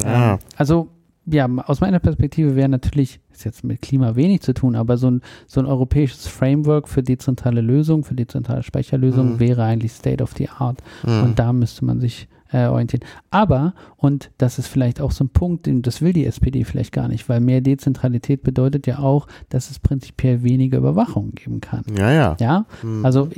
Ja. 0.00 0.34
Ähm, 0.34 0.38
also 0.56 0.90
ja, 1.26 1.48
aus 1.66 1.80
meiner 1.80 1.98
Perspektive 1.98 2.54
wäre 2.54 2.68
natürlich, 2.68 3.18
ist 3.32 3.44
jetzt 3.44 3.64
mit 3.64 3.82
Klima 3.82 4.14
wenig 4.14 4.42
zu 4.42 4.54
tun, 4.54 4.76
aber 4.76 4.96
so 4.96 5.10
ein, 5.10 5.22
so 5.48 5.58
ein 5.58 5.66
europäisches 5.66 6.28
Framework 6.28 6.88
für 6.88 7.02
dezentrale 7.02 7.60
Lösungen, 7.60 8.04
für 8.04 8.14
dezentrale 8.14 8.62
Speicherlösungen 8.62 9.34
mhm. 9.34 9.40
wäre 9.40 9.64
eigentlich 9.64 9.90
State 9.90 10.22
of 10.22 10.34
the 10.36 10.48
Art. 10.50 10.84
Mhm. 11.04 11.22
Und 11.24 11.38
da 11.40 11.52
müsste 11.52 11.84
man 11.84 11.98
sich 11.98 12.28
äh, 12.52 12.66
orientieren. 12.66 13.04
Aber, 13.30 13.74
und 13.96 14.30
das 14.38 14.58
ist 14.58 14.68
vielleicht 14.68 15.00
auch 15.00 15.10
so 15.10 15.24
ein 15.24 15.28
Punkt, 15.28 15.66
den, 15.66 15.82
das 15.82 16.00
will 16.00 16.12
die 16.12 16.24
SPD 16.24 16.64
vielleicht 16.64 16.92
gar 16.92 17.08
nicht, 17.08 17.28
weil 17.28 17.40
mehr 17.40 17.60
Dezentralität 17.60 18.42
bedeutet 18.42 18.86
ja 18.86 18.98
auch, 18.98 19.26
dass 19.50 19.70
es 19.70 19.78
prinzipiell 19.78 20.42
weniger 20.42 20.78
Überwachung 20.78 21.32
geben 21.34 21.60
kann. 21.60 21.82
Ja, 21.96 22.10
ja. 22.10 22.36
Ja, 22.40 22.66
mhm. 22.82 23.04
also 23.04 23.28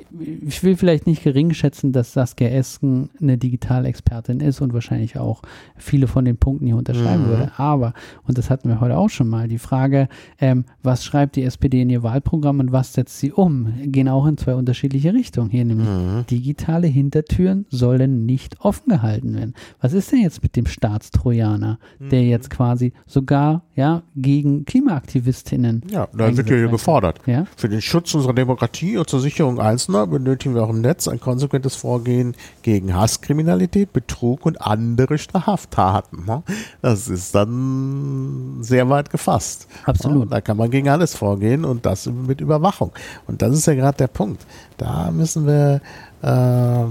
ich 0.46 0.62
will 0.62 0.76
vielleicht 0.76 1.06
nicht 1.06 1.22
gering 1.22 1.52
schätzen, 1.52 1.92
dass 1.92 2.12
Saskia 2.12 2.48
Esken 2.48 3.10
eine 3.20 3.36
Digitalexpertin 3.36 4.40
ist 4.40 4.60
und 4.60 4.72
wahrscheinlich 4.74 5.18
auch 5.18 5.42
viele 5.76 6.06
von 6.06 6.24
den 6.24 6.36
Punkten 6.36 6.66
hier 6.66 6.76
unterschreiben 6.76 7.24
mhm. 7.24 7.28
würde. 7.28 7.52
Aber, 7.56 7.94
und 8.26 8.38
das 8.38 8.50
hatten 8.50 8.68
wir 8.68 8.80
heute 8.80 8.96
auch 8.96 9.10
schon 9.10 9.28
mal, 9.28 9.48
die 9.48 9.58
Frage, 9.58 10.08
ähm, 10.38 10.64
was 10.82 11.04
schreibt 11.04 11.36
die 11.36 11.42
SPD 11.42 11.82
in 11.82 11.90
ihr 11.90 12.02
Wahlprogramm 12.02 12.60
und 12.60 12.72
was 12.72 12.92
setzt 12.92 13.18
sie 13.18 13.32
um, 13.32 13.72
gehen 13.82 14.08
auch 14.08 14.26
in 14.26 14.36
zwei 14.36 14.54
unterschiedliche 14.54 15.12
Richtungen. 15.12 15.50
Hier 15.50 15.64
nämlich 15.64 15.88
mhm. 15.88 16.26
digitale 16.30 16.86
Hintertüren 16.86 17.66
sollen 17.70 18.26
nicht 18.26 18.60
offen 18.60 18.90
gehalten 18.90 18.99
gehalten 19.00 19.34
werden. 19.34 19.54
Was 19.80 19.92
ist 19.92 20.12
denn 20.12 20.20
jetzt 20.20 20.42
mit 20.42 20.56
dem 20.56 20.66
Staatstrojaner, 20.66 21.78
der 21.98 22.22
mhm. 22.22 22.28
jetzt 22.28 22.50
quasi 22.50 22.92
sogar 23.06 23.62
ja 23.74 24.02
gegen 24.16 24.64
Klimaaktivistinnen 24.64 25.82
Ja, 25.90 26.08
da 26.12 26.36
wird 26.36 26.50
ja 26.50 26.66
gefordert. 26.66 27.20
Ja? 27.26 27.46
Für 27.56 27.68
den 27.68 27.80
Schutz 27.80 28.14
unserer 28.14 28.34
Demokratie 28.34 28.96
und 28.96 29.08
zur 29.08 29.20
Sicherung 29.20 29.58
Einzelner 29.58 30.06
benötigen 30.06 30.54
wir 30.54 30.62
auch 30.62 30.70
im 30.70 30.80
Netz 30.80 31.08
ein 31.08 31.20
konsequentes 31.20 31.76
Vorgehen 31.76 32.34
gegen 32.62 32.94
Hasskriminalität, 32.94 33.92
Betrug 33.92 34.46
und 34.46 34.60
andere 34.60 35.18
Straftaten. 35.18 36.24
Ne? 36.26 36.42
Das 36.82 37.08
ist 37.08 37.34
dann 37.34 38.58
sehr 38.60 38.88
weit 38.88 39.10
gefasst. 39.10 39.66
Absolut. 39.84 40.32
Da 40.32 40.40
kann 40.40 40.56
man 40.56 40.70
gegen 40.70 40.88
alles 40.88 41.14
vorgehen 41.14 41.64
und 41.64 41.86
das 41.86 42.06
mit 42.06 42.40
Überwachung. 42.40 42.92
Und 43.26 43.42
das 43.42 43.54
ist 43.54 43.66
ja 43.66 43.74
gerade 43.74 43.96
der 43.96 44.08
Punkt. 44.08 44.46
Da 44.76 45.10
müssen 45.10 45.46
wir 45.46 45.80
äh, 46.22 46.84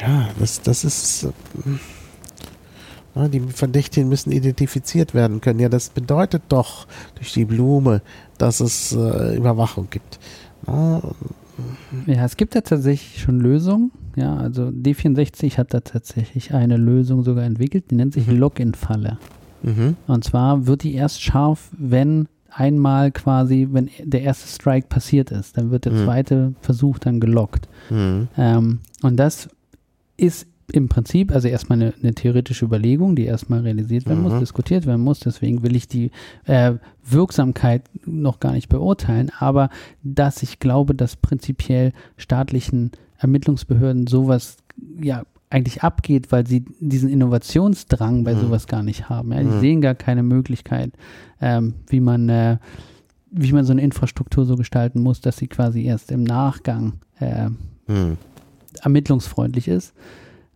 ja, 0.00 0.28
das, 0.38 0.62
das 0.62 0.84
ist. 0.84 1.24
Äh, 1.24 1.28
die 3.28 3.40
Verdächtigen 3.40 4.08
müssen 4.08 4.30
identifiziert 4.30 5.12
werden 5.12 5.40
können. 5.40 5.58
Ja, 5.58 5.68
das 5.68 5.90
bedeutet 5.90 6.42
doch 6.48 6.86
durch 7.16 7.32
die 7.32 7.44
Blume, 7.44 8.00
dass 8.36 8.60
es 8.60 8.92
äh, 8.92 9.36
Überwachung 9.36 9.88
gibt. 9.90 10.20
Ja, 10.66 12.24
es 12.24 12.36
gibt 12.36 12.54
ja 12.54 12.60
tatsächlich 12.60 13.20
schon 13.20 13.40
Lösungen. 13.40 13.90
Ja, 14.16 14.36
also 14.36 14.64
D64 14.64 15.58
hat 15.58 15.74
da 15.74 15.80
tatsächlich 15.80 16.54
eine 16.54 16.76
Lösung 16.76 17.22
sogar 17.22 17.44
entwickelt, 17.44 17.90
die 17.90 17.94
nennt 17.94 18.14
sich 18.14 18.26
mhm. 18.26 18.38
Login-Falle. 18.38 19.18
Mhm. 19.62 19.96
Und 20.06 20.24
zwar 20.24 20.66
wird 20.66 20.82
die 20.82 20.94
erst 20.94 21.22
scharf, 21.22 21.70
wenn 21.76 22.28
einmal 22.50 23.12
quasi, 23.12 23.68
wenn 23.70 23.90
der 24.02 24.22
erste 24.22 24.48
Strike 24.48 24.88
passiert 24.88 25.30
ist, 25.30 25.56
dann 25.56 25.70
wird 25.70 25.84
der 25.84 25.92
mhm. 25.92 26.04
zweite 26.04 26.54
Versuch 26.60 26.98
dann 26.98 27.20
gelockt. 27.20 27.68
Mhm. 27.90 28.28
Ähm, 28.36 28.80
und 29.02 29.16
das 29.16 29.48
ist 30.18 30.46
im 30.70 30.88
Prinzip 30.88 31.32
also 31.32 31.48
erstmal 31.48 31.80
eine, 31.80 31.94
eine, 32.02 32.14
theoretische 32.14 32.66
Überlegung, 32.66 33.16
die 33.16 33.24
erstmal 33.24 33.60
realisiert 33.60 34.06
werden 34.06 34.22
mhm. 34.22 34.30
muss, 34.30 34.38
diskutiert 34.38 34.84
werden 34.84 35.00
muss. 35.00 35.20
Deswegen 35.20 35.62
will 35.62 35.74
ich 35.74 35.88
die 35.88 36.10
äh, 36.44 36.74
Wirksamkeit 37.02 37.84
noch 38.04 38.38
gar 38.38 38.52
nicht 38.52 38.68
beurteilen, 38.68 39.32
aber 39.38 39.70
dass 40.02 40.42
ich 40.42 40.58
glaube, 40.58 40.94
dass 40.94 41.16
prinzipiell 41.16 41.92
staatlichen 42.18 42.92
Ermittlungsbehörden 43.16 44.06
sowas 44.06 44.58
ja 45.00 45.22
eigentlich 45.50 45.82
abgeht, 45.82 46.30
weil 46.30 46.46
sie 46.46 46.66
diesen 46.80 47.08
Innovationsdrang 47.08 48.24
bei 48.24 48.34
mhm. 48.34 48.40
sowas 48.40 48.66
gar 48.66 48.82
nicht 48.82 49.08
haben. 49.08 49.32
Ja, 49.32 49.40
die 49.40 49.46
mhm. 49.46 49.60
sehen 49.60 49.80
gar 49.80 49.94
keine 49.94 50.22
Möglichkeit, 50.22 50.92
ähm, 51.40 51.74
wie 51.88 52.00
man 52.00 52.28
äh, 52.28 52.58
wie 53.30 53.52
man 53.52 53.64
so 53.64 53.72
eine 53.72 53.82
Infrastruktur 53.82 54.44
so 54.44 54.56
gestalten 54.56 55.00
muss, 55.00 55.20
dass 55.20 55.36
sie 55.36 55.48
quasi 55.48 55.84
erst 55.84 56.10
im 56.10 56.24
Nachgang 56.24 56.94
äh, 57.20 57.48
hm. 57.86 58.18
Ermittlungsfreundlich 58.80 59.68
ist. 59.68 59.92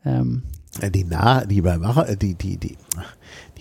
Ähm, 0.05 0.43
die, 0.95 1.05
nah, 1.05 1.45
die, 1.45 1.59
Überwacher, 1.59 2.17
die, 2.17 2.35
die, 2.35 2.57
die, 2.57 2.77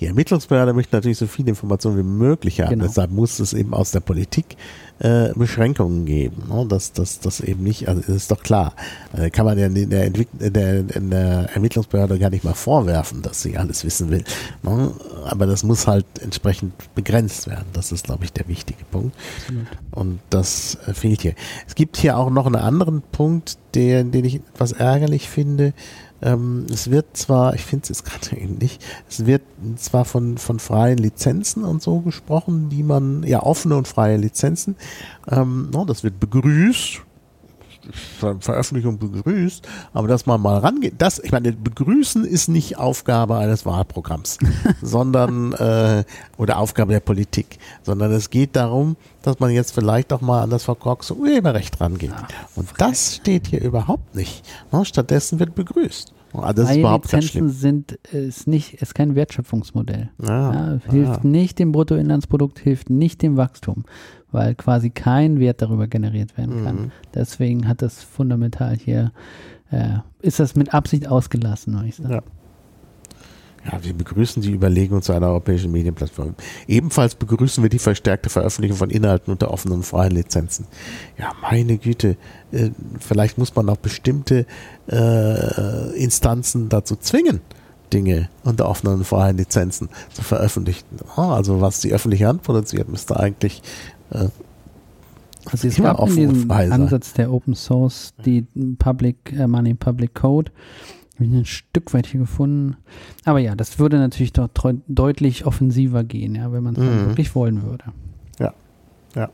die 0.02 0.08
Ermittlungsbehörde 0.08 0.74
möchte 0.74 0.96
natürlich 0.96 1.20
so 1.20 1.28
viele 1.28 1.50
Informationen 1.50 2.00
wie 2.00 2.04
möglich 2.04 2.60
haben. 2.60 2.72
Genau. 2.72 2.86
Deshalb 2.86 3.12
muss 3.12 3.40
es 3.40 3.54
eben 3.54 3.76
aus 3.76 3.92
der 3.92 4.00
Politik 4.00 4.58
äh, 4.98 5.32
Beschränkungen 5.36 6.06
geben. 6.06 6.44
Ne? 6.50 6.66
Das, 6.68 6.92
das, 6.92 7.20
das 7.20 7.40
eben 7.40 7.64
nicht, 7.64 7.88
also 7.88 8.12
ist 8.12 8.32
doch 8.32 8.42
klar. 8.42 8.74
Äh, 9.16 9.30
kann 9.30 9.46
man 9.46 9.60
ja 9.60 9.68
in 9.68 9.90
der, 9.92 10.06
Entwick 10.06 10.28
der, 10.34 10.82
der 10.82 11.50
Ermittlungsbehörde 11.54 12.18
gar 12.18 12.32
nicht 12.32 12.44
mal 12.44 12.56
vorwerfen, 12.56 13.22
dass 13.22 13.44
sie 13.44 13.58
alles 13.58 13.86
wissen 13.86 14.10
will. 14.10 14.24
Ne? 14.64 14.92
Aber 15.26 15.46
das 15.46 15.64
muss 15.64 15.86
halt 15.86 16.06
entsprechend 16.20 16.74
begrenzt 16.96 17.48
werden. 17.48 17.68
Das 17.74 17.92
ist, 17.92 18.06
glaube 18.06 18.24
ich, 18.26 18.34
der 18.34 18.48
wichtige 18.48 18.84
Punkt. 18.86 19.16
Absolut. 19.42 19.68
Und 19.92 20.20
das 20.32 20.80
äh, 20.88 20.96
fehlt 20.96 21.22
hier. 21.22 21.36
Es 21.68 21.76
gibt 21.76 21.98
hier 21.98 22.18
auch 22.18 22.32
noch 22.32 22.48
einen 22.48 22.56
anderen 22.56 23.04
Punkt, 23.04 23.60
der, 23.76 24.04
den 24.04 24.26
ich 24.26 24.36
etwas 24.36 24.72
ärgerlich 24.72 25.30
finde. 25.30 25.74
Ähm, 26.22 26.66
es 26.72 26.92
wird 26.92 27.18
zwar, 27.18 27.56
ich 27.56 27.64
finde 27.64 27.84
es 27.84 27.90
jetzt 27.90 28.06
gerade 28.06 28.36
ähnlich, 28.42 28.80
es 29.10 29.26
wird 29.26 29.42
zwar 29.76 30.06
von, 30.06 30.38
von 30.38 30.60
freien 30.60 30.98
Lizenzen 30.98 31.64
und 31.64 31.82
so 31.82 32.00
gesprochen, 32.02 32.70
die 32.70 32.84
man, 32.84 33.24
ja, 33.24 33.44
offene 33.44 33.76
und 33.76 33.88
freie 33.88 34.18
Lizenzen, 34.18 34.76
ähm, 35.30 35.70
no, 35.72 35.86
das 35.86 36.04
wird 36.04 36.20
begrüßt, 36.20 37.02
Ver 37.92 38.38
Veröffentlichung 38.40 39.00
begrüßt, 39.00 39.68
aber 39.94 40.08
dass 40.08 40.26
man 40.26 40.42
mal 40.42 40.58
rangeht, 40.60 40.96
das, 40.98 41.20
ich 41.20 41.32
meine, 41.32 41.52
begrüßen 41.52 42.26
ist 42.26 42.48
nicht 42.48 42.78
Aufgabe 42.78 43.38
eines 43.38 43.66
Wahlprogramms, 43.66 44.38
sondern 44.82 45.54
äh, 45.54 46.04
oder 46.38 46.58
Aufgabe 46.58 46.94
der 46.94 47.00
Politik, 47.00 47.58
sondern 47.84 48.12
es 48.12 48.30
geht 48.30 48.56
darum, 48.56 48.96
dass 49.24 49.40
man 49.40 49.52
jetzt 49.52 49.74
vielleicht 49.74 50.14
auch 50.14 50.22
mal 50.22 50.42
an 50.42 50.50
das 50.50 50.64
verkorkste 50.64 51.16
Urheberrecht 51.16 51.80
rangeht. 51.82 52.12
Ach, 52.16 52.28
Und 52.56 52.70
das 52.78 53.16
steht 53.16 53.48
hier 53.48 53.62
überhaupt 53.62 54.16
nicht. 54.16 54.44
No, 54.72 54.84
stattdessen 54.84 55.40
wird 55.40 55.56
begrüßt. 55.56 56.14
Ah, 56.34 56.54
das 56.54 56.72
ist 56.72 56.78
überhaupt 56.78 57.12
Lizenzen 57.12 57.50
sind 57.50 58.00
ist 58.12 58.48
nicht 58.48 58.76
ist 58.76 58.96
kein 58.96 59.16
Wertschöpfungsmodell. 59.16 60.12
Ja, 60.22 60.54
ja, 60.54 60.80
hilft 60.90 61.24
ja. 61.24 61.30
nicht 61.30 61.60
dem 61.60 61.72
Bruttoinlandsprodukt, 61.72 62.60
hilft 62.60 62.90
nicht 62.90 63.22
dem 63.22 63.38
Wachstum, 63.38 63.84
weil 64.32 64.56
quasi 64.56 64.90
kein 64.90 65.40
Wert 65.40 65.62
darüber 65.62 65.88
generiert 65.88 66.38
werden 66.38 66.64
kann. 66.64 66.76
Mhm. 66.76 66.92
Deswegen 67.14 67.68
hat 67.68 67.82
das 67.82 68.02
fundamental 68.04 68.76
hier, 68.76 69.12
äh, 69.72 70.00
ist 70.22 70.40
das 70.40 70.56
mit 70.56 70.74
Absicht 70.74 71.08
ausgelassen, 71.08 71.74
würde 71.74 71.88
ich 71.88 71.96
sagen. 71.96 72.14
Ja. 72.14 72.24
Ja, 73.66 73.84
wir 73.84 73.94
begrüßen 73.94 74.42
die 74.42 74.52
Überlegung 74.52 75.02
zu 75.04 75.14
einer 75.14 75.28
europäischen 75.28 75.72
Medienplattform. 75.72 76.34
Ebenfalls 76.68 77.14
begrüßen 77.14 77.62
wir 77.64 77.70
die 77.70 77.78
verstärkte 77.78 78.30
Veröffentlichung 78.30 78.78
von 78.78 78.90
Inhalten 78.90 79.32
unter 79.32 79.52
offenen 79.52 79.78
und 79.78 79.84
freien 79.84 80.14
Lizenzen. 80.14 80.66
Ja, 81.18 81.32
meine 81.42 81.78
Güte, 81.78 82.18
äh, 82.52 82.72
vielleicht 83.00 83.38
muss 83.38 83.56
man 83.56 83.70
auch 83.70 83.78
bestimmte 83.78 84.48
äh, 84.90 85.92
Instanzen 85.96 86.70
dazu 86.70 86.96
zwingen, 86.96 87.42
Dinge 87.94 88.30
unter 88.44 88.68
offenen 88.68 88.96
und 88.96 89.04
freien 89.04 89.38
Lizenzen 89.38 89.90
zu 90.12 90.24
veröffentlichen. 90.24 90.86
also 91.16 91.62
was 91.62 91.82
die 91.82 91.94
öffentliche 91.94 92.28
Hand 92.28 92.42
produziert, 92.42 92.90
müsste 92.90 93.20
eigentlich 93.20 93.62
äh, 94.12 94.30
also 95.52 95.68
es 95.68 95.78
gab 95.78 96.00
in 96.08 96.16
diesem 96.16 96.52
Ansatz 96.52 97.14
der 97.14 97.32
Open 97.32 97.56
Source 97.56 98.14
die 98.26 98.46
Public 98.78 99.34
äh, 99.34 99.48
Money 99.48 99.74
Public 99.74 100.14
Code. 100.14 100.52
Habe 101.16 101.26
ich 101.26 101.34
ein 101.34 101.46
Stück 101.46 101.94
weit 101.94 102.08
hier 102.08 102.20
gefunden. 102.20 102.78
Aber 103.26 103.40
ja, 103.40 103.56
das 103.56 103.80
würde 103.80 103.98
natürlich 103.98 104.34
doch 104.34 104.50
deutlich 104.88 105.46
offensiver 105.46 106.04
gehen, 106.04 106.36
ja, 106.36 106.52
wenn 106.52 106.64
man 106.64 106.76
es 106.76 106.82
mhm. 106.82 107.08
wirklich 107.08 107.36
wollen 107.36 107.64
würde. 107.64 107.86
Ja. 108.40 108.54
Ja. 109.16 109.30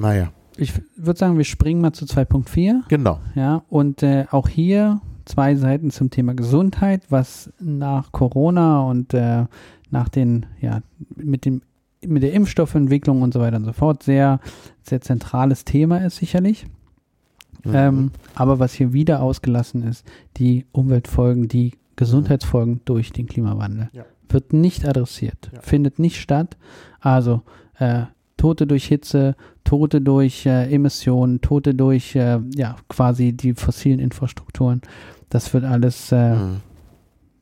Naja. 0.00 0.32
Ich 0.56 0.72
würde 0.96 1.18
sagen, 1.18 1.36
wir 1.36 1.44
springen 1.44 1.80
mal 1.80 1.92
zu 1.92 2.06
2.4. 2.06 2.82
Genau. 2.88 3.20
Ja, 3.34 3.62
und 3.68 4.02
äh, 4.02 4.26
auch 4.30 4.48
hier 4.48 5.00
zwei 5.26 5.54
Seiten 5.54 5.90
zum 5.90 6.10
Thema 6.10 6.34
Gesundheit, 6.34 7.02
was 7.10 7.52
nach 7.60 8.10
Corona 8.12 8.80
und 8.80 9.12
äh, 9.12 9.44
nach 9.90 10.08
den, 10.08 10.46
ja, 10.60 10.80
mit 11.14 11.44
dem 11.44 11.62
mit 12.04 12.22
der 12.22 12.32
Impfstoffentwicklung 12.32 13.22
und 13.22 13.32
so 13.32 13.40
weiter 13.40 13.56
und 13.56 13.64
so 13.64 13.72
fort 13.72 14.02
sehr, 14.02 14.40
sehr 14.82 15.00
zentrales 15.00 15.64
Thema 15.64 15.98
ist 15.98 16.16
sicherlich. 16.16 16.66
Mhm. 17.64 17.74
Ähm, 17.74 18.10
aber 18.34 18.58
was 18.58 18.72
hier 18.74 18.92
wieder 18.92 19.22
ausgelassen 19.22 19.82
ist, 19.82 20.06
die 20.36 20.66
Umweltfolgen, 20.72 21.48
die 21.48 21.72
Gesundheitsfolgen 21.96 22.80
durch 22.84 23.12
den 23.12 23.26
Klimawandel. 23.26 23.88
Ja. 23.92 24.04
Wird 24.28 24.52
nicht 24.52 24.86
adressiert, 24.86 25.50
ja. 25.54 25.60
findet 25.60 25.98
nicht 25.98 26.20
statt. 26.20 26.56
Also 27.00 27.42
äh, 27.78 28.02
Tote 28.36 28.66
durch 28.66 28.86
Hitze, 28.86 29.34
Tote 29.64 30.00
durch 30.00 30.44
äh, 30.46 30.72
Emissionen, 30.72 31.40
Tote 31.40 31.74
durch 31.74 32.14
äh, 32.14 32.40
ja 32.54 32.76
quasi 32.88 33.32
die 33.32 33.54
fossilen 33.54 33.98
Infrastrukturen. 33.98 34.82
Das 35.30 35.52
wird 35.54 35.64
alles 35.64 36.12
äh, 36.12 36.34
mhm 36.34 36.60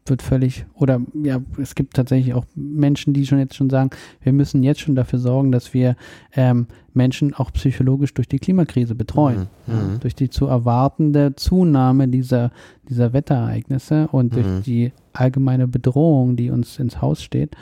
wird 0.06 0.22
völlig, 0.22 0.66
oder 0.74 1.00
ja, 1.22 1.40
es 1.60 1.74
gibt 1.74 1.94
tatsächlich 1.94 2.34
auch 2.34 2.44
Menschen, 2.54 3.14
die 3.14 3.26
schon 3.26 3.38
jetzt 3.38 3.54
schon 3.54 3.70
sagen, 3.70 3.90
wir 4.22 4.32
müssen 4.32 4.62
jetzt 4.62 4.80
schon 4.80 4.94
dafür 4.94 5.18
sorgen, 5.18 5.50
dass 5.50 5.72
wir 5.72 5.96
ähm, 6.34 6.66
Menschen 6.92 7.34
auch 7.34 7.52
psychologisch 7.52 8.12
durch 8.12 8.28
die 8.28 8.38
Klimakrise 8.38 8.94
betreuen. 8.94 9.48
Mhm. 9.66 9.74
Ja, 9.74 9.82
mhm. 9.82 10.00
durch 10.00 10.14
die 10.14 10.28
zu 10.28 10.46
erwartende 10.46 11.34
Zunahme 11.36 12.08
dieser, 12.08 12.50
dieser 12.88 13.12
Wetterereignisse 13.12 14.08
und 14.08 14.32
mhm. 14.32 14.36
durch 14.36 14.64
die 14.64 14.92
allgemeine 15.12 15.66
Bedrohung, 15.68 16.36
die 16.36 16.50
uns 16.50 16.78
ins 16.78 17.00
Haus 17.00 17.22
steht, 17.22 17.56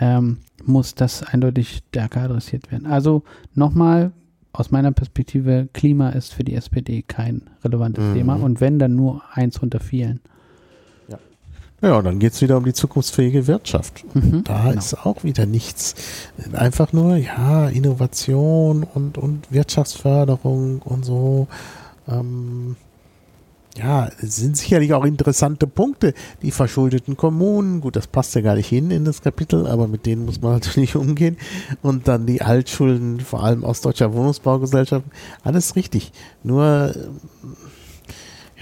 ja. 0.00 0.18
ähm, 0.18 0.38
muss 0.64 0.94
das 0.94 1.22
eindeutig 1.22 1.82
stärker 1.88 2.22
adressiert 2.22 2.70
werden. 2.70 2.86
Also 2.86 3.22
nochmal, 3.54 4.12
aus 4.52 4.70
meiner 4.70 4.92
Perspektive, 4.92 5.68
Klima 5.72 6.10
ist 6.10 6.34
für 6.34 6.44
die 6.44 6.54
SPD 6.54 7.02
kein 7.02 7.42
relevantes 7.64 8.04
mhm. 8.04 8.14
Thema 8.14 8.34
und 8.34 8.60
wenn, 8.60 8.78
dann 8.78 8.94
nur 8.94 9.22
eins 9.32 9.58
unter 9.58 9.80
vielen. 9.80 10.20
Ja, 11.82 12.00
dann 12.00 12.18
geht 12.18 12.32
es 12.32 12.40
wieder 12.40 12.56
um 12.56 12.64
die 12.64 12.72
zukunftsfähige 12.72 13.46
Wirtschaft. 13.46 14.04
Mhm, 14.14 14.44
da 14.44 14.64
genau. 14.64 14.78
ist 14.78 14.94
auch 14.94 15.24
wieder 15.24 15.44
nichts. 15.44 15.94
Einfach 16.52 16.92
nur, 16.92 17.16
ja, 17.16 17.68
Innovation 17.68 18.82
und, 18.82 19.18
und 19.18 19.52
Wirtschaftsförderung 19.52 20.80
und 20.80 21.04
so. 21.04 21.48
Ähm, 22.08 22.76
ja, 23.76 24.08
sind 24.18 24.56
sicherlich 24.56 24.94
auch 24.94 25.04
interessante 25.04 25.66
Punkte. 25.66 26.14
Die 26.40 26.50
verschuldeten 26.50 27.16
Kommunen, 27.16 27.82
gut, 27.82 27.96
das 27.96 28.06
passt 28.06 28.34
ja 28.34 28.40
gar 28.40 28.54
nicht 28.54 28.68
hin 28.68 28.90
in 28.90 29.04
das 29.04 29.20
Kapitel, 29.20 29.66
aber 29.66 29.86
mit 29.86 30.06
denen 30.06 30.24
muss 30.24 30.40
man 30.40 30.52
natürlich 30.54 30.96
umgehen. 30.96 31.36
Und 31.82 32.08
dann 32.08 32.26
die 32.26 32.40
Altschulden, 32.40 33.20
vor 33.20 33.42
allem 33.42 33.64
aus 33.64 33.82
deutscher 33.82 34.14
Wohnungsbaugesellschaft. 34.14 35.04
Alles 35.42 35.76
richtig. 35.76 36.12
Nur, 36.42 36.94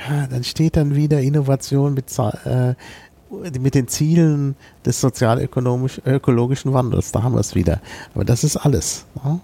ja, 0.08 0.26
dann 0.26 0.42
steht 0.42 0.76
dann 0.76 0.96
wieder 0.96 1.20
Innovation 1.20 1.94
mit, 1.94 2.06
äh, 2.18 2.74
mit 3.60 3.74
den 3.74 3.88
Zielen 3.88 4.56
des 4.84 5.00
sozial-ökologischen 5.00 6.72
Wandels. 6.72 7.12
Da 7.12 7.22
haben 7.22 7.34
wir 7.34 7.40
es 7.40 7.54
wieder. 7.54 7.80
Aber 8.14 8.24
das 8.24 8.44
ist 8.44 8.56
alles. 8.56 9.06
Ne? 9.24 9.40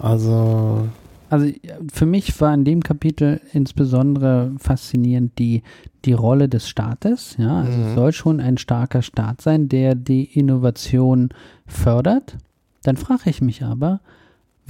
Also. 0.00 0.88
Also 1.30 1.50
für 1.90 2.04
mich 2.04 2.38
war 2.42 2.52
in 2.52 2.66
dem 2.66 2.82
Kapitel 2.82 3.40
insbesondere 3.54 4.52
faszinierend 4.58 5.38
die, 5.38 5.62
die 6.04 6.12
Rolle 6.12 6.46
des 6.46 6.68
Staates. 6.68 7.36
Ja, 7.38 7.62
also 7.62 7.78
mhm. 7.78 7.84
es 7.86 7.94
soll 7.94 8.12
schon 8.12 8.38
ein 8.38 8.58
starker 8.58 9.00
Staat 9.00 9.40
sein, 9.40 9.68
der 9.70 9.94
die 9.94 10.24
Innovation 10.24 11.30
fördert. 11.66 12.36
Dann 12.82 12.98
frage 12.98 13.30
ich 13.30 13.40
mich 13.40 13.64
aber, 13.64 14.00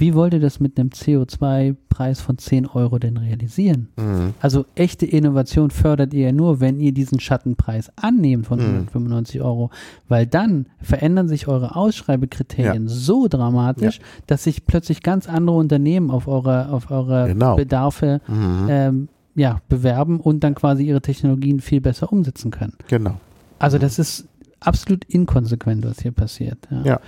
wie 0.03 0.13
wollt 0.15 0.33
ihr 0.33 0.41
das 0.41 0.59
mit 0.59 0.77
einem 0.77 0.89
CO2-Preis 0.89 2.19
von 2.19 2.37
10 2.37 2.65
Euro 2.67 2.99
denn 2.99 3.15
realisieren? 3.15 3.87
Mhm. 3.95 4.33
Also 4.41 4.65
echte 4.75 5.05
Innovation 5.05 5.71
fördert 5.71 6.13
ihr 6.13 6.25
ja 6.25 6.31
nur, 6.33 6.59
wenn 6.59 6.81
ihr 6.81 6.91
diesen 6.91 7.21
Schattenpreis 7.21 7.89
annehmt 7.95 8.45
von 8.45 8.59
mhm. 8.59 8.65
195 8.65 9.39
Euro, 9.39 9.69
weil 10.09 10.27
dann 10.27 10.65
verändern 10.81 11.29
sich 11.29 11.47
eure 11.47 11.77
Ausschreibekriterien 11.77 12.83
ja. 12.83 12.93
so 12.93 13.29
dramatisch, 13.29 13.99
ja. 13.99 14.03
dass 14.27 14.43
sich 14.43 14.65
plötzlich 14.65 15.03
ganz 15.03 15.29
andere 15.29 15.55
Unternehmen 15.55 16.11
auf 16.11 16.27
eure, 16.27 16.73
auf 16.73 16.91
eure 16.91 17.29
genau. 17.29 17.55
Bedarfe 17.55 18.19
mhm. 18.27 18.67
ähm, 18.69 19.09
ja, 19.35 19.61
bewerben 19.69 20.19
und 20.19 20.43
dann 20.43 20.53
quasi 20.53 20.83
ihre 20.83 20.99
Technologien 20.99 21.61
viel 21.61 21.79
besser 21.79 22.11
umsetzen 22.11 22.51
können. 22.51 22.73
Genau. 22.89 23.21
Also 23.57 23.77
das 23.77 23.99
ist 23.99 24.27
absolut 24.59 25.05
inkonsequent, 25.05 25.85
was 25.85 26.01
hier 26.01 26.11
passiert. 26.11 26.57
ja. 26.69 26.81
ja. 26.83 26.99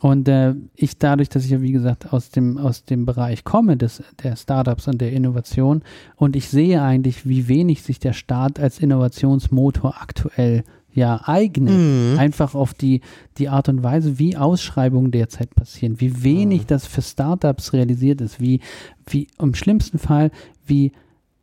Und 0.00 0.28
äh, 0.28 0.54
ich 0.74 0.98
dadurch, 0.98 1.28
dass 1.28 1.44
ich 1.44 1.50
ja 1.50 1.60
wie 1.60 1.72
gesagt 1.72 2.12
aus 2.12 2.30
dem 2.30 2.56
aus 2.56 2.84
dem 2.84 3.04
Bereich 3.04 3.44
komme 3.44 3.76
des 3.76 4.02
der 4.22 4.36
Startups 4.36 4.86
und 4.86 5.00
der 5.00 5.12
Innovation 5.12 5.82
und 6.16 6.36
ich 6.36 6.48
sehe 6.48 6.80
eigentlich, 6.82 7.28
wie 7.28 7.48
wenig 7.48 7.82
sich 7.82 7.98
der 7.98 8.12
Staat 8.12 8.60
als 8.60 8.78
Innovationsmotor 8.78 10.00
aktuell 10.00 10.62
ja 10.92 11.20
eignet, 11.24 11.74
mhm. 11.74 12.16
einfach 12.18 12.54
auf 12.54 12.74
die 12.74 13.00
die 13.38 13.48
Art 13.48 13.68
und 13.68 13.82
Weise, 13.82 14.18
wie 14.18 14.36
Ausschreibungen 14.36 15.10
derzeit 15.10 15.54
passieren, 15.54 16.00
wie 16.00 16.22
wenig 16.22 16.62
mhm. 16.62 16.66
das 16.68 16.86
für 16.86 17.02
Startups 17.02 17.72
realisiert 17.72 18.20
ist, 18.20 18.40
wie 18.40 18.60
wie 19.06 19.26
im 19.40 19.54
schlimmsten 19.54 19.98
Fall 19.98 20.30
wie 20.64 20.92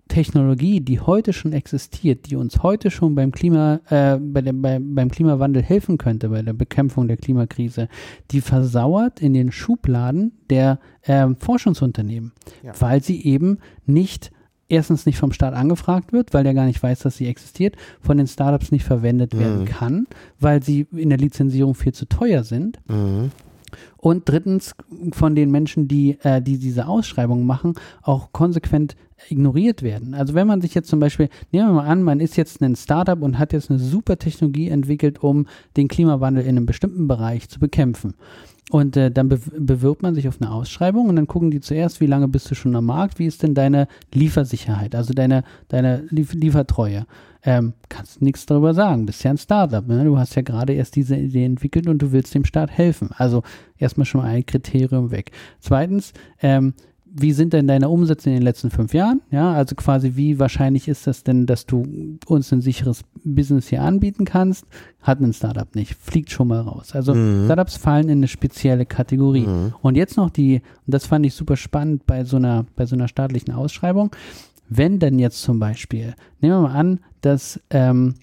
Technologie, 0.08 0.82
die 0.82 1.00
heute 1.00 1.34
schon 1.34 1.52
existiert, 1.54 2.30
die 2.30 2.36
uns 2.36 2.62
heute 2.62 2.92
schon 2.92 3.16
beim 3.16 3.32
Klima, 3.32 3.80
äh, 3.90 4.18
bei 4.18 4.42
dem, 4.42 4.62
bei, 4.62 4.80
beim 4.80 5.10
Klimawandel 5.10 5.64
helfen 5.64 5.98
könnte, 5.98 6.30
bei 6.30 6.42
der 6.42 6.54
Bekämpfung 6.54 7.08
der 7.08 7.18
Klimakrise, 7.18 7.90
die 8.32 8.42
versauert 8.42 9.22
in 9.22 9.34
den 9.34 9.52
Schubladen 9.52 10.34
der 10.50 10.80
äh, 11.02 11.28
Forschungsunternehmen, 11.40 12.34
ja. 12.64 12.74
weil 12.80 13.02
sie 13.02 13.24
eben 13.26 13.60
nicht 13.86 14.32
erstens 14.68 15.06
nicht 15.06 15.18
vom 15.18 15.32
Staat 15.32 15.54
angefragt 15.54 16.12
wird, 16.14 16.34
weil 16.34 16.44
der 16.44 16.54
gar 16.54 16.66
nicht 16.66 16.82
weiß, 16.82 17.00
dass 17.00 17.18
sie 17.18 17.28
existiert, 17.28 17.76
von 18.02 18.18
den 18.18 18.28
Startups 18.28 18.72
nicht 18.72 18.84
verwendet 18.84 19.34
mhm. 19.34 19.40
werden 19.40 19.66
kann, 19.66 20.08
weil 20.40 20.64
sie 20.64 20.88
in 20.92 21.10
der 21.10 21.20
Lizenzierung 21.20 21.76
viel 21.76 21.94
zu 21.94 22.08
teuer 22.08 22.44
sind. 22.44 22.80
Mhm. 22.88 23.32
Und 23.98 24.30
drittens 24.30 24.76
von 25.12 25.36
den 25.36 25.52
Menschen, 25.52 25.88
die, 25.88 26.18
äh, 26.22 26.42
die 26.42 26.58
diese 26.58 26.88
Ausschreibung 26.88 27.46
machen, 27.46 27.74
auch 28.02 28.32
konsequent 28.32 28.96
ignoriert 29.30 29.84
werden. 29.84 30.14
Also 30.14 30.34
wenn 30.34 30.48
man 30.48 30.62
sich 30.62 30.76
jetzt 30.76 30.90
zum 30.90 31.00
Beispiel, 31.00 31.30
nehmen 31.52 31.70
wir 31.70 31.74
mal 31.74 31.88
an, 31.88 32.04
man 32.04 32.20
ist 32.20 32.38
jetzt 32.38 32.62
ein 32.62 32.76
Startup 32.76 33.22
und 33.22 33.40
hat 33.40 33.54
jetzt 33.54 33.70
eine 33.70 33.80
super 33.80 34.18
Technologie 34.18 34.70
entwickelt, 34.70 35.24
um 35.24 35.48
den 35.78 35.88
Klimawandel 35.88 36.44
in 36.44 36.58
einem 36.58 36.66
bestimmten 36.66 37.08
Bereich 37.08 37.50
zu 37.50 37.60
bekämpfen. 37.60 38.16
Und 38.72 38.98
äh, 38.98 39.12
dann 39.12 39.30
be 39.30 39.40
bewirbt 39.60 40.02
man 40.02 40.16
sich 40.16 40.28
auf 40.28 40.42
eine 40.42 40.52
Ausschreibung 40.52 41.08
und 41.08 41.16
dann 41.16 41.28
gucken 41.28 41.52
die 41.52 41.60
zuerst, 41.60 42.02
wie 42.02 42.08
lange 42.08 42.28
bist 42.28 42.50
du 42.50 42.56
schon 42.56 42.76
am 42.76 42.86
Markt, 42.86 43.20
wie 43.20 43.28
ist 43.28 43.44
denn 43.44 43.54
deine 43.54 43.88
Liefersicherheit, 44.14 44.96
also 44.96 45.14
deine, 45.14 45.44
deine 45.68 46.06
Lief 46.10 46.34
Liefertreue. 46.34 47.06
Ähm, 47.44 47.74
kannst 47.90 48.24
nichts 48.24 48.48
darüber 48.48 48.74
sagen, 48.74 49.06
bist 49.06 49.24
ja 49.24 49.30
ein 49.30 49.38
Startup. 49.38 49.88
Ne? 49.88 50.04
Du 50.04 50.18
hast 50.18 50.34
ja 50.34 50.42
gerade 50.42 50.74
erst 50.74 50.96
diese 50.96 51.16
Idee 51.16 51.46
entwickelt 51.46 51.88
und 51.88 52.00
du 52.02 52.12
willst 52.12 52.34
dem 52.34 52.44
Staat 52.44 52.72
helfen. 52.72 53.12
Also 53.16 53.44
erstmal 53.78 54.06
schon 54.06 54.22
mal 54.22 54.28
ein 54.28 54.46
Kriterium 54.48 55.12
weg. 55.12 55.30
Zweitens, 55.60 56.12
ähm, 56.42 56.74
wie 57.18 57.32
sind 57.32 57.54
denn 57.54 57.68
deine 57.68 57.88
Umsätze 57.88 58.30
in 58.30 58.36
den 58.36 58.44
letzten 58.44 58.72
fünf 58.72 58.94
Jahren? 58.94 59.22
Ja, 59.32 59.54
also 59.54 59.74
quasi, 59.76 60.18
wie 60.18 60.38
wahrscheinlich 60.38 60.90
ist 60.90 61.08
das 61.08 61.24
denn, 61.24 61.46
dass 61.46 61.66
du 61.66 62.18
uns 62.28 62.52
ein 62.52 62.62
sicheres 62.62 63.04
Business 63.24 63.70
hier 63.70 63.84
anbieten 63.84 64.26
kannst? 64.26 64.66
Hat 65.02 65.22
ein 65.22 65.32
Startup 65.32 65.74
nicht, 65.76 65.96
fliegt 65.96 66.30
schon 66.30 66.50
mal 66.50 66.60
raus. 66.60 66.92
Also 66.94 67.16
mhm. 67.16 67.46
Startups 67.46 67.78
fallen 67.78 68.10
in 68.10 68.20
eine 68.20 68.28
spezielle 68.28 68.86
Kategorie. 68.86 69.48
Mhm. 69.48 69.74
Und 69.82 69.96
jetzt 69.96 70.18
noch 70.18 70.30
die, 70.30 70.56
und 70.56 70.94
das 70.94 71.06
fand 71.06 71.26
ich 71.26 71.34
super 71.34 71.56
spannend 71.56 72.06
bei 72.06 72.26
so 72.26 72.36
einer, 72.36 72.66
bei 72.76 72.86
so 72.86 72.98
einer 72.98 73.08
staatlichen 73.08 73.54
Ausschreibung. 73.54 74.12
Wenn 74.68 75.00
denn 75.00 75.18
jetzt 75.18 75.42
zum 75.42 75.58
Beispiel, 75.58 76.16
nehmen 76.42 76.56
wir 76.56 76.68
mal 76.68 76.76
an, 76.76 77.00
dass, 77.22 77.62
ähm, 77.70 78.16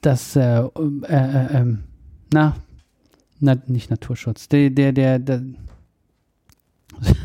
dass, 0.00 0.34
äh, 0.34 0.62
äh, 0.62 0.68
äh, 1.08 1.60
ähm, 1.60 1.84
na, 2.32 2.56
na, 3.38 3.56
nicht 3.68 3.88
Naturschutz, 3.88 4.48
der, 4.48 4.70
der, 4.70 4.92
der, 4.92 5.20
der 5.20 5.42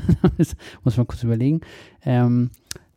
muss 0.84 0.98
man 0.98 1.08
kurz 1.08 1.24
überlegen, 1.24 1.62
ähm, 2.04 2.52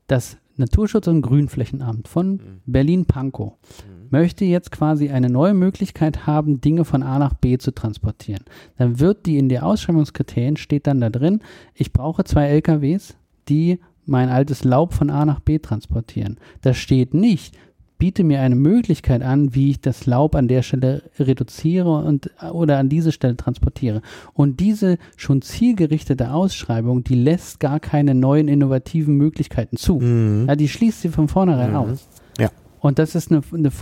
das 0.06 0.39
Naturschutz- 0.59 1.09
und 1.09 1.22
Grünflächenamt 1.22 2.09
von 2.09 2.32
mhm. 2.32 2.60
Berlin-Pankow 2.66 3.52
mhm. 3.52 4.09
möchte 4.10 4.44
jetzt 4.44 4.72
quasi 4.72 5.10
eine 5.10 5.30
neue 5.30 5.55
Möglichkeit 5.55 6.26
haben, 6.26 6.60
Dinge 6.60 6.85
von 6.85 7.02
A 7.02 7.18
nach 7.18 7.35
B 7.35 7.59
zu 7.59 7.72
transportieren. 7.72 8.44
Dann 8.76 8.98
wird 8.98 9.26
die 9.26 9.39
in 9.39 9.48
der 9.48 9.64
Ausschreibungskriterien 9.64 10.56
steht 10.56 10.86
dann 10.86 11.01
da 11.01 11.10
drin, 11.10 11.40
ich 11.74 11.93
brauche 11.93 12.24
zwei 12.24 12.47
LKWs, 12.48 13.16
die 13.48 13.78
mein 14.05 14.30
altes 14.30 14.64
Laub 14.64 14.94
von 14.94 15.10
A 15.10 15.24
nach 15.24 15.40
B 15.40 15.59
transportieren. 15.59 16.39
Da 16.62 16.74
steht 16.74 17.14
nicht, 17.14 17.56
biete 17.98 18.22
mir 18.24 18.40
eine 18.40 18.54
Möglichkeit 18.54 19.22
an, 19.22 19.54
wie 19.54 19.70
ich 19.70 19.80
das 19.80 20.06
Laub 20.06 20.34
an 20.34 20.48
der 20.48 20.62
Stelle 20.62 21.02
reduziere 21.18 21.90
und 21.90 22.30
oder 22.52 22.78
an 22.78 22.88
diese 22.88 23.12
Stelle 23.12 23.36
transportiere. 23.36 24.02
Und 24.34 24.60
diese 24.60 24.98
schon 25.16 25.42
zielgerichtete 25.42 26.30
Ausschreibung, 26.30 27.04
die 27.04 27.16
lässt 27.16 27.60
gar 27.60 27.80
keine 27.80 28.14
neuen 28.14 28.48
innovativen 28.48 29.16
Möglichkeiten 29.16 29.76
zu. 29.76 29.98
Mhm. 29.98 30.46
Ja, 30.48 30.56
die 30.56 30.68
schließt 30.68 31.02
sie 31.02 31.08
von 31.08 31.28
vornherein 31.28 31.70
mhm. 31.70 31.76
aus. 31.76 32.08
Ja. 32.38 32.50
Und 32.80 33.00
das 33.00 33.16
ist 33.16 33.32
eine, 33.32 33.42
eine, 33.52 33.72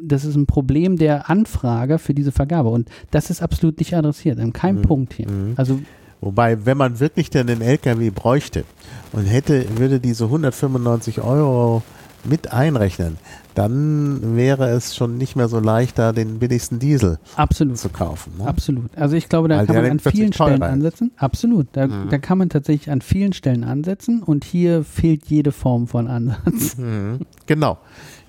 das 0.00 0.24
ist 0.24 0.36
ein 0.36 0.46
Problem 0.46 0.96
der 0.96 1.28
Anfrage 1.28 1.98
für 1.98 2.14
diese 2.14 2.32
Vergabe. 2.32 2.70
Und 2.70 2.88
das 3.10 3.28
ist 3.28 3.42
absolut 3.42 3.78
nicht 3.78 3.94
adressiert, 3.94 4.40
an 4.40 4.54
keinem 4.54 4.78
mhm. 4.78 4.82
Punkt 4.82 5.12
hier. 5.12 5.30
Mhm. 5.30 5.52
Also 5.56 5.80
Wobei, 6.22 6.66
wenn 6.66 6.76
man 6.76 7.00
wirklich 7.00 7.30
dann 7.30 7.46
den 7.46 7.62
LKW 7.62 8.10
bräuchte 8.10 8.64
und 9.12 9.24
hätte, 9.24 9.78
würde 9.78 10.00
diese 10.00 10.24
195 10.24 11.22
Euro 11.22 11.82
mit 12.24 12.52
einrechnen, 12.52 13.16
dann 13.54 14.36
wäre 14.36 14.70
es 14.70 14.94
schon 14.94 15.18
nicht 15.18 15.36
mehr 15.36 15.48
so 15.48 15.58
leicht, 15.58 15.98
da 15.98 16.12
den 16.12 16.38
billigsten 16.38 16.78
Diesel 16.78 17.18
Absolut. 17.36 17.78
zu 17.78 17.88
kaufen. 17.88 18.32
Ne? 18.38 18.46
Absolut. 18.46 18.96
Also 18.96 19.16
ich 19.16 19.28
glaube, 19.28 19.48
da 19.48 19.58
Weil 19.58 19.66
kann 19.66 19.76
man 19.76 19.90
an 19.90 19.98
vielen 19.98 20.32
Stellen 20.32 20.62
ansetzen. 20.62 21.10
Absolut. 21.16 21.68
Da, 21.72 21.86
mhm. 21.86 22.08
da, 22.10 22.18
kann 22.18 22.38
man 22.38 22.48
tatsächlich 22.48 22.90
an 22.90 23.00
vielen 23.00 23.32
Stellen 23.32 23.64
ansetzen 23.64 24.22
und 24.22 24.44
hier 24.44 24.84
fehlt 24.84 25.26
jede 25.26 25.52
Form 25.52 25.86
von 25.86 26.08
Ansatz. 26.08 26.76
Mhm. 26.90 27.20
Genau. 27.46 27.78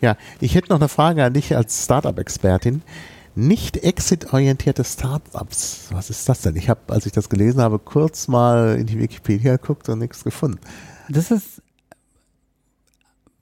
Ja, 0.01 0.17
ich 0.39 0.55
hätte 0.55 0.69
noch 0.69 0.79
eine 0.79 0.89
Frage 0.89 1.23
an 1.23 1.33
dich 1.33 1.55
als 1.55 1.83
Startup-Expertin. 1.83 2.81
Nicht 3.35 3.77
exit-orientierte 3.77 4.83
Startups. 4.83 5.87
Was 5.91 6.09
ist 6.09 6.27
das 6.27 6.41
denn? 6.41 6.55
Ich 6.55 6.69
habe, 6.69 6.81
als 6.87 7.05
ich 7.05 7.11
das 7.11 7.29
gelesen 7.29 7.61
habe, 7.61 7.79
kurz 7.79 8.27
mal 8.27 8.77
in 8.77 8.87
die 8.87 8.99
Wikipedia 8.99 9.55
geguckt 9.55 9.87
und 9.89 9.99
nichts 9.99 10.23
gefunden. 10.23 10.59
Das 11.07 11.31
ist 11.31 11.61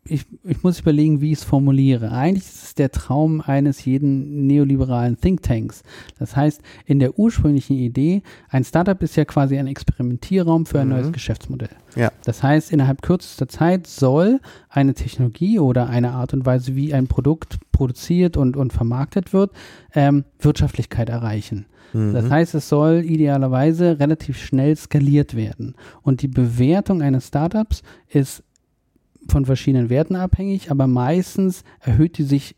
ich, 0.10 0.26
ich 0.44 0.64
muss 0.64 0.80
überlegen, 0.80 1.22
wie 1.22 1.32
ich 1.32 1.40
es 1.40 1.44
formuliere. 1.44 2.12
Eigentlich 2.12 2.46
ist 2.46 2.64
es 2.64 2.76
der 2.76 2.92
Traum 2.92 3.42
eines 3.42 3.86
jeden 3.86 4.48
neoliberalen 4.48 5.20
Thinktanks. 5.20 5.84
Das 6.18 6.36
heißt, 6.36 6.62
in 6.86 7.00
der 7.00 7.18
ursprünglichen 7.18 7.78
Idee, 7.78 8.24
ein 8.50 8.64
Startup 8.64 9.02
ist 9.02 9.16
ja 9.16 9.26
quasi 9.26 9.58
ein 9.58 9.68
Experimentierraum 9.68 10.66
für 10.66 10.80
ein 10.80 10.88
mhm. 10.88 10.94
neues 10.94 11.12
Geschäftsmodell. 11.12 11.70
Ja. 11.96 12.12
Das 12.24 12.44
heißt, 12.44 12.72
innerhalb 12.72 13.02
kürzester 13.02 13.48
Zeit 13.48 13.88
soll 13.88 14.40
eine 14.70 14.94
Technologie 14.94 15.60
oder 15.60 15.90
eine 15.90 16.12
Art 16.12 16.34
und 16.34 16.46
Weise, 16.46 16.76
wie 16.76 16.94
ein 16.94 17.08
Produkt 17.08 17.58
produziert 17.72 18.38
und, 18.38 18.58
und 18.58 18.74
vermarktet 18.74 19.34
wird, 19.34 19.52
ähm, 19.94 20.26
Wirtschaftlichkeit 20.40 21.10
erreichen. 21.10 21.66
Mhm. 21.94 22.14
Das 22.14 22.30
heißt, 22.30 22.56
es 22.56 22.70
soll 22.70 23.04
idealerweise 23.06 24.00
relativ 24.00 24.38
schnell 24.38 24.76
skaliert 24.76 25.36
werden. 25.36 25.76
Und 26.02 26.22
die 26.22 26.28
Bewertung 26.28 27.02
eines 27.02 27.28
Startups 27.28 27.82
ist 28.10 28.44
von 29.32 29.46
verschiedenen 29.46 29.90
Werten 29.90 30.16
abhängig, 30.16 30.72
aber 30.72 30.88
meistens 30.88 31.64
erhöht 31.80 32.18
die 32.18 32.24
sich 32.24 32.56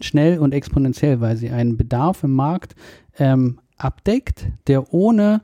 schnell 0.00 0.38
und 0.38 0.52
exponentiell, 0.52 1.20
weil 1.20 1.36
sie 1.36 1.50
einen 1.50 1.76
Bedarf 1.76 2.22
im 2.24 2.32
Markt 2.32 2.74
ähm, 3.18 3.58
abdeckt, 3.76 4.46
der 4.66 4.92
ohne 4.92 5.40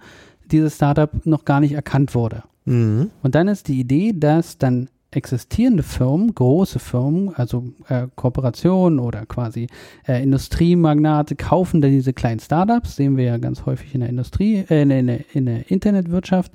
dieses 0.51 0.77
Startup 0.77 1.11
noch 1.27 1.45
gar 1.45 1.61
nicht 1.61 1.73
erkannt 1.73 2.15
wurde. 2.15 2.45
Mhm. 2.65 3.11
Und 3.23 3.35
dann 3.35 3.49
ist 3.49 3.69
die 3.69 3.81
Idee, 3.81 4.13
dass 4.15 4.59
dann 4.59 4.89
existierende 5.11 5.83
Firmen, 5.83 6.35
große 6.35 6.79
Firmen, 6.79 7.35
also 7.35 7.65
äh, 7.89 8.09
Kooperationen 8.17 8.99
oder 8.99 9.27
quasi 9.27 9.69
äh, 10.07 10.23
Industriemagnate 10.23 11.37
kaufen 11.37 11.81
dann 11.81 11.93
diese 11.93 12.13
kleinen 12.13 12.41
Startups, 12.41 12.97
sehen 12.97 13.17
wir 13.17 13.25
ja 13.25 13.39
ganz 13.39 13.65
häufig 13.65 13.95
in 13.95 14.01
der 14.01 14.09
Industrie, 14.09 14.65
äh, 14.69 14.83
in, 14.83 15.07
der, 15.07 15.35
in 15.35 15.47
der 15.47 15.71
Internetwirtschaft, 15.71 16.53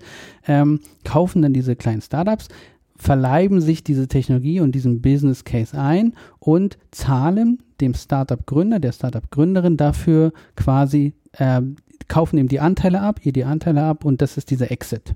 ähm, 0.47 0.81
kaufen 1.03 1.41
dann 1.41 1.53
diese 1.53 1.75
kleinen 1.75 2.01
Startups, 2.01 2.49
verleiben 2.99 3.61
sich 3.61 3.83
diese 3.83 4.07
Technologie 4.07 4.59
und 4.59 4.73
diesen 4.73 5.01
Business 5.01 5.45
Case 5.45 5.79
ein 5.79 6.13
und 6.39 6.77
zahlen 6.91 7.63
dem 7.81 7.93
Startup-Gründer, 7.93 8.79
der 8.79 8.91
Startup-Gründerin 8.91 9.77
dafür 9.77 10.33
quasi, 10.55 11.13
äh, 11.33 11.61
kaufen 12.09 12.37
ihm 12.37 12.49
die 12.49 12.59
Anteile 12.59 13.01
ab, 13.01 13.21
ihr 13.23 13.31
die 13.31 13.45
Anteile 13.45 13.83
ab 13.83 14.03
und 14.03 14.21
das 14.21 14.37
ist 14.37 14.51
dieser 14.51 14.69
Exit. 14.69 15.15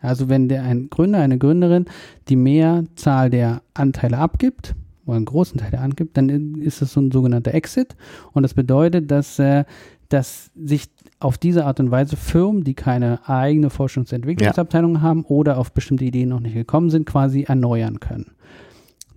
Also 0.00 0.28
wenn 0.28 0.48
der 0.48 0.64
ein 0.64 0.90
Gründer, 0.90 1.20
eine 1.20 1.38
Gründerin 1.38 1.86
die 2.28 2.36
Mehrzahl 2.36 3.30
der 3.30 3.62
Anteile 3.72 4.18
abgibt, 4.18 4.74
oder 5.06 5.16
einen 5.16 5.24
großen 5.24 5.58
Teil 5.58 5.70
der 5.70 5.82
angibt, 5.82 6.16
dann 6.16 6.28
ist 6.60 6.82
es 6.82 6.92
so 6.92 7.00
ein 7.00 7.10
sogenannter 7.10 7.54
Exit 7.54 7.96
und 8.32 8.42
das 8.42 8.54
bedeutet, 8.54 9.10
dass, 9.10 9.38
äh, 9.38 9.64
dass 10.08 10.50
sich 10.54 10.88
auf 11.24 11.38
diese 11.38 11.64
Art 11.64 11.80
und 11.80 11.90
Weise 11.90 12.16
Firmen, 12.16 12.64
die 12.64 12.74
keine 12.74 13.26
eigene 13.28 13.68
Forschungs- 13.68 14.12
und 14.12 14.12
Entwicklungsabteilung 14.12 14.96
ja. 14.96 15.00
haben 15.00 15.24
oder 15.24 15.56
auf 15.56 15.72
bestimmte 15.72 16.04
Ideen 16.04 16.28
noch 16.28 16.40
nicht 16.40 16.54
gekommen 16.54 16.90
sind, 16.90 17.06
quasi 17.06 17.44
erneuern 17.44 17.98
können. 17.98 18.32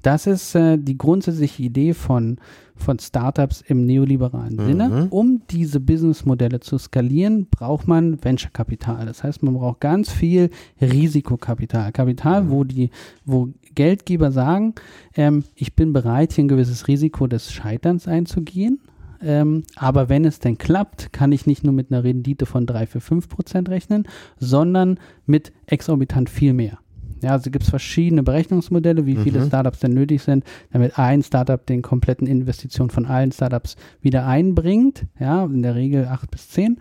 Das 0.03 0.25
ist 0.25 0.55
äh, 0.55 0.77
die 0.77 0.97
grundsätzliche 0.97 1.63
Idee 1.63 1.93
von, 1.93 2.37
von 2.77 2.97
Startups 2.97 3.61
im 3.67 3.85
neoliberalen 3.85 4.55
mhm. 4.55 4.65
Sinne. 4.65 5.07
Um 5.09 5.41
diese 5.49 5.81
Businessmodelle 5.81 6.61
zu 6.61 6.77
skalieren, 6.77 7.47
braucht 7.51 7.89
man 7.89 8.23
Venture-Kapital. 8.23 9.05
Das 9.05 9.23
heißt, 9.23 9.43
man 9.43 9.55
braucht 9.55 9.81
ganz 9.81 10.09
viel 10.09 10.49
Risikokapital. 10.79 11.91
Kapital, 11.91 12.43
mhm. 12.43 12.51
wo 12.51 12.63
die, 12.63 12.89
wo 13.25 13.49
Geldgeber 13.75 14.31
sagen, 14.31 14.75
ähm, 15.15 15.43
ich 15.55 15.75
bin 15.75 15.91
bereit, 15.91 16.31
hier 16.31 16.45
ein 16.45 16.47
gewisses 16.47 16.87
Risiko 16.87 17.27
des 17.27 17.51
Scheiterns 17.51 18.07
einzugehen. 18.07 18.79
Ähm, 19.21 19.63
aber 19.75 20.09
wenn 20.09 20.25
es 20.25 20.39
denn 20.39 20.57
klappt, 20.57 21.11
kann 21.13 21.31
ich 21.31 21.45
nicht 21.45 21.63
nur 21.63 21.73
mit 21.73 21.91
einer 21.91 22.03
Rendite 22.03 22.45
von 22.45 22.65
3 22.65 22.85
für 22.87 22.99
5 22.99 23.29
Prozent 23.29 23.69
rechnen, 23.69 24.07
sondern 24.37 24.99
mit 25.25 25.51
exorbitant 25.65 26.29
viel 26.29 26.53
mehr. 26.53 26.79
Ja, 27.21 27.31
also 27.31 27.49
gibt 27.49 27.63
es 27.63 27.69
verschiedene 27.69 28.21
Berechnungsmodelle, 28.23 29.05
wie 29.05 29.15
mhm. 29.15 29.23
viele 29.23 29.45
Startups 29.45 29.79
denn 29.79 29.93
nötig 29.93 30.21
sind, 30.21 30.43
damit 30.71 30.99
ein 30.99 31.23
Startup 31.23 31.65
den 31.65 31.81
kompletten 31.81 32.27
Investitionen 32.27 32.89
von 32.89 33.05
allen 33.05 33.31
Startups 33.31 33.75
wieder 34.01 34.27
einbringt. 34.27 35.05
Ja, 35.19 35.45
in 35.45 35.63
der 35.63 35.75
Regel 35.75 36.05
8 36.05 36.29
bis 36.29 36.49
10. 36.49 36.77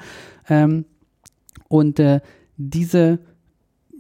Ähm, 0.49 0.85
und 1.69 1.99
äh, 1.99 2.21
diese 2.57 3.19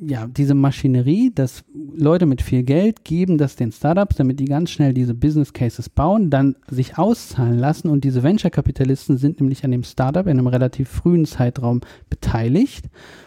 ja, 0.00 0.26
diese 0.26 0.54
Maschinerie, 0.54 1.32
dass 1.34 1.64
Leute 1.72 2.26
mit 2.26 2.42
viel 2.42 2.62
Geld 2.62 3.04
geben 3.04 3.38
das 3.38 3.56
den 3.56 3.72
Startups, 3.72 4.16
damit 4.16 4.38
die 4.40 4.44
ganz 4.44 4.70
schnell 4.70 4.92
diese 4.92 5.14
Business 5.14 5.52
Cases 5.52 5.88
bauen, 5.88 6.28
dann 6.28 6.56
sich 6.68 6.98
auszahlen 6.98 7.58
lassen. 7.58 7.88
Und 7.88 8.04
diese 8.04 8.22
Venture-Kapitalisten 8.22 9.16
sind 9.16 9.40
nämlich 9.40 9.64
an 9.64 9.70
dem 9.70 9.84
Startup 9.84 10.26
in 10.26 10.38
einem 10.38 10.48
relativ 10.48 10.88
frühen 10.88 11.24
Zeitraum 11.24 11.80
beteiligt 12.10 12.86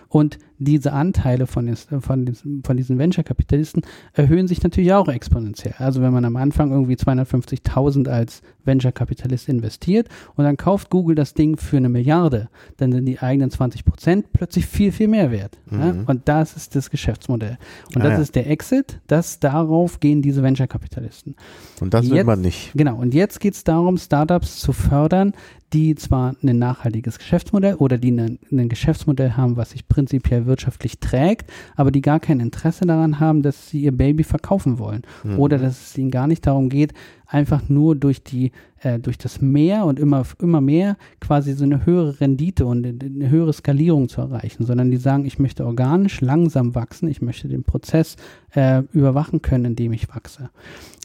und 0.10 0.40
diese 0.57 0.91
Anteile 0.91 1.48
von, 1.48 1.68
den, 1.68 1.76
von, 1.76 2.26
den, 2.26 2.64
von 2.65 2.76
diesen 2.76 2.99
Venture-Kapitalisten 2.99 3.84
erhöhen 4.14 4.48
sich 4.48 4.61
natürlich 4.61 4.91
auch 4.91 5.07
exponentiell. 5.07 5.76
Also 5.77 6.02
wenn 6.02 6.11
man 6.11 6.26
am 6.26 6.36
Anfang 6.36 6.72
irgendwie 6.72 6.95
250.000 6.95 8.10
als 8.10 8.41
Venture-Kapitalist 8.65 9.48
investiert 9.48 10.10
und 10.36 10.44
dann 10.44 10.57
kauft 10.57 10.90
Google 10.90 11.15
das 11.15 11.34
Ding 11.34 11.57
für 11.57 11.77
eine 11.77 11.88
Milliarde, 11.88 12.49
dann 12.77 12.91
sind 12.91 13.06
die 13.06 13.19
eigenen 13.19 13.52
20 13.52 13.86
Prozent 13.86 14.34
plötzlich 14.34 14.65
viel, 14.65 14.91
viel 14.91 15.07
mehr 15.07 15.31
wert. 15.31 15.57
Mhm. 15.69 15.80
Ja? 15.80 15.95
Und 16.07 16.27
das 16.27 16.57
ist 16.57 16.76
das 16.76 16.90
Geschäftsmodell. 16.90 17.57
Und 17.95 18.02
ah, 18.02 18.06
das 18.06 18.14
ja. 18.14 18.22
ist 18.22 18.36
der 18.36 18.49
Exit, 18.49 18.99
das 19.07 19.40
darauf 19.40 20.02
gehen 20.02 20.22
diese 20.22 20.44
Venture-Kapitalisten. 20.44 21.36
Und 21.80 21.94
das 21.94 22.10
will 22.10 22.23
man 22.26 22.41
nicht. 22.41 22.72
Genau. 22.76 22.98
Und 22.98 23.14
jetzt 23.14 23.40
geht 23.40 23.53
es 23.53 23.64
darum, 23.64 23.98
Startups 23.98 24.60
zu 24.60 24.73
fördern, 24.73 25.34
die 25.74 25.96
zwar 25.96 26.36
ein 26.41 26.58
nachhaltiges 26.58 27.20
Geschäftsmodell 27.20 27.76
oder 27.76 27.98
die 27.98 28.12
ein 28.12 28.70
Geschäftsmodell 28.70 29.34
haben, 29.34 29.56
was 29.56 29.72
sich 29.72 29.88
prinzipiell 29.88 30.46
wirtschaftlich 30.46 31.00
trägt, 31.00 31.52
aber 31.76 31.91
die 31.91 32.02
gar 32.02 32.20
kein 32.20 32.40
Interesse 32.40 32.86
daran 32.86 33.20
haben, 33.20 33.44
dass 33.44 33.70
sie 33.70 33.82
ihr 33.82 33.91
Baby 33.91 34.24
verkaufen 34.24 34.80
wollen 34.80 35.04
mhm. 35.24 35.38
oder 35.38 35.58
dass 35.58 35.90
es 35.90 35.98
ihnen 35.98 36.12
gar 36.12 36.28
nicht 36.28 36.48
darum 36.48 36.70
geht, 36.70 36.94
einfach 37.28 37.70
nur 37.70 37.96
durch 37.96 38.24
die 38.24 38.52
äh, 38.82 38.98
durch 38.98 39.18
das 39.18 39.41
Mehr 39.41 39.86
und 39.86 40.00
immer 40.00 40.24
immer 40.41 40.62
mehr 40.62 40.98
quasi 41.20 41.54
so 41.54 41.66
eine 41.66 41.86
höhere 41.86 42.20
Rendite 42.20 42.66
und 42.66 42.86
eine 42.86 43.30
höhere 43.30 43.54
Skalierung 43.54 44.10
zu 44.10 44.22
erreichen, 44.22 44.66
sondern 44.66 44.90
die 44.90 44.98
sagen, 44.98 45.26
ich 45.26 45.38
möchte 45.38 45.66
organisch 45.66 46.22
langsam 46.22 46.74
wachsen, 46.74 47.08
ich 47.08 47.22
möchte 47.22 47.48
den 47.48 47.64
Prozess 47.64 48.16
äh, 48.56 48.82
überwachen 48.91 49.44
können, 49.44 49.66
indem 49.66 49.94
ich 49.94 50.10
wachse. 50.10 50.50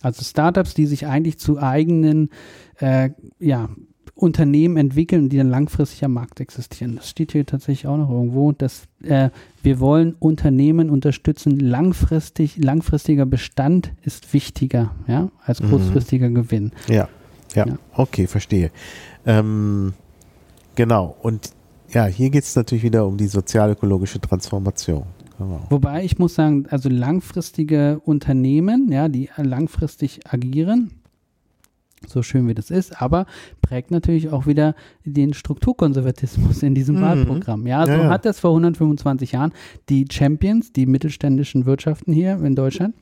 Also 0.01 0.25
Startups, 0.25 0.73
die 0.75 0.87
sich 0.87 1.07
eigentlich 1.07 1.39
zu 1.39 1.59
eigenen 1.59 2.31
äh, 2.79 3.11
ja 3.39 3.69
Unternehmen 4.15 4.77
entwickeln, 4.77 5.29
die 5.29 5.37
dann 5.37 5.51
langfristig 5.51 6.05
am 6.05 6.13
Markt 6.13 6.39
existieren. 6.41 6.97
Das 6.97 7.11
steht 7.11 7.33
hier 7.33 7.45
tatsächlich 7.45 7.89
auch 7.89 7.97
noch 7.97 8.11
irgendwo, 8.11 8.53
dass 8.53 8.85
äh, 9.03 9.31
wir 9.63 9.81
wollen 9.81 10.15
Unternehmen 10.19 10.89
unterstützen, 10.89 11.59
langfristig, 11.59 12.57
langfristiger 12.57 13.27
Bestand 13.27 13.93
ist 14.03 14.33
wichtiger, 14.33 14.93
ja, 15.09 15.31
als 15.45 15.61
mhm. 15.61 15.71
kurzfristiger 15.71 16.29
mhm. 16.29 16.35
Gewinn. 16.35 16.73
Ja, 16.89 17.09
ja, 17.55 17.67
ja, 17.67 17.79
okay, 17.95 18.27
verstehe. 18.27 18.71
Ähm, 19.27 19.95
genau, 20.77 21.17
und 21.23 21.51
ja, 21.91 22.07
hier 22.07 22.31
geht 22.31 22.45
es 22.45 22.55
natürlich 22.55 22.85
wieder 22.85 23.07
um 23.07 23.17
die 23.17 23.27
sozialökologische 23.27 24.21
Transformation. 24.21 25.05
Genau. 25.39 25.61
Wobei 25.71 26.05
ich 26.05 26.19
muss 26.19 26.35
sagen, 26.35 26.67
also 26.71 26.89
langfristige 26.89 28.01
Unternehmen, 28.05 28.91
ja, 28.93 29.09
die 29.09 29.29
langfristig 29.37 30.21
agieren, 30.29 30.93
so 32.09 32.23
schön 32.23 32.49
wie 32.49 32.55
das 32.55 32.71
ist, 32.71 33.01
aber 33.01 33.27
prägt 33.63 33.91
natürlich 33.91 34.31
auch 34.31 34.47
wieder 34.47 34.75
den 35.05 35.35
Strukturkonservatismus 35.35 36.63
in 36.63 36.75
diesem 36.75 36.97
mhm. 36.97 37.03
Wahlprogramm. 37.03 37.67
Ja, 37.67 37.87
so 37.87 37.93
ja, 37.93 38.05
ja. 38.05 38.09
hat 38.11 38.25
das 38.25 38.41
vor 38.41 38.51
125 38.51 39.33
Jahren 39.33 39.53
die 39.89 40.07
Champions, 40.11 40.73
die 40.73 40.87
mittelständischen 40.87 41.67
Wirtschaften 41.67 42.13
hier 42.13 42.43
in 42.43 42.55
Deutschland. 42.55 42.95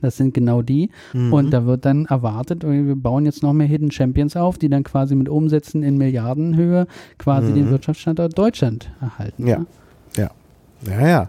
Das 0.00 0.16
sind 0.16 0.34
genau 0.34 0.62
die. 0.62 0.90
Mhm. 1.12 1.32
Und 1.32 1.50
da 1.50 1.66
wird 1.66 1.84
dann 1.84 2.06
erwartet, 2.06 2.62
wir 2.64 2.96
bauen 2.96 3.24
jetzt 3.24 3.42
noch 3.42 3.52
mehr 3.52 3.66
Hidden 3.66 3.90
Champions 3.90 4.36
auf, 4.36 4.58
die 4.58 4.68
dann 4.68 4.82
quasi 4.82 5.14
mit 5.14 5.28
Umsätzen 5.28 5.82
in 5.82 5.96
Milliardenhöhe 5.96 6.86
quasi 7.18 7.50
mhm. 7.50 7.54
den 7.54 7.70
Wirtschaftsstandort 7.70 8.36
Deutschland 8.36 8.90
erhalten. 9.00 9.46
Ja. 9.46 9.64
Ja. 10.16 10.30
Ja, 10.86 11.08
ja. 11.08 11.28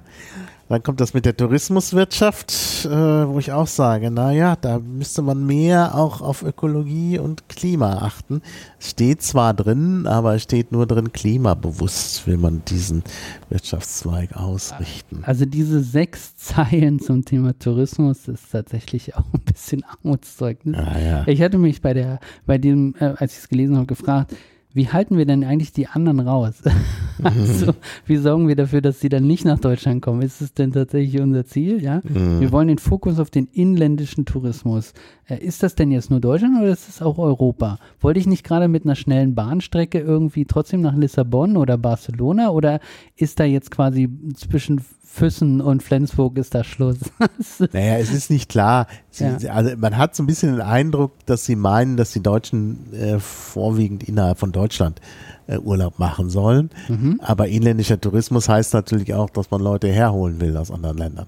Dann 0.67 0.81
kommt 0.81 0.99
das 0.99 1.13
mit 1.13 1.25
der 1.25 1.37
Tourismuswirtschaft, 1.37 2.85
äh, 2.85 2.89
wo 2.89 3.37
ich 3.37 3.51
auch 3.51 3.67
sage, 3.67 4.09
naja, 4.09 4.55
da 4.55 4.79
müsste 4.79 5.21
man 5.21 5.45
mehr 5.45 5.95
auch 5.95 6.21
auf 6.21 6.41
Ökologie 6.41 7.19
und 7.19 7.47
Klima 7.49 7.99
achten. 7.99 8.41
Steht 8.79 9.21
zwar 9.21 9.53
drin, 9.53 10.07
aber 10.07 10.39
steht 10.39 10.71
nur 10.71 10.87
drin, 10.87 11.11
klimabewusst 11.11 12.25
will 12.25 12.37
man 12.37 12.63
diesen 12.65 13.03
Wirtschaftszweig 13.49 14.35
ausrichten. 14.35 15.21
Also 15.23 15.45
diese 15.45 15.83
sechs 15.83 16.35
Zeilen 16.35 16.99
zum 16.99 17.25
Thema 17.25 17.57
Tourismus 17.57 18.27
ist 18.27 18.51
tatsächlich 18.51 19.15
auch 19.15 19.25
ein 19.33 19.41
bisschen 19.41 19.83
Armutszeugnis. 19.83 20.79
Ah, 20.79 20.99
ja. 20.99 21.27
Ich 21.27 21.43
hatte 21.43 21.59
mich 21.59 21.81
bei 21.81 21.93
der, 21.93 22.19
bei 22.47 22.57
dem, 22.57 22.95
äh, 22.99 23.13
als 23.17 23.33
ich 23.33 23.39
es 23.39 23.49
gelesen 23.49 23.75
habe, 23.77 23.85
gefragt, 23.85 24.35
wie 24.75 24.89
halten 24.89 25.17
wir 25.17 25.25
denn 25.25 25.45
eigentlich 25.45 25.71
die 25.71 25.87
anderen 25.87 26.19
raus? 26.19 26.61
also, 27.23 27.73
wie 28.05 28.17
sorgen 28.17 28.49
wir 28.49 28.57
dafür, 28.57 28.81
dass 28.81 28.99
sie 28.99 29.07
dann 29.07 29.25
nicht 29.25 29.45
nach 29.45 29.57
Deutschland 29.57 30.01
kommen? 30.01 30.21
Ist 30.21 30.41
es 30.41 30.53
denn 30.53 30.73
tatsächlich 30.73 31.21
unser 31.21 31.45
Ziel? 31.45 31.81
Ja, 31.81 32.01
mhm. 32.03 32.41
wir 32.41 32.51
wollen 32.51 32.67
den 32.67 32.77
Fokus 32.77 33.17
auf 33.19 33.29
den 33.29 33.47
inländischen 33.53 34.25
Tourismus. 34.25 34.93
Äh, 35.27 35.37
ist 35.37 35.63
das 35.63 35.75
denn 35.75 35.91
jetzt 35.91 36.11
nur 36.11 36.19
Deutschland 36.19 36.57
oder 36.57 36.69
ist 36.69 36.89
es 36.89 37.01
auch 37.01 37.17
Europa? 37.17 37.79
Wollte 38.01 38.19
ich 38.19 38.27
nicht 38.27 38.43
gerade 38.43 38.67
mit 38.67 38.83
einer 38.83 38.95
schnellen 38.95 39.33
Bahnstrecke 39.33 39.99
irgendwie 39.99 40.43
trotzdem 40.43 40.81
nach 40.81 40.95
Lissabon 40.95 41.55
oder 41.55 41.77
Barcelona 41.77 42.49
oder 42.49 42.81
ist 43.15 43.39
da 43.39 43.45
jetzt 43.45 43.71
quasi 43.71 44.09
zwischen 44.35 44.81
Füssen 45.15 45.61
und 45.61 45.81
Flensburg 45.81 46.37
ist 46.37 46.53
da 46.53 46.65
Schluss. 46.65 46.97
naja, 47.71 47.97
es 47.99 48.11
ist 48.11 48.29
nicht 48.29 48.49
klar. 48.49 48.85
Sie, 49.09 49.23
ja. 49.23 49.53
Also 49.53 49.77
man 49.77 49.97
hat 49.97 50.13
so 50.13 50.21
ein 50.21 50.25
bisschen 50.25 50.51
den 50.51 50.61
Eindruck, 50.61 51.13
dass 51.25 51.45
sie 51.45 51.55
meinen, 51.55 51.95
dass 51.95 52.11
die 52.11 52.21
Deutschen 52.21 52.93
äh, 52.93 53.17
vorwiegend 53.19 54.03
innerhalb 54.03 54.37
von 54.37 54.51
Deutschland 54.51 54.99
äh, 55.47 55.57
Urlaub 55.57 55.99
machen 55.99 56.29
sollen. 56.29 56.69
Mhm. 56.89 57.21
Aber 57.23 57.47
inländischer 57.47 57.99
Tourismus 57.99 58.49
heißt 58.49 58.73
natürlich 58.73 59.13
auch, 59.13 59.29
dass 59.29 59.49
man 59.51 59.61
Leute 59.61 59.87
herholen 59.87 60.41
will 60.41 60.57
aus 60.57 60.69
anderen 60.69 60.97
Ländern. 60.97 61.27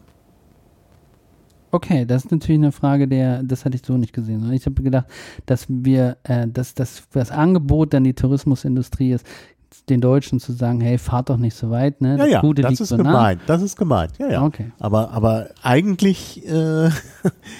Okay, 1.71 2.05
das 2.05 2.25
ist 2.25 2.31
natürlich 2.31 2.59
eine 2.59 2.73
Frage, 2.73 3.07
der, 3.07 3.41
das 3.43 3.63
hatte 3.63 3.77
ich 3.77 3.85
so 3.85 3.97
nicht 3.97 4.11
gesehen. 4.11 4.51
Ich 4.51 4.65
habe 4.65 4.83
gedacht, 4.83 5.07
dass 5.45 5.65
wir, 5.69 6.17
äh, 6.23 6.45
dass, 6.45 6.73
dass 6.73 7.03
das 7.13 7.31
Angebot 7.31 7.93
dann 7.93 8.03
die 8.03 8.13
Tourismusindustrie 8.13 9.13
ist, 9.13 9.25
den 9.89 10.01
Deutschen 10.01 10.39
zu 10.39 10.53
sagen, 10.53 10.81
hey, 10.81 10.97
fahrt 10.97 11.29
doch 11.29 11.37
nicht 11.37 11.55
so 11.55 11.69
weit, 11.69 12.01
ne? 12.01 12.17
Das 12.17 12.27
ja, 12.27 12.33
ja, 12.33 12.41
Gute 12.41 12.61
das 12.61 12.79
ist 12.79 12.89
so 12.89 12.97
gemeint, 12.97 13.41
nah. 13.41 13.45
das 13.47 13.61
ist 13.61 13.77
gemeint, 13.77 14.13
ja, 14.17 14.29
ja. 14.29 14.43
Okay. 14.43 14.71
Aber, 14.79 15.11
aber 15.11 15.49
eigentlich 15.61 16.45
äh, 16.47 16.89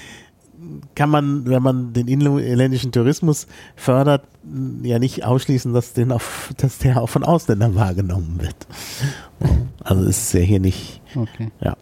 kann 0.95 1.09
man, 1.09 1.47
wenn 1.47 1.63
man 1.63 1.93
den 1.93 2.07
inländischen 2.07 2.91
Tourismus 2.91 3.47
fördert, 3.75 4.23
ja 4.83 4.99
nicht 4.99 5.25
ausschließen, 5.25 5.73
dass, 5.73 5.93
den 5.93 6.11
auf, 6.11 6.53
dass 6.57 6.79
der 6.79 7.01
auch 7.01 7.09
von 7.09 7.23
Ausländern 7.23 7.75
wahrgenommen 7.75 8.39
wird. 8.39 8.67
Also 9.83 10.03
ist 10.03 10.17
es 10.23 10.33
ja 10.33 10.41
hier 10.41 10.59
nicht. 10.59 11.01
Okay. 11.15 11.51
Ja. 11.61 11.75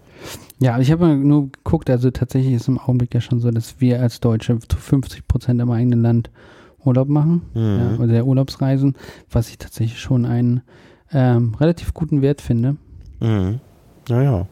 Ja, 0.59 0.79
ich 0.79 0.91
habe 0.91 1.15
nur 1.15 1.51
geguckt, 1.51 1.89
also 1.89 2.09
tatsächlich 2.11 2.53
ist 2.53 2.67
im 2.67 2.79
Augenblick 2.79 3.13
ja 3.13 3.21
schon 3.21 3.41
so, 3.41 3.51
dass 3.51 3.81
wir 3.81 4.01
als 4.01 4.21
Deutsche 4.21 4.57
zu 4.59 4.77
50 4.77 5.27
Prozent 5.27 5.61
im 5.61 5.69
eigenen 5.69 6.01
Land 6.01 6.29
Urlaub 6.85 7.09
machen, 7.09 7.41
mhm. 7.53 7.79
ja, 7.79 7.95
oder 7.97 8.07
der 8.13 8.25
Urlaubsreisen, 8.25 8.95
was 9.29 9.49
ich 9.49 9.57
tatsächlich 9.57 9.99
schon 9.99 10.25
einen 10.25 10.61
ähm, 11.11 11.55
relativ 11.59 11.93
guten 11.93 12.21
Wert 12.21 12.41
finde. 12.41 12.77
Mhm. 13.19 13.59
Naja. 14.09 14.47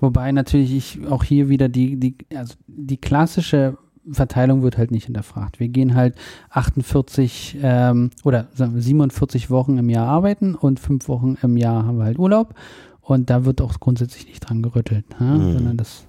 Wobei 0.00 0.32
natürlich 0.32 0.74
ich 0.74 1.06
auch 1.06 1.24
hier 1.24 1.48
wieder 1.48 1.68
die, 1.68 1.96
die, 1.98 2.16
also 2.34 2.54
die 2.66 2.98
klassische 2.98 3.78
Verteilung 4.10 4.62
wird 4.62 4.76
halt 4.76 4.90
nicht 4.90 5.06
hinterfragt. 5.06 5.60
Wir 5.60 5.68
gehen 5.68 5.94
halt 5.94 6.16
48 6.50 7.58
ähm, 7.62 8.10
oder 8.22 8.48
sagen 8.54 8.74
wir 8.74 8.82
47 8.82 9.50
Wochen 9.50 9.78
im 9.78 9.88
Jahr 9.88 10.06
arbeiten 10.06 10.54
und 10.54 10.78
fünf 10.78 11.08
Wochen 11.08 11.36
im 11.42 11.56
Jahr 11.56 11.86
haben 11.86 11.98
wir 11.98 12.04
halt 12.04 12.18
Urlaub 12.18 12.54
und 13.00 13.30
da 13.30 13.44
wird 13.44 13.62
auch 13.62 13.80
grundsätzlich 13.80 14.26
nicht 14.26 14.40
dran 14.40 14.62
gerüttelt, 14.62 15.06
mhm. 15.18 15.52
sondern 15.52 15.76
das. 15.76 16.04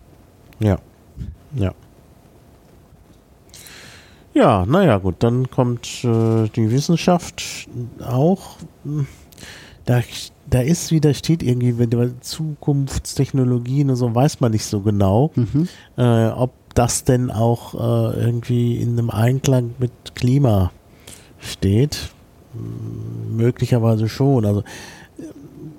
Ja. 0.59 0.77
Ja. 1.55 1.73
Ja, 4.35 4.65
naja, 4.65 4.97
gut, 4.97 5.15
dann 5.19 5.49
kommt 5.49 6.03
äh, 6.03 6.49
die 6.49 6.69
Wissenschaft 6.69 7.69
auch. 8.05 8.57
Da, 9.85 10.01
da 10.49 10.59
ist 10.59 10.91
wieder, 10.91 11.13
steht 11.13 11.41
irgendwie, 11.41 11.77
wenn 11.77 11.89
die 11.89 12.19
Zukunftstechnologien 12.19 13.89
und 13.89 13.95
so, 13.95 14.13
weiß 14.13 14.41
man 14.41 14.51
nicht 14.51 14.65
so 14.65 14.81
genau, 14.81 15.31
mhm. 15.35 15.69
äh, 15.97 16.27
ob 16.27 16.51
das 16.73 17.05
denn 17.05 17.31
auch 17.31 17.75
äh, 17.75 18.19
irgendwie 18.19 18.75
in 18.75 18.99
einem 18.99 19.09
Einklang 19.09 19.73
mit 19.79 19.91
Klima 20.15 20.71
steht. 21.39 22.09
Möglicherweise 23.29 24.09
schon. 24.09 24.45
Also 24.45 24.63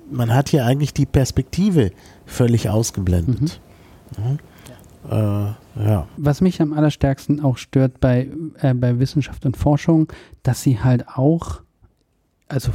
man 0.09 0.33
hat 0.33 0.49
hier 0.49 0.65
eigentlich 0.65 0.93
die 0.93 1.05
Perspektive 1.05 1.91
völlig 2.25 2.69
ausgeblendet. 2.69 3.59
Mhm. 4.17 4.39
Äh, 5.09 5.85
ja. 5.85 6.07
Was 6.17 6.41
mich 6.41 6.61
am 6.61 6.73
allerstärksten 6.73 7.41
auch 7.41 7.57
stört 7.57 7.99
bei, 7.99 8.29
äh, 8.59 8.73
bei 8.73 8.99
Wissenschaft 8.99 9.45
und 9.45 9.57
Forschung, 9.57 10.11
dass 10.43 10.61
sie 10.61 10.79
halt 10.79 11.07
auch, 11.07 11.61
also 12.47 12.71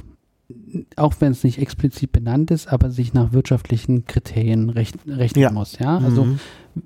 auch 0.96 1.14
wenn 1.20 1.32
es 1.32 1.44
nicht 1.44 1.58
explizit 1.58 2.12
benannt 2.12 2.50
ist, 2.50 2.72
aber 2.72 2.90
sich 2.90 3.14
nach 3.14 3.32
wirtschaftlichen 3.32 4.06
Kriterien 4.06 4.70
recht, 4.70 4.96
rechnen 5.06 5.42
ja. 5.42 5.50
muss. 5.50 5.78
Ja, 5.78 5.98
also 5.98 6.24
mhm. 6.24 6.38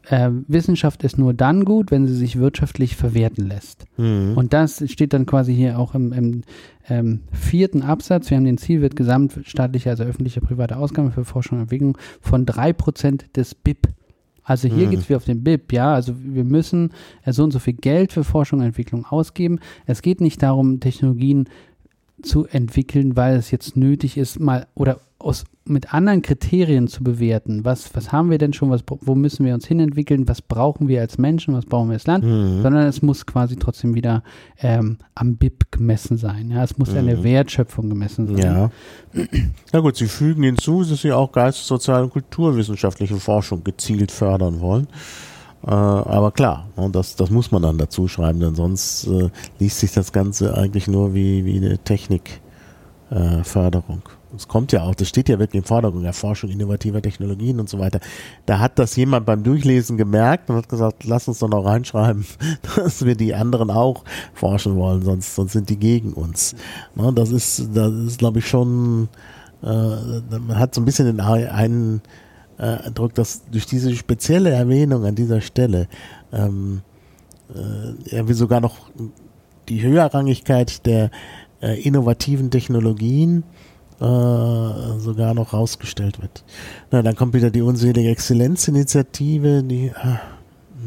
äh, 0.09 0.31
Wissenschaft 0.47 1.03
ist 1.03 1.19
nur 1.19 1.35
dann 1.35 1.65
gut, 1.65 1.91
wenn 1.91 2.07
sie 2.07 2.15
sich 2.15 2.39
wirtschaftlich 2.39 2.97
verwerten 2.97 3.47
lässt. 3.47 3.85
Mhm. 3.97 4.35
Und 4.37 4.53
das 4.53 4.83
steht 4.91 5.13
dann 5.13 5.27
quasi 5.27 5.55
hier 5.55 5.79
auch 5.79 5.95
im, 5.95 6.13
im 6.13 6.43
ähm, 6.89 7.21
vierten 7.33 7.83
Absatz. 7.83 8.31
Wir 8.31 8.37
haben 8.37 8.45
den 8.45 8.59
Zielwert 8.59 8.97
gesamtstaatlicher, 8.97 9.91
also 9.91 10.05
öffentlicher 10.05 10.41
privater 10.41 10.79
Ausgaben 10.79 11.13
für 11.13 11.25
Forschung 11.25 11.59
und 11.59 11.65
Entwicklung 11.65 11.99
von 12.21 12.47
drei 12.47 12.73
Prozent 12.73 13.37
des 13.37 13.55
BIP. 13.55 13.89
Also 14.47 14.69
hier 14.69 14.87
mhm. 14.87 14.91
geht 14.91 15.01
es 15.01 15.09
wie 15.09 15.17
auf 15.17 15.25
den 15.25 15.43
BIP, 15.43 15.73
ja. 15.73 15.93
Also 15.93 16.15
wir 16.17 16.45
müssen 16.45 16.93
äh, 17.25 17.33
so 17.33 17.43
und 17.43 17.51
so 17.51 17.59
viel 17.59 17.75
Geld 17.75 18.13
für 18.13 18.23
Forschung 18.23 18.61
und 18.61 18.67
Entwicklung 18.67 19.05
ausgeben. 19.05 19.59
Es 19.87 20.03
geht 20.03 20.21
nicht 20.21 20.41
darum, 20.43 20.79
Technologien 20.79 21.49
zu 22.23 22.47
entwickeln, 22.47 23.17
weil 23.17 23.37
es 23.37 23.51
jetzt 23.51 23.77
nötig 23.77 24.17
ist, 24.17 24.41
mal 24.41 24.67
oder 24.75 25.01
aus, 25.19 25.45
mit 25.65 25.93
anderen 25.93 26.23
Kriterien 26.23 26.87
zu 26.89 27.03
bewerten. 27.03 27.65
Was, 27.65 27.95
was 27.95 28.13
haben 28.13 28.31
wir 28.31 28.39
denn 28.39 28.53
schon? 28.53 28.71
Was, 28.71 28.83
wo 28.87 29.15
müssen 29.15 29.45
wir 29.45 29.55
uns 29.55 29.67
hinentwickeln? 29.67 30.29
Was 30.29 30.41
brauchen 30.41 30.89
wir 30.89 31.01
als 31.01 31.19
Menschen? 31.19 31.55
Was 31.55 31.67
brauchen 31.67 31.89
wir 31.89 31.95
als 31.95 32.07
Land? 32.07 32.25
Mhm. 32.25 32.63
Sondern 32.63 32.87
es 32.87 33.03
muss 33.03 33.27
quasi 33.27 33.57
trotzdem 33.57 33.95
wieder 33.95 34.23
ähm, 34.61 34.99
am 35.15 35.37
BIP 35.37 35.73
gemessen 35.73 36.17
sein. 36.17 36.51
Ja, 36.51 36.63
es 36.63 36.79
muss 36.79 36.93
mhm. 36.93 36.99
eine 36.99 37.25
Wertschöpfung 37.25 37.89
gemessen 37.89 38.29
sein. 38.29 38.39
Ja. 38.39 38.71
Na 39.73 39.81
gut, 39.81 39.97
Sie 39.97 40.07
fügen 40.07 40.43
hinzu, 40.43 40.85
dass 40.85 41.03
Sie 41.03 41.13
auch 41.13 41.33
geistes-, 41.33 41.67
sozial- 41.67 42.05
und 42.05 42.11
kulturwissenschaftliche 42.11 43.17
Forschung 43.17 43.65
gezielt 43.65 44.13
fördern 44.13 44.61
wollen. 44.61 44.87
Äh, 45.65 45.71
aber 45.71 46.33
klar, 46.33 46.69
und 46.77 46.95
das, 46.95 47.17
das 47.17 47.31
muss 47.31 47.51
man 47.51 47.63
dann 47.63 47.79
dazu 47.79 48.09
schreiben, 48.09 48.41
denn 48.41 48.55
sonst 48.55 49.07
äh, 49.07 49.31
liest 49.59 49.81
sich 49.81 49.93
das 49.93 50.13
Ganze 50.13 50.55
eigentlich 50.57 50.89
nur 50.89 51.15
wie, 51.15 51.45
wie 51.45 51.57
eine 51.57 51.79
Technikförderung. 51.79 54.03
Äh, 54.05 54.17
es 54.37 54.49
kommt 54.49 54.73
ja 54.73 54.83
auch, 54.83 54.95
das 54.95 55.09
steht 55.09 55.29
ja 55.29 55.39
wirklich 55.39 55.63
im 55.63 55.67
Vordergrund, 55.67 56.05
Erforschung 56.05 56.51
innovativer 56.51 57.01
Technologien 57.01 57.59
und 57.59 57.69
so 57.69 57.79
weiter. 57.79 58.01
Da 58.45 58.59
hat 58.59 58.79
das 58.79 58.97
jemand 58.97 59.27
beim 59.27 59.43
Durchlesen 59.43 59.97
gemerkt 59.97 60.51
und 60.51 60.57
hat 60.57 60.69
gesagt, 60.69 61.05
lass 61.05 61.29
uns 61.29 61.39
doch 61.39 61.49
noch 61.49 61.65
reinschreiben, 61.65 62.27
dass 62.77 63.05
wir 63.05 63.17
die 63.17 63.35
anderen 63.35 63.71
auch 63.71 64.05
forschen 64.35 64.77
wollen, 64.77 65.03
sonst, 65.03 65.35
sonst 65.35 65.53
sind 65.53 65.71
die 65.71 65.79
gegen 65.79 66.13
uns. 66.13 66.55
Ne, 66.95 67.13
das 67.13 67.31
ist, 67.31 67.69
das 67.75 67.93
ist, 67.93 68.19
glaube 68.19 68.41
ich, 68.41 68.49
schon, 68.49 69.09
äh, 69.63 69.67
man 69.67 70.59
hat 70.59 70.75
so 70.75 70.81
ein 70.81 70.85
bisschen 70.85 71.07
den 71.07 71.21
einen 71.21 72.03
äh, 72.59 72.91
Druck, 72.91 73.15
dass 73.15 73.43
durch 73.51 73.67
diese 73.67 73.95
spezielle 73.95 74.51
Erwähnung 74.51 75.05
an 75.05 75.15
dieser 75.15 75.41
Stelle 75.41 75.89
ähm, 76.33 76.83
äh, 77.55 78.27
will 78.27 78.35
sogar 78.35 78.61
noch 78.61 78.91
die 79.69 79.83
Höherrangigkeit 79.83 80.87
der 80.87 81.11
äh, 81.61 81.81
innovativen 81.81 82.51
Technologien 82.51 83.45
äh, 84.01 84.05
sogar 84.05 85.35
noch 85.35 85.53
rausgestellt 85.53 86.21
wird. 86.21 86.45
Na, 86.91 87.03
dann 87.03 87.17
kommt 87.17 87.35
wieder 87.35 87.51
die 87.51 87.63
unselige 87.63 88.11
Exzellenzinitiative, 88.11 89.63
die 89.63 89.91
ah, 89.95 90.21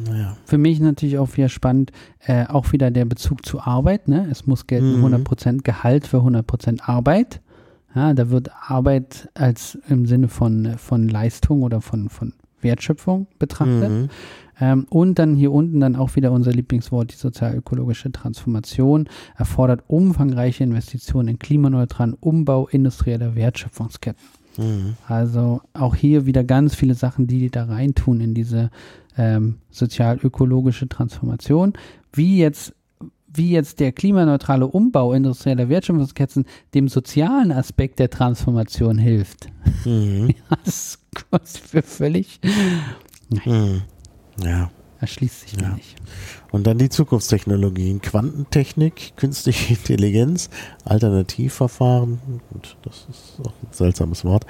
naja. 0.07 0.37
Für 0.45 0.57
mich 0.57 0.79
natürlich 0.79 1.17
auch 1.17 1.35
wieder 1.35 1.49
spannend, 1.49 1.91
äh, 2.25 2.45
auch 2.45 2.71
wieder 2.71 2.91
der 2.91 3.05
Bezug 3.05 3.45
zu 3.45 3.59
Arbeit. 3.59 4.07
Ne? 4.07 4.27
Es 4.31 4.45
muss 4.45 4.67
gelten 4.67 4.99
mhm. 4.99 5.05
100% 5.05 5.63
Gehalt 5.63 6.07
für 6.07 6.17
100% 6.17 6.81
Arbeit. 6.83 7.41
Ja, 7.95 8.13
da 8.13 8.29
wird 8.29 8.51
Arbeit 8.67 9.29
als 9.33 9.77
im 9.87 10.05
Sinne 10.05 10.27
von, 10.27 10.75
von 10.77 11.07
Leistung 11.09 11.63
oder 11.63 11.81
von, 11.81 12.09
von 12.09 12.33
Wertschöpfung 12.61 13.27
betrachtet. 13.39 13.89
Mhm. 13.89 14.09
Ähm, 14.59 14.85
und 14.89 15.17
dann 15.19 15.35
hier 15.35 15.51
unten 15.51 15.79
dann 15.79 15.95
auch 15.95 16.15
wieder 16.15 16.31
unser 16.31 16.51
Lieblingswort, 16.51 17.11
die 17.11 17.17
sozial-ökologische 17.17 18.11
Transformation 18.11 19.07
erfordert 19.35 19.83
umfangreiche 19.87 20.63
Investitionen 20.63 21.29
in 21.29 21.39
klimaneutralen 21.39 22.13
Umbau 22.13 22.67
industrieller 22.67 23.35
Wertschöpfungsketten. 23.35 24.21
Mhm. 24.57 24.97
Also 25.07 25.61
auch 25.73 25.95
hier 25.95 26.25
wieder 26.25 26.43
ganz 26.43 26.75
viele 26.75 26.93
Sachen, 26.93 27.27
die 27.27 27.39
die 27.39 27.49
da 27.49 27.65
reintun 27.65 28.19
in 28.19 28.33
diese 28.33 28.69
ähm, 29.17 29.55
sozial-ökologische 29.71 30.89
Transformation. 30.89 31.73
Wie 32.13 32.37
jetzt 32.39 32.73
wie 33.33 33.51
jetzt 33.51 33.79
der 33.79 33.91
klimaneutrale 33.91 34.67
Umbau 34.67 35.13
industrieller 35.13 35.69
Wertschöpfungsketten 35.69 36.45
dem 36.73 36.87
sozialen 36.87 37.51
Aspekt 37.51 37.99
der 37.99 38.09
Transformation 38.09 38.97
hilft. 38.97 39.47
Mhm. 39.85 40.33
das 40.65 40.99
ist 41.43 41.59
für 41.59 41.81
völlig. 41.81 42.39
Mhm. 43.45 43.81
Ja. 44.43 44.71
Erschließt 45.01 45.41
sich 45.41 45.61
ja. 45.61 45.69
nicht. 45.69 45.95
Und 46.51 46.67
dann 46.67 46.77
die 46.77 46.89
Zukunftstechnologien, 46.89 48.01
Quantentechnik, 48.01 49.13
künstliche 49.15 49.73
Intelligenz, 49.73 50.49
Alternativverfahren, 50.83 52.19
gut, 52.51 52.75
das 52.81 53.07
ist 53.09 53.39
auch 53.45 53.53
ein 53.63 53.71
seltsames 53.71 54.25
Wort, 54.25 54.45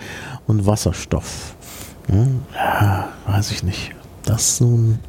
und 0.47 0.65
Wasserstoff. 0.65 1.55
Hm, 2.07 2.39
ja, 2.55 3.09
weiß 3.27 3.51
ich 3.51 3.61
nicht 3.61 3.93
das 4.23 4.61
nun 4.61 4.99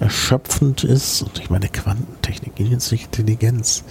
erschöpfend 0.00 0.84
ist. 0.84 1.22
Und 1.22 1.38
ich 1.38 1.50
meine, 1.50 1.68
Quantentechnik, 1.68 2.56
künstliche 2.56 3.06
Intelligenz. 3.06 3.84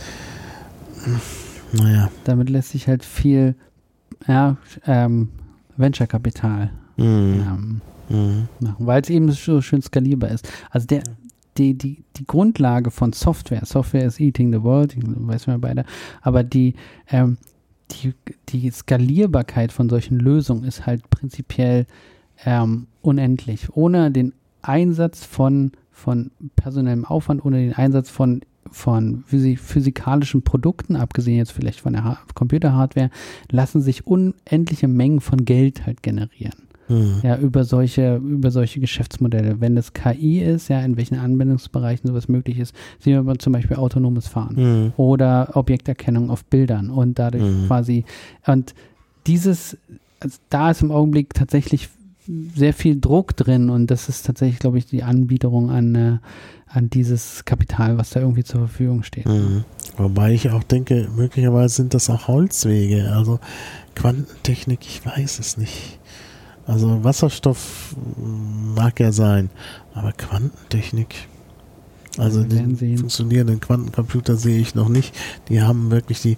Naja. 1.72 2.10
Damit 2.24 2.50
lässt 2.50 2.70
sich 2.70 2.88
halt 2.88 3.04
viel 3.04 3.56
ja, 4.28 4.58
ähm, 4.86 5.30
Venture-Kapital 5.78 6.72
mm. 6.98 7.02
ähm, 7.04 7.82
mm. 8.10 8.48
machen, 8.60 8.88
weil 8.88 9.02
es 9.02 9.10
eben 9.10 9.32
so 9.32 9.62
schön 9.62 9.82
skalierbar 9.82 10.32
ist. 10.32 10.50
Also 10.72 10.88
der, 10.88 11.04
die, 11.58 11.74
die, 11.74 12.04
die 12.16 12.26
Grundlage 12.26 12.92
von 12.92 13.14
Software, 13.14 13.66
Software 13.66 14.06
is 14.06 14.20
eating 14.20 14.52
the 14.52 14.62
world, 14.62 14.96
weiß 14.98 15.48
man 15.48 15.62
beide, 15.62 15.86
aber 16.22 16.44
die, 16.44 16.76
ähm, 17.10 17.38
die, 17.92 18.14
die 18.50 18.70
Skalierbarkeit 18.72 19.72
von 19.72 19.90
solchen 19.90 20.20
Lösungen 20.20 20.64
ist 20.64 20.86
halt 20.86 21.10
prinzipiell 21.10 21.86
ähm, 22.46 22.88
unendlich. 23.02 23.70
Ohne 23.76 24.12
den 24.12 24.34
Einsatz 24.68 25.24
von, 25.24 25.72
von 25.92 26.32
personellem 26.56 27.06
Aufwand, 27.06 27.44
ohne 27.46 27.58
den 27.58 27.74
Einsatz 27.74 28.10
von, 28.10 28.42
von 28.72 29.24
physikalischen 29.28 30.42
Produkten, 30.42 30.96
abgesehen 30.96 31.38
jetzt 31.38 31.52
vielleicht 31.52 31.80
von 31.80 31.94
der 31.94 32.18
Computerhardware, 32.34 33.10
lassen 33.52 33.82
sich 33.82 34.06
unendliche 34.08 34.88
Mengen 34.88 35.22
von 35.22 35.46
Geld 35.46 35.86
halt 35.86 36.04
generieren. 36.04 36.66
Mhm. 36.88 37.22
Ja, 37.24 37.38
über 37.38 37.64
solche, 37.64 38.18
über 38.18 38.52
solche 38.52 38.80
Geschäftsmodelle. 38.80 39.60
Wenn 39.60 39.76
das 39.76 39.94
KI 39.94 40.42
ist, 40.42 40.68
ja, 40.68 40.82
in 40.82 40.98
welchen 40.98 41.18
Anwendungsbereichen 41.18 42.08
sowas 42.08 42.28
möglich 42.28 42.60
ist, 42.60 42.76
sehen 43.00 43.26
wir 43.26 43.40
zum 43.40 43.54
Beispiel 43.54 43.78
autonomes 43.78 44.28
Fahren 44.28 44.56
mhm. 44.56 44.94
oder 44.98 45.52
Objekterkennung 45.54 46.30
auf 46.30 46.46
Bildern 46.46 46.90
und 46.90 47.18
dadurch 47.18 47.44
mhm. 47.44 47.68
quasi, 47.68 48.06
und 48.46 48.76
dieses, 49.26 49.78
also 50.20 50.38
da 50.50 50.72
ist 50.72 50.82
im 50.82 50.92
Augenblick 50.92 51.34
tatsächlich 51.34 51.90
sehr 52.28 52.74
viel 52.74 53.00
Druck 53.00 53.36
drin 53.36 53.70
und 53.70 53.88
das 53.92 54.10
ist 54.10 54.26
tatsächlich, 54.26 54.60
glaube 54.60 54.78
ich, 54.78 54.86
die 54.86 55.04
Anbiederung 55.04 55.70
an, 55.70 55.96
äh, 55.96 56.18
an 56.68 56.90
dieses 56.90 57.46
Kapital, 57.46 57.98
was 57.98 58.10
da 58.12 58.20
irgendwie 58.20 58.44
zur 58.44 58.62
Verfügung 58.62 59.04
steht. 59.04 59.28
Mhm. 59.28 59.64
Wobei 59.98 60.34
ich 60.34 60.50
auch 60.50 60.64
denke, 60.64 61.08
möglicherweise 61.16 61.76
sind 61.76 61.94
das 61.94 62.10
auch 62.10 62.28
Holzwege, 62.28 63.12
also 63.14 63.40
Quantentechnik, 63.96 64.80
ich 64.82 65.06
weiß 65.06 65.40
es 65.40 65.58
nicht. 65.58 66.00
Also 66.68 67.04
Wasserstoff 67.04 67.96
mag 68.18 69.00
ja 69.00 69.12
sein, 69.12 69.50
aber 69.94 70.12
Quantentechnik, 70.12 71.16
also 72.18 72.44
den 72.44 72.76
funktionierenden 72.78 73.60
Quantencomputer 73.60 74.36
sehe 74.36 74.60
ich 74.60 74.74
noch 74.74 74.90
nicht. 74.90 75.16
Die 75.50 75.62
haben 75.62 75.92
wirklich 75.92 76.22
die, 76.22 76.38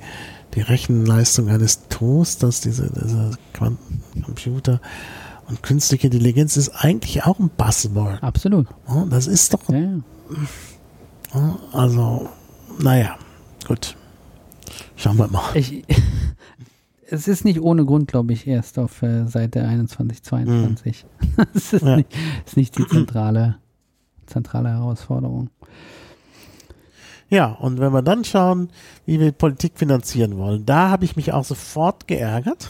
die 0.53 0.61
Rechenleistung 0.61 1.47
eines 1.49 1.88
Toasters, 1.88 2.61
diese, 2.61 2.91
diese 2.91 3.38
Quantencomputer. 3.53 4.81
Und 5.48 5.64
künstliche 5.64 6.07
Intelligenz 6.07 6.57
ist 6.57 6.69
eigentlich 6.69 7.24
auch 7.26 7.40
ein 7.40 7.49
Buzzword. 7.49 8.22
Absolut. 8.22 8.68
das 9.10 9.28
ist 9.28 9.53
doch. 9.53 9.69
Ja, 9.69 9.80
ja. 11.34 11.60
Also, 11.72 12.30
naja, 12.80 13.18
gut. 13.65 13.95
Schauen 14.95 15.18
wir 15.18 15.28
mal. 15.28 15.56
Ich, 15.56 15.86
es 17.10 17.28
ist 17.28 17.45
nicht 17.45 17.61
ohne 17.61 17.86
Grund, 17.86 18.10
glaube 18.10 18.34
ich, 18.34 18.45
erst 18.45 18.78
auf 18.78 19.02
äh, 19.03 19.26
Seite 19.28 19.64
21, 19.64 20.24
22. 20.24 21.06
Mhm. 21.06 21.45
das 21.53 21.74
ist, 21.74 21.84
ja. 21.84 21.95
nicht, 21.98 22.10
ist 22.45 22.57
nicht 22.57 22.78
die 22.78 22.88
zentrale, 22.88 23.57
zentrale 24.26 24.69
Herausforderung. 24.69 25.49
Ja, 27.30 27.48
und 27.48 27.80
wenn 27.80 27.91
wir 27.91 28.02
dann 28.02 28.24
schauen, 28.24 28.69
wie 29.06 29.19
wir 29.19 29.32
Politik 29.34 29.74
finanzieren 29.76 30.38
wollen, 30.38 30.65
da 30.65 30.90
habe 30.90 31.06
ich 31.06 31.15
mich 31.15 31.34
auch 31.34 31.44
sofort 31.44 32.07
geärgert. 32.07 32.69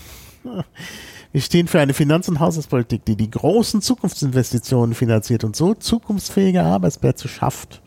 Wir 1.38 1.44
stehen 1.44 1.68
für 1.68 1.80
eine 1.80 1.94
Finanz- 1.94 2.28
und 2.28 2.40
Haushaltspolitik, 2.40 3.06
die 3.06 3.16
die 3.16 3.30
großen 3.30 3.84
Zukunftsinvestitionen 3.84 4.96
finanziert 4.96 5.44
und 5.44 5.56
so 5.56 5.76
zukunftsfähige 5.76 6.64
Arbeitsplätze 6.64 7.28
schafft. 7.28 7.80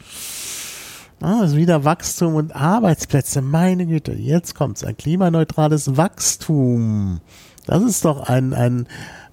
Ah, 1.21 1.43
ist 1.43 1.57
wieder 1.57 1.85
Wachstum 1.85 2.37
und 2.37 2.55
Arbeitsplätze. 2.55 3.43
Meine 3.43 3.87
Güte, 3.87 4.13
jetzt 4.13 4.55
kommt's. 4.55 4.85
Ein 4.85 4.97
klimaneutrales 4.97 5.97
Wachstum. 5.97 7.19
Das 7.67 7.83
ist 7.83 8.05
doch 8.05 8.29
ein, 8.29 8.55
ein, 8.55 8.87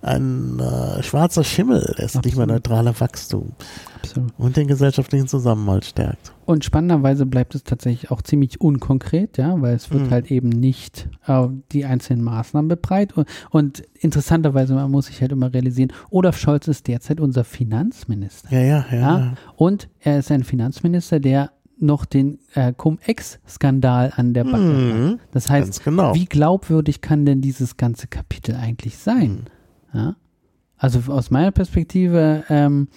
ein 0.07 0.59
äh, 0.59 1.03
schwarzer 1.03 1.43
Schimmel, 1.43 1.93
das 1.97 2.19
klimaneutrale 2.21 2.99
Wachstum. 2.99 3.53
Absolut. 3.95 4.31
Und 4.37 4.57
den 4.57 4.67
gesellschaftlichen 4.67 5.27
Zusammenhalt 5.27 5.85
stärkt. 5.85 6.33
Und 6.45 6.63
spannenderweise 6.63 7.25
bleibt 7.25 7.55
es 7.55 7.63
tatsächlich 7.63 8.09
auch 8.09 8.21
ziemlich 8.21 8.61
unkonkret, 8.61 9.37
ja, 9.37 9.61
weil 9.61 9.75
es 9.75 9.91
wird 9.91 10.03
mhm. 10.03 10.11
halt 10.11 10.31
eben 10.31 10.49
nicht 10.49 11.09
äh, 11.25 11.47
die 11.73 11.85
einzelnen 11.85 12.23
Maßnahmen 12.23 12.69
bebreit. 12.69 13.17
Und, 13.17 13.27
und, 13.49 13.83
interessanterweise, 13.99 14.73
man 14.73 14.89
muss 14.89 15.07
sich 15.07 15.19
halt 15.21 15.33
immer 15.33 15.53
realisieren, 15.53 15.91
Olaf 16.09 16.37
Scholz 16.37 16.67
ist 16.67 16.87
derzeit 16.87 17.19
unser 17.19 17.43
Finanzminister. 17.43 18.49
Ja, 18.51 18.61
ja, 18.61 18.85
ja. 18.91 18.97
ja? 18.97 19.33
Und 19.55 19.89
er 19.99 20.19
ist 20.19 20.31
ein 20.31 20.43
Finanzminister, 20.43 21.19
der 21.19 21.51
noch 21.79 22.05
den 22.05 22.39
äh, 22.53 22.73
Cum-Ex-Skandal 22.73 24.13
an 24.15 24.33
der 24.33 24.45
Backe 24.45 24.57
mhm. 24.57 25.11
hat. 25.11 25.19
Das 25.31 25.49
heißt, 25.49 25.83
genau. 25.83 26.15
wie 26.15 26.25
glaubwürdig 26.25 27.01
kann 27.01 27.25
denn 27.25 27.41
dieses 27.41 27.77
ganze 27.77 28.07
Kapitel 28.07 28.55
eigentlich 28.55 28.97
sein? 28.97 29.29
Mhm. 29.29 29.56
Ja? 29.93 30.15
Also 30.77 31.11
aus 31.11 31.31
meiner 31.31 31.51
Perspektive 31.51 32.43
ähm, 32.49 32.87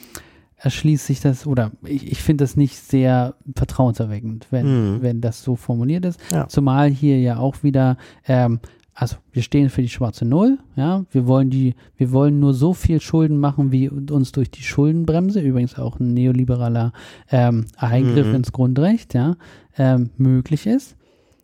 erschließt 0.57 1.07
sich 1.07 1.21
das, 1.21 1.47
oder 1.47 1.73
ich, 1.85 2.11
ich 2.11 2.23
finde 2.23 2.45
das 2.45 2.57
nicht 2.57 2.77
sehr 2.77 3.35
vertrauenserweckend, 3.57 4.47
wenn, 4.51 4.97
mhm. 4.97 5.03
wenn 5.03 5.21
das 5.21 5.43
so 5.43 5.57
formuliert 5.57 6.05
ist. 6.05 6.21
Ja. 6.31 6.49
Zumal 6.49 6.91
hier 6.91 7.19
ja 7.21 7.39
auch 7.39 7.62
wieder 7.62 7.97
ähm, 8.27 8.61
also 9.01 9.17
wir 9.33 9.43
stehen 9.43 9.71
für 9.71 9.81
die 9.81 9.89
schwarze 9.89 10.27
Null, 10.27 10.59
ja, 10.77 11.07
wir 11.11 11.27
wollen 11.27 11.49
die, 11.49 11.75
wir 11.97 12.12
wollen 12.12 12.39
nur 12.39 12.53
so 12.53 12.75
viel 12.75 13.01
Schulden 13.01 13.39
machen, 13.39 13.73
wie 13.73 13.89
uns 13.89 14.33
durch 14.33 14.51
die 14.51 14.62
Schuldenbremse, 14.62 15.41
übrigens 15.41 15.79
auch 15.79 15.99
ein 15.99 16.12
neoliberaler 16.12 16.93
ähm, 17.31 17.65
Eingriff 17.79 18.27
mhm. 18.27 18.35
ins 18.35 18.53
Grundrecht, 18.53 19.15
ja, 19.15 19.37
ähm, 19.79 20.11
möglich 20.19 20.67
ist. 20.67 20.97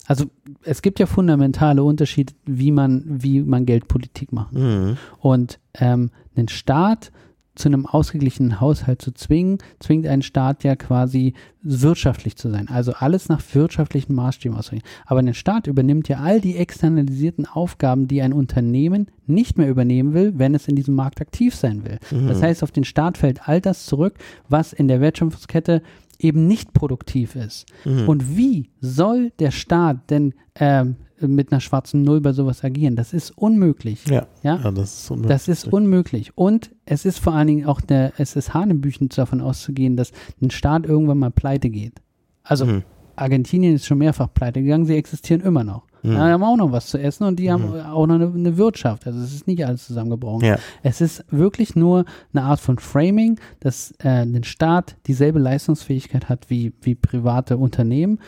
Also 0.07 0.27
es 0.63 0.83
gibt 0.83 0.99
ja 0.99 1.07
fundamentale 1.07 1.83
Unterschiede, 1.83 2.33
wie 2.45 2.71
man, 2.71 3.05
wie 3.07 3.41
man 3.41 3.67
Geldpolitik 3.67 4.33
macht. 4.33 4.55
Mhm. 4.55 4.97
Und 5.21 5.59
ähm, 5.75 6.11
ein 6.37 6.49
Staat 6.49 7.11
zu 7.57 7.69
einem 7.69 7.87
ausgeglichenen 7.87 8.61
Haushalt 8.61 9.03
zu 9.03 9.13
zwingen, 9.13 9.59
zwingt 9.81 10.07
einen 10.07 10.23
Staat 10.23 10.63
ja 10.63 10.77
quasi 10.77 11.35
wirtschaftlich 11.63 12.37
zu 12.37 12.51
sein. 12.51 12.69
Also 12.69 12.93
alles 12.93 13.29
nach 13.29 13.43
wirtschaftlichen 13.55 14.15
Maßstäben 14.15 14.57
auszurichten. 14.57 14.89
Aber 15.07 15.21
ein 15.21 15.35
Staat 15.35 15.67
übernimmt 15.67 16.09
ja 16.09 16.19
all 16.19 16.41
die 16.41 16.57
externalisierten 16.57 17.47
Aufgaben, 17.47 18.07
die 18.07 18.23
ein 18.23 18.33
Unternehmen 18.33 19.09
nicht 19.27 19.59
mehr 19.59 19.69
übernehmen 19.69 20.13
will, 20.13 20.35
wenn 20.37 20.55
es 20.55 20.69
in 20.69 20.77
diesem 20.77 20.95
Markt 20.95 21.21
aktiv 21.21 21.55
sein 21.55 21.85
will. 21.85 21.99
Mhm. 22.11 22.29
Das 22.29 22.43
heißt, 22.43 22.63
auf 22.63 22.71
den 22.71 22.85
Staat 22.85 23.19
fällt 23.19 23.49
all 23.49 23.61
das 23.61 23.87
zurück, 23.87 24.15
was 24.49 24.73
in 24.73 24.87
der 24.87 25.01
Wertschöpfungskette 25.01 25.83
eben 26.19 26.47
nicht 26.47 26.73
produktiv 26.73 27.37
ist. 27.37 27.67
Mhm. 27.85 28.09
Und 28.09 28.37
wie 28.37 28.71
soll 28.81 29.33
der 29.39 29.51
Staat 29.51 30.11
denn 30.11 30.35
ähm, 30.55 30.97
mit 31.21 31.53
einer 31.53 31.61
schwarzen 31.61 32.03
Null 32.03 32.21
bei 32.21 32.33
sowas 32.33 32.63
agieren. 32.63 32.97
Das 32.97 33.13
ist 33.13 33.31
unmöglich. 33.37 34.07
Ja, 34.07 34.27
ja? 34.43 34.57
ja 34.63 34.71
das, 34.71 35.01
ist 35.01 35.11
unmöglich. 35.11 35.35
das 35.35 35.49
ist 35.49 35.73
unmöglich. 35.73 36.37
Und 36.37 36.71
es 36.85 37.05
ist 37.05 37.19
vor 37.19 37.33
allen 37.33 37.47
Dingen 37.47 37.67
auch 37.67 37.81
der, 37.81 38.13
es 38.19 38.37
ist 38.37 38.55
Hanebüchen 38.55 39.09
davon 39.09 39.41
auszugehen, 39.41 39.97
dass 39.97 40.13
ein 40.43 40.51
Staat 40.51 40.87
irgendwann 40.87 41.19
mal 41.19 41.31
pleite 41.31 41.71
geht. 41.71 41.95
Also 42.43 42.67
mhm. 42.67 42.83
Argentinien 43.17 43.75
ist 43.75 43.87
schon 43.87 43.99
mehrfach 43.99 44.33
pleite 44.33 44.63
gegangen, 44.63 44.85
sie 44.85 44.97
existieren 44.97 45.41
immer 45.41 45.65
noch. 45.65 45.86
Mhm. 46.03 46.11
Die 46.11 46.17
haben 46.17 46.43
auch 46.43 46.57
noch 46.57 46.73
was 46.73 46.87
zu 46.87 46.99
essen 46.99 47.25
und 47.25 47.39
die 47.39 47.49
mhm. 47.49 47.53
haben 47.53 47.81
auch 47.81 48.07
noch 48.07 48.17
eine, 48.17 48.27
eine, 48.27 48.57
Wirtschaft. 48.57 49.07
Also 49.07 49.21
es 49.21 49.35
ist 49.35 49.47
nicht 49.47 49.67
alles 49.67 49.87
zusammengebrochen. 49.87 50.45
Ja. 50.45 50.59
Es 50.83 51.01
ist 51.01 51.25
wirklich 51.31 51.77
nur 51.77 52.05
eine 52.33 52.45
Art 52.45 52.61
von 52.61 52.79
Framing, 52.79 53.39
dass 53.61 53.93
äh, 53.99 54.23
ein 54.23 54.45
Staat 54.45 54.97
dieselbe 55.07 55.39
Leistungsfähigkeit 55.39 56.29
hat 56.29 56.51
wie, 56.51 56.73
wie 56.83 56.95
private 56.95 57.57
Unternehmen 57.57 58.19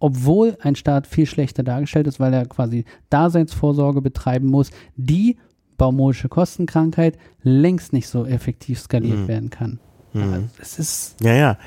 obwohl 0.00 0.56
ein 0.60 0.76
Staat 0.76 1.08
viel 1.08 1.26
schlechter 1.26 1.64
dargestellt 1.64 2.06
ist, 2.06 2.20
weil 2.20 2.32
er 2.32 2.46
quasi 2.46 2.84
Daseinsvorsorge 3.10 4.00
betreiben 4.00 4.46
muss, 4.46 4.70
die 4.96 5.36
baumolische 5.76 6.28
Kostenkrankheit 6.28 7.18
längst 7.42 7.92
nicht 7.92 8.08
so 8.08 8.26
effektiv 8.26 8.80
skaliert 8.80 9.18
mhm. 9.18 9.28
werden 9.28 9.50
kann. 9.50 9.80
Mhm. 10.12 10.50
es 10.60 10.78
ist 10.78 11.16
ja, 11.20 11.34
ja, 11.34 11.58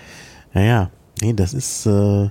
ja, 0.54 0.62
ja. 0.62 0.92
Nee, 1.22 1.34
das 1.34 1.54
ist 1.54 1.86
äh, 1.86 2.30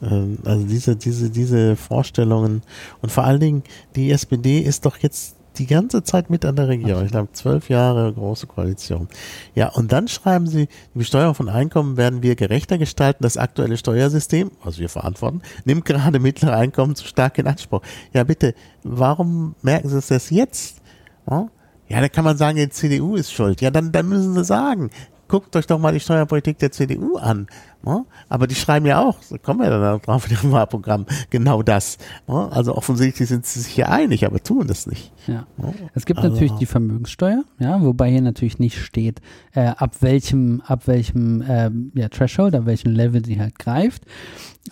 also 0.00 0.66
diese, 0.66 0.96
diese, 0.96 1.30
diese 1.30 1.76
Vorstellungen 1.76 2.62
und 3.00 3.10
vor 3.10 3.24
allen 3.24 3.40
Dingen 3.40 3.62
die 3.94 4.10
SPD 4.10 4.58
ist 4.58 4.84
doch 4.84 4.98
jetzt 4.98 5.36
die 5.58 5.66
ganze 5.66 6.02
Zeit 6.02 6.30
mit 6.30 6.44
an 6.44 6.56
der 6.56 6.68
Regierung. 6.68 7.04
Ich 7.04 7.10
glaube, 7.10 7.32
zwölf 7.32 7.68
Jahre 7.68 8.12
große 8.12 8.46
Koalition. 8.46 9.08
Ja, 9.54 9.68
und 9.68 9.92
dann 9.92 10.08
schreiben 10.08 10.46
sie, 10.46 10.66
die 10.94 10.98
Besteuerung 10.98 11.34
von 11.34 11.48
Einkommen 11.48 11.96
werden 11.96 12.22
wir 12.22 12.36
gerechter 12.36 12.78
gestalten. 12.78 13.22
Das 13.22 13.36
aktuelle 13.36 13.76
Steuersystem, 13.76 14.50
was 14.62 14.78
wir 14.78 14.88
verantworten, 14.88 15.42
nimmt 15.64 15.84
gerade 15.84 16.18
mittlere 16.18 16.54
Einkommen 16.54 16.94
zu 16.94 17.06
stark 17.06 17.38
in 17.38 17.46
Anspruch. 17.46 17.80
Ja, 18.12 18.24
bitte, 18.24 18.54
warum 18.82 19.54
merken 19.62 19.88
Sie 19.88 20.00
das 20.08 20.30
jetzt? 20.30 20.82
Ja, 21.26 22.00
da 22.00 22.08
kann 22.08 22.24
man 22.24 22.36
sagen, 22.36 22.56
die 22.58 22.68
CDU 22.68 23.16
ist 23.16 23.32
schuld. 23.32 23.60
Ja, 23.60 23.70
dann, 23.70 23.92
dann 23.92 24.08
müssen 24.08 24.34
Sie 24.34 24.44
sagen, 24.44 24.90
guckt 25.28 25.54
euch 25.56 25.66
doch 25.66 25.78
mal 25.78 25.92
die 25.92 26.00
Steuerpolitik 26.00 26.58
der 26.58 26.72
CDU 26.72 27.16
an. 27.16 27.46
Ne? 27.84 28.04
Aber 28.28 28.46
die 28.46 28.54
schreiben 28.54 28.86
ja 28.86 29.00
auch, 29.00 29.16
da 29.30 29.38
kommen 29.38 29.60
wir 29.60 29.70
dann 29.70 30.00
drauf 30.00 30.26
in 30.28 30.36
ihrem 30.36 30.50
Wahlprogramm, 30.50 31.06
genau 31.30 31.62
das. 31.62 31.98
Ne? 32.26 32.50
Also 32.50 32.74
offensichtlich 32.74 33.28
sind 33.28 33.46
sie 33.46 33.60
sich 33.60 33.72
hier 33.72 33.90
einig, 33.90 34.26
aber 34.26 34.42
tun 34.42 34.66
das 34.66 34.86
nicht. 34.86 35.12
Ja. 35.26 35.46
Ne? 35.56 35.72
Es 35.94 36.04
gibt 36.04 36.18
also. 36.18 36.30
natürlich 36.30 36.52
die 36.54 36.66
Vermögenssteuer, 36.66 37.44
ja, 37.58 37.80
wobei 37.80 38.10
hier 38.10 38.22
natürlich 38.22 38.58
nicht 38.58 38.78
steht, 38.78 39.20
äh, 39.52 39.66
ab 39.66 39.96
welchem, 40.00 40.62
ab 40.66 40.86
welchem 40.86 41.42
äh, 41.42 41.70
ja, 41.94 42.08
Threshold, 42.08 42.54
ab 42.54 42.66
welchem 42.66 42.92
Level 42.92 43.24
sie 43.24 43.38
halt 43.40 43.58
greift. 43.58 44.02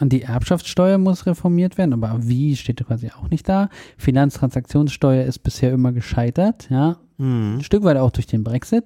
Und 0.01 0.13
die 0.13 0.23
Erbschaftssteuer 0.23 0.99
muss 0.99 1.27
reformiert 1.27 1.79
werden, 1.79 1.93
aber 1.93 2.19
wie 2.21 2.57
steht 2.57 2.85
quasi 2.85 3.11
auch 3.11 3.31
nicht 3.31 3.49
da. 3.49 3.69
Finanztransaktionssteuer 3.97 5.25
ist 5.25 5.39
bisher 5.41 5.73
immer 5.73 5.93
gescheitert, 5.93 6.69
ja. 6.69 6.97
Mhm. 7.19 7.57
Ein 7.59 7.63
Stück 7.63 7.85
weit 7.85 7.97
auch 7.97 8.11
durch 8.11 8.27
den 8.27 8.45
Brexit, 8.45 8.85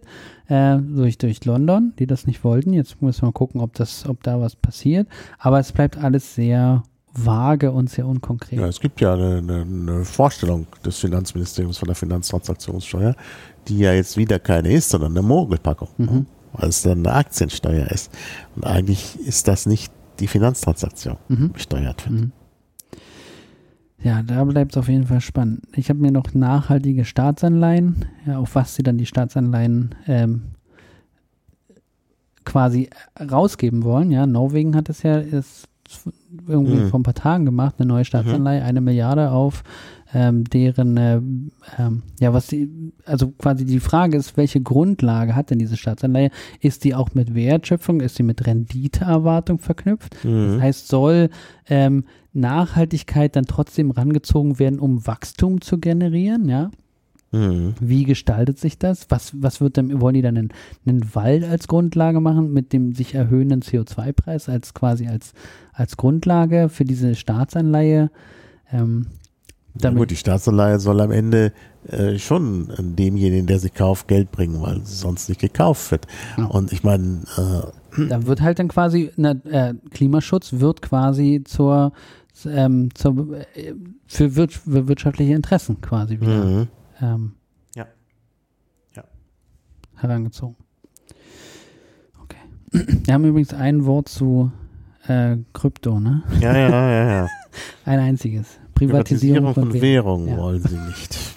äh, 0.48 0.78
durch, 0.78 1.18
durch 1.18 1.44
London, 1.44 1.92
die 1.98 2.06
das 2.06 2.26
nicht 2.26 2.44
wollten. 2.44 2.72
Jetzt 2.72 3.00
müssen 3.02 3.26
wir 3.26 3.32
gucken, 3.32 3.60
ob 3.60 3.74
das, 3.74 4.06
ob 4.08 4.22
da 4.22 4.40
was 4.40 4.56
passiert. 4.56 5.08
Aber 5.38 5.58
es 5.58 5.72
bleibt 5.72 5.96
alles 5.96 6.34
sehr 6.34 6.82
vage 7.14 7.72
und 7.72 7.90
sehr 7.90 8.06
unkonkret. 8.06 8.58
Ja, 8.58 8.66
es 8.66 8.80
gibt 8.80 9.00
ja 9.00 9.14
eine, 9.14 9.38
eine, 9.38 9.62
eine 9.62 10.04
Vorstellung 10.04 10.66
des 10.84 10.98
Finanzministeriums 10.98 11.78
von 11.78 11.88
der 11.88 11.96
Finanztransaktionssteuer, 11.96 13.14
die 13.66 13.78
ja 13.78 13.92
jetzt 13.92 14.16
wieder 14.16 14.38
keine 14.38 14.72
ist, 14.72 14.90
sondern 14.90 15.12
eine 15.12 15.26
Mogelpackung. 15.26 15.88
Mhm. 15.96 16.26
Weil 16.52 16.68
es 16.70 16.82
dann 16.82 17.06
eine 17.06 17.12
Aktiensteuer 17.12 17.86
ist. 17.88 18.10
Und 18.56 18.64
eigentlich 18.64 19.18
ist 19.20 19.48
das 19.48 19.66
nicht 19.66 19.92
die 20.18 20.26
Finanztransaktion 20.26 21.16
mhm. 21.28 21.52
besteuert 21.52 22.08
wird. 22.08 22.20
Mhm. 22.20 22.32
Ja, 24.00 24.22
da 24.22 24.44
bleibt 24.44 24.72
es 24.72 24.78
auf 24.78 24.88
jeden 24.88 25.06
Fall 25.06 25.20
spannend. 25.20 25.62
Ich 25.74 25.88
habe 25.90 25.98
mir 25.98 26.12
noch 26.12 26.32
nachhaltige 26.32 27.04
Staatsanleihen, 27.04 28.04
ja, 28.26 28.38
auf 28.38 28.54
was 28.54 28.76
sie 28.76 28.82
dann 28.82 28.96
die 28.96 29.06
Staatsanleihen 29.06 29.94
ähm, 30.06 30.42
quasi 32.44 32.90
rausgeben 33.20 33.82
wollen. 33.82 34.10
Ja, 34.10 34.26
Norwegen 34.26 34.76
hat 34.76 34.88
es 34.88 35.02
ja 35.02 35.18
ist 35.18 35.68
irgendwie 36.46 36.76
mhm. 36.76 36.88
vor 36.88 37.00
ein 37.00 37.04
paar 37.04 37.14
Tagen 37.14 37.44
gemacht, 37.44 37.76
eine 37.78 37.88
neue 37.88 38.04
Staatsanleihe, 38.04 38.60
mhm. 38.60 38.66
eine 38.66 38.80
Milliarde 38.80 39.30
auf 39.30 39.64
ähm, 40.14 40.44
deren, 40.44 40.96
äh, 40.96 41.20
ähm, 41.78 42.02
ja, 42.18 42.32
was 42.32 42.46
die, 42.46 42.92
also 43.04 43.28
quasi 43.32 43.64
die 43.64 43.80
Frage 43.80 44.16
ist, 44.16 44.36
welche 44.36 44.60
Grundlage 44.60 45.36
hat 45.36 45.50
denn 45.50 45.58
diese 45.58 45.76
Staatsanleihe? 45.76 46.30
Ist 46.60 46.84
die 46.84 46.94
auch 46.94 47.14
mit 47.14 47.34
Wertschöpfung, 47.34 48.00
ist 48.00 48.16
sie 48.16 48.22
mit 48.22 48.46
Renditeerwartung 48.46 49.58
verknüpft? 49.58 50.24
Mhm. 50.24 50.54
Das 50.54 50.62
heißt, 50.62 50.88
soll 50.88 51.30
ähm, 51.68 52.04
Nachhaltigkeit 52.38 53.36
dann 53.36 53.44
trotzdem 53.44 53.90
rangezogen 53.90 54.58
werden, 54.58 54.78
um 54.78 55.06
Wachstum 55.06 55.60
zu 55.60 55.78
generieren, 55.78 56.48
ja? 56.48 56.70
Mhm. 57.30 57.74
Wie 57.78 58.04
gestaltet 58.04 58.58
sich 58.58 58.78
das? 58.78 59.06
Was, 59.10 59.32
was 59.34 59.60
wird 59.60 59.76
denn, 59.76 60.00
wollen 60.00 60.14
die 60.14 60.22
dann 60.22 60.38
einen, 60.38 60.52
einen 60.86 61.14
Wald 61.14 61.44
als 61.44 61.68
Grundlage 61.68 62.20
machen 62.20 62.52
mit 62.52 62.72
dem 62.72 62.94
sich 62.94 63.14
erhöhenden 63.14 63.60
CO2-Preis 63.60 64.48
als 64.48 64.72
quasi 64.72 65.08
als, 65.08 65.34
als 65.72 65.96
Grundlage 65.96 66.68
für 66.68 66.84
diese 66.84 67.14
Staatsanleihe? 67.14 68.10
Ähm. 68.72 69.06
Gut, 69.94 70.10
die 70.10 70.16
Staatsanleihe 70.16 70.80
soll 70.80 71.00
am 71.00 71.12
Ende 71.12 71.52
äh, 71.86 72.18
schon 72.18 72.68
demjenigen, 72.78 73.46
der 73.46 73.60
sie 73.60 73.70
kauft, 73.70 74.08
Geld 74.08 74.32
bringen, 74.32 74.60
weil 74.60 74.80
sonst 74.84 75.28
nicht 75.28 75.40
gekauft 75.40 75.90
wird. 75.92 76.06
Ja. 76.36 76.46
Und 76.46 76.72
ich 76.72 76.82
meine, 76.82 77.22
äh, 77.36 78.06
da 78.08 78.26
wird 78.26 78.40
halt 78.40 78.58
dann 78.58 78.68
quasi, 78.68 79.10
ne, 79.16 79.40
äh, 79.44 79.74
Klimaschutz 79.90 80.54
wird 80.54 80.82
quasi 80.82 81.42
zur, 81.44 81.92
ähm, 82.46 82.94
zur 82.94 83.36
äh, 83.54 83.74
für, 84.06 84.36
wir, 84.36 84.48
für, 84.48 84.88
wirtschaftliche 84.88 85.34
Interessen 85.34 85.80
quasi 85.80 86.20
wieder 86.20 86.44
mhm. 86.44 86.68
ähm, 87.00 87.32
ja. 87.74 87.86
Ja. 88.96 89.04
herangezogen. 89.96 90.56
Okay. 92.22 92.36
Wir 93.04 93.14
haben 93.14 93.24
übrigens 93.24 93.54
ein 93.54 93.84
Wort 93.84 94.08
zu 94.08 94.52
äh, 95.06 95.36
Krypto, 95.52 96.00
ne? 96.00 96.22
Ja, 96.40 96.56
ja, 96.56 96.68
ja, 96.68 97.10
ja. 97.10 97.28
ein 97.84 97.98
einziges. 97.98 98.58
Privatisierung, 98.74 99.52
Privatisierung 99.52 99.54
von, 99.54 99.70
von 99.72 99.82
Währung, 99.82 100.28
ja. 100.28 100.36
wollen 100.36 100.62
sie 100.62 100.76
nicht. 100.76 101.18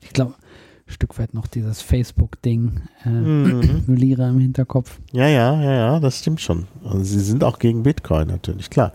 Ich 0.00 0.14
glaube, 0.14 0.34
Stück 0.88 1.18
weit 1.18 1.34
noch 1.34 1.46
dieses 1.46 1.82
Facebook-Ding, 1.82 2.80
äh, 3.04 3.08
mhm. 3.08 3.84
Lira 3.94 4.28
im 4.30 4.38
Hinterkopf. 4.38 4.98
Ja, 5.12 5.28
ja, 5.28 5.60
ja, 5.62 5.72
ja, 5.72 6.00
das 6.00 6.18
stimmt 6.18 6.40
schon. 6.40 6.66
Also 6.82 7.04
sie 7.04 7.20
sind 7.20 7.44
auch 7.44 7.58
gegen 7.58 7.82
Bitcoin 7.82 8.26
natürlich, 8.26 8.70
klar. 8.70 8.92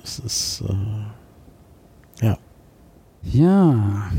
Das 0.00 0.18
ist, 0.18 0.64
äh, 0.68 2.26
ja. 2.26 2.38
Ja. 3.22 4.10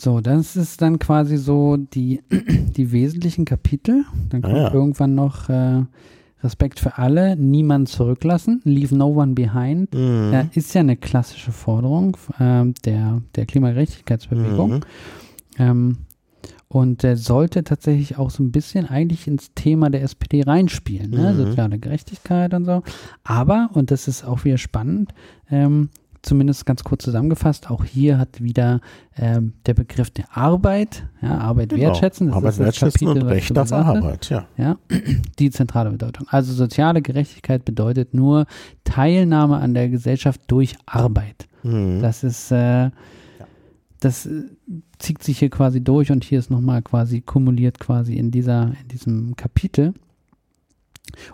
So, 0.00 0.20
das 0.20 0.56
ist 0.56 0.80
dann 0.80 0.98
quasi 0.98 1.36
so 1.36 1.76
die, 1.76 2.22
die 2.30 2.92
wesentlichen 2.92 3.44
Kapitel. 3.44 4.04
Dann 4.30 4.42
kommt 4.42 4.54
ah, 4.54 4.62
ja. 4.62 4.72
irgendwann 4.72 5.14
noch 5.14 5.48
äh, 5.48 5.82
Respekt 6.42 6.78
für 6.78 6.98
alle, 6.98 7.36
niemand 7.36 7.88
zurücklassen, 7.88 8.60
leave 8.64 8.94
no 8.94 9.08
one 9.08 9.34
behind. 9.34 9.92
Mhm. 9.92 10.30
Ja, 10.32 10.46
ist 10.54 10.72
ja 10.74 10.80
eine 10.80 10.96
klassische 10.96 11.50
Forderung 11.50 12.16
äh, 12.38 12.64
der, 12.84 13.22
der 13.34 13.46
Klimagerechtigkeitsbewegung. 13.46 14.70
Mhm. 14.70 14.80
Ähm, 15.58 15.96
und 16.68 17.02
der 17.02 17.16
sollte 17.16 17.64
tatsächlich 17.64 18.18
auch 18.18 18.30
so 18.30 18.42
ein 18.42 18.52
bisschen 18.52 18.86
eigentlich 18.86 19.26
ins 19.26 19.54
Thema 19.54 19.88
der 19.90 20.02
SPD 20.02 20.42
reinspielen, 20.42 21.10
ne? 21.10 21.32
Mhm. 21.32 21.36
soziale 21.36 21.78
Gerechtigkeit 21.78 22.52
und 22.52 22.66
so. 22.66 22.82
Aber, 23.24 23.70
und 23.72 23.90
das 23.90 24.06
ist 24.06 24.24
auch 24.24 24.44
wieder 24.44 24.58
spannend, 24.58 25.12
ähm, 25.50 25.88
zumindest 26.20 26.66
ganz 26.66 26.84
kurz 26.84 27.04
zusammengefasst, 27.04 27.70
auch 27.70 27.84
hier 27.84 28.18
hat 28.18 28.42
wieder 28.42 28.80
ähm, 29.16 29.54
der 29.66 29.74
Begriff 29.74 30.10
der 30.10 30.36
Arbeit, 30.36 31.06
ja, 31.22 31.38
Arbeit 31.38 31.70
genau. 31.70 31.82
wertschätzen, 31.82 32.26
das 32.26 32.36
Arbeit 32.36 32.50
ist 32.50 32.58
das 32.58 32.66
wertschätzen 32.66 33.06
Kapitel, 33.06 33.22
und 33.22 33.28
Recht 33.32 33.58
auf 33.58 33.72
Arbeit, 33.72 34.28
ja. 34.28 34.46
ja. 34.56 34.76
Die 35.38 35.50
zentrale 35.50 35.90
Bedeutung. 35.90 36.26
Also 36.28 36.52
soziale 36.52 37.00
Gerechtigkeit 37.00 37.64
bedeutet 37.64 38.12
nur 38.12 38.46
Teilnahme 38.84 39.56
an 39.56 39.74
der 39.74 39.88
Gesellschaft 39.88 40.42
durch 40.48 40.76
Arbeit. 40.86 41.48
Mhm. 41.62 42.02
Das 42.02 42.24
ist 42.24 42.52
äh, 42.52 42.90
das 44.00 44.26
äh, 44.26 44.42
zieht 44.98 45.22
sich 45.22 45.38
hier 45.38 45.50
quasi 45.50 45.82
durch 45.82 46.10
und 46.10 46.24
hier 46.24 46.38
ist 46.38 46.50
nochmal 46.50 46.82
quasi 46.82 47.20
kumuliert 47.20 47.78
quasi 47.78 48.14
in 48.14 48.30
dieser, 48.30 48.72
in 48.82 48.88
diesem 48.88 49.36
Kapitel. 49.36 49.94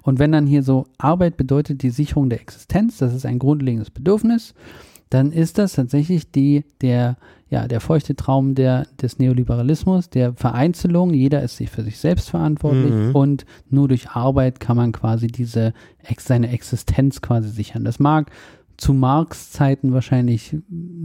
Und 0.02 0.18
wenn 0.18 0.32
dann 0.32 0.46
hier 0.46 0.62
so 0.62 0.86
Arbeit 0.98 1.36
bedeutet 1.36 1.82
die 1.82 1.90
Sicherung 1.90 2.30
der 2.30 2.40
Existenz, 2.40 2.98
das 2.98 3.14
ist 3.14 3.26
ein 3.26 3.38
grundlegendes 3.38 3.90
Bedürfnis, 3.90 4.54
dann 5.10 5.32
ist 5.32 5.58
das 5.58 5.74
tatsächlich 5.74 6.30
die, 6.30 6.64
der, 6.80 7.16
ja, 7.48 7.68
der 7.68 7.80
feuchte 7.80 8.16
Traum 8.16 8.54
der, 8.54 8.86
des 9.00 9.18
Neoliberalismus, 9.18 10.10
der 10.10 10.34
Vereinzelung. 10.34 11.14
Jeder 11.14 11.42
ist 11.42 11.56
sich 11.56 11.70
für 11.70 11.82
sich 11.82 11.98
selbst 11.98 12.30
verantwortlich 12.30 12.92
mhm. 12.92 13.14
und 13.14 13.46
nur 13.70 13.88
durch 13.88 14.10
Arbeit 14.10 14.60
kann 14.60 14.76
man 14.76 14.92
quasi 14.92 15.28
diese, 15.28 15.72
seine 16.18 16.50
Existenz 16.50 17.20
quasi 17.20 17.48
sichern. 17.48 17.84
Das 17.84 17.98
mag 17.98 18.30
zu 18.76 18.92
Marx 18.92 19.50
Zeiten 19.50 19.92
wahrscheinlich 19.92 20.56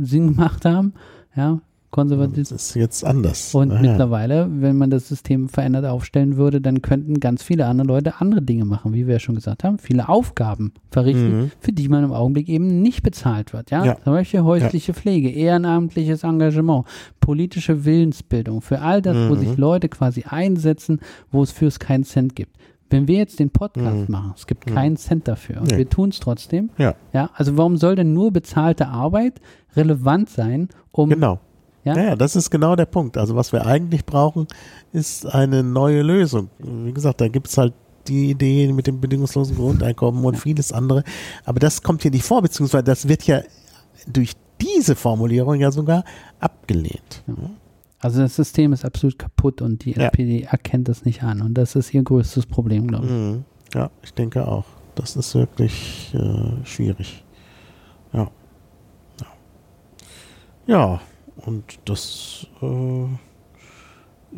Sinn 0.01 0.33
gemacht 0.33 0.65
haben, 0.65 0.93
ja, 1.35 1.61
konservativ. 1.91 2.49
Das 2.49 2.51
ist 2.51 2.75
jetzt 2.75 3.03
anders. 3.03 3.53
Und 3.55 3.71
Aha. 3.71 3.81
mittlerweile, 3.81 4.47
wenn 4.49 4.77
man 4.77 4.89
das 4.89 5.07
System 5.07 5.49
verändert 5.49 5.85
aufstellen 5.85 6.37
würde, 6.37 6.61
dann 6.61 6.81
könnten 6.81 7.19
ganz 7.19 7.43
viele 7.43 7.65
andere 7.65 7.87
Leute 7.87 8.21
andere 8.21 8.41
Dinge 8.41 8.65
machen, 8.65 8.93
wie 8.93 9.07
wir 9.07 9.13
ja 9.13 9.19
schon 9.19 9.35
gesagt 9.35 9.63
haben, 9.63 9.79
viele 9.79 10.09
Aufgaben 10.09 10.73
verrichten, 10.91 11.37
mhm. 11.37 11.51
für 11.59 11.71
die 11.71 11.89
man 11.89 12.03
im 12.03 12.11
Augenblick 12.11 12.47
eben 12.49 12.81
nicht 12.81 13.03
bezahlt 13.03 13.53
wird. 13.53 13.71
Ja, 13.71 13.85
ja. 13.85 13.97
zum 14.03 14.13
Beispiel 14.13 14.41
häusliche 14.41 14.91
ja. 14.91 14.97
Pflege, 14.97 15.29
ehrenamtliches 15.29 16.23
Engagement, 16.23 16.85
politische 17.19 17.85
Willensbildung, 17.85 18.61
für 18.61 18.81
all 18.81 19.01
das, 19.01 19.15
mhm. 19.15 19.29
wo 19.29 19.35
sich 19.35 19.57
Leute 19.57 19.89
quasi 19.89 20.25
einsetzen, 20.27 20.99
wo 21.31 21.41
es 21.43 21.51
fürs 21.51 21.79
keinen 21.79 22.03
Cent 22.03 22.35
gibt. 22.35 22.55
Wenn 22.89 23.07
wir 23.07 23.17
jetzt 23.17 23.39
den 23.39 23.51
Podcast 23.51 24.09
mhm. 24.09 24.11
machen, 24.11 24.33
es 24.35 24.47
gibt 24.47 24.67
mhm. 24.67 24.73
keinen 24.73 24.97
Cent 24.97 25.27
dafür 25.27 25.61
und 25.61 25.71
nee. 25.71 25.77
wir 25.77 25.89
tun 25.89 26.09
es 26.09 26.19
trotzdem. 26.19 26.71
Ja. 26.77 26.95
ja. 27.13 27.29
Also 27.33 27.55
warum 27.57 27.77
soll 27.77 27.95
denn 27.95 28.13
nur 28.13 28.31
bezahlte 28.31 28.87
Arbeit 28.87 29.39
relevant 29.75 30.29
sein, 30.29 30.69
um 30.91 31.09
genau. 31.09 31.39
Ja? 31.95 32.03
ja, 32.09 32.15
das 32.15 32.35
ist 32.35 32.49
genau 32.49 32.75
der 32.75 32.85
Punkt. 32.85 33.17
Also 33.17 33.35
was 33.35 33.51
wir 33.51 33.65
eigentlich 33.65 34.05
brauchen, 34.05 34.47
ist 34.91 35.25
eine 35.25 35.63
neue 35.63 36.01
Lösung. 36.01 36.49
Wie 36.59 36.93
gesagt, 36.93 37.21
da 37.21 37.27
gibt 37.27 37.47
es 37.47 37.57
halt 37.57 37.73
die 38.07 38.31
Idee 38.31 38.71
mit 38.73 38.87
dem 38.87 38.99
bedingungslosen 38.99 39.55
Grundeinkommen 39.55 40.23
und 40.25 40.37
vieles 40.37 40.71
andere. 40.71 41.03
Aber 41.45 41.59
das 41.59 41.83
kommt 41.83 42.01
hier 42.01 42.11
nicht 42.11 42.25
vor, 42.25 42.41
beziehungsweise 42.41 42.83
das 42.83 43.07
wird 43.07 43.23
ja 43.23 43.41
durch 44.07 44.33
diese 44.61 44.95
Formulierung 44.95 45.59
ja 45.59 45.71
sogar 45.71 46.03
abgelehnt. 46.39 47.23
Ja. 47.27 47.35
Also 47.99 48.21
das 48.21 48.35
System 48.35 48.73
ist 48.73 48.85
absolut 48.85 49.19
kaputt 49.19 49.61
und 49.61 49.83
die. 49.83 49.95
SPD 49.95 50.43
erkennt 50.43 50.87
das 50.87 51.03
nicht 51.03 51.21
an. 51.21 51.41
Und 51.41 51.53
das 51.55 51.75
ist 51.75 51.93
ihr 51.93 52.03
größtes 52.03 52.45
Problem, 52.45 52.87
glaube 52.87 53.05
ich. 53.05 53.11
Mhm. 53.11 53.43
Ja, 53.73 53.91
ich 54.01 54.13
denke 54.13 54.47
auch. 54.47 54.65
Das 54.95 55.15
ist 55.15 55.35
wirklich 55.35 56.13
äh, 56.13 56.65
schwierig. 56.65 57.23
Ja. 58.13 58.29
ja. 60.65 61.01
Und 61.45 61.79
das, 61.85 62.47
äh, 62.61 63.05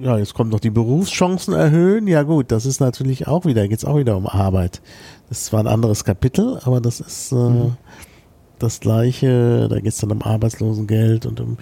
ja, 0.03 0.17
jetzt 0.17 0.33
kommt 0.33 0.51
noch 0.51 0.59
die 0.59 0.69
Berufschancen 0.69 1.53
erhöhen. 1.53 2.07
Ja 2.07 2.23
gut, 2.23 2.51
das 2.51 2.65
ist 2.65 2.79
natürlich 2.79 3.27
auch 3.27 3.45
wieder, 3.45 3.67
geht 3.67 3.79
es 3.79 3.85
auch 3.85 3.97
wieder 3.97 4.15
um 4.17 4.27
Arbeit. 4.27 4.81
Das 5.29 5.39
ist 5.39 5.45
zwar 5.45 5.61
ein 5.61 5.67
anderes 5.67 6.03
Kapitel, 6.03 6.59
aber 6.63 6.81
das 6.81 6.99
ist 6.99 7.31
äh, 7.31 7.35
mhm. 7.35 7.77
das 8.59 8.79
gleiche. 8.79 9.67
Da 9.69 9.77
geht 9.77 9.93
es 9.93 9.97
dann 9.97 10.11
um 10.11 10.21
Arbeitslosengeld 10.21 11.25
und 11.25 11.39
um 11.39 11.57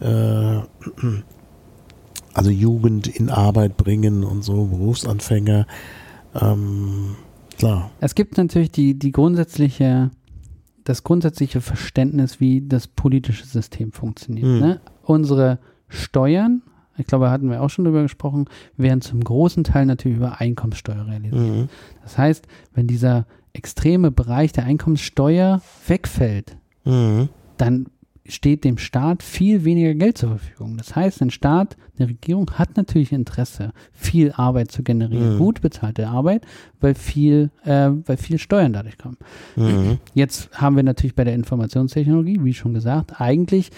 äh, 0.00 0.60
also 2.34 2.50
Jugend 2.50 3.06
in 3.06 3.30
Arbeit 3.30 3.76
bringen 3.76 4.24
und 4.24 4.42
so, 4.42 4.66
Berufsanfänger. 4.66 5.66
Ähm, 6.40 7.16
klar. 7.56 7.90
Es 8.00 8.14
gibt 8.14 8.36
natürlich 8.36 8.72
die, 8.72 8.98
die 8.98 9.12
grundsätzliche, 9.12 10.10
das 10.84 11.02
grundsätzliche 11.02 11.60
Verständnis, 11.60 12.40
wie 12.40 12.66
das 12.66 12.86
politische 12.86 13.46
System 13.46 13.92
funktioniert. 13.92 14.46
Mhm. 14.46 14.60
Ne? 14.60 14.80
Unsere 15.02 15.58
Steuern, 15.88 16.62
ich 16.96 17.06
glaube, 17.06 17.26
da 17.26 17.30
hatten 17.30 17.50
wir 17.50 17.62
auch 17.62 17.70
schon 17.70 17.84
drüber 17.84 18.02
gesprochen, 18.02 18.46
werden 18.76 19.00
zum 19.00 19.22
großen 19.22 19.64
Teil 19.64 19.86
natürlich 19.86 20.18
über 20.18 20.40
Einkommenssteuer 20.40 21.06
realisiert. 21.06 21.34
Mhm. 21.34 21.68
Das 22.02 22.18
heißt, 22.18 22.46
wenn 22.74 22.86
dieser 22.86 23.26
extreme 23.52 24.10
Bereich 24.10 24.52
der 24.52 24.64
Einkommenssteuer 24.64 25.62
wegfällt, 25.86 26.56
mhm. 26.84 27.28
dann 27.56 27.86
steht 28.26 28.64
dem 28.64 28.78
Staat 28.78 29.22
viel 29.22 29.64
weniger 29.64 29.94
Geld 29.94 30.16
zur 30.16 30.30
Verfügung. 30.30 30.76
Das 30.78 30.96
heißt, 30.96 31.20
ein 31.20 31.30
Staat, 31.30 31.76
eine 31.98 32.08
Regierung 32.08 32.50
hat 32.52 32.76
natürlich 32.76 33.12
Interesse, 33.12 33.72
viel 33.92 34.32
Arbeit 34.32 34.70
zu 34.70 34.82
generieren, 34.82 35.34
mhm. 35.34 35.38
gut 35.38 35.60
bezahlte 35.60 36.08
Arbeit, 36.08 36.46
weil 36.80 36.94
viel, 36.94 37.50
äh, 37.64 37.90
weil 38.06 38.16
viel 38.16 38.38
Steuern 38.38 38.72
dadurch 38.72 38.96
kommen. 38.96 39.18
Mhm. 39.56 39.98
Jetzt 40.14 40.50
haben 40.52 40.76
wir 40.76 40.82
natürlich 40.82 41.14
bei 41.14 41.24
der 41.24 41.34
Informationstechnologie, 41.34 42.42
wie 42.42 42.54
schon 42.54 42.72
gesagt, 42.72 43.20
eigentlich 43.20 43.70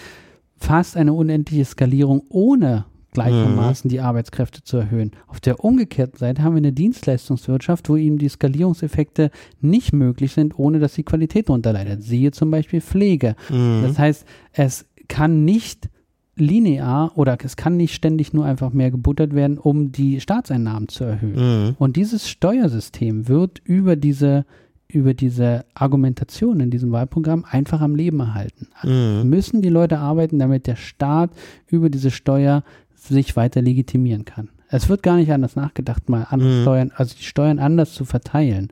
fast 0.55 0.95
eine 0.95 1.13
unendliche 1.13 1.65
Skalierung 1.65 2.23
ohne 2.29 2.85
gleichermaßen 3.17 3.87
mhm. 3.87 3.89
die 3.89 3.99
Arbeitskräfte 3.99 4.63
zu 4.63 4.77
erhöhen. 4.77 5.11
Auf 5.27 5.39
der 5.39 5.63
umgekehrten 5.63 6.19
Seite 6.19 6.43
haben 6.43 6.53
wir 6.53 6.59
eine 6.59 6.71
Dienstleistungswirtschaft, 6.71 7.89
wo 7.89 7.97
eben 7.97 8.19
die 8.19 8.29
Skalierungseffekte 8.29 9.31
nicht 9.59 9.91
möglich 9.91 10.33
sind, 10.33 10.57
ohne 10.59 10.79
dass 10.79 10.93
die 10.93 11.03
Qualität 11.03 11.49
darunter 11.49 11.73
leidet. 11.73 12.03
Siehe 12.03 12.31
zum 12.31 12.51
Beispiel 12.51 12.79
Pflege. 12.79 13.35
Mhm. 13.49 13.81
Das 13.83 13.97
heißt, 13.97 14.25
es 14.53 14.85
kann 15.07 15.45
nicht 15.45 15.89
linear 16.35 17.11
oder 17.15 17.37
es 17.43 17.55
kann 17.55 17.75
nicht 17.77 17.95
ständig 17.95 18.33
nur 18.33 18.45
einfach 18.45 18.71
mehr 18.71 18.91
gebuttert 18.91 19.33
werden, 19.33 19.57
um 19.57 19.91
die 19.91 20.19
Staatseinnahmen 20.19 20.87
zu 20.87 21.03
erhöhen. 21.03 21.69
Mhm. 21.69 21.75
Und 21.79 21.95
dieses 21.95 22.29
Steuersystem 22.29 23.27
wird 23.27 23.59
über 23.63 23.95
diese 23.95 24.45
über 24.89 25.13
diese 25.13 25.65
Argumentation 25.73 26.61
in 26.61 26.71
diesem 26.71 26.93
Wahlprogramm 26.93 27.43
einfach 27.49 27.81
am 27.81 27.95
Leben 27.95 28.21
erhalten. 28.21 28.67
Mhm. 28.83 29.29
Müssen 29.29 29.61
die 29.61 29.69
Leute 29.69 29.99
arbeiten, 29.99 30.39
damit 30.39 30.65
der 30.65 30.77
Staat 30.77 31.31
über 31.67 31.89
diese 31.89 32.11
Steuer 32.11 32.63
sich 33.13 33.35
weiter 33.35 33.61
legitimieren 33.61 34.25
kann. 34.25 34.49
Es 34.69 34.89
wird 34.89 35.03
gar 35.03 35.15
nicht 35.15 35.31
anders 35.31 35.55
nachgedacht, 35.55 36.09
mal 36.09 36.27
andere 36.29 36.49
mhm. 36.49 36.61
Steuern, 36.61 36.91
also 36.95 37.15
die 37.15 37.23
Steuern 37.23 37.59
anders 37.59 37.93
zu 37.93 38.05
verteilen. 38.05 38.69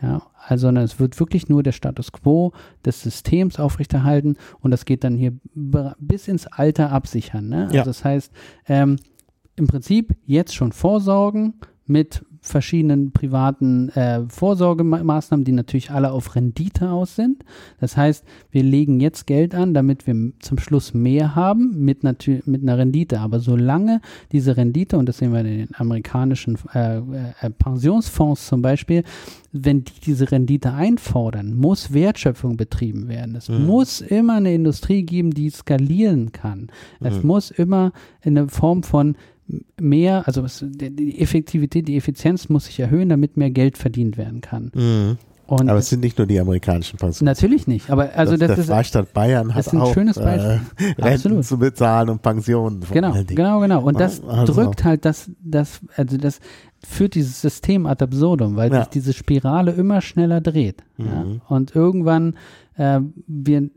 Ja, 0.00 0.22
also 0.46 0.70
es 0.70 1.00
wird 1.00 1.18
wirklich 1.18 1.48
nur 1.48 1.62
der 1.62 1.72
Status 1.72 2.12
quo 2.12 2.52
des 2.84 3.02
Systems 3.02 3.58
aufrechterhalten 3.58 4.36
und 4.60 4.70
das 4.70 4.84
geht 4.84 5.02
dann 5.02 5.16
hier 5.16 5.32
bis 5.54 6.28
ins 6.28 6.46
Alter 6.46 6.92
absichern. 6.92 7.48
Ne? 7.48 7.68
Ja. 7.72 7.80
Also 7.80 7.90
das 7.90 8.04
heißt, 8.04 8.32
ähm, 8.68 8.96
im 9.56 9.66
Prinzip 9.66 10.16
jetzt 10.24 10.54
schon 10.54 10.72
vorsorgen 10.72 11.54
mit 11.86 12.24
verschiedenen 12.48 13.12
privaten 13.12 13.90
äh, 13.90 14.22
Vorsorgemaßnahmen, 14.28 15.44
die 15.44 15.52
natürlich 15.52 15.90
alle 15.90 16.12
auf 16.12 16.34
Rendite 16.34 16.90
aus 16.90 17.16
sind. 17.16 17.44
Das 17.80 17.96
heißt, 17.96 18.24
wir 18.50 18.62
legen 18.62 19.00
jetzt 19.00 19.26
Geld 19.26 19.54
an, 19.54 19.74
damit 19.74 20.06
wir 20.06 20.32
zum 20.40 20.58
Schluss 20.58 20.94
mehr 20.94 21.34
haben 21.34 21.84
mit, 21.84 22.02
mit 22.02 22.62
einer 22.62 22.78
Rendite. 22.78 23.20
Aber 23.20 23.40
solange 23.40 24.00
diese 24.32 24.56
Rendite, 24.56 24.98
und 24.98 25.08
das 25.08 25.18
sehen 25.18 25.32
wir 25.32 25.40
in 25.40 25.46
den 25.46 25.74
amerikanischen 25.74 26.58
äh, 26.74 26.98
äh, 26.98 27.50
Pensionsfonds 27.58 28.46
zum 28.46 28.62
Beispiel, 28.62 29.04
wenn 29.52 29.84
die 29.84 29.92
diese 30.04 30.30
Rendite 30.30 30.72
einfordern, 30.72 31.54
muss 31.54 31.92
Wertschöpfung 31.92 32.56
betrieben 32.56 33.08
werden. 33.08 33.34
Es 33.36 33.48
mhm. 33.48 33.66
muss 33.66 34.00
immer 34.00 34.36
eine 34.36 34.54
Industrie 34.54 35.02
geben, 35.02 35.30
die 35.32 35.50
skalieren 35.50 36.32
kann. 36.32 36.68
Es 37.00 37.22
mhm. 37.22 37.26
muss 37.26 37.50
immer 37.50 37.92
in 38.22 38.34
der 38.34 38.48
Form 38.48 38.82
von 38.82 39.16
mehr, 39.80 40.26
also 40.26 40.44
die 40.60 41.20
Effektivität, 41.20 41.88
die 41.88 41.96
Effizienz 41.96 42.48
muss 42.48 42.66
sich 42.66 42.80
erhöhen, 42.80 43.08
damit 43.08 43.36
mehr 43.36 43.50
Geld 43.50 43.78
verdient 43.78 44.16
werden 44.16 44.40
kann. 44.40 44.70
Mhm. 44.74 45.18
Und 45.48 45.70
aber 45.70 45.78
es 45.78 45.88
sind 45.88 46.00
nicht 46.00 46.18
nur 46.18 46.26
die 46.26 46.38
amerikanischen 46.38 46.98
Pensionen. 46.98 47.24
Natürlich 47.24 47.66
nicht, 47.66 47.88
aber 47.88 48.10
also 48.14 48.36
das, 48.36 48.48
das 48.48 48.48
der 48.48 48.58
ist, 48.58 48.66
Freistaat 48.66 49.14
Bayern 49.14 49.54
hat 49.54 49.72
ein 49.72 49.80
auch 49.80 49.94
schönes 49.94 50.18
Beispiel. 50.18 50.60
Äh, 50.98 51.02
Renten 51.02 51.42
zu 51.42 51.58
bezahlen 51.58 52.10
und 52.10 52.20
Pensionen. 52.20 52.84
Genau, 52.92 53.14
genau, 53.24 53.60
genau. 53.60 53.82
Und 53.82 53.98
das 53.98 54.22
also. 54.22 54.52
drückt 54.52 54.84
halt 54.84 55.06
das, 55.06 55.30
das, 55.42 55.80
also 55.96 56.18
das 56.18 56.40
führt 56.86 57.14
dieses 57.14 57.40
System 57.40 57.86
ad 57.86 58.04
absurdum, 58.04 58.56
weil 58.56 58.70
ja. 58.70 58.80
sich 58.80 58.88
diese 58.88 59.14
Spirale 59.14 59.72
immer 59.72 60.02
schneller 60.02 60.42
dreht. 60.42 60.84
Mhm. 60.98 61.06
Ja? 61.06 61.24
Und 61.48 61.74
irgendwann 61.74 62.36
äh, 62.76 63.00
wir 63.26 63.70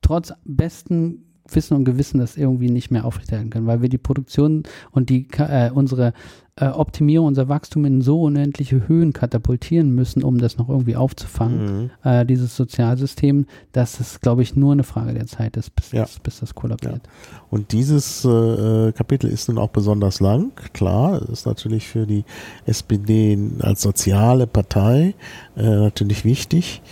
trotz 0.00 0.32
besten 0.44 1.21
Wissen 1.48 1.76
und 1.76 1.84
Gewissen 1.84 2.18
das 2.18 2.36
irgendwie 2.36 2.70
nicht 2.70 2.90
mehr 2.90 3.04
aufrechterhalten 3.04 3.50
können, 3.50 3.66
weil 3.66 3.82
wir 3.82 3.88
die 3.88 3.98
Produktion 3.98 4.62
und 4.90 5.10
die 5.10 5.26
äh, 5.38 5.70
unsere 5.70 6.12
äh, 6.56 6.66
Optimierung, 6.66 7.28
unser 7.28 7.48
Wachstum 7.48 7.86
in 7.86 8.02
so 8.02 8.22
unendliche 8.22 8.86
Höhen 8.86 9.14
katapultieren 9.14 9.94
müssen, 9.94 10.22
um 10.22 10.36
das 10.38 10.58
noch 10.58 10.68
irgendwie 10.68 10.96
aufzufangen, 10.96 11.82
mhm. 11.84 11.90
äh, 12.04 12.26
dieses 12.26 12.56
Sozialsystem, 12.56 13.46
dass 13.72 14.00
es, 14.00 14.20
glaube 14.20 14.42
ich, 14.42 14.54
nur 14.54 14.72
eine 14.72 14.84
Frage 14.84 15.14
der 15.14 15.26
Zeit 15.26 15.56
ist, 15.56 15.74
bis, 15.74 15.92
ja. 15.92 16.02
das, 16.02 16.18
bis 16.18 16.40
das 16.40 16.54
kollabiert. 16.54 17.00
Ja. 17.04 17.40
Und 17.48 17.72
dieses 17.72 18.24
äh, 18.24 18.92
Kapitel 18.92 19.30
ist 19.30 19.48
nun 19.48 19.56
auch 19.56 19.70
besonders 19.70 20.20
lang, 20.20 20.52
klar, 20.74 21.22
ist 21.30 21.46
natürlich 21.46 21.88
für 21.88 22.06
die 22.06 22.24
SPD 22.66 23.38
als 23.60 23.80
soziale 23.80 24.46
Partei 24.46 25.14
äh, 25.56 25.62
natürlich 25.62 26.26
wichtig, 26.26 26.82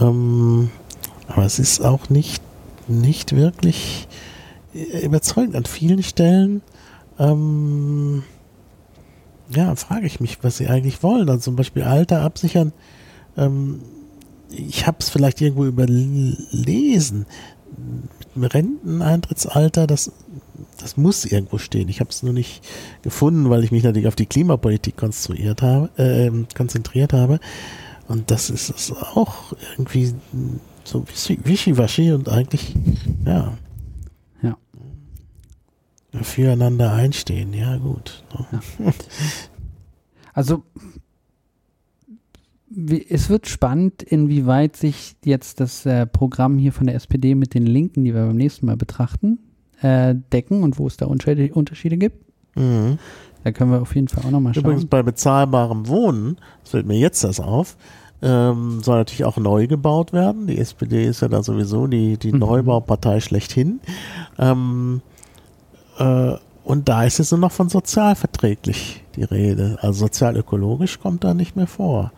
ähm, 0.00 0.70
aber 1.28 1.44
es 1.44 1.58
ist 1.58 1.84
auch 1.84 2.08
nicht 2.08 2.42
nicht 2.88 3.34
wirklich 3.34 4.08
äh, 4.74 5.04
überzeugend 5.04 5.56
an 5.56 5.64
vielen 5.64 6.02
Stellen. 6.02 6.62
Ähm, 7.18 8.22
ja, 9.54 9.74
frage 9.76 10.06
ich 10.06 10.20
mich, 10.20 10.38
was 10.42 10.56
sie 10.56 10.68
eigentlich 10.68 11.02
wollen. 11.02 11.28
Also 11.28 11.42
zum 11.42 11.56
Beispiel 11.56 11.82
Alter 11.82 12.22
absichern. 12.22 12.72
Ähm, 13.36 13.80
ich 14.50 14.86
habe 14.86 14.98
es 15.00 15.08
vielleicht 15.08 15.40
irgendwo 15.40 15.64
überlesen. 15.64 17.26
Mit 18.34 18.54
Renteneintrittsalter, 18.54 19.86
das, 19.86 20.12
das 20.78 20.96
muss 20.96 21.24
irgendwo 21.24 21.58
stehen. 21.58 21.88
Ich 21.88 22.00
habe 22.00 22.10
es 22.10 22.22
nur 22.22 22.32
nicht 22.32 22.62
gefunden, 23.02 23.50
weil 23.50 23.64
ich 23.64 23.72
mich 23.72 23.82
natürlich 23.82 24.08
auf 24.08 24.16
die 24.16 24.26
Klimapolitik 24.26 24.96
konstruiert 24.96 25.62
habe, 25.62 25.90
äh, 25.96 26.30
konzentriert 26.54 27.12
habe. 27.12 27.40
Und 28.08 28.30
das 28.30 28.50
ist 28.50 28.70
es 28.70 28.92
auch 28.92 29.52
irgendwie 29.72 30.14
so 30.84 31.04
wischiwaschi 31.06 32.12
und 32.12 32.28
eigentlich, 32.28 32.74
ja. 33.24 33.56
Ja. 34.42 34.56
Füreinander 36.22 36.92
einstehen, 36.92 37.54
ja, 37.54 37.76
gut. 37.78 38.24
Ja. 38.78 38.92
Also, 40.34 40.62
wie, 42.68 43.06
es 43.06 43.28
wird 43.28 43.48
spannend, 43.48 44.02
inwieweit 44.02 44.76
sich 44.76 45.16
jetzt 45.24 45.60
das 45.60 45.84
äh, 45.84 46.06
Programm 46.06 46.56
hier 46.58 46.72
von 46.72 46.86
der 46.86 46.96
SPD 46.96 47.34
mit 47.34 47.52
den 47.52 47.66
Linken, 47.66 48.04
die 48.04 48.14
wir 48.14 48.24
beim 48.26 48.36
nächsten 48.36 48.64
Mal 48.66 48.76
betrachten, 48.76 49.38
äh, 49.82 50.14
decken 50.32 50.62
und 50.62 50.78
wo 50.78 50.86
es 50.86 50.96
da 50.96 51.06
Unterschiede, 51.06 51.52
Unterschiede 51.52 51.98
gibt. 51.98 52.24
Mhm. 52.56 52.98
Da 53.44 53.52
können 53.52 53.72
wir 53.72 53.82
auf 53.82 53.94
jeden 53.94 54.08
Fall 54.08 54.24
auch 54.24 54.30
nochmal 54.30 54.54
schauen. 54.54 54.64
Übrigens 54.64 54.86
bei 54.86 55.02
bezahlbarem 55.02 55.88
Wohnen, 55.88 56.36
das 56.62 56.70
fällt 56.70 56.86
mir 56.86 56.98
jetzt 56.98 57.24
das 57.24 57.40
auf, 57.40 57.76
ähm, 58.22 58.80
soll 58.82 58.98
natürlich 58.98 59.24
auch 59.24 59.36
neu 59.36 59.66
gebaut 59.66 60.12
werden. 60.12 60.46
Die 60.46 60.58
SPD 60.58 61.04
ist 61.04 61.22
ja 61.22 61.28
da 61.28 61.42
sowieso 61.42 61.86
die, 61.86 62.16
die 62.16 62.32
mhm. 62.32 62.38
Neubaupartei 62.38 63.20
schlechthin. 63.20 63.80
Ähm, 64.38 65.02
äh, 65.98 66.34
und 66.64 66.88
da 66.88 67.04
ist 67.04 67.18
es 67.18 67.32
nur 67.32 67.40
noch 67.40 67.52
von 67.52 67.68
sozialverträglich 67.68 69.02
die 69.16 69.24
Rede. 69.24 69.78
Also 69.80 70.06
sozialökologisch 70.06 71.00
kommt 71.00 71.24
da 71.24 71.34
nicht 71.34 71.56
mehr 71.56 71.66
vor. 71.66 72.12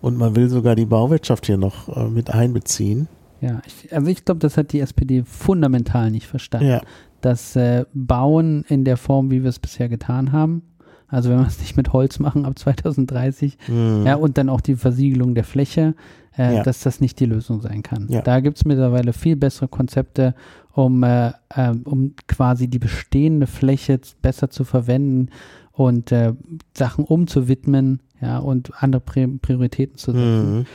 Und 0.00 0.16
man 0.16 0.36
will 0.36 0.48
sogar 0.48 0.76
die 0.76 0.86
Bauwirtschaft 0.86 1.46
hier 1.46 1.58
noch 1.58 1.94
äh, 1.94 2.08
mit 2.08 2.30
einbeziehen. 2.30 3.08
Ja, 3.40 3.60
ich, 3.66 3.92
also 3.94 4.08
ich 4.08 4.24
glaube, 4.24 4.38
das 4.40 4.56
hat 4.56 4.72
die 4.72 4.80
SPD 4.80 5.24
fundamental 5.24 6.10
nicht 6.10 6.26
verstanden. 6.26 6.68
Ja. 6.68 6.82
Das 7.20 7.56
äh, 7.56 7.84
Bauen 7.92 8.64
in 8.68 8.84
der 8.84 8.96
Form, 8.96 9.30
wie 9.30 9.42
wir 9.42 9.50
es 9.50 9.58
bisher 9.58 9.88
getan 9.88 10.32
haben, 10.32 10.62
also 11.10 11.30
wenn 11.30 11.38
wir 11.38 11.46
es 11.46 11.60
nicht 11.60 11.76
mit 11.76 11.92
Holz 11.92 12.18
machen 12.18 12.44
ab 12.44 12.58
2030, 12.58 13.58
mhm. 13.68 14.04
ja, 14.06 14.14
und 14.14 14.38
dann 14.38 14.48
auch 14.48 14.60
die 14.60 14.76
Versiegelung 14.76 15.34
der 15.34 15.44
Fläche, 15.44 15.94
äh, 16.38 16.56
ja. 16.56 16.62
dass 16.62 16.80
das 16.80 17.00
nicht 17.00 17.18
die 17.20 17.26
Lösung 17.26 17.60
sein 17.60 17.82
kann. 17.82 18.06
Ja. 18.08 18.22
Da 18.22 18.40
gibt 18.40 18.56
es 18.56 18.64
mittlerweile 18.64 19.12
viel 19.12 19.36
bessere 19.36 19.68
Konzepte, 19.68 20.34
um, 20.72 21.02
äh, 21.02 21.32
äh, 21.48 21.74
um 21.84 22.14
quasi 22.28 22.68
die 22.68 22.78
bestehende 22.78 23.46
Fläche 23.46 24.00
besser 24.22 24.50
zu 24.50 24.64
verwenden 24.64 25.30
und 25.72 26.12
äh, 26.12 26.32
Sachen 26.76 27.04
umzuwidmen, 27.04 28.00
ja, 28.20 28.38
und 28.38 28.70
andere 28.82 29.00
Prioritäten 29.00 29.96
zu 29.96 30.12
setzen. 30.12 30.58
Mhm 30.58 30.66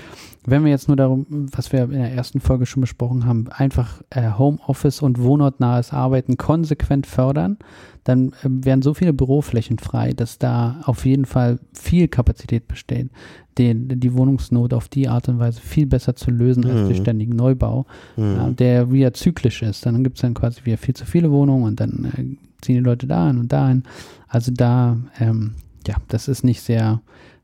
wenn 0.47 0.63
wir 0.63 0.72
jetzt 0.72 0.88
nur 0.88 0.97
darum, 0.97 1.26
was 1.30 1.72
wir 1.72 1.84
in 1.84 1.91
der 1.91 2.11
ersten 2.11 2.39
Folge 2.39 2.65
schon 2.65 2.81
besprochen 2.81 3.26
haben, 3.26 3.47
einfach 3.49 4.01
äh, 4.11 4.31
Homeoffice 4.38 5.01
und 5.01 5.22
wohnortnahes 5.22 5.91
Arbeiten 5.91 6.38
konsequent 6.38 7.07
fördern, 7.07 7.57
dann 8.03 8.30
äh, 8.30 8.34
werden 8.43 8.81
so 8.81 8.93
viele 8.93 9.13
Büroflächen 9.13 9.80
frei, 9.80 10.13
dass 10.13 10.38
da 10.38 10.81
auf 10.84 11.05
jeden 11.05 11.26
Fall 11.26 11.59
viel 11.73 12.07
Kapazität 12.07 12.67
besteht, 12.67 13.09
den, 13.57 13.99
die 13.99 14.13
Wohnungsnot 14.13 14.73
auf 14.73 14.88
die 14.88 15.07
Art 15.07 15.27
und 15.30 15.39
Weise 15.39 15.61
viel 15.61 15.88
besser 15.88 16.15
zu 16.15 16.30
lösen 16.31 16.63
mhm. 16.63 16.69
als 16.69 16.88
durch 16.88 16.99
ständigen 16.99 17.35
Neubau, 17.35 17.85
mhm. 18.15 18.35
ja, 18.35 18.49
der 18.51 18.91
wieder 18.91 19.13
zyklisch 19.13 19.63
ist. 19.63 19.85
Dann 19.85 20.03
gibt 20.03 20.17
es 20.17 20.22
dann 20.22 20.34
quasi 20.34 20.63
wieder 20.65 20.77
viel 20.77 20.95
zu 20.95 21.05
viele 21.05 21.31
Wohnungen 21.31 21.63
und 21.63 21.80
dann 21.80 22.05
äh, 22.05 22.61
ziehen 22.61 22.76
die 22.76 22.81
Leute 22.81 23.07
da 23.07 23.27
hin 23.27 23.39
und 23.39 23.51
dahin. 23.51 23.84
Also 24.27 24.51
da, 24.51 24.97
ähm, 25.19 25.55
ja, 25.88 25.95
das 26.07 26.27
ist 26.27 26.43
nicht 26.43 26.61
sehr 26.61 27.01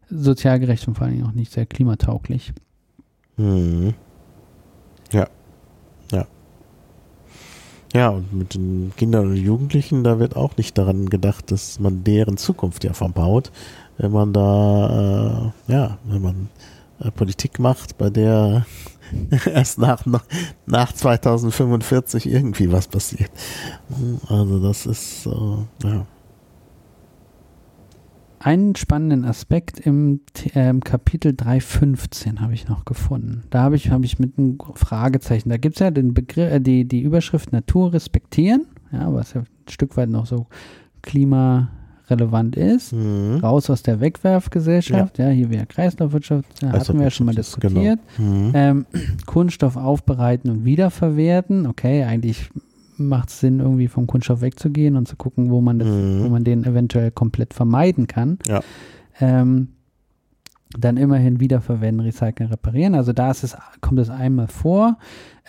sozial 0.09 0.59
gerecht 0.59 0.87
und 0.87 0.95
vor 0.95 1.05
allen 1.05 1.15
Dingen 1.15 1.27
auch 1.27 1.33
nicht 1.33 1.51
sehr 1.51 1.65
klimatauglich. 1.65 2.53
Mhm. 3.41 3.93
Ja. 5.11 5.27
Ja. 6.11 6.27
Ja, 7.93 8.09
und 8.09 8.31
mit 8.33 8.53
den 8.53 8.93
Kindern 8.95 9.31
und 9.31 9.35
Jugendlichen, 9.35 10.03
da 10.03 10.19
wird 10.19 10.35
auch 10.35 10.55
nicht 10.57 10.77
daran 10.77 11.09
gedacht, 11.09 11.51
dass 11.51 11.79
man 11.79 12.03
deren 12.03 12.37
Zukunft 12.37 12.83
ja 12.83 12.93
verbaut, 12.93 13.51
wenn 13.97 14.11
man 14.11 14.31
da, 14.31 15.51
äh, 15.67 15.71
ja, 15.73 15.97
wenn 16.05 16.21
man 16.21 16.49
äh, 16.99 17.11
Politik 17.11 17.59
macht, 17.59 17.97
bei 17.97 18.09
der 18.09 18.65
erst 19.45 19.79
nach, 19.79 20.05
nach 20.67 20.93
2045 20.93 22.27
irgendwie 22.27 22.71
was 22.71 22.87
passiert. 22.87 23.31
Also 24.29 24.59
das 24.59 24.85
ist, 24.85 25.25
äh, 25.25 25.87
ja 25.87 26.05
einen 28.43 28.75
spannenden 28.75 29.23
Aspekt 29.25 29.79
im 29.79 30.21
äh, 30.53 30.73
Kapitel 30.83 31.33
3.15 31.33 32.39
habe 32.39 32.53
ich 32.53 32.67
noch 32.67 32.85
gefunden. 32.85 33.43
Da 33.49 33.61
habe 33.61 33.75
ich, 33.75 33.91
hab 33.91 34.03
ich 34.03 34.19
mit 34.19 34.37
einem 34.37 34.57
Fragezeichen, 34.75 35.49
da 35.49 35.57
gibt 35.57 35.75
es 35.75 35.79
ja 35.79 35.91
den 35.91 36.13
Begriff, 36.13 36.51
äh, 36.51 36.59
die, 36.59 36.85
die 36.85 37.01
Überschrift 37.01 37.51
Natur 37.51 37.93
respektieren, 37.93 38.65
ja, 38.91 39.13
was 39.13 39.33
ja 39.33 39.41
ein 39.41 39.47
Stück 39.69 39.95
weit 39.95 40.09
noch 40.09 40.25
so 40.25 40.47
klimarelevant 41.03 42.55
ist. 42.55 42.93
Mhm. 42.93 43.39
Raus 43.43 43.69
aus 43.69 43.83
der 43.83 43.99
Wegwerfgesellschaft, 43.99 45.19
ja, 45.19 45.27
ja 45.27 45.31
hier 45.31 45.49
wäre 45.51 45.67
Kreislaufwirtschaft, 45.67 46.63
ja, 46.63 46.71
hatten 46.71 46.97
wir 46.97 47.05
ja 47.05 47.11
schon 47.11 47.27
mal 47.27 47.35
diskutiert. 47.35 47.99
Genau. 48.17 48.29
Mhm. 48.29 48.51
Ähm, 48.55 48.85
Kunststoff 49.27 49.77
aufbereiten 49.77 50.49
und 50.49 50.65
wiederverwerten, 50.65 51.67
okay, 51.67 52.03
eigentlich 52.05 52.49
macht 53.07 53.29
es 53.29 53.39
Sinn, 53.39 53.59
irgendwie 53.59 53.87
vom 53.87 54.07
Kunststoff 54.07 54.41
wegzugehen 54.41 54.95
und 54.95 55.07
zu 55.07 55.15
gucken, 55.15 55.49
wo 55.49 55.61
man, 55.61 55.79
das, 55.79 55.87
mhm. 55.87 56.23
wo 56.23 56.29
man 56.29 56.43
den 56.43 56.63
eventuell 56.63 57.11
komplett 57.11 57.53
vermeiden 57.53 58.07
kann. 58.07 58.39
Ja. 58.47 58.61
Ähm, 59.19 59.69
dann 60.77 60.97
immerhin 60.97 61.39
wiederverwenden, 61.39 62.05
recyceln, 62.05 62.49
reparieren. 62.49 62.95
Also 62.95 63.13
da 63.13 63.31
ist 63.31 63.43
es, 63.43 63.57
kommt 63.81 63.99
es 63.99 64.09
einmal 64.09 64.47
vor. 64.47 64.97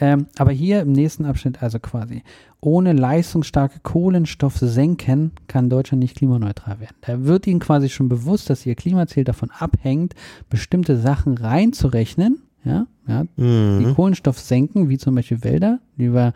Ähm, 0.01 0.27
aber 0.39 0.51
hier 0.51 0.81
im 0.81 0.93
nächsten 0.93 1.25
Abschnitt, 1.25 1.63
also 1.63 1.79
quasi, 1.79 2.23
ohne 2.61 2.93
leistungsstarke 2.93 3.81
Kohlenstoff 3.83 4.57
senken, 4.57 5.33
kann 5.47 5.71
Deutschland 5.71 6.03
nicht 6.03 6.17
klimaneutral 6.17 6.81
werden. 6.81 6.97
Da 7.03 7.25
wird 7.25 7.47
Ihnen 7.47 7.61
quasi 7.61 7.89
schon 7.89 8.09
bewusst, 8.09 8.51
dass 8.51 8.67
Ihr 8.67 8.75
Klimaziel 8.75 9.25
davon 9.25 9.51
abhängt, 9.51 10.15
bestimmte 10.49 10.97
Sachen 10.97 11.37
reinzurechnen. 11.39 12.43
Ja, 12.65 12.87
ja, 13.09 13.25
mhm. 13.37 13.79
die 13.81 13.95
Kohlenstoff 13.95 14.39
senken, 14.39 14.89
wie 14.89 14.99
zum 14.99 15.15
Beispiel 15.15 15.43
Wälder, 15.43 15.81
die 15.97 16.13
wir 16.13 16.33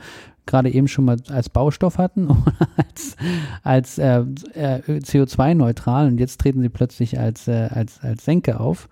gerade 0.47 0.70
eben 0.70 0.89
schon 0.89 1.05
mal 1.05 1.16
als 1.28 1.48
Baustoff 1.48 1.98
hatten 1.98 2.27
oder 2.31 2.55
als, 2.77 3.16
als 3.62 3.98
äh, 3.98 4.20
äh, 4.55 4.81
CO2-neutral 4.89 6.09
und 6.09 6.19
jetzt 6.19 6.40
treten 6.40 6.62
sie 6.62 6.69
plötzlich 6.69 7.19
als, 7.19 7.48
äh, 7.48 7.69
als, 7.70 8.01
als 8.01 8.24
Senke 8.24 8.59
auf. 8.61 8.89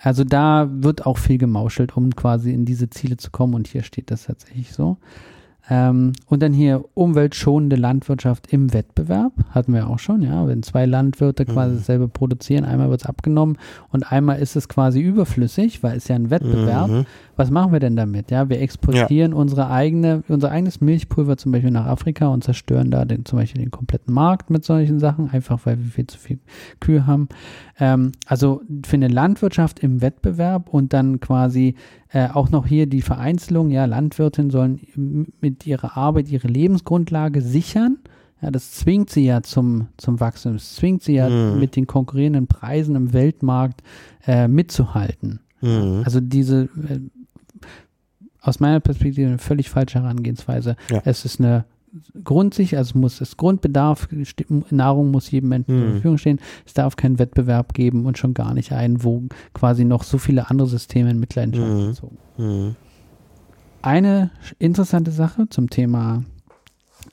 Also 0.00 0.24
da 0.24 0.68
wird 0.70 1.06
auch 1.06 1.18
viel 1.18 1.38
gemauschelt, 1.38 1.96
um 1.96 2.14
quasi 2.14 2.52
in 2.52 2.64
diese 2.64 2.90
Ziele 2.90 3.16
zu 3.16 3.30
kommen 3.30 3.54
und 3.54 3.66
hier 3.66 3.82
steht 3.82 4.10
das 4.10 4.24
tatsächlich 4.24 4.72
so. 4.72 4.98
Ähm, 5.68 6.12
und 6.26 6.42
dann 6.42 6.52
hier 6.52 6.84
umweltschonende 6.94 7.76
Landwirtschaft 7.76 8.52
im 8.52 8.72
Wettbewerb, 8.72 9.32
hatten 9.50 9.72
wir 9.74 9.88
auch 9.88 9.98
schon, 9.98 10.22
ja. 10.22 10.46
Wenn 10.46 10.62
zwei 10.62 10.86
Landwirte 10.86 11.44
mhm. 11.44 11.52
quasi 11.52 11.76
dasselbe 11.76 12.08
produzieren, 12.08 12.64
einmal 12.64 12.90
wird 12.90 13.02
es 13.02 13.06
abgenommen 13.06 13.58
und 13.90 14.10
einmal 14.10 14.38
ist 14.38 14.54
es 14.54 14.68
quasi 14.68 15.00
überflüssig, 15.00 15.82
weil 15.82 15.96
es 15.96 16.08
ja 16.08 16.14
ein 16.14 16.30
Wettbewerb. 16.30 16.88
Mhm. 16.88 17.06
Was 17.36 17.50
machen 17.50 17.72
wir 17.72 17.80
denn 17.80 17.96
damit? 17.96 18.30
Ja, 18.30 18.48
wir 18.48 18.60
exportieren 18.60 19.32
ja. 19.32 19.38
unsere 19.38 19.70
eigene, 19.70 20.24
unser 20.28 20.50
eigenes 20.50 20.80
Milchpulver 20.80 21.36
zum 21.36 21.52
Beispiel 21.52 21.70
nach 21.70 21.86
Afrika 21.86 22.28
und 22.28 22.42
zerstören 22.42 22.90
da 22.90 23.04
den, 23.04 23.26
zum 23.26 23.38
Beispiel 23.38 23.60
den 23.60 23.70
kompletten 23.70 24.12
Markt 24.12 24.48
mit 24.48 24.64
solchen 24.64 24.98
Sachen, 24.98 25.30
einfach 25.30 25.60
weil 25.64 25.78
wir 25.78 25.86
viel 25.86 26.06
zu 26.06 26.18
viel 26.18 26.38
Kühe 26.80 27.06
haben. 27.06 27.28
Ähm, 27.78 28.12
also 28.26 28.62
für 28.84 28.96
eine 28.96 29.08
Landwirtschaft 29.08 29.80
im 29.80 30.00
Wettbewerb 30.00 30.70
und 30.70 30.94
dann 30.94 31.20
quasi 31.20 31.74
äh, 32.08 32.28
auch 32.30 32.50
noch 32.50 32.66
hier 32.66 32.86
die 32.86 33.02
Vereinzelung, 33.02 33.70
ja, 33.70 33.84
Landwirtinnen 33.84 34.50
sollen 34.50 34.80
mit 35.40 35.66
ihrer 35.66 35.96
Arbeit 35.96 36.30
ihre 36.30 36.48
Lebensgrundlage 36.48 37.42
sichern. 37.42 37.98
Ja, 38.40 38.50
das 38.50 38.72
zwingt 38.72 39.10
sie 39.10 39.24
ja 39.26 39.42
zum, 39.42 39.88
zum 39.96 40.20
Wachstum. 40.20 40.54
Das 40.54 40.74
zwingt 40.74 41.02
sie 41.02 41.14
ja 41.14 41.28
mhm. 41.28 41.58
mit 41.58 41.76
den 41.76 41.86
konkurrierenden 41.86 42.46
Preisen 42.46 42.94
im 42.94 43.12
Weltmarkt 43.12 43.82
äh, 44.26 44.48
mitzuhalten. 44.48 45.40
Mhm. 45.60 46.02
Also 46.04 46.20
diese, 46.20 46.64
äh, 46.88 47.00
aus 48.46 48.60
meiner 48.60 48.80
Perspektive 48.80 49.26
eine 49.28 49.38
völlig 49.38 49.70
falsche 49.70 50.00
Herangehensweise. 50.00 50.76
Ja. 50.90 51.02
Es 51.04 51.24
ist 51.24 51.40
eine 51.40 51.64
grundsicher, 52.24 52.78
also 52.78 52.98
muss 52.98 53.20
es 53.20 53.36
Grundbedarf, 53.36 54.08
Nahrung 54.70 55.10
muss 55.10 55.30
jedem 55.30 55.48
Menschen 55.48 55.76
mhm. 55.76 55.80
zur 55.82 55.90
Verfügung 55.92 56.18
stehen. 56.18 56.40
Es 56.64 56.74
darf 56.74 56.96
keinen 56.96 57.18
Wettbewerb 57.18 57.74
geben 57.74 58.06
und 58.06 58.18
schon 58.18 58.34
gar 58.34 58.54
nicht 58.54 58.72
einen, 58.72 59.02
wo 59.02 59.22
quasi 59.54 59.84
noch 59.84 60.02
so 60.02 60.18
viele 60.18 60.50
andere 60.50 60.68
Systeme 60.68 61.10
in 61.10 61.18
Mitleidenschaft 61.18 61.72
mhm. 61.72 61.86
gezogen. 61.86 62.18
Mhm. 62.36 62.76
Eine 63.82 64.30
interessante 64.58 65.10
Sache 65.10 65.48
zum 65.48 65.70
Thema 65.70 66.24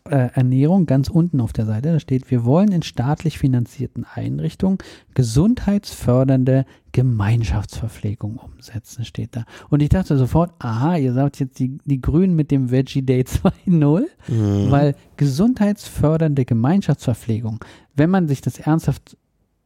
äh, 0.09 0.29
Ernährung 0.33 0.85
ganz 0.85 1.07
unten 1.07 1.39
auf 1.39 1.53
der 1.53 1.65
Seite, 1.65 1.93
da 1.93 1.99
steht, 1.99 2.29
wir 2.29 2.43
wollen 2.43 2.71
in 2.71 2.81
staatlich 2.81 3.37
finanzierten 3.37 4.05
Einrichtungen 4.13 4.77
gesundheitsfördernde 5.13 6.65
Gemeinschaftsverpflegung 6.91 8.37
umsetzen, 8.37 9.05
steht 9.05 9.35
da. 9.35 9.45
Und 9.69 9.81
ich 9.81 9.89
dachte 9.89 10.17
sofort, 10.17 10.51
aha, 10.59 10.97
ihr 10.97 11.13
sagt 11.13 11.39
jetzt 11.39 11.57
die, 11.59 11.77
die 11.85 12.01
Grünen 12.01 12.35
mit 12.35 12.51
dem 12.51 12.69
Veggie 12.69 13.01
Day 13.01 13.21
2.0, 13.27 14.03
mhm. 14.27 14.71
weil 14.71 14.95
gesundheitsfördernde 15.15 16.45
Gemeinschaftsverpflegung, 16.45 17.63
wenn 17.95 18.09
man 18.09 18.27
sich 18.27 18.41
das 18.41 18.59
ernsthaft 18.59 19.17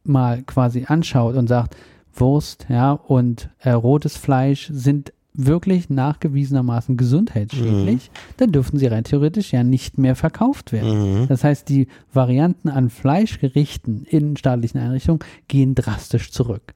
mal 0.04 0.42
quasi 0.42 0.84
anschaut 0.86 1.36
und 1.36 1.48
sagt, 1.48 1.76
Wurst, 2.14 2.66
ja, 2.68 2.92
und 2.92 3.50
äh, 3.60 3.70
rotes 3.70 4.16
Fleisch 4.16 4.68
sind 4.72 5.12
wirklich 5.38 5.88
nachgewiesenermaßen 5.88 6.96
gesundheitsschädlich, 6.96 8.10
mhm. 8.10 8.34
dann 8.36 8.52
dürften 8.52 8.76
sie 8.76 8.88
rein 8.88 9.04
theoretisch 9.04 9.52
ja 9.52 9.62
nicht 9.62 9.96
mehr 9.96 10.16
verkauft 10.16 10.72
werden. 10.72 11.20
Mhm. 11.22 11.28
Das 11.28 11.44
heißt, 11.44 11.68
die 11.68 11.86
Varianten 12.12 12.68
an 12.68 12.90
Fleischgerichten 12.90 14.04
in 14.04 14.36
staatlichen 14.36 14.78
Einrichtungen 14.78 15.20
gehen 15.46 15.74
drastisch 15.74 16.32
zurück. 16.32 16.74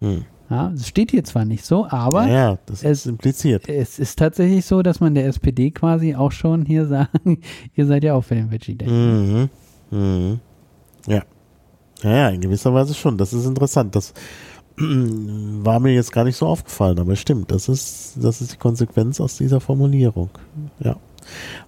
Mhm. 0.00 0.24
Ja, 0.50 0.70
es 0.74 0.88
steht 0.88 1.12
hier 1.12 1.24
zwar 1.24 1.46
nicht 1.46 1.64
so, 1.64 1.86
aber 1.86 2.26
ja, 2.26 2.58
das 2.66 2.82
es, 2.82 3.00
ist 3.00 3.06
impliziert. 3.06 3.68
Es 3.68 3.98
ist 3.98 4.18
tatsächlich 4.18 4.66
so, 4.66 4.82
dass 4.82 5.00
man 5.00 5.14
der 5.14 5.26
SPD 5.26 5.70
quasi 5.70 6.14
auch 6.14 6.32
schon 6.32 6.66
hier 6.66 6.86
sagen, 6.86 7.40
ihr 7.74 7.86
seid 7.86 8.04
ja 8.04 8.14
auch 8.14 8.24
für 8.24 8.34
den 8.34 8.50
Veggie 8.50 8.74
Day. 8.74 8.88
Mhm. 8.88 9.48
Mhm. 9.90 10.40
Ja. 11.06 11.14
ja. 11.14 11.22
Ja, 12.10 12.28
in 12.30 12.40
gewisser 12.40 12.74
Weise 12.74 12.94
schon. 12.94 13.16
Das 13.16 13.32
ist 13.32 13.46
interessant. 13.46 13.94
Das 13.94 14.12
war 14.78 15.80
mir 15.80 15.94
jetzt 15.94 16.12
gar 16.12 16.24
nicht 16.24 16.36
so 16.36 16.46
aufgefallen, 16.46 16.98
aber 16.98 17.16
stimmt, 17.16 17.50
das 17.50 17.68
ist, 17.68 18.14
das 18.20 18.40
ist 18.40 18.52
die 18.52 18.56
Konsequenz 18.56 19.20
aus 19.20 19.36
dieser 19.36 19.60
Formulierung. 19.60 20.30
Ja. 20.80 20.96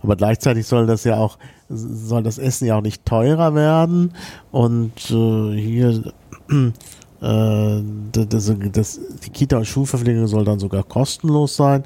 Aber 0.02 0.16
gleichzeitig 0.16 0.66
soll 0.66 0.86
das 0.86 1.04
ja 1.04 1.16
auch, 1.16 1.38
soll 1.68 2.22
das 2.22 2.38
Essen 2.38 2.66
ja 2.66 2.76
auch 2.76 2.82
nicht 2.82 3.04
teurer 3.04 3.54
werden 3.54 4.12
und 4.50 5.10
äh, 5.10 5.56
hier 5.56 6.12
äh, 7.20 7.82
das, 8.12 8.52
das, 8.72 9.00
die 9.24 9.30
Kita- 9.30 9.58
und 9.58 9.66
Schulverpflegung 9.66 10.26
soll 10.26 10.44
dann 10.44 10.58
sogar 10.58 10.82
kostenlos 10.82 11.56
sein. 11.56 11.84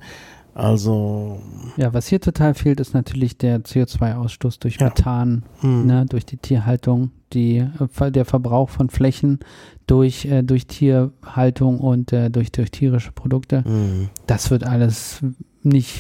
Also. 0.54 1.40
Ja, 1.76 1.94
was 1.94 2.08
hier 2.08 2.20
total 2.20 2.54
fehlt, 2.54 2.80
ist 2.80 2.92
natürlich 2.92 3.38
der 3.38 3.60
CO2-Ausstoß 3.60 4.58
durch 4.58 4.78
ja. 4.78 4.86
Methan, 4.86 5.44
hm. 5.60 5.86
ne, 5.86 6.06
durch 6.06 6.26
die 6.26 6.36
Tierhaltung, 6.36 7.12
die, 7.32 7.58
äh, 7.58 8.10
der 8.10 8.24
Verbrauch 8.24 8.70
von 8.70 8.90
Flächen 8.90 9.40
durch, 9.86 10.24
äh, 10.26 10.42
durch 10.42 10.66
Tierhaltung 10.66 11.78
und 11.80 12.12
äh, 12.12 12.30
durch, 12.30 12.52
durch 12.52 12.70
tierische 12.70 13.12
Produkte. 13.12 13.64
Hm. 13.64 14.08
Das 14.26 14.50
wird 14.50 14.64
alles 14.64 15.20
nicht, 15.62 15.98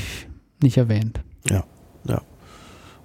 nicht 0.62 0.76
erwähnt. 0.76 1.20
Ja, 1.48 1.64
ja. 2.06 2.18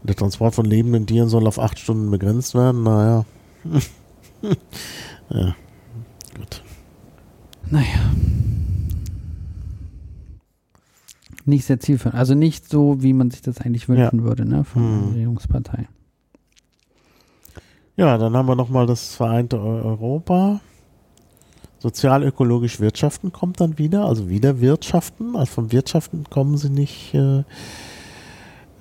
Und 0.02 0.10
der 0.10 0.16
Transport 0.16 0.56
von 0.56 0.66
lebenden 0.66 1.08
Tieren 1.08 1.30
soll 1.30 1.48
auf 1.48 1.60
acht 1.60 1.80
Stunden 1.80 2.12
begrenzt 2.12 2.56
werden. 2.56 2.84
Naja. 2.84 3.26
ja, 5.30 5.56
gut. 6.38 6.64
Naja 7.70 8.12
nicht 11.46 11.66
sehr 11.66 11.80
zielführend. 11.80 12.18
Also 12.18 12.36
nicht 12.36 12.70
so, 12.70 13.02
wie 13.02 13.14
man 13.14 13.32
sich 13.32 13.42
das 13.42 13.60
eigentlich 13.60 13.90
wünschen 13.90 14.20
ja. 14.20 14.24
würde, 14.24 14.46
ne, 14.46 14.64
von 14.64 15.02
der 15.02 15.10
Regierungspartei. 15.10 15.88
Ja, 17.96 18.18
dann 18.18 18.36
haben 18.36 18.48
wir 18.48 18.56
nochmal 18.56 18.88
das 18.88 19.16
vereinte 19.16 19.60
Europa. 19.60 20.62
Sozial-ökologisch 21.80 22.80
Wirtschaften 22.80 23.32
kommt 23.32 23.60
dann 23.60 23.78
wieder, 23.78 24.06
also 24.06 24.30
wieder 24.30 24.62
Wirtschaften. 24.62 25.36
Also 25.36 25.52
vom 25.52 25.72
Wirtschaften 25.72 26.24
kommen 26.30 26.58
sie 26.58 26.70
nicht 26.70 27.14
äh, 27.14 27.44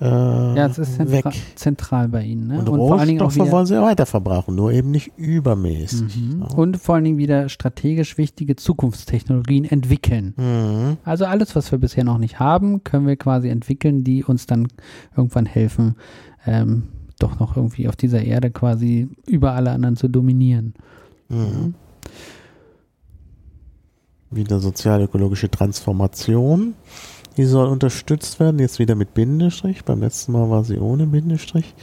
äh, 0.03 0.57
ja, 0.57 0.65
es 0.65 0.77
ist 0.77 0.95
zentra 0.95 1.29
weg. 1.29 1.41
zentral 1.55 2.09
bei 2.09 2.23
Ihnen. 2.23 2.47
Ne? 2.47 2.59
Und, 2.59 2.67
und 2.67 2.79
vor 2.79 2.99
allen 2.99 3.07
Dingen 3.07 3.21
auch 3.21 3.33
wieder, 3.33 3.51
wollen 3.51 3.65
sie 3.65 3.81
weiter 3.81 4.05
verbrauchen, 4.05 4.53
nur 4.53 4.73
eben 4.73 4.91
nicht 4.91 5.11
übermäßig. 5.17 6.17
Mhm. 6.17 6.41
Ja. 6.41 6.55
Und 6.57 6.77
vor 6.77 6.95
allen 6.95 7.05
Dingen 7.05 7.17
wieder 7.17 7.47
strategisch 7.47 8.17
wichtige 8.17 8.57
Zukunftstechnologien 8.57 9.63
entwickeln. 9.63 10.33
Mhm. 10.35 10.97
Also 11.05 11.25
alles, 11.25 11.55
was 11.55 11.71
wir 11.71 11.79
bisher 11.79 12.03
noch 12.03 12.17
nicht 12.17 12.39
haben, 12.39 12.83
können 12.83 13.07
wir 13.07 13.15
quasi 13.15 13.47
entwickeln, 13.47 14.03
die 14.03 14.25
uns 14.25 14.45
dann 14.45 14.67
irgendwann 15.15 15.45
helfen, 15.45 15.95
ähm, 16.45 16.83
doch 17.23 17.39
noch 17.39 17.55
irgendwie 17.55 17.87
auf 17.87 17.95
dieser 17.95 18.21
Erde 18.21 18.51
quasi 18.51 19.07
über 19.25 19.53
alle 19.53 19.71
anderen 19.71 19.95
zu 19.95 20.07
dominieren. 20.07 20.73
Mhm. 21.29 21.73
Wieder 24.29 24.59
sozial-ökologische 24.59 25.49
Transformation. 25.49 26.73
Die 27.37 27.45
soll 27.45 27.67
unterstützt 27.67 28.39
werden, 28.39 28.59
jetzt 28.59 28.79
wieder 28.79 28.95
mit 28.95 29.13
Bindestrich. 29.13 29.85
Beim 29.85 30.01
letzten 30.01 30.33
Mal 30.33 30.49
war 30.49 30.63
sie 30.63 30.77
ohne 30.77 31.07
Bindestrich. 31.07 31.73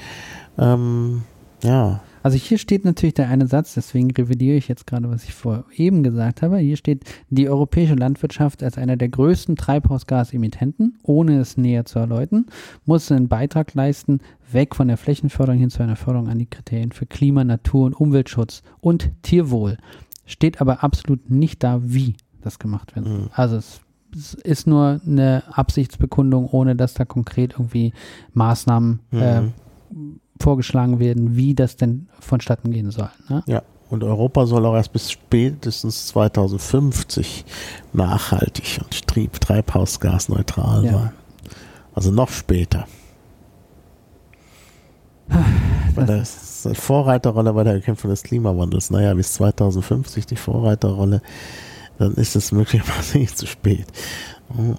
Ähm, 0.59 1.23
ja. 1.63 2.01
Also 2.23 2.37
hier 2.37 2.59
steht 2.59 2.85
natürlich 2.85 3.15
der 3.15 3.29
eine 3.29 3.47
Satz, 3.47 3.75
deswegen 3.75 4.11
revidiere 4.11 4.57
ich 4.57 4.69
jetzt 4.69 4.87
gerade, 4.87 5.11
was 5.11 5.25
ich 5.25 5.35
vor 5.35 5.65
eben 5.75 6.03
gesagt 6.03 6.43
habe. 6.43 6.59
Hier 6.59 6.77
steht, 6.77 7.05
die 7.31 7.49
europäische 7.49 7.95
Landwirtschaft 7.95 8.63
als 8.63 8.79
einer 8.79 8.97
der 8.97 9.09
größten 9.09 9.57
Treibhausgasemittenten, 9.57 10.99
ohne 11.03 11.39
es 11.39 11.57
näher 11.57 11.85
zu 11.85 11.99
erläutern, 11.99 12.47
muss 12.85 13.11
einen 13.11 13.29
Beitrag 13.29 13.75
leisten, 13.75 14.21
weg 14.53 14.75
von 14.75 14.89
der 14.89 14.97
Flächenförderung 14.97 15.61
hin 15.61 15.71
zu 15.71 15.83
einer 15.83 15.97
Förderung 15.97 16.29
an 16.29 16.39
die 16.39 16.47
Kriterien 16.47 16.93
für 16.93 17.07
Klima, 17.07 17.45
Natur 17.45 17.87
und 17.87 17.95
Umweltschutz 17.95 18.63
und 18.81 19.11
Tierwohl. 19.23 19.79
Steht 20.27 20.61
aber 20.61 20.85
absolut 20.85 21.31
nicht 21.31 21.63
da, 21.63 21.81
wie 21.83 22.17
das 22.43 22.59
gemacht 22.59 22.95
wird. 22.97 23.07
Mhm. 23.07 23.29
Also 23.33 23.57
es 23.57 23.81
ist 24.35 24.67
nur 24.67 25.01
eine 25.07 25.45
Absichtsbekundung, 25.51 26.47
ohne 26.47 26.77
dass 26.77 26.95
da 26.95 27.05
konkret 27.05 27.53
irgendwie 27.53 27.93
Maßnahmen 28.35 29.01
mhm. 29.11 29.21
äh, 29.21 29.43
vorgeschlagen 30.41 30.99
werden, 30.99 31.37
wie 31.37 31.55
das 31.55 31.77
denn 31.77 32.09
vonstatten 32.21 32.71
gehen 32.71 32.91
soll. 32.91 33.11
Ne? 33.29 33.43
Ja. 33.47 33.63
Und 33.91 34.05
Europa 34.05 34.47
soll 34.47 34.65
auch 34.67 34.75
erst 34.75 34.93
bis 34.93 35.11
spätestens 35.11 36.07
2050 36.09 37.45
nachhaltig 37.93 38.79
und 38.83 39.07
trieb 39.09 39.41
treibhausgasneutral 39.41 40.85
ja. 40.85 40.93
sein. 40.93 41.13
Also 41.93 42.13
noch 42.13 42.31
später. 42.31 42.87
Bei 45.97 46.05
der 46.05 46.25
Vorreiterrolle 46.25 47.53
bei 47.53 47.65
der 47.65 47.73
Bekämpfung 47.73 48.11
des 48.11 48.23
Klimawandels. 48.23 48.91
Naja, 48.91 49.13
bis 49.15 49.33
2050 49.33 50.25
die 50.25 50.37
Vorreiterrolle 50.37 51.21
dann 52.01 52.15
ist 52.15 52.35
es 52.35 52.51
möglicherweise 52.51 53.19
nicht 53.19 53.37
zu 53.37 53.47
spät. 53.47 53.87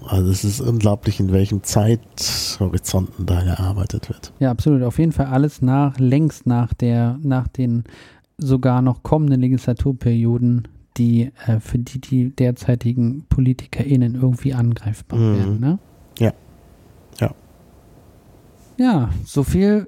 Also 0.05 0.29
es 0.29 0.43
ist 0.43 0.61
unglaublich, 0.61 1.19
in 1.19 1.31
welchem 1.31 1.63
Zeithorizonten 1.63 3.25
da 3.25 3.41
gearbeitet 3.41 4.09
wird. 4.09 4.33
Ja, 4.39 4.51
absolut. 4.51 4.83
Auf 4.83 4.99
jeden 4.99 5.11
Fall 5.11 5.27
alles 5.27 5.61
nach, 5.61 5.97
längst 5.97 6.45
nach 6.45 6.73
der, 6.73 7.17
nach 7.21 7.47
den 7.47 7.85
sogar 8.37 8.81
noch 8.81 9.03
kommenden 9.03 9.39
Legislaturperioden, 9.39 10.67
die 10.97 11.31
äh, 11.45 11.59
für 11.59 11.77
die 11.77 12.01
die 12.01 12.29
derzeitigen 12.35 13.25
PolitikerInnen 13.29 14.15
irgendwie 14.15 14.53
angreifbar 14.53 15.19
mhm. 15.19 15.37
werden. 15.37 15.59
Ne? 15.59 15.79
Ja. 16.19 16.33
Ja. 17.19 17.33
Ja, 18.77 19.09
so 19.25 19.43
viel 19.43 19.87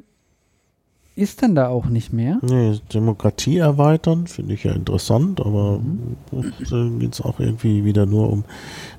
ist 1.16 1.42
denn 1.42 1.56
da 1.56 1.68
auch 1.68 1.86
nicht 1.86 2.12
mehr? 2.12 2.40
Nee, 2.42 2.80
Demokratie 2.94 3.58
erweitern, 3.58 4.28
finde 4.28 4.56
ich 4.56 4.64
ja 4.64 4.74
interessant, 4.74 5.40
aber 5.42 5.80
mhm. 5.80 7.00
geht 7.00 7.14
es 7.14 7.22
auch 7.22 7.40
irgendwie 7.40 7.86
wieder 7.86 8.06
nur 8.06 8.32
um 8.32 8.44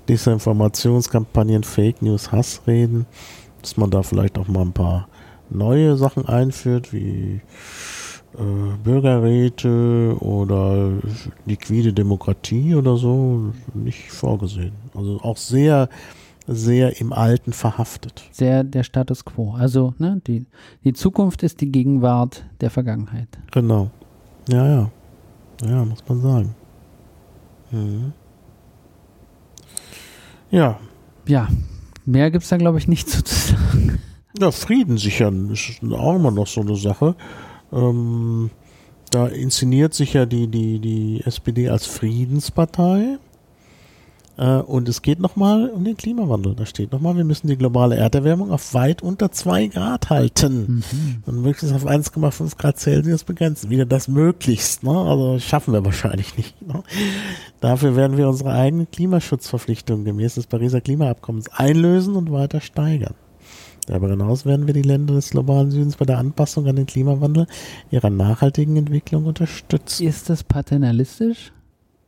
Desinformationskampagnen, 0.09 1.65
Fake 1.65 2.03
News, 2.03 2.31
Hassreden. 2.31 3.07
dass 3.63 3.77
man 3.77 3.91
da 3.91 4.03
vielleicht 4.03 4.39
auch 4.39 4.49
mal 4.49 4.63
ein 4.63 4.73
paar 4.73 5.09
neue 5.51 5.97
Sachen 5.97 6.27
einführt, 6.27 6.93
wie 6.93 7.41
äh, 8.35 8.77
Bürgerräte 8.83 10.17
oder 10.21 10.93
liquide 11.47 11.93
Demokratie 11.93 12.75
oder 12.75 12.97
so, 12.97 13.53
nicht 13.75 14.11
vorgesehen. 14.11 14.73
Also 14.95 15.21
auch 15.23 15.37
sehr, 15.37 15.89
sehr 16.47 17.01
im 17.01 17.13
Alten 17.13 17.53
verhaftet. 17.53 18.25
Sehr 18.31 18.65
der 18.65 18.83
Status 18.83 19.25
quo. 19.25 19.55
Also 19.55 19.95
ne, 19.99 20.21
die, 20.27 20.47
die 20.85 20.93
Zukunft 20.93 21.43
ist 21.43 21.61
die 21.61 21.73
Gegenwart 21.73 22.45
der 22.61 22.71
Vergangenheit. 22.71 23.29
Genau. 23.53 23.91
Ja, 24.49 24.67
ja. 24.67 24.91
Ja, 25.63 25.85
muss 25.85 26.05
man 26.09 26.21
sagen. 26.21 26.55
Mhm. 27.71 28.13
Ja. 30.51 30.79
Ja, 31.27 31.49
mehr 32.05 32.31
gibt 32.31 32.45
es 32.45 32.51
da, 32.51 32.57
glaube 32.59 32.79
ich, 32.79 32.87
nicht 32.87 33.09
zu 33.09 33.23
sagen. 33.25 33.99
Ja, 34.39 34.51
Frieden 34.51 34.99
sichern 34.99 35.51
ist 35.51 35.81
auch 35.83 36.17
immer 36.17 36.31
noch 36.31 36.47
so 36.47 36.61
eine 36.61 36.77
Sache. 36.77 37.15
Ähm, 37.73 38.51
da 39.11 39.27
inszeniert 39.29 39.95
sich 39.95 40.15
ja 40.15 40.27
die, 40.27 40.49
die, 40.49 40.81
die 40.81 41.23
SPD 41.25 41.69
als 41.69 41.87
Friedenspartei. 41.87 43.19
Äh, 44.37 44.59
und 44.59 44.89
es 44.89 45.03
geht 45.03 45.21
nochmal 45.21 45.69
um 45.71 45.85
den 45.85 45.97
Klimawandel. 45.97 46.55
Da 46.55 46.67
steht 46.67 46.93
nochmal, 46.93 47.17
wir 47.17 47.25
müssen 47.25 47.47
die 47.47 47.57
globale 47.57 47.97
Erderwärmung 47.97 48.51
auf 48.51 48.75
weit 48.75 49.03
unter 49.03 49.31
2 49.31 49.69
Grad 49.69 50.11
halten. 50.11 50.83
Mhm. 50.91 51.23
Und 51.27 51.43
möglichst 51.43 51.75
auf 51.75 51.87
1,5 51.87 52.57
Grad 52.57 52.79
Celsius 52.79 53.25
begrenzen. 53.25 53.71
Wieder 53.71 53.87
das 53.87 54.09
möglichst. 54.09 54.83
Ne? 54.83 54.97
Also 54.97 55.39
schaffen 55.39 55.73
wir 55.73 55.85
wahrscheinlich 55.85 56.37
nicht. 56.37 56.61
Ne? 56.63 56.83
Dafür 57.61 57.97
werden 57.97 58.17
wir 58.17 58.29
unsere 58.29 58.53
eigenen 58.53 58.91
Klimaschutzverpflichtungen 58.91 60.05
gemäß 60.05 60.35
des 60.35 60.47
Pariser 60.47 60.81
Klimaabkommens 60.81 61.49
einlösen 61.49 62.17
und 62.17 62.33
weiter 62.33 62.61
steigern. 62.61 63.15
Darüber 63.87 64.09
hinaus 64.09 64.47
werden 64.47 64.67
wir 64.67 64.75
die 64.75 64.83
Länder 64.83 65.15
des 65.15 65.31
globalen 65.31 65.71
Südens 65.71 65.97
bei 65.97 66.07
der 66.07 66.19
Anpassung 66.19 66.67
an 66.67 66.77
den 66.77 66.87
Klimawandel 66.87 67.47
ihrer 67.91 68.09
nachhaltigen 68.11 68.77
Entwicklung 68.77 69.27
unterstützen. 69.27 70.07
Ist 70.07 70.31
das 70.31 70.43
paternalistisch? 70.43 71.53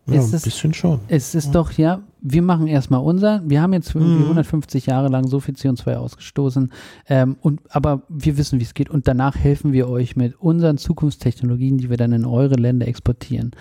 Ja, 0.07 0.21
ist 0.21 0.35
ein 0.35 0.41
bisschen 0.41 0.73
schon. 0.73 1.01
Es 1.09 1.35
ist 1.35 1.47
ja. 1.47 1.53
doch, 1.53 1.73
ja, 1.73 2.01
wir 2.29 2.43
machen 2.43 2.67
erstmal 2.67 3.01
unser. 3.01 3.41
Wir 3.45 3.63
haben 3.63 3.73
jetzt 3.73 3.95
mhm. 3.95 4.23
150 4.23 4.87
Jahre 4.87 5.09
lang 5.09 5.29
so 5.29 5.39
viel 5.39 5.55
CO2 5.55 5.95
ausgestoßen. 5.95 6.73
Ähm, 7.09 7.37
und, 7.41 7.61
aber 7.69 8.03
wir 8.09 8.37
wissen, 8.37 8.59
wie 8.59 8.65
es 8.65 8.75
geht. 8.75 8.91
Und 8.91 9.07
danach 9.07 9.37
helfen 9.37 9.73
wir 9.73 9.89
euch 9.89 10.17
mit 10.17 10.35
unseren 10.41 10.77
Zukunftstechnologien, 10.77 11.79
die 11.79 11.89
wir 11.89 11.97
dann 11.97 12.13
in 12.13 12.25
eure 12.25 12.57
Länder 12.57 12.89
exportieren. 12.89 13.53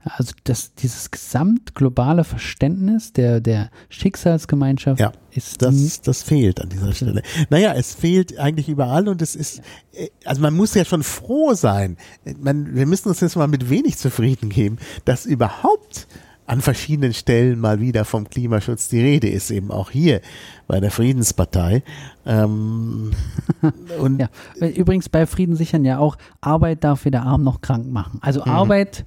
Also 0.00 0.32
das, 0.44 0.74
dieses 0.74 1.10
gesamtglobale 1.10 2.24
Verständnis 2.24 3.12
der, 3.12 3.40
der 3.40 3.70
Schicksalsgemeinschaft 3.88 5.00
ja, 5.00 5.12
ist. 5.30 5.62
Das, 5.62 6.00
das 6.02 6.22
fehlt 6.22 6.60
an 6.60 6.68
dieser 6.68 6.92
Stelle. 6.92 7.22
Naja, 7.50 7.74
es 7.74 7.94
fehlt 7.94 8.38
eigentlich 8.38 8.68
überall 8.68 9.08
und 9.08 9.22
es 9.22 9.34
ist, 9.34 9.60
äh, 9.92 10.08
also 10.24 10.42
man 10.42 10.54
muss 10.54 10.74
ja 10.74 10.84
schon 10.84 11.02
froh 11.02 11.54
sein. 11.54 11.96
Man, 12.38 12.74
wir 12.74 12.86
müssen 12.86 13.08
uns 13.08 13.20
jetzt 13.20 13.36
mal 13.36 13.48
mit 13.48 13.70
wenig 13.70 13.96
zufrieden 13.96 14.50
geben, 14.50 14.78
dass 15.04 15.24
überhaupt 15.24 16.06
an 16.46 16.60
verschiedenen 16.60 17.14
Stellen 17.14 17.58
mal 17.58 17.80
wieder 17.80 18.04
vom 18.04 18.28
Klimaschutz 18.28 18.88
die 18.88 19.00
Rede 19.00 19.28
ist, 19.28 19.50
eben 19.50 19.70
auch 19.70 19.90
hier 19.90 20.20
bei 20.66 20.80
der 20.80 20.90
Friedenspartei. 20.90 21.82
Ähm, 22.26 23.12
und 24.00 24.20
ja, 24.20 24.28
übrigens 24.68 25.08
bei 25.08 25.26
Frieden 25.26 25.56
sichern 25.56 25.84
ja 25.84 25.98
auch, 25.98 26.16
Arbeit 26.40 26.84
darf 26.84 27.04
weder 27.04 27.22
arm 27.22 27.42
noch 27.44 27.60
krank 27.60 27.90
machen. 27.90 28.18
Also 28.22 28.40
mhm. 28.40 28.50
Arbeit 28.50 29.04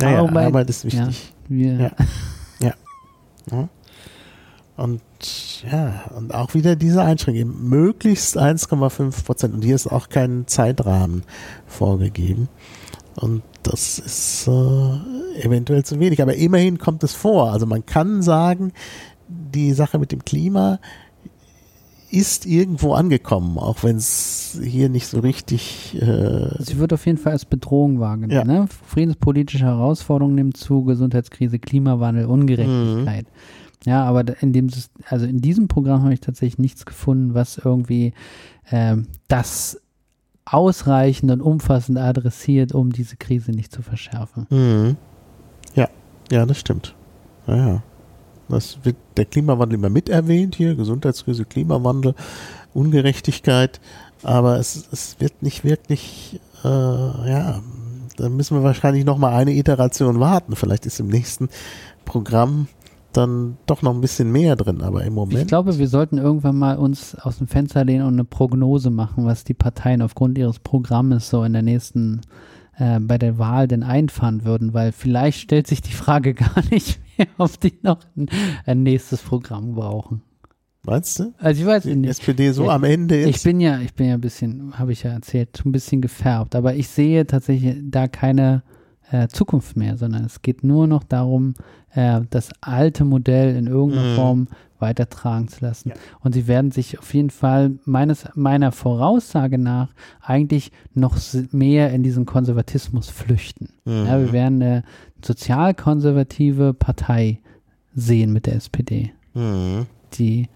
ja, 0.00 0.20
Arbeit, 0.20 0.46
Arbeit 0.46 0.70
ist 0.70 0.84
wichtig. 0.84 1.32
Ja, 1.48 1.72
ja. 1.72 1.90
ja. 2.60 2.74
ja. 3.50 3.68
Und 4.76 5.02
ja, 5.70 6.04
und 6.16 6.34
auch 6.34 6.54
wieder 6.54 6.76
diese 6.76 7.02
Einschränkung. 7.02 7.68
Möglichst 7.68 8.38
1,5 8.38 9.24
Prozent. 9.24 9.54
Und 9.54 9.62
hier 9.62 9.74
ist 9.74 9.86
auch 9.86 10.08
kein 10.08 10.46
Zeitrahmen 10.46 11.24
vorgegeben. 11.66 12.48
Und 13.16 13.42
das 13.62 13.98
ist 13.98 14.48
äh, 14.48 15.42
eventuell 15.42 15.84
zu 15.84 16.00
wenig. 16.00 16.22
Aber 16.22 16.34
immerhin 16.34 16.78
kommt 16.78 17.04
es 17.04 17.14
vor. 17.14 17.52
Also 17.52 17.66
man 17.66 17.84
kann 17.86 18.22
sagen, 18.22 18.72
die 19.28 19.72
Sache 19.72 19.98
mit 19.98 20.12
dem 20.12 20.24
Klima 20.24 20.78
ist 22.10 22.44
irgendwo 22.44 22.92
angekommen, 22.92 23.56
auch 23.56 23.82
wenn 23.82 23.96
es 23.96 24.60
hier 24.62 24.90
nicht 24.90 25.06
so 25.06 25.20
richtig. 25.20 25.96
Äh 25.98 26.62
Sie 26.62 26.78
wird 26.78 26.92
auf 26.92 27.06
jeden 27.06 27.16
Fall 27.16 27.32
als 27.32 27.46
Bedrohung 27.46 28.00
wahrgenommen. 28.00 28.32
Ja. 28.32 28.44
Ne? 28.44 28.66
Friedenspolitische 28.86 29.64
Herausforderungen 29.64 30.34
nimmt 30.34 30.58
zu, 30.58 30.84
Gesundheitskrise, 30.84 31.58
Klimawandel, 31.58 32.26
Ungerechtigkeit. 32.26 33.24
Mhm. 33.24 33.90
Ja, 33.90 34.04
aber 34.04 34.40
in 34.42 34.52
dem, 34.52 34.68
also 35.08 35.26
in 35.26 35.40
diesem 35.40 35.68
Programm 35.68 36.02
habe 36.02 36.12
ich 36.12 36.20
tatsächlich 36.20 36.58
nichts 36.58 36.84
gefunden, 36.84 37.32
was 37.34 37.58
irgendwie 37.58 38.12
äh, 38.70 38.96
das 39.28 39.81
ausreichend 40.44 41.30
und 41.30 41.40
umfassend 41.40 41.98
adressiert, 41.98 42.72
um 42.72 42.90
diese 42.92 43.16
Krise 43.16 43.52
nicht 43.52 43.72
zu 43.72 43.82
verschärfen. 43.82 44.46
Mhm. 44.50 44.96
Ja, 45.74 45.88
ja, 46.30 46.46
das 46.46 46.58
stimmt. 46.58 46.94
Ja, 47.46 47.56
ja. 47.56 47.82
Das 48.48 48.78
wird 48.82 48.96
der 49.16 49.24
Klimawandel 49.24 49.78
immer 49.78 49.88
mit 49.88 50.08
erwähnt 50.08 50.56
hier, 50.56 50.74
Gesundheitskrise, 50.74 51.44
Klimawandel, 51.44 52.14
Ungerechtigkeit, 52.74 53.80
aber 54.22 54.58
es, 54.58 54.88
es 54.92 55.16
wird 55.20 55.42
nicht 55.42 55.64
wirklich, 55.64 56.40
äh, 56.64 56.68
ja, 56.68 57.62
da 58.16 58.28
müssen 58.28 58.56
wir 58.56 58.62
wahrscheinlich 58.62 59.04
noch 59.04 59.16
mal 59.16 59.34
eine 59.34 59.52
Iteration 59.52 60.20
warten. 60.20 60.54
Vielleicht 60.54 60.84
ist 60.86 61.00
im 61.00 61.08
nächsten 61.08 61.48
Programm 62.04 62.68
dann 63.16 63.58
doch 63.66 63.82
noch 63.82 63.94
ein 63.94 64.00
bisschen 64.00 64.30
mehr 64.32 64.56
drin, 64.56 64.80
aber 64.80 65.04
im 65.04 65.14
Moment. 65.14 65.40
Ich 65.40 65.46
glaube, 65.46 65.78
wir 65.78 65.88
sollten 65.88 66.18
irgendwann 66.18 66.56
mal 66.56 66.76
uns 66.76 67.14
aus 67.14 67.38
dem 67.38 67.46
Fenster 67.46 67.84
lehnen 67.84 68.06
und 68.06 68.14
eine 68.14 68.24
Prognose 68.24 68.90
machen, 68.90 69.24
was 69.24 69.44
die 69.44 69.54
Parteien 69.54 70.02
aufgrund 70.02 70.38
ihres 70.38 70.58
Programmes 70.58 71.28
so 71.28 71.44
in 71.44 71.52
der 71.52 71.62
nächsten 71.62 72.20
äh, 72.78 73.00
bei 73.00 73.18
der 73.18 73.38
Wahl 73.38 73.68
denn 73.68 73.82
einfahren 73.82 74.44
würden, 74.44 74.74
weil 74.74 74.92
vielleicht 74.92 75.40
stellt 75.40 75.66
sich 75.66 75.82
die 75.82 75.92
Frage 75.92 76.34
gar 76.34 76.62
nicht 76.70 77.00
mehr, 77.16 77.28
ob 77.38 77.58
die 77.60 77.74
noch 77.82 78.00
ein, 78.16 78.28
ein 78.66 78.82
nächstes 78.82 79.22
Programm 79.22 79.74
brauchen. 79.74 80.22
Meinst 80.84 81.20
du? 81.20 81.32
Also 81.38 81.60
ich 81.60 81.66
weiß 81.66 81.84
die 81.84 81.94
nicht. 81.94 82.10
SPD 82.10 82.50
so 82.50 82.64
ich, 82.64 82.70
am 82.70 82.82
Ende 82.82 83.20
ist. 83.20 83.36
Ich 83.36 83.42
bin 83.44 83.60
ja, 83.60 83.78
ich 83.78 83.94
bin 83.94 84.08
ja 84.08 84.14
ein 84.14 84.20
bisschen, 84.20 84.78
habe 84.78 84.92
ich 84.92 85.04
ja 85.04 85.12
erzählt, 85.12 85.62
ein 85.64 85.70
bisschen 85.70 86.00
gefärbt, 86.00 86.56
aber 86.56 86.74
ich 86.74 86.88
sehe 86.88 87.24
tatsächlich 87.26 87.76
da 87.84 88.08
keine 88.08 88.64
äh, 89.12 89.28
Zukunft 89.28 89.76
mehr, 89.76 89.96
sondern 89.96 90.24
es 90.24 90.42
geht 90.42 90.64
nur 90.64 90.86
noch 90.86 91.04
darum, 91.04 91.54
äh, 91.94 92.22
das 92.30 92.50
alte 92.60 93.04
Modell 93.04 93.54
in 93.56 93.66
irgendeiner 93.66 94.14
mm. 94.14 94.16
Form 94.16 94.48
weitertragen 94.82 95.48
zu 95.48 95.64
lassen. 95.64 95.90
Ja. 95.90 95.94
Und 96.20 96.32
sie 96.32 96.48
werden 96.48 96.72
sich 96.72 96.98
auf 96.98 97.14
jeden 97.14 97.30
Fall 97.30 97.72
meines, 97.84 98.24
meiner 98.34 98.72
Voraussage 98.72 99.56
nach 99.56 99.88
eigentlich 100.20 100.72
noch 100.92 101.16
mehr 101.52 101.92
in 101.92 102.02
diesen 102.02 102.26
Konservatismus 102.26 103.08
flüchten. 103.08 103.68
Mhm. 103.84 104.06
Ja, 104.06 104.18
wir 104.18 104.32
werden 104.32 104.60
eine 104.60 104.82
sozialkonservative 105.24 106.74
Partei 106.74 107.38
sehen 107.94 108.32
mit 108.32 108.46
der 108.46 108.56
SPD, 108.56 109.12
mhm. 109.34 109.86
die 110.14 110.48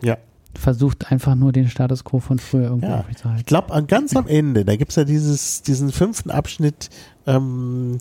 ja. 0.00 0.16
Versucht 0.58 1.10
einfach 1.10 1.34
nur 1.34 1.52
den 1.52 1.68
Status 1.68 2.04
quo 2.04 2.20
von 2.20 2.38
früher 2.38 2.64
irgendwie 2.64 2.86
ja. 2.86 3.00
aufrechtzuerhalten. 3.00 3.40
Ich 3.40 3.46
glaube, 3.46 3.84
ganz 3.86 4.14
am 4.16 4.26
Ende, 4.26 4.64
da 4.64 4.76
gibt 4.76 4.90
es 4.90 4.96
ja 4.96 5.04
dieses, 5.04 5.62
diesen 5.62 5.92
fünften 5.92 6.30
Abschnitt, 6.30 6.90
ähm, 7.26 7.98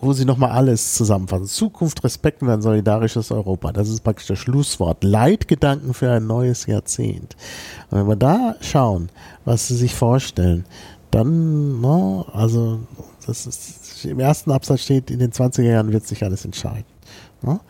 wo 0.00 0.12
sie 0.12 0.24
nochmal 0.24 0.50
alles 0.50 0.94
zusammenfassen. 0.94 1.46
Zukunft, 1.46 2.02
Respekt 2.04 2.42
und 2.42 2.48
ein 2.48 2.62
solidarisches 2.62 3.30
Europa. 3.30 3.72
Das 3.72 3.88
ist 3.88 4.02
praktisch 4.02 4.28
das 4.28 4.38
Schlusswort. 4.38 5.04
Leitgedanken 5.04 5.92
für 5.92 6.10
ein 6.10 6.26
neues 6.26 6.66
Jahrzehnt. 6.66 7.36
Und 7.90 7.98
wenn 7.98 8.08
wir 8.08 8.16
da 8.16 8.56
schauen, 8.60 9.10
was 9.44 9.68
sie 9.68 9.76
sich 9.76 9.94
vorstellen, 9.94 10.64
dann, 11.10 11.80
no, 11.80 12.26
also, 12.32 12.80
das 13.26 13.46
ist, 13.46 14.04
im 14.04 14.20
ersten 14.20 14.52
Absatz 14.52 14.82
steht, 14.82 15.10
in 15.10 15.18
den 15.18 15.32
20er 15.32 15.62
Jahren 15.62 15.92
wird 15.92 16.06
sich 16.06 16.22
alles 16.22 16.44
entscheiden. 16.44 16.86
No? 17.42 17.60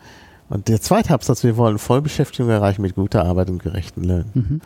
Und 0.51 0.67
der 0.67 0.81
zweite 0.81 1.13
Absatz, 1.13 1.45
wir 1.45 1.55
wollen 1.55 1.77
Vollbeschäftigung 1.77 2.49
erreichen 2.49 2.81
mit 2.81 2.95
guter 2.95 3.23
Arbeit 3.23 3.49
und 3.49 3.63
gerechten 3.63 4.03
Löhnen. 4.03 4.31
Mhm. 4.33 4.61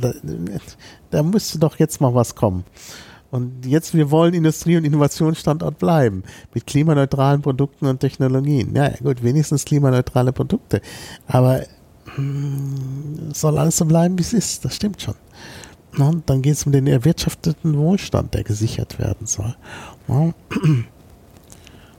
Da, 0.00 0.12
da 1.10 1.22
müsste 1.24 1.58
doch 1.58 1.76
jetzt 1.76 2.00
mal 2.00 2.14
was 2.14 2.36
kommen. 2.36 2.64
Und 3.32 3.66
jetzt, 3.66 3.94
wir 3.94 4.12
wollen 4.12 4.32
Industrie- 4.32 4.76
und 4.76 4.84
Innovationsstandort 4.84 5.80
bleiben. 5.80 6.22
Mit 6.54 6.68
klimaneutralen 6.68 7.42
Produkten 7.42 7.86
und 7.86 7.98
Technologien. 7.98 8.76
Ja, 8.76 8.90
gut, 9.02 9.24
wenigstens 9.24 9.64
klimaneutrale 9.64 10.32
Produkte. 10.32 10.80
Aber 11.26 11.62
hm, 12.14 13.32
soll 13.32 13.58
alles 13.58 13.78
so 13.78 13.86
bleiben, 13.86 14.16
wie 14.16 14.22
es 14.22 14.34
ist. 14.34 14.64
Das 14.64 14.76
stimmt 14.76 15.02
schon. 15.02 15.16
Und 15.98 16.30
dann 16.30 16.42
geht 16.42 16.54
es 16.54 16.64
um 16.64 16.70
den 16.70 16.86
erwirtschafteten 16.86 17.76
Wohlstand, 17.76 18.34
der 18.34 18.44
gesichert 18.44 19.00
werden 19.00 19.26
soll. 19.26 19.56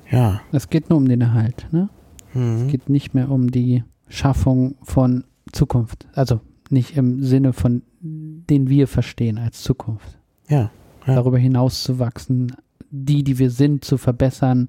Ja. 0.10 0.40
Es 0.54 0.70
geht 0.70 0.90
nur 0.90 0.98
um 0.98 1.10
den 1.10 1.20
Erhalt. 1.20 1.68
Ne? 1.72 1.90
Mhm. 2.36 2.58
Es 2.58 2.68
geht 2.68 2.90
nicht 2.90 3.16
mehr 3.16 3.32
um 3.32 3.50
die 3.50 3.84
Schaffung 4.08 4.76
von 4.84 5.24
Zukunft. 5.52 6.08
Also 6.14 6.40
nicht 6.70 6.96
im 6.96 7.24
Sinne 7.24 7.54
von, 7.54 7.82
den 8.02 8.70
wir 8.70 8.88
verstehen 8.88 9.40
als 9.40 9.64
Zukunft. 9.64 10.20
Ja 10.48 10.70
ja. 11.08 11.16
darüber 11.16 11.38
hinaus 11.38 11.84
zu 11.84 12.00
wachsen, 12.00 12.56
die, 12.90 13.24
die 13.24 13.40
wir 13.40 13.50
sind, 13.50 13.86
zu 13.86 13.98
verbessern, 13.98 14.68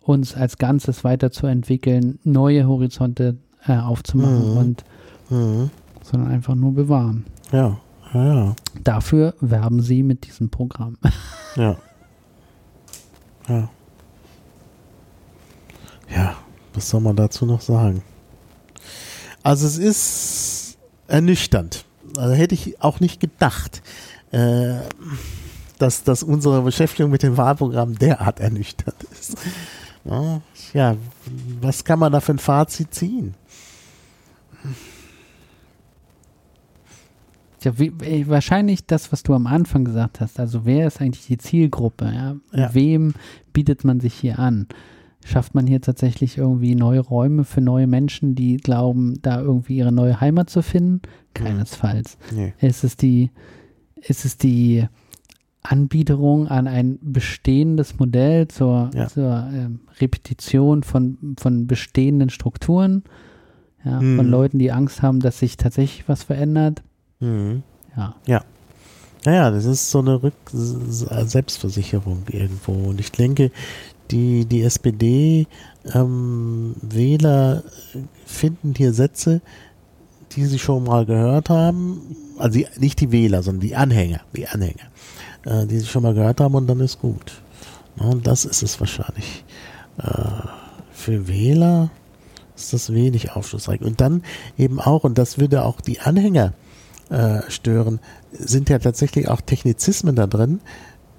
uns 0.00 0.34
als 0.34 0.58
Ganzes 0.58 1.04
weiterzuentwickeln, 1.04 2.18
neue 2.24 2.66
Horizonte 2.66 3.36
äh, 3.66 3.76
aufzumachen. 3.76 4.50
Mhm. 4.50 4.56
Und 4.56 4.84
mhm. 5.30 5.70
sondern 6.02 6.30
einfach 6.30 6.54
nur 6.54 6.74
bewahren. 6.74 7.24
Ja, 7.52 7.78
ja, 8.12 8.34
ja. 8.34 8.56
Dafür 8.82 9.34
werben 9.40 9.80
sie 9.80 10.02
mit 10.02 10.26
diesem 10.26 10.50
Programm. 10.50 10.98
Ja. 11.54 11.76
Ja. 13.46 13.68
Ja, 16.08 16.34
was 16.74 16.88
soll 16.88 17.00
man 17.00 17.16
dazu 17.16 17.46
noch 17.46 17.60
sagen? 17.60 18.02
Also 19.42 19.66
es 19.66 19.78
ist 19.78 20.78
ernüchternd. 21.08 21.84
Also 22.16 22.34
hätte 22.34 22.54
ich 22.54 22.80
auch 22.82 23.00
nicht 23.00 23.20
gedacht, 23.20 23.82
äh, 24.30 24.76
dass, 25.78 26.04
dass 26.04 26.22
unsere 26.22 26.62
Beschäftigung 26.62 27.10
mit 27.10 27.22
dem 27.22 27.36
Wahlprogramm 27.36 27.98
derart 27.98 28.40
ernüchternd 28.40 29.02
ist. 29.10 29.36
Ja, 30.72 30.96
was 31.60 31.84
kann 31.84 31.98
man 31.98 32.12
da 32.12 32.20
für 32.20 32.32
ein 32.32 32.38
Fazit 32.38 32.94
ziehen? 32.94 33.34
Ja, 37.62 37.78
wie, 37.78 37.88
äh, 38.04 38.26
wahrscheinlich 38.28 38.86
das, 38.86 39.12
was 39.12 39.22
du 39.22 39.34
am 39.34 39.46
Anfang 39.46 39.84
gesagt 39.84 40.20
hast. 40.20 40.40
Also 40.40 40.64
wer 40.64 40.86
ist 40.88 41.00
eigentlich 41.00 41.26
die 41.26 41.38
Zielgruppe? 41.38 42.12
Ja? 42.12 42.36
ja. 42.52 42.74
Wem 42.74 43.14
bietet 43.52 43.84
man 43.84 44.00
sich 44.00 44.14
hier 44.14 44.38
an? 44.38 44.66
Schafft 45.24 45.54
man 45.54 45.66
hier 45.66 45.80
tatsächlich 45.80 46.36
irgendwie 46.38 46.74
neue 46.74 47.00
Räume 47.00 47.44
für 47.44 47.60
neue 47.60 47.86
Menschen, 47.86 48.34
die 48.34 48.56
glauben, 48.56 49.20
da 49.22 49.40
irgendwie 49.40 49.76
ihre 49.76 49.92
neue 49.92 50.20
Heimat 50.20 50.50
zu 50.50 50.62
finden? 50.62 51.02
Keinesfalls. 51.34 52.18
Nee. 52.32 52.54
Ist 52.60 52.82
es 52.82 52.96
die, 52.96 53.30
ist 54.00 54.24
es 54.24 54.36
die 54.36 54.86
Anbiederung 55.62 56.48
an 56.48 56.66
ein 56.66 56.98
bestehendes 57.00 57.98
Modell 57.98 58.48
zur, 58.48 58.90
ja. 58.94 59.06
zur 59.06 59.48
ähm, 59.52 59.80
Repetition 60.00 60.82
von, 60.82 61.36
von 61.38 61.66
bestehenden 61.68 62.30
Strukturen? 62.30 63.04
Ja, 63.84 64.00
hm. 64.00 64.16
Von 64.16 64.28
Leuten, 64.28 64.58
die 64.58 64.72
Angst 64.72 65.02
haben, 65.02 65.20
dass 65.20 65.38
sich 65.38 65.56
tatsächlich 65.56 66.08
was 66.08 66.24
verändert? 66.24 66.82
Mhm. 67.20 67.62
Ja. 67.96 68.16
Ja. 68.26 68.44
Naja, 69.24 69.52
das 69.52 69.66
ist 69.66 69.90
so 69.90 70.00
eine 70.00 70.20
Rück 70.20 70.34
Selbstversicherung 70.50 72.24
irgendwo. 72.28 72.72
Und 72.72 72.98
ich 72.98 73.12
denke, 73.12 73.52
die, 74.12 74.44
die 74.44 74.62
SPD-Wähler 74.62 75.46
ähm, 77.94 78.02
finden 78.26 78.74
hier 78.76 78.92
Sätze, 78.92 79.40
die 80.32 80.44
sie 80.46 80.58
schon 80.58 80.84
mal 80.84 81.04
gehört 81.04 81.50
haben. 81.50 82.16
Also 82.38 82.58
die, 82.58 82.66
nicht 82.78 83.00
die 83.00 83.10
Wähler, 83.12 83.42
sondern 83.42 83.60
die 83.60 83.74
Anhänger, 83.74 84.20
die 84.36 84.46
Anhänger, 84.46 84.84
äh, 85.44 85.66
die 85.66 85.78
sie 85.78 85.86
schon 85.86 86.02
mal 86.02 86.14
gehört 86.14 86.40
haben 86.40 86.54
und 86.54 86.66
dann 86.66 86.80
ist 86.80 87.00
gut. 87.00 87.42
und 87.98 88.26
das 88.26 88.44
ist 88.44 88.62
es 88.62 88.78
wahrscheinlich. 88.78 89.44
Äh, 89.98 90.08
für 90.92 91.26
Wähler 91.26 91.90
ist 92.54 92.72
das 92.72 92.92
wenig 92.92 93.32
aufschlussreich. 93.32 93.80
Und 93.80 94.00
dann 94.00 94.22
eben 94.56 94.80
auch, 94.80 95.04
und 95.04 95.18
das 95.18 95.38
würde 95.38 95.64
auch 95.64 95.80
die 95.80 96.00
Anhänger 96.00 96.52
äh, 97.10 97.40
stören, 97.48 98.00
sind 98.32 98.68
ja 98.68 98.78
tatsächlich 98.78 99.28
auch 99.28 99.40
Technizismen 99.40 100.14
da 100.16 100.26
drin, 100.26 100.60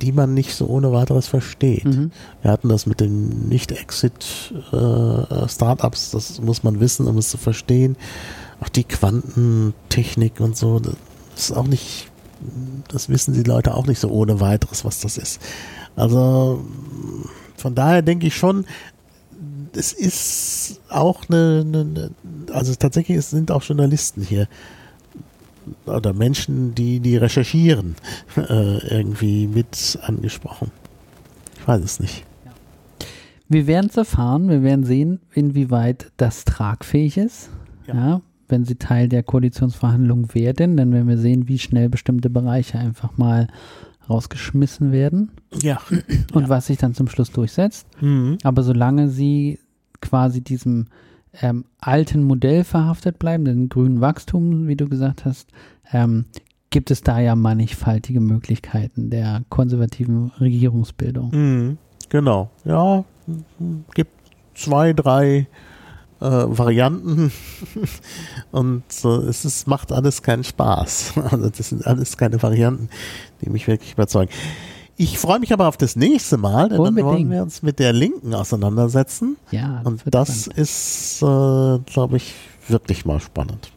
die 0.03 0.11
man 0.11 0.33
nicht 0.33 0.53
so 0.53 0.67
ohne 0.67 0.91
weiteres 0.91 1.27
versteht. 1.27 1.85
Mhm. 1.85 2.11
Wir 2.41 2.51
hatten 2.51 2.67
das 2.67 2.85
mit 2.85 2.99
den 2.99 3.47
Nicht-Exit-Startups, 3.47 6.09
äh, 6.09 6.11
das 6.11 6.41
muss 6.41 6.63
man 6.63 6.81
wissen, 6.81 7.07
um 7.07 7.17
es 7.17 7.29
zu 7.29 7.37
verstehen. 7.37 7.95
Auch 8.59 8.67
die 8.67 8.83
Quantentechnik 8.83 10.41
und 10.41 10.57
so, 10.57 10.79
das 10.79 10.95
ist 11.35 11.53
auch 11.53 11.67
nicht, 11.67 12.11
das 12.89 13.07
wissen 13.07 13.33
die 13.33 13.43
Leute 13.43 13.75
auch 13.75 13.87
nicht 13.87 13.99
so 13.99 14.09
ohne 14.09 14.41
weiteres, 14.41 14.83
was 14.83 14.99
das 14.99 15.17
ist. 15.17 15.39
Also 15.95 16.65
von 17.55 17.75
daher 17.75 18.01
denke 18.01 18.27
ich 18.27 18.35
schon, 18.35 18.65
es 19.73 19.93
ist 19.93 20.81
auch 20.89 21.29
eine, 21.29 21.63
eine 21.65 22.11
also 22.51 22.75
tatsächlich 22.75 23.25
sind 23.25 23.51
auch 23.51 23.63
Journalisten 23.63 24.21
hier 24.21 24.49
oder 25.85 26.13
Menschen, 26.13 26.75
die, 26.75 26.99
die 26.99 27.17
recherchieren, 27.17 27.95
äh, 28.37 28.77
irgendwie 28.87 29.47
mit 29.47 29.99
angesprochen. 30.01 30.71
Ich 31.59 31.67
weiß 31.67 31.83
es 31.83 31.99
nicht. 31.99 32.25
Wir 33.47 33.67
werden 33.67 33.87
es 33.89 33.97
erfahren, 33.97 34.49
wir 34.49 34.63
werden 34.63 34.83
sehen, 34.83 35.19
inwieweit 35.33 36.11
das 36.17 36.45
tragfähig 36.45 37.17
ist. 37.17 37.49
Ja. 37.87 37.93
ja. 37.93 38.21
wenn 38.47 38.63
sie 38.63 38.75
Teil 38.75 39.09
der 39.09 39.23
Koalitionsverhandlungen 39.23 40.33
werden, 40.33 40.77
dann 40.77 40.91
werden 40.93 41.07
wir 41.07 41.17
sehen, 41.17 41.47
wie 41.47 41.59
schnell 41.59 41.89
bestimmte 41.89 42.29
Bereiche 42.29 42.79
einfach 42.79 43.17
mal 43.17 43.47
rausgeschmissen 44.09 44.91
werden. 44.91 45.31
Ja. 45.61 45.81
Und 46.33 46.43
ja. 46.43 46.49
was 46.49 46.67
sich 46.67 46.77
dann 46.77 46.93
zum 46.93 47.07
Schluss 47.07 47.31
durchsetzt. 47.31 47.87
Mhm. 48.01 48.37
Aber 48.43 48.63
solange 48.63 49.09
sie 49.09 49.59
quasi 50.01 50.41
diesem 50.41 50.87
ähm, 51.41 51.65
alten 51.79 52.23
Modell 52.23 52.63
verhaftet 52.63 53.19
bleiben, 53.19 53.45
dem 53.45 53.69
grünen 53.69 54.01
Wachstum, 54.01 54.67
wie 54.67 54.75
du 54.75 54.87
gesagt 54.87 55.25
hast, 55.25 55.49
ähm, 55.91 56.25
gibt 56.69 56.91
es 56.91 57.01
da 57.01 57.19
ja 57.19 57.35
mannigfaltige 57.35 58.19
Möglichkeiten 58.19 59.09
der 59.09 59.43
konservativen 59.49 60.31
Regierungsbildung. 60.39 61.31
Mhm, 61.31 61.77
genau, 62.09 62.49
ja, 62.65 63.03
gibt 63.93 64.11
zwei, 64.55 64.93
drei 64.93 65.47
äh, 66.19 66.25
Varianten 66.25 67.31
und 68.51 68.83
äh, 69.03 69.07
es 69.07 69.45
ist, 69.45 69.67
macht 69.67 69.91
alles 69.91 70.21
keinen 70.21 70.43
Spaß. 70.43 71.13
Also 71.31 71.49
das 71.49 71.69
sind 71.69 71.85
alles 71.85 72.17
keine 72.17 72.41
Varianten, 72.41 72.89
die 73.41 73.49
mich 73.49 73.67
wirklich 73.67 73.93
überzeugen. 73.93 74.31
Ich 74.95 75.17
freue 75.17 75.39
mich 75.39 75.51
aber 75.51 75.67
auf 75.67 75.77
das 75.77 75.95
nächste 75.95 76.37
Mal, 76.37 76.69
denn 76.69 76.79
Unbedingt. 76.79 76.99
dann 76.99 77.05
wollen 77.05 77.31
wir 77.31 77.41
uns 77.41 77.63
mit 77.63 77.79
der 77.79 77.93
Linken 77.93 78.33
auseinandersetzen. 78.33 79.37
Ja, 79.51 79.81
das 79.83 79.85
und 79.85 80.01
das 80.05 80.41
spannend. 80.45 80.59
ist, 80.59 81.21
äh, 81.21 81.79
glaube 81.91 82.17
ich, 82.17 82.33
wirklich 82.67 83.05
mal 83.05 83.19
spannend. 83.19 83.71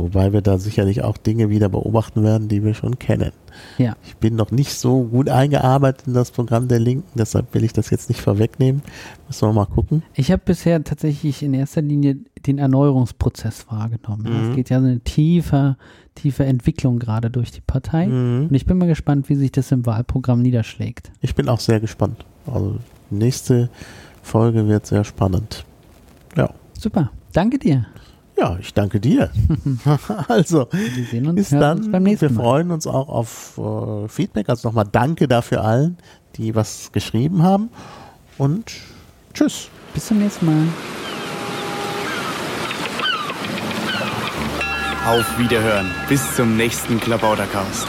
Wobei 0.00 0.32
wir 0.32 0.40
da 0.40 0.58
sicherlich 0.58 1.02
auch 1.02 1.16
Dinge 1.16 1.50
wieder 1.50 1.68
beobachten 1.68 2.22
werden, 2.22 2.48
die 2.48 2.64
wir 2.64 2.74
schon 2.74 2.98
kennen. 2.98 3.32
Ja. 3.78 3.96
Ich 4.04 4.16
bin 4.16 4.36
noch 4.36 4.50
nicht 4.50 4.72
so 4.72 5.04
gut 5.04 5.28
eingearbeitet 5.28 6.06
in 6.06 6.14
das 6.14 6.30
Programm 6.30 6.68
der 6.68 6.78
Linken, 6.78 7.08
deshalb 7.18 7.52
will 7.54 7.64
ich 7.64 7.72
das 7.72 7.90
jetzt 7.90 8.08
nicht 8.08 8.20
vorwegnehmen. 8.20 8.82
Müssen 9.26 9.48
wir 9.48 9.52
mal 9.52 9.66
gucken. 9.66 10.02
Ich 10.14 10.30
habe 10.30 10.42
bisher 10.44 10.82
tatsächlich 10.82 11.42
in 11.42 11.54
erster 11.54 11.82
Linie 11.82 12.18
den 12.46 12.58
Erneuerungsprozess 12.58 13.66
wahrgenommen. 13.70 14.24
Mhm. 14.24 14.50
Es 14.50 14.56
geht 14.56 14.70
ja 14.70 14.78
eine 14.78 15.00
tiefe, 15.00 15.76
tiefe 16.14 16.44
Entwicklung 16.44 16.98
gerade 16.98 17.30
durch 17.30 17.50
die 17.50 17.60
Partei. 17.60 18.06
Mhm. 18.06 18.48
Und 18.48 18.54
ich 18.54 18.66
bin 18.66 18.78
mal 18.78 18.88
gespannt, 18.88 19.28
wie 19.28 19.34
sich 19.34 19.52
das 19.52 19.70
im 19.72 19.86
Wahlprogramm 19.86 20.42
niederschlägt. 20.42 21.10
Ich 21.20 21.34
bin 21.34 21.48
auch 21.48 21.60
sehr 21.60 21.80
gespannt. 21.80 22.24
Also 22.46 22.78
nächste 23.10 23.68
Folge 24.22 24.66
wird 24.68 24.86
sehr 24.86 25.04
spannend. 25.04 25.64
Ja. 26.36 26.50
Super. 26.78 27.10
Danke 27.32 27.58
dir. 27.58 27.86
Ja, 28.40 28.56
ich 28.58 28.72
danke 28.72 29.00
dir. 29.00 29.30
also, 30.28 30.66
wir 30.72 31.04
sehen 31.04 31.26
uns, 31.26 31.36
bis 31.36 31.50
dann. 31.50 31.76
Uns 31.76 31.92
beim 31.92 32.02
nächsten 32.04 32.30
wir 32.30 32.36
Mal. 32.36 32.42
freuen 32.42 32.70
uns 32.70 32.86
auch 32.86 33.10
auf 33.10 33.58
äh, 33.58 34.08
Feedback. 34.08 34.48
Also 34.48 34.66
nochmal 34.66 34.86
danke 34.90 35.28
dafür 35.28 35.62
allen, 35.62 35.98
die 36.36 36.54
was 36.54 36.90
geschrieben 36.90 37.42
haben. 37.42 37.68
Und 38.38 38.72
tschüss. 39.34 39.68
Bis 39.92 40.06
zum 40.06 40.20
nächsten 40.20 40.46
Mal. 40.46 40.68
Auf 45.06 45.38
Wiederhören. 45.38 45.90
Bis 46.08 46.34
zum 46.34 46.56
nächsten 46.56 46.98
Klabautercast. 46.98 47.88